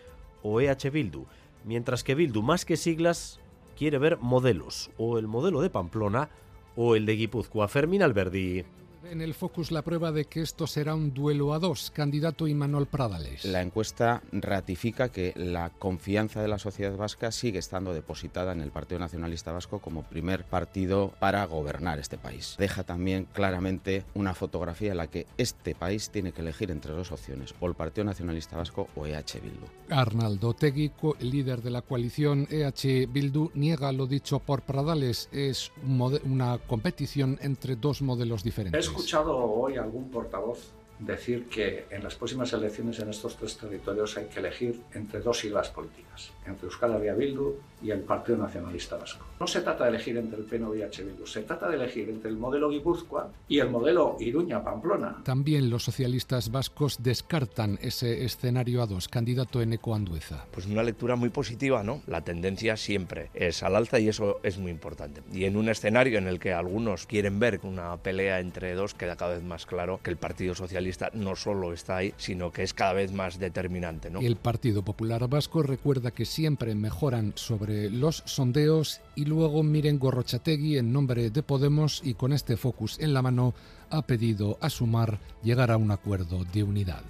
o 0.42 0.60
EH 0.60 0.90
Bildu, 0.90 1.26
mientras 1.64 2.04
que 2.04 2.16
Bildu, 2.16 2.42
más 2.42 2.66
que 2.66 2.78
siglas, 2.78 3.40
quiere 3.78 3.98
ver 3.98 4.18
modelos, 4.18 4.92
o 4.98 5.18
el 5.18 5.28
modelo 5.28 5.62
de 5.62 5.70
Pamplona 5.70 6.30
o 6.76 6.96
el 6.96 7.06
de 7.06 7.16
Guipúzcoa. 7.16 7.68
Fermín 7.68 8.04
Alberdi. 8.04 8.66
En 9.10 9.22
el 9.22 9.34
Focus 9.34 9.72
la 9.72 9.82
prueba 9.82 10.12
de 10.12 10.26
que 10.26 10.42
esto 10.42 10.68
será 10.68 10.96
un 10.96 11.14
duelo 11.14 11.54
a 11.54 11.60
dos, 11.60 11.92
candidato 11.92 12.48
Imanol 12.48 12.88
Pradales. 12.88 13.44
La 13.46 13.62
encuesta 13.62 14.22
ratifica 14.32 15.10
que 15.10 15.34
la 15.36 15.70
confianza 15.72 16.42
de 16.42 16.48
la 16.48 16.60
sociedad 16.60 16.96
vasca 16.96 17.32
sigue 17.32 17.60
estando 17.60 17.94
depositada 17.94 18.54
en 18.54 18.62
el 18.62 18.72
Partido 18.72 19.00
Nacionalista 19.00 19.52
Vasco 19.52 19.80
como 19.80 20.04
primer 20.04 20.46
partido 20.46 21.14
para 21.20 21.46
gobernar 21.46 22.00
este 22.00 22.18
país. 22.18 22.56
Deja 22.58 22.84
también 22.84 23.28
claramente 23.34 24.06
una 24.14 24.34
fotografía 24.34 24.92
en 24.92 24.98
la 24.98 25.08
que 25.08 25.28
este 25.38 25.76
país 25.76 26.10
tiene 26.10 26.32
que 26.32 26.42
elegir 26.42 26.72
entre 26.72 26.94
dos 26.94 27.12
opciones, 27.12 27.54
o 27.60 27.68
el 27.68 27.76
Partido 27.76 28.06
Nacionalista 28.06 28.58
Vasco 28.58 28.88
o 28.96 29.06
EH 29.06 29.40
Bildu. 29.42 29.66
Arnaldo 29.90 30.54
Tegui, 30.54 30.92
líder 31.20 31.62
de 31.62 31.72
la 31.72 31.82
coalición 31.82 32.48
EH 32.50 33.08
Bildu, 33.08 33.52
niega 33.54 33.92
lo 33.92 34.08
dicho 34.08 34.40
por 34.40 34.62
Pradales. 34.62 35.30
Es 35.32 35.72
un 35.84 36.04
una 36.26 36.58
competición 36.58 37.40
entre 37.42 37.76
dos 37.76 38.02
modelos 38.02 38.44
diferentes. 38.44 38.90
Escuchado 39.04 39.38
hoy 39.38 39.76
algún 39.76 40.10
portavoz 40.10 40.60
decir 40.98 41.50
que 41.50 41.86
en 41.90 42.06
las 42.06 42.16
próximas 42.16 42.54
elecciones 42.54 43.00
en 43.00 43.10
estos 43.10 43.36
tres 43.36 43.58
territorios 43.58 44.16
hay 44.16 44.28
que 44.28 44.40
elegir 44.40 44.82
entre 44.94 45.20
dos 45.20 45.40
siglas 45.40 45.70
políticas, 45.70 46.32
entre 46.46 46.68
Euskal 46.68 46.94
Herria 46.94 47.14
Bildu 47.14 47.58
y 47.84 47.92
el 47.92 48.00
Partido 48.00 48.38
Nacionalista 48.38 48.96
Vasco. 48.96 49.26
No 49.40 49.48
se 49.48 49.62
trata 49.62 49.84
de 49.84 49.90
elegir 49.90 50.18
entre 50.18 50.40
el 50.40 50.46
PNV 50.46 50.78
y 50.78 50.82
H. 50.84 51.04
Bildu, 51.04 51.26
se 51.26 51.42
trata 51.42 51.68
de 51.68 51.76
elegir 51.76 52.10
entre 52.10 52.30
el 52.30 52.38
modelo 52.38 52.70
Guipúzcoa 52.70 53.30
y 53.48 53.60
el 53.60 53.70
modelo 53.70 54.16
Iruña-Pamplona. 54.20 55.22
También 55.24 55.70
los 55.70 55.84
socialistas 55.84 56.52
vascos 56.52 57.04
descartan 57.04 57.78
ese 57.82 58.24
escenario 58.24 58.82
a 58.82 58.88
dos, 58.88 59.10
candidato 59.10 59.62
Eneco 59.62 59.96
Andueza. 59.96 60.46
Pues 60.52 60.66
una 60.66 60.84
lectura 60.84 61.16
muy 61.16 61.30
positiva, 61.30 61.84
¿no? 61.84 62.02
La 62.08 62.22
tendencia 62.22 62.78
siempre 62.78 63.30
es 63.34 63.64
al 63.64 63.76
alza 63.76 64.00
y 64.00 64.08
eso 64.08 64.40
es 64.44 64.58
muy 64.58 64.72
importante. 64.72 65.22
Y 65.34 65.44
en 65.44 65.58
un 65.58 65.68
escenario 65.68 66.18
en 66.18 66.28
el 66.28 66.40
que 66.40 66.54
algunos 66.54 67.06
quieren 67.06 67.40
ver 67.40 67.60
una 67.64 67.98
pelea 67.98 68.40
entre 68.40 68.76
dos, 68.76 68.94
queda 68.94 69.16
cada 69.16 69.36
vez 69.36 69.44
más 69.44 69.66
claro 69.66 70.00
que 70.02 70.10
el 70.10 70.18
Partido 70.18 70.56
Socialista 70.56 71.10
no 71.14 71.36
solo 71.36 71.74
está 71.74 71.98
ahí, 71.98 72.14
sino 72.18 72.52
que 72.52 72.64
es 72.64 72.74
cada 72.74 72.94
vez 72.94 73.12
más 73.12 73.40
determinante, 73.40 74.10
¿no? 74.10 74.22
El 74.22 74.38
Partido 74.38 74.84
Popular 74.84 75.28
Vasco 75.28 75.64
recuerda 75.64 76.12
que 76.12 76.26
siempre 76.26 76.76
mejoran 76.76 77.34
sobre 77.36 77.73
los 77.92 78.24
sondeos 78.26 79.02
y 79.16 79.26
luego 79.26 79.64
miren 79.64 80.00
Gorrochategui 80.00 80.78
en 80.78 80.94
nombre 80.94 81.30
de 81.30 81.44
Podemos 81.44 82.02
y 82.04 82.14
con 82.14 82.34
este 82.34 82.58
focus 82.58 83.00
en 83.00 83.14
la 83.14 83.22
mano 83.22 83.54
ha 83.90 84.02
pedido 84.04 84.58
a 84.62 84.70
Sumar 84.70 85.20
llegar 85.44 85.72
a 85.72 85.78
un 85.78 85.92
acuerdo 85.92 86.46
de 86.46 86.64
unidad. 86.64 87.04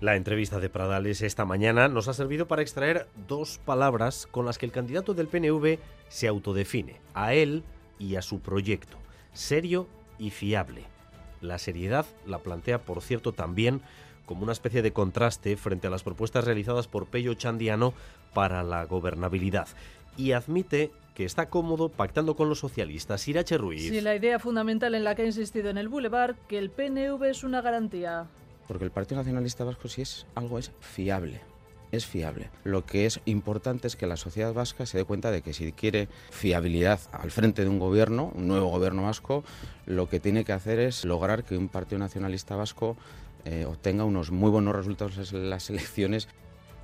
La 0.00 0.16
entrevista 0.16 0.58
de 0.58 0.68
Pradales 0.68 1.22
esta 1.22 1.44
mañana 1.44 1.88
nos 1.88 2.08
ha 2.08 2.14
servido 2.14 2.48
para 2.48 2.62
extraer 2.62 3.06
dos 3.28 3.60
palabras 3.64 4.26
con 4.30 4.46
las 4.46 4.58
que 4.58 4.66
el 4.66 4.72
candidato 4.72 5.14
del 5.14 5.28
PNV 5.28 5.78
se 6.08 6.26
autodefine, 6.26 6.96
a 7.14 7.34
él 7.34 7.62
y 7.98 8.16
a 8.16 8.22
su 8.22 8.40
proyecto, 8.40 8.96
serio 9.32 9.86
y 10.18 10.30
fiable. 10.30 10.84
La 11.40 11.58
seriedad 11.58 12.06
la 12.26 12.38
plantea, 12.38 12.82
por 12.82 13.00
cierto, 13.00 13.32
también 13.32 13.82
como 14.26 14.42
una 14.44 14.52
especie 14.52 14.82
de 14.82 14.92
contraste 14.92 15.56
frente 15.56 15.86
a 15.86 15.90
las 15.90 16.02
propuestas 16.02 16.44
realizadas 16.44 16.88
por 16.88 17.06
Pello 17.06 17.34
Chandiano 17.34 17.92
para 18.34 18.62
la 18.62 18.84
gobernabilidad. 18.84 19.68
Y 20.16 20.32
admite 20.32 20.90
que 21.14 21.24
está 21.24 21.48
cómodo 21.48 21.88
pactando 21.88 22.36
con 22.36 22.48
los 22.48 22.60
socialistas. 22.60 23.26
Irache 23.28 23.58
Ruiz. 23.58 23.88
Sí, 23.88 24.00
la 24.00 24.16
idea 24.16 24.38
fundamental 24.38 24.94
en 24.94 25.04
la 25.04 25.14
que 25.14 25.22
ha 25.22 25.26
insistido 25.26 25.70
en 25.70 25.78
el 25.78 25.88
Boulevard, 25.88 26.36
que 26.48 26.58
el 26.58 26.70
PNV 26.70 27.22
es 27.24 27.44
una 27.44 27.60
garantía. 27.60 28.26
Porque 28.66 28.84
el 28.84 28.90
Partido 28.90 29.20
Nacionalista 29.20 29.64
Vasco 29.64 29.88
si 29.88 30.02
es 30.02 30.26
algo 30.34 30.58
es 30.58 30.72
fiable. 30.80 31.40
Es 31.90 32.06
fiable. 32.06 32.48
Lo 32.64 32.86
que 32.86 33.04
es 33.04 33.20
importante 33.26 33.86
es 33.86 33.96
que 33.96 34.06
la 34.06 34.16
sociedad 34.16 34.54
vasca 34.54 34.86
se 34.86 34.96
dé 34.96 35.04
cuenta 35.04 35.30
de 35.30 35.42
que 35.42 35.52
si 35.52 35.72
quiere 35.72 36.08
fiabilidad 36.30 37.00
al 37.12 37.30
frente 37.30 37.64
de 37.64 37.68
un 37.68 37.78
gobierno, 37.78 38.32
un 38.34 38.48
nuevo 38.48 38.68
gobierno 38.68 39.02
vasco, 39.02 39.44
lo 39.84 40.08
que 40.08 40.18
tiene 40.18 40.46
que 40.46 40.52
hacer 40.52 40.78
es 40.78 41.04
lograr 41.04 41.44
que 41.44 41.58
un 41.58 41.68
Partido 41.68 41.98
Nacionalista 41.98 42.56
Vasco 42.56 42.96
eh, 43.44 43.66
obtenga 43.66 44.04
unos 44.04 44.30
muy 44.30 44.50
buenos 44.50 44.74
resultados 44.74 45.34
en 45.34 45.50
las 45.50 45.68
elecciones 45.68 46.28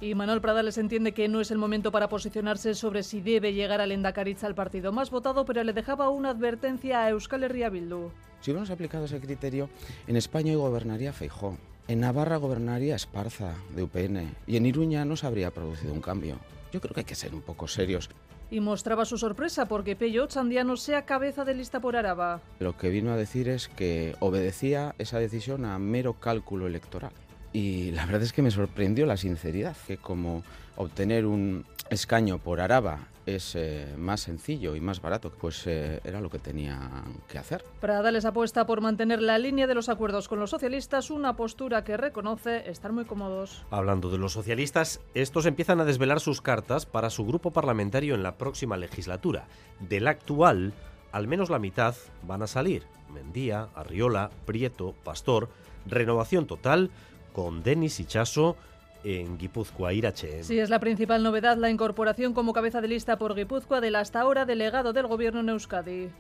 Y 0.00 0.14
Manuel 0.14 0.40
Pradales 0.40 0.78
entiende 0.78 1.12
que 1.12 1.26
no 1.26 1.40
es 1.40 1.50
el 1.50 1.58
momento 1.58 1.90
para 1.90 2.08
posicionarse 2.08 2.74
sobre 2.74 3.02
si 3.02 3.20
debe 3.20 3.52
llegar 3.52 3.80
al 3.80 3.90
Endacaritza 3.90 4.46
al 4.46 4.54
partido 4.54 4.92
más 4.92 5.10
votado, 5.10 5.44
pero 5.44 5.64
le 5.64 5.72
dejaba 5.72 6.08
una 6.08 6.30
advertencia 6.30 7.02
a 7.02 7.10
Euskal 7.10 7.42
Herria 7.42 7.68
Bildu. 7.68 8.10
Si 8.40 8.52
hubiéramos 8.52 8.70
aplicado 8.70 9.06
ese 9.06 9.20
criterio, 9.20 9.68
en 10.06 10.16
España 10.16 10.52
hoy 10.52 10.58
gobernaría 10.58 11.12
Feijó, 11.12 11.58
en 11.88 12.00
Navarra 12.00 12.36
gobernaría 12.36 12.94
Esparza, 12.94 13.54
de 13.74 13.82
UPN, 13.82 14.36
y 14.46 14.56
en 14.56 14.66
Iruña 14.66 15.04
no 15.04 15.16
se 15.16 15.26
habría 15.26 15.50
producido 15.50 15.92
un 15.92 16.00
cambio. 16.00 16.38
Yo 16.72 16.80
creo 16.80 16.94
que 16.94 17.00
hay 17.00 17.06
que 17.06 17.16
ser 17.16 17.34
un 17.34 17.42
poco 17.42 17.66
serios. 17.66 18.08
Y 18.52 18.60
mostraba 18.60 19.04
su 19.04 19.18
sorpresa 19.18 19.66
porque 19.66 19.96
Pello 19.96 20.26
Chandiano 20.26 20.76
sea 20.76 21.06
cabeza 21.06 21.44
de 21.44 21.54
lista 21.54 21.80
por 21.80 21.96
Araba. 21.96 22.40
Lo 22.60 22.76
que 22.76 22.88
vino 22.88 23.10
a 23.10 23.16
decir 23.16 23.48
es 23.48 23.68
que 23.68 24.14
obedecía 24.20 24.94
esa 24.98 25.18
decisión 25.18 25.64
a 25.64 25.76
mero 25.80 26.14
cálculo 26.14 26.68
electoral. 26.68 27.12
Y 27.52 27.90
la 27.92 28.06
verdad 28.06 28.22
es 28.22 28.32
que 28.32 28.42
me 28.42 28.50
sorprendió 28.50 29.06
la 29.06 29.16
sinceridad, 29.16 29.76
que 29.86 29.96
como 29.96 30.42
obtener 30.76 31.26
un 31.26 31.64
escaño 31.90 32.38
por 32.38 32.60
Araba 32.60 33.08
es 33.28 33.54
eh, 33.56 33.94
más 33.98 34.20
sencillo 34.20 34.74
y 34.74 34.80
más 34.80 35.02
barato, 35.02 35.30
pues 35.30 35.66
eh, 35.66 36.00
era 36.02 36.20
lo 36.20 36.30
que 36.30 36.38
tenían 36.38 37.04
que 37.28 37.38
hacer. 37.38 37.62
Pradales 37.80 38.24
apuesta 38.24 38.66
por 38.66 38.80
mantener 38.80 39.20
la 39.20 39.38
línea 39.38 39.66
de 39.66 39.74
los 39.74 39.90
acuerdos 39.90 40.28
con 40.28 40.40
los 40.40 40.50
socialistas, 40.50 41.10
una 41.10 41.36
postura 41.36 41.84
que 41.84 41.98
reconoce 41.98 42.70
estar 42.70 42.92
muy 42.92 43.04
cómodos. 43.04 43.64
Hablando 43.70 44.10
de 44.10 44.18
los 44.18 44.32
socialistas, 44.32 45.00
estos 45.14 45.44
empiezan 45.44 45.80
a 45.80 45.84
desvelar 45.84 46.20
sus 46.20 46.40
cartas 46.40 46.86
para 46.86 47.10
su 47.10 47.26
grupo 47.26 47.50
parlamentario 47.50 48.14
en 48.14 48.22
la 48.22 48.38
próxima 48.38 48.78
legislatura. 48.78 49.46
Del 49.80 50.08
actual, 50.08 50.72
al 51.12 51.28
menos 51.28 51.50
la 51.50 51.58
mitad 51.58 51.94
van 52.22 52.42
a 52.42 52.46
salir. 52.46 52.84
Mendía, 53.12 53.68
Arriola, 53.74 54.30
Prieto, 54.46 54.94
Pastor, 55.04 55.50
renovación 55.86 56.46
total 56.46 56.90
con 57.38 57.62
Denis 57.62 58.00
Ichaso 58.00 58.56
en 59.04 59.38
Guipúzcoa 59.38 59.92
Irache. 59.92 60.42
Sí, 60.42 60.58
es 60.58 60.70
la 60.70 60.80
principal 60.80 61.22
novedad 61.22 61.56
la 61.56 61.70
incorporación 61.70 62.34
como 62.34 62.52
cabeza 62.52 62.80
de 62.80 62.88
lista 62.88 63.16
por 63.16 63.36
Guipúzcoa 63.36 63.80
del 63.80 63.94
hasta 63.94 64.20
ahora 64.20 64.44
delegado 64.44 64.92
del 64.92 65.06
gobierno 65.06 65.38
en 65.38 65.50
Euskadi. 65.50 66.10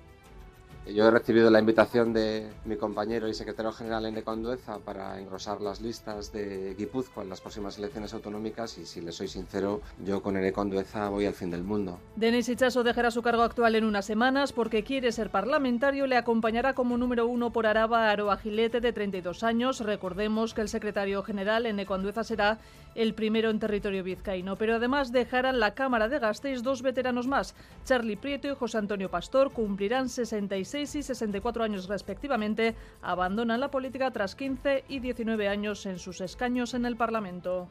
Yo 0.94 1.06
he 1.06 1.10
recibido 1.10 1.50
la 1.50 1.58
invitación 1.58 2.14
de 2.14 2.48
mi 2.64 2.76
compañero 2.76 3.28
y 3.28 3.34
secretario 3.34 3.72
general 3.72 4.06
Ene 4.06 4.22
Condueza 4.22 4.78
para 4.78 5.20
engrosar 5.20 5.60
las 5.60 5.82
listas 5.82 6.32
de 6.32 6.74
Guipúzcoa 6.78 7.24
en 7.24 7.28
las 7.28 7.42
próximas 7.42 7.76
elecciones 7.76 8.14
autonómicas 8.14 8.78
y 8.78 8.86
si 8.86 9.02
le 9.02 9.12
soy 9.12 9.28
sincero, 9.28 9.82
yo 10.02 10.22
con 10.22 10.38
Ene 10.38 10.50
Condueza 10.50 11.10
voy 11.10 11.26
al 11.26 11.34
fin 11.34 11.50
del 11.50 11.62
mundo. 11.62 11.98
Denis 12.16 12.48
Ichaso 12.48 12.84
dejará 12.84 13.10
su 13.10 13.20
cargo 13.20 13.42
actual 13.42 13.74
en 13.74 13.84
unas 13.84 14.06
semanas 14.06 14.54
porque 14.54 14.82
quiere 14.82 15.12
ser 15.12 15.28
parlamentario. 15.28 16.06
Le 16.06 16.16
acompañará 16.16 16.72
como 16.72 16.96
número 16.96 17.26
uno 17.26 17.52
por 17.52 17.66
Araba 17.66 18.10
Aroa 18.10 18.38
Gilete, 18.38 18.80
de 18.80 18.94
32 18.94 19.42
años. 19.42 19.80
Recordemos 19.80 20.54
que 20.54 20.62
el 20.62 20.70
secretario 20.70 21.22
general, 21.22 21.66
Eneco 21.66 21.92
Andueza, 21.92 22.24
será 22.24 22.60
el 22.94 23.14
primero 23.14 23.50
en 23.50 23.58
territorio 23.58 24.02
vizcaíno. 24.02 24.56
Pero 24.56 24.76
además 24.76 25.12
dejarán 25.12 25.60
la 25.60 25.74
Cámara 25.74 26.08
de 26.08 26.18
Gasteiz 26.18 26.62
dos 26.62 26.80
veteranos 26.80 27.26
más. 27.26 27.54
Charlie 27.84 28.16
Prieto 28.16 28.48
y 28.48 28.54
José 28.54 28.78
Antonio 28.78 29.10
Pastor 29.10 29.52
cumplirán 29.52 30.08
66 30.08 30.77
y 30.82 31.02
64 31.02 31.64
años 31.64 31.88
respectivamente. 31.88 32.74
Abandonan 33.02 33.60
la 33.60 33.70
política 33.70 34.10
tras 34.10 34.34
15 34.34 34.84
y 34.88 35.00
19 35.00 35.48
años 35.48 35.84
en 35.86 35.98
sus 35.98 36.20
escaños 36.20 36.74
en 36.74 36.86
el 36.86 36.96
Parlamento. 36.96 37.68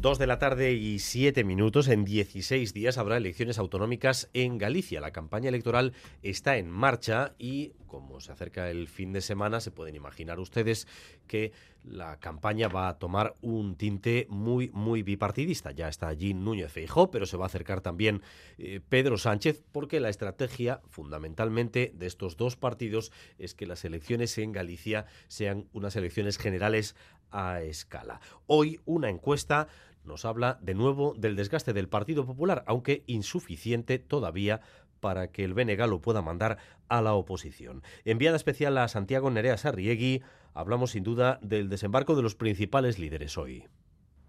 Dos 0.00 0.20
de 0.20 0.28
la 0.28 0.38
tarde 0.38 0.74
y 0.74 1.00
siete 1.00 1.42
minutos. 1.42 1.88
En 1.88 2.04
16 2.04 2.72
días 2.72 2.98
habrá 2.98 3.16
elecciones 3.16 3.58
autonómicas 3.58 4.30
en 4.32 4.56
Galicia. 4.56 5.00
La 5.00 5.10
campaña 5.10 5.48
electoral 5.48 5.92
está 6.22 6.56
en 6.56 6.70
marcha 6.70 7.34
y, 7.36 7.72
como 7.88 8.20
se 8.20 8.30
acerca 8.30 8.70
el 8.70 8.86
fin 8.86 9.12
de 9.12 9.20
semana, 9.20 9.58
se 9.58 9.72
pueden 9.72 9.96
imaginar 9.96 10.38
ustedes 10.38 10.86
que 11.26 11.50
la 11.82 12.20
campaña 12.20 12.68
va 12.68 12.88
a 12.88 12.98
tomar 13.00 13.34
un 13.40 13.74
tinte 13.74 14.28
muy, 14.30 14.70
muy 14.72 15.02
bipartidista. 15.02 15.72
Ya 15.72 15.88
está 15.88 16.06
allí 16.06 16.32
Núñez 16.32 16.70
Feijó, 16.70 17.10
pero 17.10 17.26
se 17.26 17.36
va 17.36 17.46
a 17.46 17.48
acercar 17.48 17.80
también 17.80 18.22
eh, 18.56 18.80
Pedro 18.88 19.18
Sánchez, 19.18 19.64
porque 19.72 19.98
la 19.98 20.10
estrategia, 20.10 20.80
fundamentalmente, 20.88 21.92
de 21.92 22.06
estos 22.06 22.36
dos 22.36 22.54
partidos 22.54 23.10
es 23.36 23.54
que 23.54 23.66
las 23.66 23.84
elecciones 23.84 24.38
en 24.38 24.52
Galicia 24.52 25.06
sean 25.26 25.66
unas 25.72 25.96
elecciones 25.96 26.38
generales 26.38 26.94
a 27.30 27.62
escala. 27.62 28.20
Hoy 28.46 28.80
una 28.84 29.10
encuesta 29.10 29.68
nos 30.04 30.24
habla 30.24 30.58
de 30.62 30.74
nuevo 30.74 31.14
del 31.16 31.36
desgaste 31.36 31.72
del 31.72 31.88
Partido 31.88 32.26
Popular, 32.26 32.64
aunque 32.66 33.04
insuficiente 33.06 33.98
todavía 33.98 34.60
para 35.00 35.30
que 35.30 35.44
el 35.44 35.54
BNG 35.54 35.86
lo 35.88 36.00
pueda 36.00 36.22
mandar 36.22 36.58
a 36.88 37.02
la 37.02 37.14
oposición. 37.14 37.82
Enviada 38.04 38.36
especial 38.36 38.78
a 38.78 38.88
Santiago 38.88 39.30
Nerea 39.30 39.56
Sarriegui, 39.56 40.22
hablamos 40.54 40.92
sin 40.92 41.04
duda 41.04 41.38
del 41.42 41.68
desembarco 41.68 42.16
de 42.16 42.22
los 42.22 42.34
principales 42.34 42.98
líderes 42.98 43.38
hoy. 43.38 43.66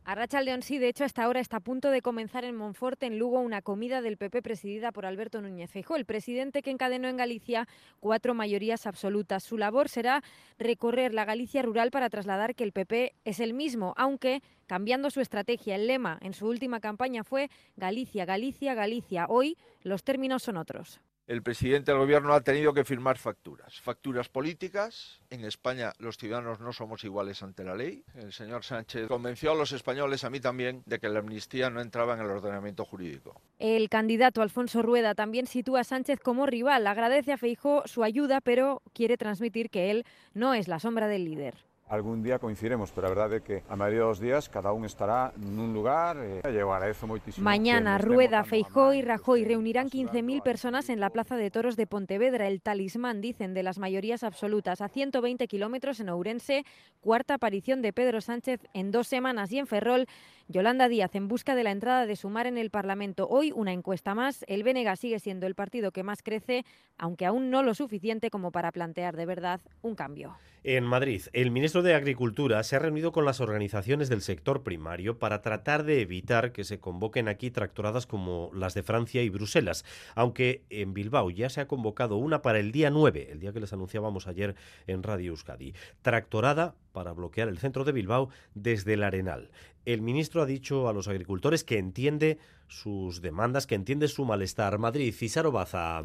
A 0.05 0.15
Rachaldeón 0.15 0.63
sí, 0.63 0.79
de 0.79 0.87
hecho, 0.87 1.03
hasta 1.03 1.23
ahora 1.23 1.39
está 1.39 1.57
a 1.57 1.59
punto 1.59 1.91
de 1.91 2.01
comenzar 2.01 2.43
en 2.43 2.55
Monforte, 2.55 3.05
en 3.05 3.19
Lugo, 3.19 3.39
una 3.39 3.61
comida 3.61 4.01
del 4.01 4.17
PP 4.17 4.41
presidida 4.41 4.91
por 4.91 5.05
Alberto 5.05 5.41
Núñez 5.41 5.69
Feijóo, 5.69 5.97
el 5.97 6.05
presidente 6.05 6.61
que 6.61 6.71
encadenó 6.71 7.07
en 7.07 7.17
Galicia 7.17 7.67
cuatro 7.99 8.33
mayorías 8.33 8.87
absolutas. 8.87 9.43
Su 9.43 9.57
labor 9.57 9.87
será 9.87 10.23
recorrer 10.57 11.13
la 11.13 11.25
Galicia 11.25 11.61
rural 11.61 11.91
para 11.91 12.09
trasladar 12.09 12.55
que 12.55 12.63
el 12.63 12.71
PP 12.71 13.13
es 13.23 13.39
el 13.39 13.53
mismo, 13.53 13.93
aunque 13.97 14.41
cambiando 14.65 15.11
su 15.11 15.21
estrategia. 15.21 15.75
El 15.75 15.85
lema 15.85 16.17
en 16.21 16.33
su 16.33 16.47
última 16.47 16.79
campaña 16.79 17.23
fue 17.23 17.49
Galicia, 17.75 18.25
Galicia, 18.25 18.73
Galicia. 18.73 19.27
Hoy 19.29 19.57
los 19.83 20.03
términos 20.03 20.41
son 20.41 20.57
otros 20.57 21.01
el 21.29 21.43
presidente 21.43 21.91
del 21.91 21.99
gobierno 21.99 22.33
ha 22.33 22.41
tenido 22.41 22.73
que 22.73 22.83
firmar 22.83 23.19
facturas. 23.19 23.79
Facturas 23.81 24.27
políticas. 24.29 25.19
En 25.29 25.45
España 25.45 25.93
los 25.99 26.17
ciudadanos 26.17 26.59
no 26.59 26.73
somos 26.73 27.03
iguales 27.03 27.43
ante 27.43 27.63
la 27.63 27.75
ley. 27.75 28.03
El 28.15 28.33
señor 28.33 28.63
Sánchez 28.63 29.07
convenció 29.07 29.51
a 29.51 29.55
los 29.55 29.71
españoles, 29.71 30.23
a 30.23 30.31
mí 30.31 30.39
también, 30.39 30.81
de 30.87 30.97
que 30.97 31.07
la 31.07 31.19
amnistía 31.19 31.69
no 31.69 31.81
entraba 31.81 32.15
en 32.15 32.21
el 32.21 32.31
ordenamiento 32.31 32.83
jurídico. 32.83 33.39
El 33.59 33.89
candidato 33.89 34.41
Alfonso 34.41 34.81
Rueda 34.81 35.13
también 35.13 35.45
sitúa 35.45 35.81
a 35.81 35.83
Sánchez 35.83 36.19
como 36.19 36.47
rival. 36.47 36.87
Agradece 36.87 37.31
a 37.31 37.37
Feijó 37.37 37.83
su 37.85 38.03
ayuda, 38.03 38.41
pero 38.41 38.81
quiere 38.93 39.15
transmitir 39.15 39.69
que 39.69 39.91
él 39.91 40.05
no 40.33 40.55
es 40.55 40.67
la 40.67 40.79
sombra 40.79 41.07
del 41.07 41.25
líder 41.25 41.68
algún 41.89 42.21
día 42.21 42.37
coincidiremos, 42.37 42.91
pero 42.93 43.07
a 43.07 43.09
verdade 43.09 43.41
é 43.41 43.43
que 43.43 43.65
a 43.65 43.75
maioría 43.75 44.05
dos 44.05 44.21
días 44.21 44.45
cada 44.47 44.69
un 44.71 44.85
estará 44.85 45.33
nun 45.41 45.73
lugar 45.73 46.21
e 46.21 46.45
eu 46.45 46.69
agradezo 46.69 47.09
moitísimo. 47.09 47.41
Mañana 47.41 47.97
Rueda, 47.97 48.45
Feijó 48.45 48.93
y 48.93 49.01
Rajoy 49.01 49.43
reunirán 49.43 49.89
15.000 49.89 50.45
personas 50.45 50.87
en 50.93 51.01
la 51.01 51.09
Plaza 51.09 51.35
de 51.35 51.49
Toros 51.49 51.75
de 51.75 51.89
Pontevedra, 51.89 52.47
el 52.47 52.61
talismán, 52.61 53.21
dicen, 53.21 53.57
de 53.57 53.65
las 53.65 53.81
mayorías 53.81 54.23
absolutas. 54.23 54.81
A 54.81 54.87
120 54.87 55.47
kilómetros 55.49 55.99
en 55.99 56.09
Ourense, 56.09 56.63
cuarta 57.01 57.33
aparición 57.35 57.81
de 57.81 57.91
Pedro 57.91 58.21
Sánchez 58.21 58.61
en 58.73 58.91
dos 58.91 59.07
semanas 59.07 59.51
y 59.51 59.57
en 59.57 59.65
Ferrol, 59.65 60.05
Yolanda 60.47 60.87
Díaz 60.89 61.13
en 61.15 61.27
busca 61.27 61.53
de 61.53 61.63
la 61.63 61.71
entrada 61.71 62.05
de 62.05 62.15
Sumar 62.15 62.47
en 62.47 62.57
el 62.57 62.69
Parlamento. 62.69 63.27
Hoy 63.29 63.51
una 63.51 63.73
encuesta 63.73 64.15
más. 64.15 64.43
El 64.47 64.63
Bénega 64.63 64.95
sigue 64.95 65.19
siendo 65.19 65.45
el 65.45 65.53
partido 65.53 65.91
que 65.91 66.03
más 66.03 66.23
crece, 66.23 66.65
aunque 66.97 67.25
aún 67.25 67.49
no 67.49 67.61
lo 67.61 67.73
suficiente 67.73 68.29
como 68.29 68.51
para 68.51 68.71
plantear 68.71 69.15
de 69.15 69.25
verdad 69.25 69.61
un 69.81 69.95
cambio. 69.95 70.37
En 70.65 70.83
Madrid, 70.83 71.21
el 71.31 71.51
ministro 71.51 71.83
de 71.83 71.93
Agricultura 71.93 72.61
se 72.63 72.75
ha 72.75 72.79
reunido 72.79 73.13
con 73.13 73.23
las 73.23 73.39
organizaciones 73.39 74.09
del 74.09 74.21
sector 74.21 74.61
primario 74.61 75.17
para 75.17 75.41
tratar 75.41 75.85
de 75.85 76.01
evitar 76.01 76.51
que 76.51 76.65
se 76.65 76.79
convoquen 76.79 77.29
aquí 77.29 77.49
tractoradas 77.49 78.05
como 78.05 78.51
las 78.53 78.73
de 78.73 78.83
Francia 78.83 79.23
y 79.23 79.29
Bruselas, 79.29 79.85
aunque 80.15 80.65
en 80.69 80.93
Bilbao 80.93 81.29
ya 81.29 81.49
se 81.49 81.61
ha 81.61 81.67
convocado 81.69 82.17
una 82.17 82.41
para 82.41 82.59
el 82.59 82.73
día 82.73 82.89
9, 82.89 83.29
el 83.31 83.39
día 83.39 83.53
que 83.53 83.61
les 83.61 83.71
anunciábamos 83.71 84.27
ayer 84.27 84.55
en 84.85 85.01
Radio 85.01 85.31
Euskadi. 85.31 85.73
Tractorada 86.01 86.75
para 86.91 87.13
bloquear 87.13 87.47
el 87.47 87.57
centro 87.57 87.85
de 87.85 87.93
Bilbao 87.93 88.29
desde 88.53 88.95
el 88.95 89.03
Arenal. 89.03 89.51
El 89.85 90.01
ministro 90.01 90.41
ha 90.41 90.45
dicho 90.45 90.89
a 90.89 90.93
los 90.93 91.07
agricultores 91.07 91.63
que 91.63 91.77
entiende 91.77 92.37
sus 92.67 93.21
demandas, 93.21 93.65
que 93.65 93.75
entiende 93.75 94.09
su 94.09 94.25
malestar. 94.25 94.77
Madrid, 94.77 95.13
Cisaro 95.15 95.53
Baza. 95.53 96.03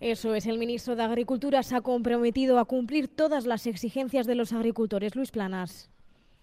Eso 0.00 0.34
es, 0.34 0.46
el 0.46 0.58
ministro 0.58 0.94
de 0.94 1.02
Agricultura 1.02 1.62
se 1.62 1.74
ha 1.74 1.80
comprometido 1.80 2.58
a 2.58 2.66
cumplir 2.66 3.08
todas 3.08 3.46
las 3.46 3.66
exigencias 3.66 4.26
de 4.26 4.34
los 4.34 4.52
agricultores. 4.52 5.16
Luis 5.16 5.30
Planas. 5.30 5.90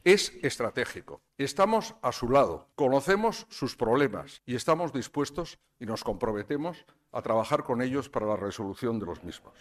Es 0.03 0.33
estratégico. 0.41 1.21
Estamos 1.37 1.95
a 2.01 2.11
su 2.11 2.29
lado, 2.29 2.67
conocemos 2.75 3.45
sus 3.49 3.75
problemas 3.75 4.41
y 4.45 4.55
estamos 4.55 4.91
dispuestos 4.91 5.59
y 5.79 5.85
nos 5.85 6.03
comprometemos 6.03 6.85
a 7.11 7.21
trabajar 7.21 7.63
con 7.63 7.81
ellos 7.81 8.09
para 8.09 8.25
la 8.25 8.35
resolución 8.35 8.99
de 8.99 9.05
los 9.05 9.23
mismos. 9.23 9.53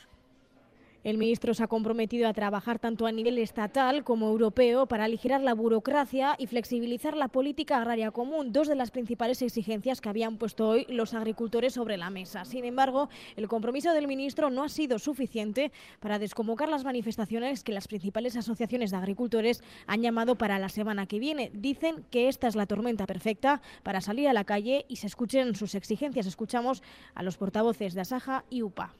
El 1.04 1.18
ministro 1.18 1.52
se 1.52 1.64
ha 1.64 1.66
comprometido 1.66 2.28
a 2.28 2.32
trabajar 2.32 2.78
tanto 2.78 3.06
a 3.06 3.12
nivel 3.12 3.36
estatal 3.38 4.04
como 4.04 4.28
europeo 4.28 4.86
para 4.86 5.02
aligerar 5.02 5.40
la 5.40 5.52
burocracia 5.52 6.36
y 6.38 6.46
flexibilizar 6.46 7.16
la 7.16 7.26
política 7.26 7.78
agraria 7.78 8.12
común, 8.12 8.52
dos 8.52 8.68
de 8.68 8.76
las 8.76 8.92
principales 8.92 9.42
exigencias 9.42 10.00
que 10.00 10.08
habían 10.08 10.36
puesto 10.36 10.68
hoy 10.68 10.86
los 10.88 11.12
agricultores 11.12 11.74
sobre 11.74 11.96
la 11.96 12.10
mesa. 12.10 12.44
Sin 12.44 12.64
embargo, 12.64 13.08
el 13.34 13.48
compromiso 13.48 13.92
del 13.92 14.06
ministro 14.06 14.48
no 14.48 14.62
ha 14.62 14.68
sido 14.68 15.00
suficiente 15.00 15.72
para 15.98 16.20
desconvocar 16.20 16.68
las 16.68 16.84
manifestaciones 16.84 17.64
que 17.64 17.72
las 17.72 17.88
principales 17.88 18.36
asociaciones 18.36 18.92
de 18.92 18.98
agricultores 18.98 19.60
han 19.88 20.02
llamado 20.02 20.36
para 20.38 20.60
la 20.60 20.68
semana 20.68 21.06
que 21.06 21.18
viene. 21.18 21.50
Dicen 21.52 22.04
que 22.12 22.28
esta 22.28 22.46
es 22.46 22.54
la 22.54 22.66
tormenta 22.66 23.06
perfecta 23.06 23.60
para 23.82 24.00
salir 24.00 24.28
a 24.28 24.32
la 24.32 24.44
calle 24.44 24.86
y 24.86 24.96
se 24.96 25.08
escuchen 25.08 25.56
sus 25.56 25.74
exigencias. 25.74 26.26
Escuchamos 26.26 26.80
a 27.16 27.24
los 27.24 27.38
portavoces 27.38 27.94
de 27.94 28.02
Asaja 28.02 28.44
y 28.50 28.62
UPA 28.62 28.94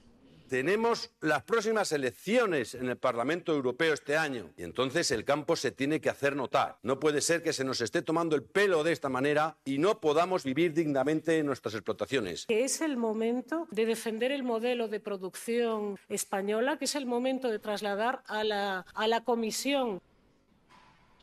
tenemos 0.53 1.11
las 1.23 1.45
próximas 1.45 1.93
elecciones 1.93 2.75
en 2.75 2.91
el 2.91 2.99
Parlamento 2.99 3.55
Europeo 3.55 3.95
este 3.95 4.19
año 4.19 4.51
y 4.59 4.65
entonces 4.65 5.11
el 5.11 5.25
campo 5.25 5.57
se 5.57 5.71
tiene 5.71 5.99
que 5.99 6.11
hacer 6.11 6.37
notar. 6.37 6.77
No 6.83 7.01
puede 7.01 7.23
ser 7.23 7.43
que 7.43 7.55
se 7.55 7.65
nos 7.65 7.81
esté 7.81 8.03
tomando 8.03 8.37
el 8.37 8.43
pelo 8.43 8.85
de 8.85 8.93
esta 8.93 9.09
manera 9.09 9.57
y 9.65 9.79
no 9.79 9.99
podamos 9.99 10.45
vivir 10.45 10.75
dignamente 10.75 11.39
en 11.39 11.47
nuestras 11.47 11.73
explotaciones. 11.73 12.45
Es 12.49 12.83
el 12.83 12.99
momento 12.99 13.67
de 13.71 13.87
defender 13.87 14.31
el 14.31 14.43
modelo 14.43 14.89
de 14.89 15.01
producción 15.01 15.99
española, 16.11 16.77
que 16.77 16.85
es 16.85 16.97
el 16.97 17.07
momento 17.07 17.49
de 17.49 17.59
trasladar 17.59 18.23
a 18.27 18.45
la, 18.45 18.85
a 18.93 19.09
la 19.09 19.25
Comisión 19.25 20.03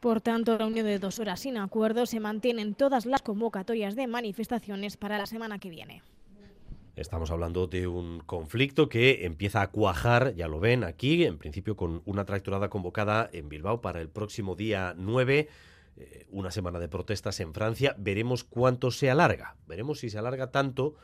por 0.01 0.21
tanto, 0.21 0.57
reunión 0.57 0.87
de 0.87 0.97
dos 0.97 1.19
horas 1.19 1.41
sin 1.41 1.57
acuerdo 1.57 2.07
se 2.07 2.19
mantienen 2.19 2.73
todas 2.73 3.05
las 3.05 3.21
convocatorias 3.21 3.95
de 3.95 4.07
manifestaciones 4.07 4.97
para 4.97 5.19
la 5.19 5.27
semana 5.27 5.59
que 5.59 5.69
viene. 5.69 6.01
Estamos 6.95 7.31
hablando 7.31 7.67
de 7.67 7.87
un 7.87 8.19
conflicto 8.19 8.89
que 8.89 9.25
empieza 9.25 9.61
a 9.61 9.71
cuajar, 9.71 10.35
ya 10.35 10.47
lo 10.47 10.59
ven 10.59 10.83
aquí, 10.83 11.23
en 11.23 11.37
principio 11.37 11.77
con 11.77 12.01
una 12.05 12.25
tractorada 12.25 12.69
convocada 12.69 13.29
en 13.31 13.47
Bilbao 13.47 13.81
para 13.81 14.01
el 14.01 14.09
próximo 14.09 14.55
día 14.55 14.93
9 14.97 15.47
eh, 15.97 16.25
una 16.29 16.51
semana 16.51 16.79
de 16.79 16.87
protestas 16.87 17.39
en 17.39 17.53
Francia. 17.53 17.95
Veremos 17.97 18.43
cuánto 18.43 18.91
se 18.91 19.09
alarga. 19.09 19.55
Veremos 19.67 19.99
si 19.99 20.09
se 20.09 20.17
alarga 20.17 20.51
tanto 20.51 20.95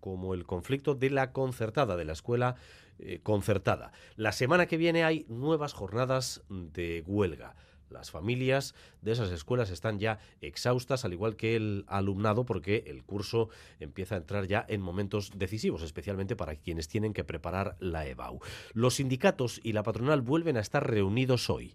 como 0.00 0.34
el 0.34 0.44
conflicto 0.44 0.94
de 0.94 1.10
la 1.10 1.32
concertada, 1.32 1.96
de 1.96 2.04
la 2.04 2.12
escuela 2.12 2.56
eh, 2.98 3.20
concertada. 3.22 3.92
La 4.16 4.32
semana 4.32 4.66
que 4.66 4.76
viene 4.76 5.02
hay 5.02 5.24
nuevas 5.28 5.72
jornadas 5.72 6.42
de 6.48 7.02
huelga. 7.06 7.56
Las 7.90 8.10
familias 8.10 8.74
de 9.02 9.12
esas 9.12 9.30
escuelas 9.30 9.70
están 9.70 9.98
ya 9.98 10.18
exhaustas, 10.40 11.04
al 11.04 11.12
igual 11.12 11.36
que 11.36 11.56
el 11.56 11.84
alumnado, 11.86 12.44
porque 12.44 12.84
el 12.86 13.04
curso 13.04 13.48
empieza 13.80 14.14
a 14.14 14.18
entrar 14.18 14.46
ya 14.46 14.64
en 14.68 14.80
momentos 14.80 15.32
decisivos, 15.36 15.82
especialmente 15.82 16.36
para 16.36 16.56
quienes 16.56 16.88
tienen 16.88 17.12
que 17.12 17.24
preparar 17.24 17.76
la 17.78 18.06
EBAU. 18.06 18.40
Los 18.72 18.94
sindicatos 18.94 19.60
y 19.62 19.72
la 19.72 19.82
patronal 19.82 20.22
vuelven 20.22 20.56
a 20.56 20.60
estar 20.60 20.88
reunidos 20.88 21.50
hoy 21.50 21.74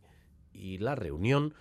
y 0.53 0.77
la 0.80 0.95
reunión 0.95 1.53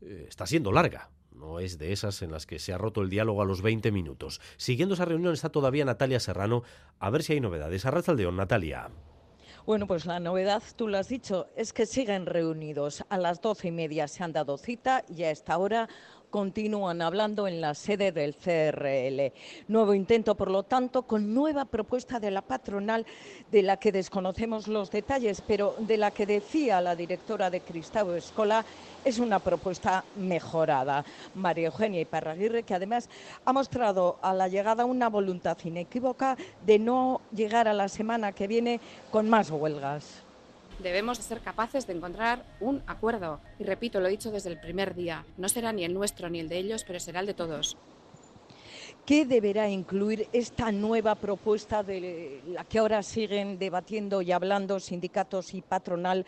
eh, 0.00 0.26
está 0.28 0.46
siendo 0.46 0.72
larga. 0.72 1.10
No 1.32 1.58
es 1.58 1.78
de 1.78 1.92
esas 1.92 2.22
en 2.22 2.30
las 2.30 2.46
que 2.46 2.58
se 2.58 2.72
ha 2.72 2.78
roto 2.78 3.02
el 3.02 3.10
diálogo 3.10 3.42
a 3.42 3.44
los 3.44 3.60
20 3.60 3.90
minutos. 3.90 4.40
Siguiendo 4.56 4.94
esa 4.94 5.04
reunión 5.04 5.34
está 5.34 5.48
todavía 5.48 5.84
Natalia 5.84 6.20
Serrano. 6.20 6.62
A 7.00 7.10
ver 7.10 7.24
si 7.24 7.32
hay 7.32 7.40
novedades. 7.40 7.84
Arrastaldeón, 7.84 8.36
Natalia. 8.36 8.90
Bueno, 9.66 9.86
pues 9.86 10.04
la 10.04 10.20
novedad, 10.20 10.62
tú 10.76 10.88
lo 10.88 10.98
has 10.98 11.08
dicho, 11.08 11.46
es 11.56 11.72
que 11.72 11.86
siguen 11.86 12.26
reunidos. 12.26 13.02
A 13.08 13.16
las 13.16 13.40
doce 13.40 13.68
y 13.68 13.70
media 13.70 14.08
se 14.08 14.22
han 14.22 14.30
dado 14.30 14.58
cita 14.58 15.04
y 15.08 15.22
a 15.22 15.30
esta 15.30 15.56
hora 15.56 15.88
continúan 16.34 17.00
hablando 17.00 17.46
en 17.46 17.60
la 17.60 17.74
sede 17.74 18.10
del 18.10 18.34
CRL. 18.34 19.32
Nuevo 19.68 19.94
intento, 19.94 20.34
por 20.34 20.50
lo 20.50 20.64
tanto, 20.64 21.02
con 21.02 21.32
nueva 21.32 21.64
propuesta 21.64 22.18
de 22.18 22.32
la 22.32 22.42
patronal 22.42 23.06
de 23.52 23.62
la 23.62 23.76
que 23.76 23.92
desconocemos 23.92 24.66
los 24.66 24.90
detalles, 24.90 25.40
pero 25.46 25.76
de 25.78 25.96
la 25.96 26.10
que 26.10 26.26
decía 26.26 26.80
la 26.80 26.96
directora 26.96 27.50
de 27.50 27.60
Cristau 27.60 28.10
Escola 28.14 28.64
es 29.04 29.20
una 29.20 29.38
propuesta 29.38 30.02
mejorada. 30.16 31.04
María 31.36 31.68
Eugenia 31.68 32.00
Iparraguirre, 32.00 32.64
que 32.64 32.74
además 32.74 33.08
ha 33.44 33.52
mostrado 33.52 34.18
a 34.20 34.34
la 34.34 34.48
llegada 34.48 34.86
una 34.86 35.08
voluntad 35.08 35.56
inequívoca 35.62 36.36
de 36.66 36.80
no 36.80 37.20
llegar 37.32 37.68
a 37.68 37.74
la 37.74 37.88
semana 37.88 38.32
que 38.32 38.48
viene 38.48 38.80
con 39.12 39.30
más 39.30 39.52
huelgas 39.52 40.23
debemos 40.80 41.18
de 41.18 41.24
ser 41.24 41.40
capaces 41.40 41.86
de 41.86 41.94
encontrar 41.94 42.44
un 42.60 42.82
acuerdo. 42.86 43.40
Y 43.58 43.64
repito, 43.64 44.00
lo 44.00 44.08
he 44.08 44.10
dicho 44.10 44.30
desde 44.30 44.50
el 44.50 44.60
primer 44.60 44.94
día, 44.94 45.24
no 45.36 45.48
será 45.48 45.72
ni 45.72 45.84
el 45.84 45.94
nuestro 45.94 46.28
ni 46.30 46.40
el 46.40 46.48
de 46.48 46.58
ellos, 46.58 46.84
pero 46.84 47.00
será 47.00 47.20
el 47.20 47.26
de 47.26 47.34
todos. 47.34 47.76
¿Qué 49.04 49.26
deberá 49.26 49.68
incluir 49.68 50.28
esta 50.32 50.72
nueva 50.72 51.14
propuesta 51.14 51.82
de 51.82 52.40
la 52.46 52.64
que 52.64 52.78
ahora 52.78 53.02
siguen 53.02 53.58
debatiendo 53.58 54.22
y 54.22 54.32
hablando 54.32 54.80
sindicatos 54.80 55.52
y 55.52 55.60
patronal 55.60 56.24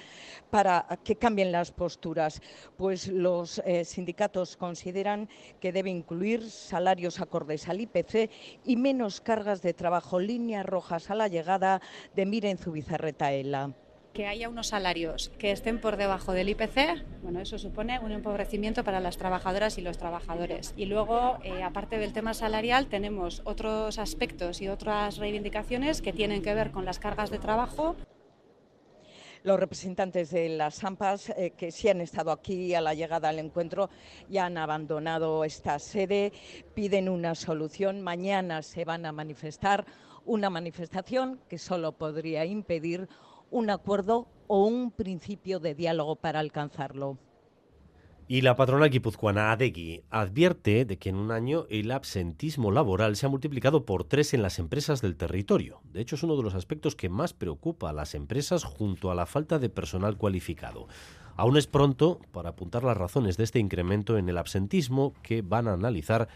para 0.51 0.87
que 1.03 1.17
cambien 1.17 1.53
las 1.53 1.73
posturas? 1.73 2.43
Pues 2.77 3.09
los 3.09 3.63
eh, 3.65 3.87
sindicatos 3.87 4.59
consideran 4.59 5.27
que 5.59 5.73
debe 5.73 5.89
incluir 5.89 6.51
salarios 6.51 7.19
acordes 7.19 7.67
al 7.67 7.81
IPC 7.81 8.31
y 8.67 8.77
menos 8.77 9.23
cargas 9.23 9.63
de 9.63 9.73
trabajo, 9.73 10.21
líneas 10.21 10.67
rojas 10.67 11.09
a 11.11 11.15
la 11.15 11.29
llegada 11.29 11.81
de 12.15 12.27
Miren 12.27 12.59
Zubizarreta-Ela 12.59 13.75
que 14.17 14.27
haya 14.27 14.49
unos 14.49 14.69
salarios 14.69 15.31
que 15.39 15.53
estén 15.53 15.79
por 15.79 15.99
debajo 15.99 16.33
del 16.33 16.49
IPC, 16.49 17.05
bueno, 17.23 17.41
eso 17.41 17.59
supone 17.59 17.99
un 17.99 18.13
empobrecimiento 18.13 18.83
para 18.83 18.99
las 18.99 19.19
trabajadoras 19.19 19.77
y 19.77 19.83
los 19.83 19.99
trabajadores. 19.99 20.73
Y 20.75 20.87
luego, 20.87 21.37
eh, 21.45 21.63
aparte 21.63 21.99
del 21.99 22.15
tema 22.15 22.33
salarial, 22.33 22.87
tenemos 22.87 23.43
otros 23.45 23.99
aspectos 23.99 24.63
y 24.63 24.69
otras 24.69 25.19
reivindicaciones 25.19 26.01
que 26.01 26.15
tienen 26.15 26.41
que 26.41 26.55
ver 26.55 26.71
con 26.71 26.87
las 26.87 26.99
cargas 26.99 27.29
de 27.29 27.39
trabajo 27.39 27.95
Los 29.43 29.61
representantes 29.61 30.31
de 30.31 30.49
las 30.49 30.83
AMPAs 30.83 31.29
eh, 31.37 31.53
que 31.55 31.71
sí 31.71 31.91
han 31.91 32.01
estado 32.01 32.33
aquí 32.33 32.75
a 32.75 32.81
la 32.81 32.95
llegada 32.95 33.29
al 33.29 33.39
encuentro 33.39 33.91
ya 34.31 34.47
han 34.47 34.57
abandonado 34.57 35.45
esta 35.45 35.79
sede, 35.79 36.33
piden 36.75 37.11
una 37.11 37.35
solución. 37.35 38.01
Mañana 38.01 38.63
se 38.63 38.87
van 38.87 39.05
a 39.05 39.13
manifestar 39.13 39.85
una 40.25 40.49
manifestación 40.49 41.39
que 41.49 41.59
solo 41.59 41.93
podría 41.93 42.47
impedir 42.47 43.09
un 43.51 43.71
acuerdo 43.71 44.29
o 44.47 44.65
un 44.65 44.91
principio 44.91 45.61
de 45.61 45.75
diálogo 45.75 46.17
para 46.17 46.41
alcanzarlo. 46.41 47.19
Y 48.29 48.41
la 48.41 48.57
patronal 48.57 48.91
guipuzcoana 48.91 49.53
ADEGI 49.53 50.03
advierte 50.11 50.85
de 50.85 50.99
que 50.99 51.11
en 51.11 51.15
un 51.15 51.31
año 51.31 51.67
el 51.71 51.93
absentismo 51.93 52.73
laboral 52.73 53.15
se 53.15 53.27
ha 53.27 53.29
multiplicado 53.29 53.85
por 53.85 54.03
tres 54.03 54.35
en 54.35 54.43
las 54.43 54.59
empresas 54.59 55.01
del 55.01 55.17
territorio. 55.17 55.81
De 55.93 56.01
hecho, 56.01 56.17
es 56.17 56.25
uno 56.25 56.37
de 56.37 56.43
los 56.43 56.57
aspectos 56.57 56.97
que 56.97 57.09
más 57.09 57.35
preocupa 57.35 57.91
a 57.91 57.93
las 57.93 58.17
empresas 58.17 58.65
junto 58.65 59.13
a 59.13 59.15
la 59.15 59.27
falta 59.27 59.61
de 59.61 59.69
personal 59.69 60.17
cualificado. 60.17 60.89
Aún 61.37 61.57
es 61.57 61.69
pronto 61.69 62.19
para 62.33 62.49
apuntar 62.49 62.83
las 62.83 62.97
razones 62.97 63.37
de 63.37 63.45
este 63.45 63.61
incremento 63.61 64.19
en 64.19 64.29
el 64.29 64.39
absentismo 64.39 65.15
que 65.23 65.43
van 65.43 65.69
a 65.69 65.75
analizar 65.75 66.27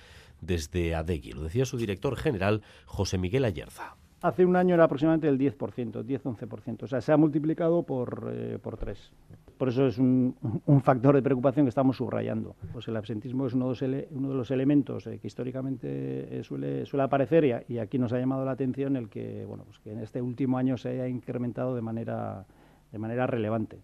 desde 0.41 0.95
ADEGI. 0.95 1.33
Lo 1.33 1.43
decía 1.43 1.65
su 1.65 1.77
director 1.77 2.17
general, 2.17 2.63
José 2.87 3.19
Miguel 3.19 3.45
Ayerza. 3.45 3.97
Hace 4.23 4.45
un 4.45 4.55
año 4.55 4.75
era 4.75 4.85
aproximadamente 4.85 5.29
el 5.29 5.39
10%, 5.39 6.05
10-11%. 6.05 6.83
O 6.83 6.87
sea, 6.87 7.01
se 7.01 7.11
ha 7.11 7.17
multiplicado 7.17 7.85
por, 7.85 8.31
eh, 8.35 8.59
por 8.61 8.77
tres. 8.77 9.13
Por 9.57 9.71
eso 9.71 9.87
es 9.87 9.97
un, 9.97 10.37
un, 10.67 10.81
factor 10.83 11.15
de 11.15 11.23
preocupación 11.23 11.65
que 11.65 11.71
estamos 11.71 11.97
subrayando. 11.97 12.55
Pues 12.73 12.87
el 12.89 12.97
absentismo 12.97 13.47
es 13.47 13.55
uno 13.55 13.73
de 13.73 13.89
los, 13.89 14.07
uno 14.11 14.29
de 14.29 14.35
los 14.35 14.51
elementos 14.51 15.07
eh, 15.07 15.19
que 15.19 15.27
históricamente 15.27 16.39
eh, 16.39 16.43
suele, 16.45 16.85
suele 16.85 17.05
aparecer 17.05 17.45
y, 17.45 17.75
y, 17.75 17.79
aquí 17.79 17.99
nos 17.99 18.13
ha 18.13 18.19
llamado 18.19 18.45
la 18.45 18.53
atención 18.53 18.97
el 18.97 19.09
que, 19.09 19.47
bueno, 19.47 19.65
pues 19.65 19.79
que 19.79 19.93
en 19.93 20.01
este 20.01 20.21
último 20.21 20.59
año 20.59 20.77
se 20.77 20.91
haya 20.91 21.09
incrementado 21.09 21.75
de 21.75 21.81
manera, 21.81 22.47
de 22.93 22.99
manera 22.99 23.27
relevante. 23.27 23.83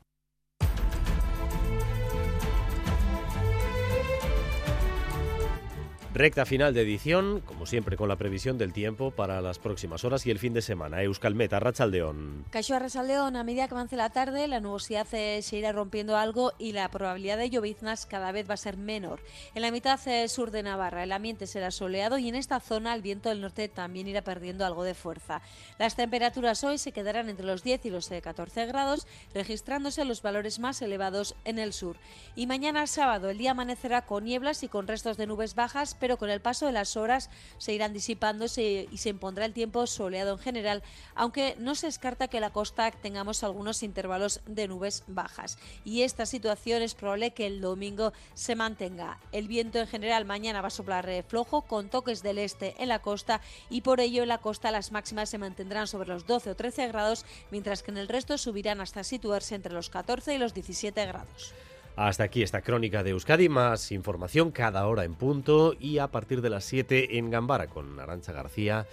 Recta 6.17 6.47
final 6.47 6.73
de 6.73 6.81
edición, 6.81 7.43
como 7.45 7.67
siempre 7.67 7.99
con 7.99 8.09
la 8.09 8.17
previsión 8.17 8.57
del 8.57 8.73
tiempo 8.73 9.11
para 9.11 9.43
las 9.43 9.59
próximas 9.59 10.03
horas 10.03 10.25
y 10.25 10.31
el 10.31 10.39
fin 10.39 10.55
de 10.55 10.63
semana. 10.63 11.03
Euskalmet, 11.03 11.53
Arrachaldeón. 11.53 12.47
Caixo 12.49 12.75
Arrachaldeón, 12.75 13.37
a 13.37 13.45
medida 13.45 13.69
que 13.69 13.75
avance 13.75 13.97
la 13.97 14.09
tarde, 14.09 14.49
la 14.49 14.61
nubosidad 14.61 15.07
eh, 15.13 15.43
se 15.43 15.59
irá 15.59 15.73
rompiendo 15.73 16.17
algo 16.17 16.55
y 16.59 16.73
la 16.73 16.89
probabilidad 16.91 17.37
de 17.37 17.51
lloviznas 17.51 18.07
cada 18.07 18.33
vez 18.33 18.49
va 18.49 18.55
a 18.55 18.57
ser 18.57 18.79
menor. 18.79 19.21
En 19.55 19.61
la 19.61 19.71
mitad 19.71 20.01
eh, 20.09 20.27
sur 20.29 20.53
de 20.53 20.63
Navarra 20.63 21.03
el 21.03 21.13
ambiente 21.13 21.47
será 21.47 21.71
soleado 21.71 22.17
y 22.17 22.31
en 22.31 22.35
esta 22.35 22.61
zona 22.61 22.95
el 22.95 23.03
viento 23.03 23.29
del 23.29 23.43
norte 23.43 23.69
también 23.69 24.09
irá 24.09 24.23
perdiendo 24.23 24.65
algo 24.65 24.85
de 24.85 24.95
fuerza. 24.95 25.43
Las 25.79 25.97
temperaturas 25.97 26.65
hoy 26.65 26.79
se 26.79 26.93
quedarán 26.93 27.29
entre 27.29 27.45
los 27.45 27.63
10 27.63 27.85
y 27.85 27.91
los 27.91 28.09
14 28.09 28.63
eh, 28.63 28.65
grados, 28.65 29.07
registrándose 29.35 30.07
los 30.07 30.23
valores 30.23 30.61
más 30.61 30.81
elevados 30.81 31.35
en 31.45 31.59
el 31.59 31.75
sur. 31.75 31.99
Y 32.37 32.47
mañana 32.47 32.87
sábado 32.87 33.29
el 33.29 33.37
día 33.37 33.51
amanecerá 33.51 34.07
con 34.07 34.25
nieblas 34.25 34.63
y 34.63 34.69
con 34.69 34.87
restos 34.87 35.19
de 35.19 35.27
nubes 35.27 35.55
bajas, 35.55 35.95
pero 36.06 36.06
con 36.17 36.31
el 36.31 36.41
paso 36.41 36.67
de 36.67 36.73
las 36.73 36.97
horas 36.97 37.29
se 37.59 37.73
irán 37.73 37.93
disipándose 37.93 38.87
y 38.91 38.99
se 38.99 39.09
impondrá 39.09 39.45
el 39.45 39.53
tiempo 39.53 39.87
soleado 39.89 40.33
en 40.35 40.39
general, 40.39 40.83
aunque 41.17 41.57
no 41.59 41.75
se 41.75 41.87
descarta 41.87 42.29
que 42.29 42.37
en 42.37 42.43
la 42.43 42.53
costa 42.53 42.93
tengamos 42.93 43.43
algunos 43.43 43.83
intervalos 43.83 44.41
de 44.47 44.69
nubes 44.69 45.03
bajas. 45.09 45.59
Y 45.85 46.03
esta 46.03 46.25
situación 46.25 46.83
es 46.83 46.95
probable 46.95 47.33
que 47.33 47.47
el 47.47 47.61
domingo 47.61 48.13
se 48.35 48.55
mantenga. 48.55 49.19
El 49.33 49.49
viento 49.49 49.79
en 49.79 49.89
general 49.89 50.25
mañana 50.25 50.61
va 50.61 50.69
a 50.69 50.71
soplar 50.71 51.07
flojo 51.29 51.63
con 51.63 51.89
toques 51.89 52.23
del 52.23 52.39
este 52.39 52.75
en 52.79 52.89
la 52.89 53.01
costa 53.01 53.41
y 53.71 53.81
por 53.81 54.01
ello 54.01 54.23
en 54.23 54.29
la 54.29 54.39
costa 54.39 54.71
las 54.71 54.93
máximas 54.93 55.31
se 55.31 55.39
mantendrán 55.39 55.87
sobre 55.87 56.09
los 56.09 56.27
12 56.27 56.51
o 56.51 56.57
13 56.57 56.89
grados, 56.89 57.25
mientras 57.51 57.83
que 57.83 57.91
en 57.91 57.99
el 57.99 58.09
resto 58.09 58.39
subirán 58.39 58.81
hasta 58.81 59.05
situarse 59.05 59.55
entre 59.55 59.73
los 59.73 59.91
14 59.91 60.35
y 60.35 60.39
los 60.39 60.55
17 60.55 61.07
grados. 61.07 61.55
Hasta 61.97 62.25
aquí 62.25 62.43
esta 62.43 62.61
crónica 62.61 63.03
de 63.03 63.11
Euskadi, 63.11 63.49
más 63.49 63.91
información 63.91 64.51
cada 64.51 64.87
hora 64.87 65.05
en 65.05 65.15
punto 65.15 65.75
y 65.81 65.97
a 65.97 66.09
partir 66.09 66.43
de 66.43 66.51
las 66.51 66.67
7 66.67 67.17
en 67.17 67.31
Gambara 67.31 67.69
con 67.69 67.99
Arancha 67.99 68.33
García, 68.33 68.87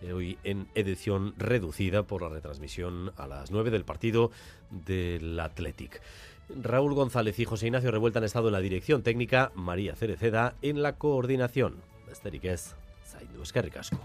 eh, 0.00 0.12
hoy 0.12 0.38
en 0.44 0.68
edición 0.76 1.34
reducida 1.36 2.04
por 2.04 2.22
la 2.22 2.28
retransmisión 2.28 3.12
a 3.16 3.26
las 3.26 3.50
9 3.50 3.70
del 3.70 3.84
partido 3.84 4.30
del 4.70 5.38
Athletic. 5.40 6.00
Raúl 6.48 6.94
González 6.94 7.36
y 7.40 7.44
José 7.44 7.66
Ignacio 7.66 7.90
Revuelta 7.90 8.20
han 8.20 8.24
estado 8.24 8.46
en 8.46 8.52
la 8.52 8.60
dirección 8.60 9.02
técnica, 9.02 9.50
María 9.56 9.96
Cereceda 9.96 10.54
en 10.62 10.80
la 10.80 10.92
coordinación. 10.92 11.82
Esteriquez, 12.08 12.76
Zaindu 13.04 13.42
Escarricasco. 13.42 13.98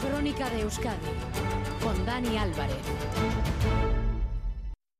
Crónica 0.00 0.48
de 0.48 0.62
Euskadi 0.62 0.96
con 1.82 2.06
Dani 2.06 2.38
Álvarez. 2.38 2.78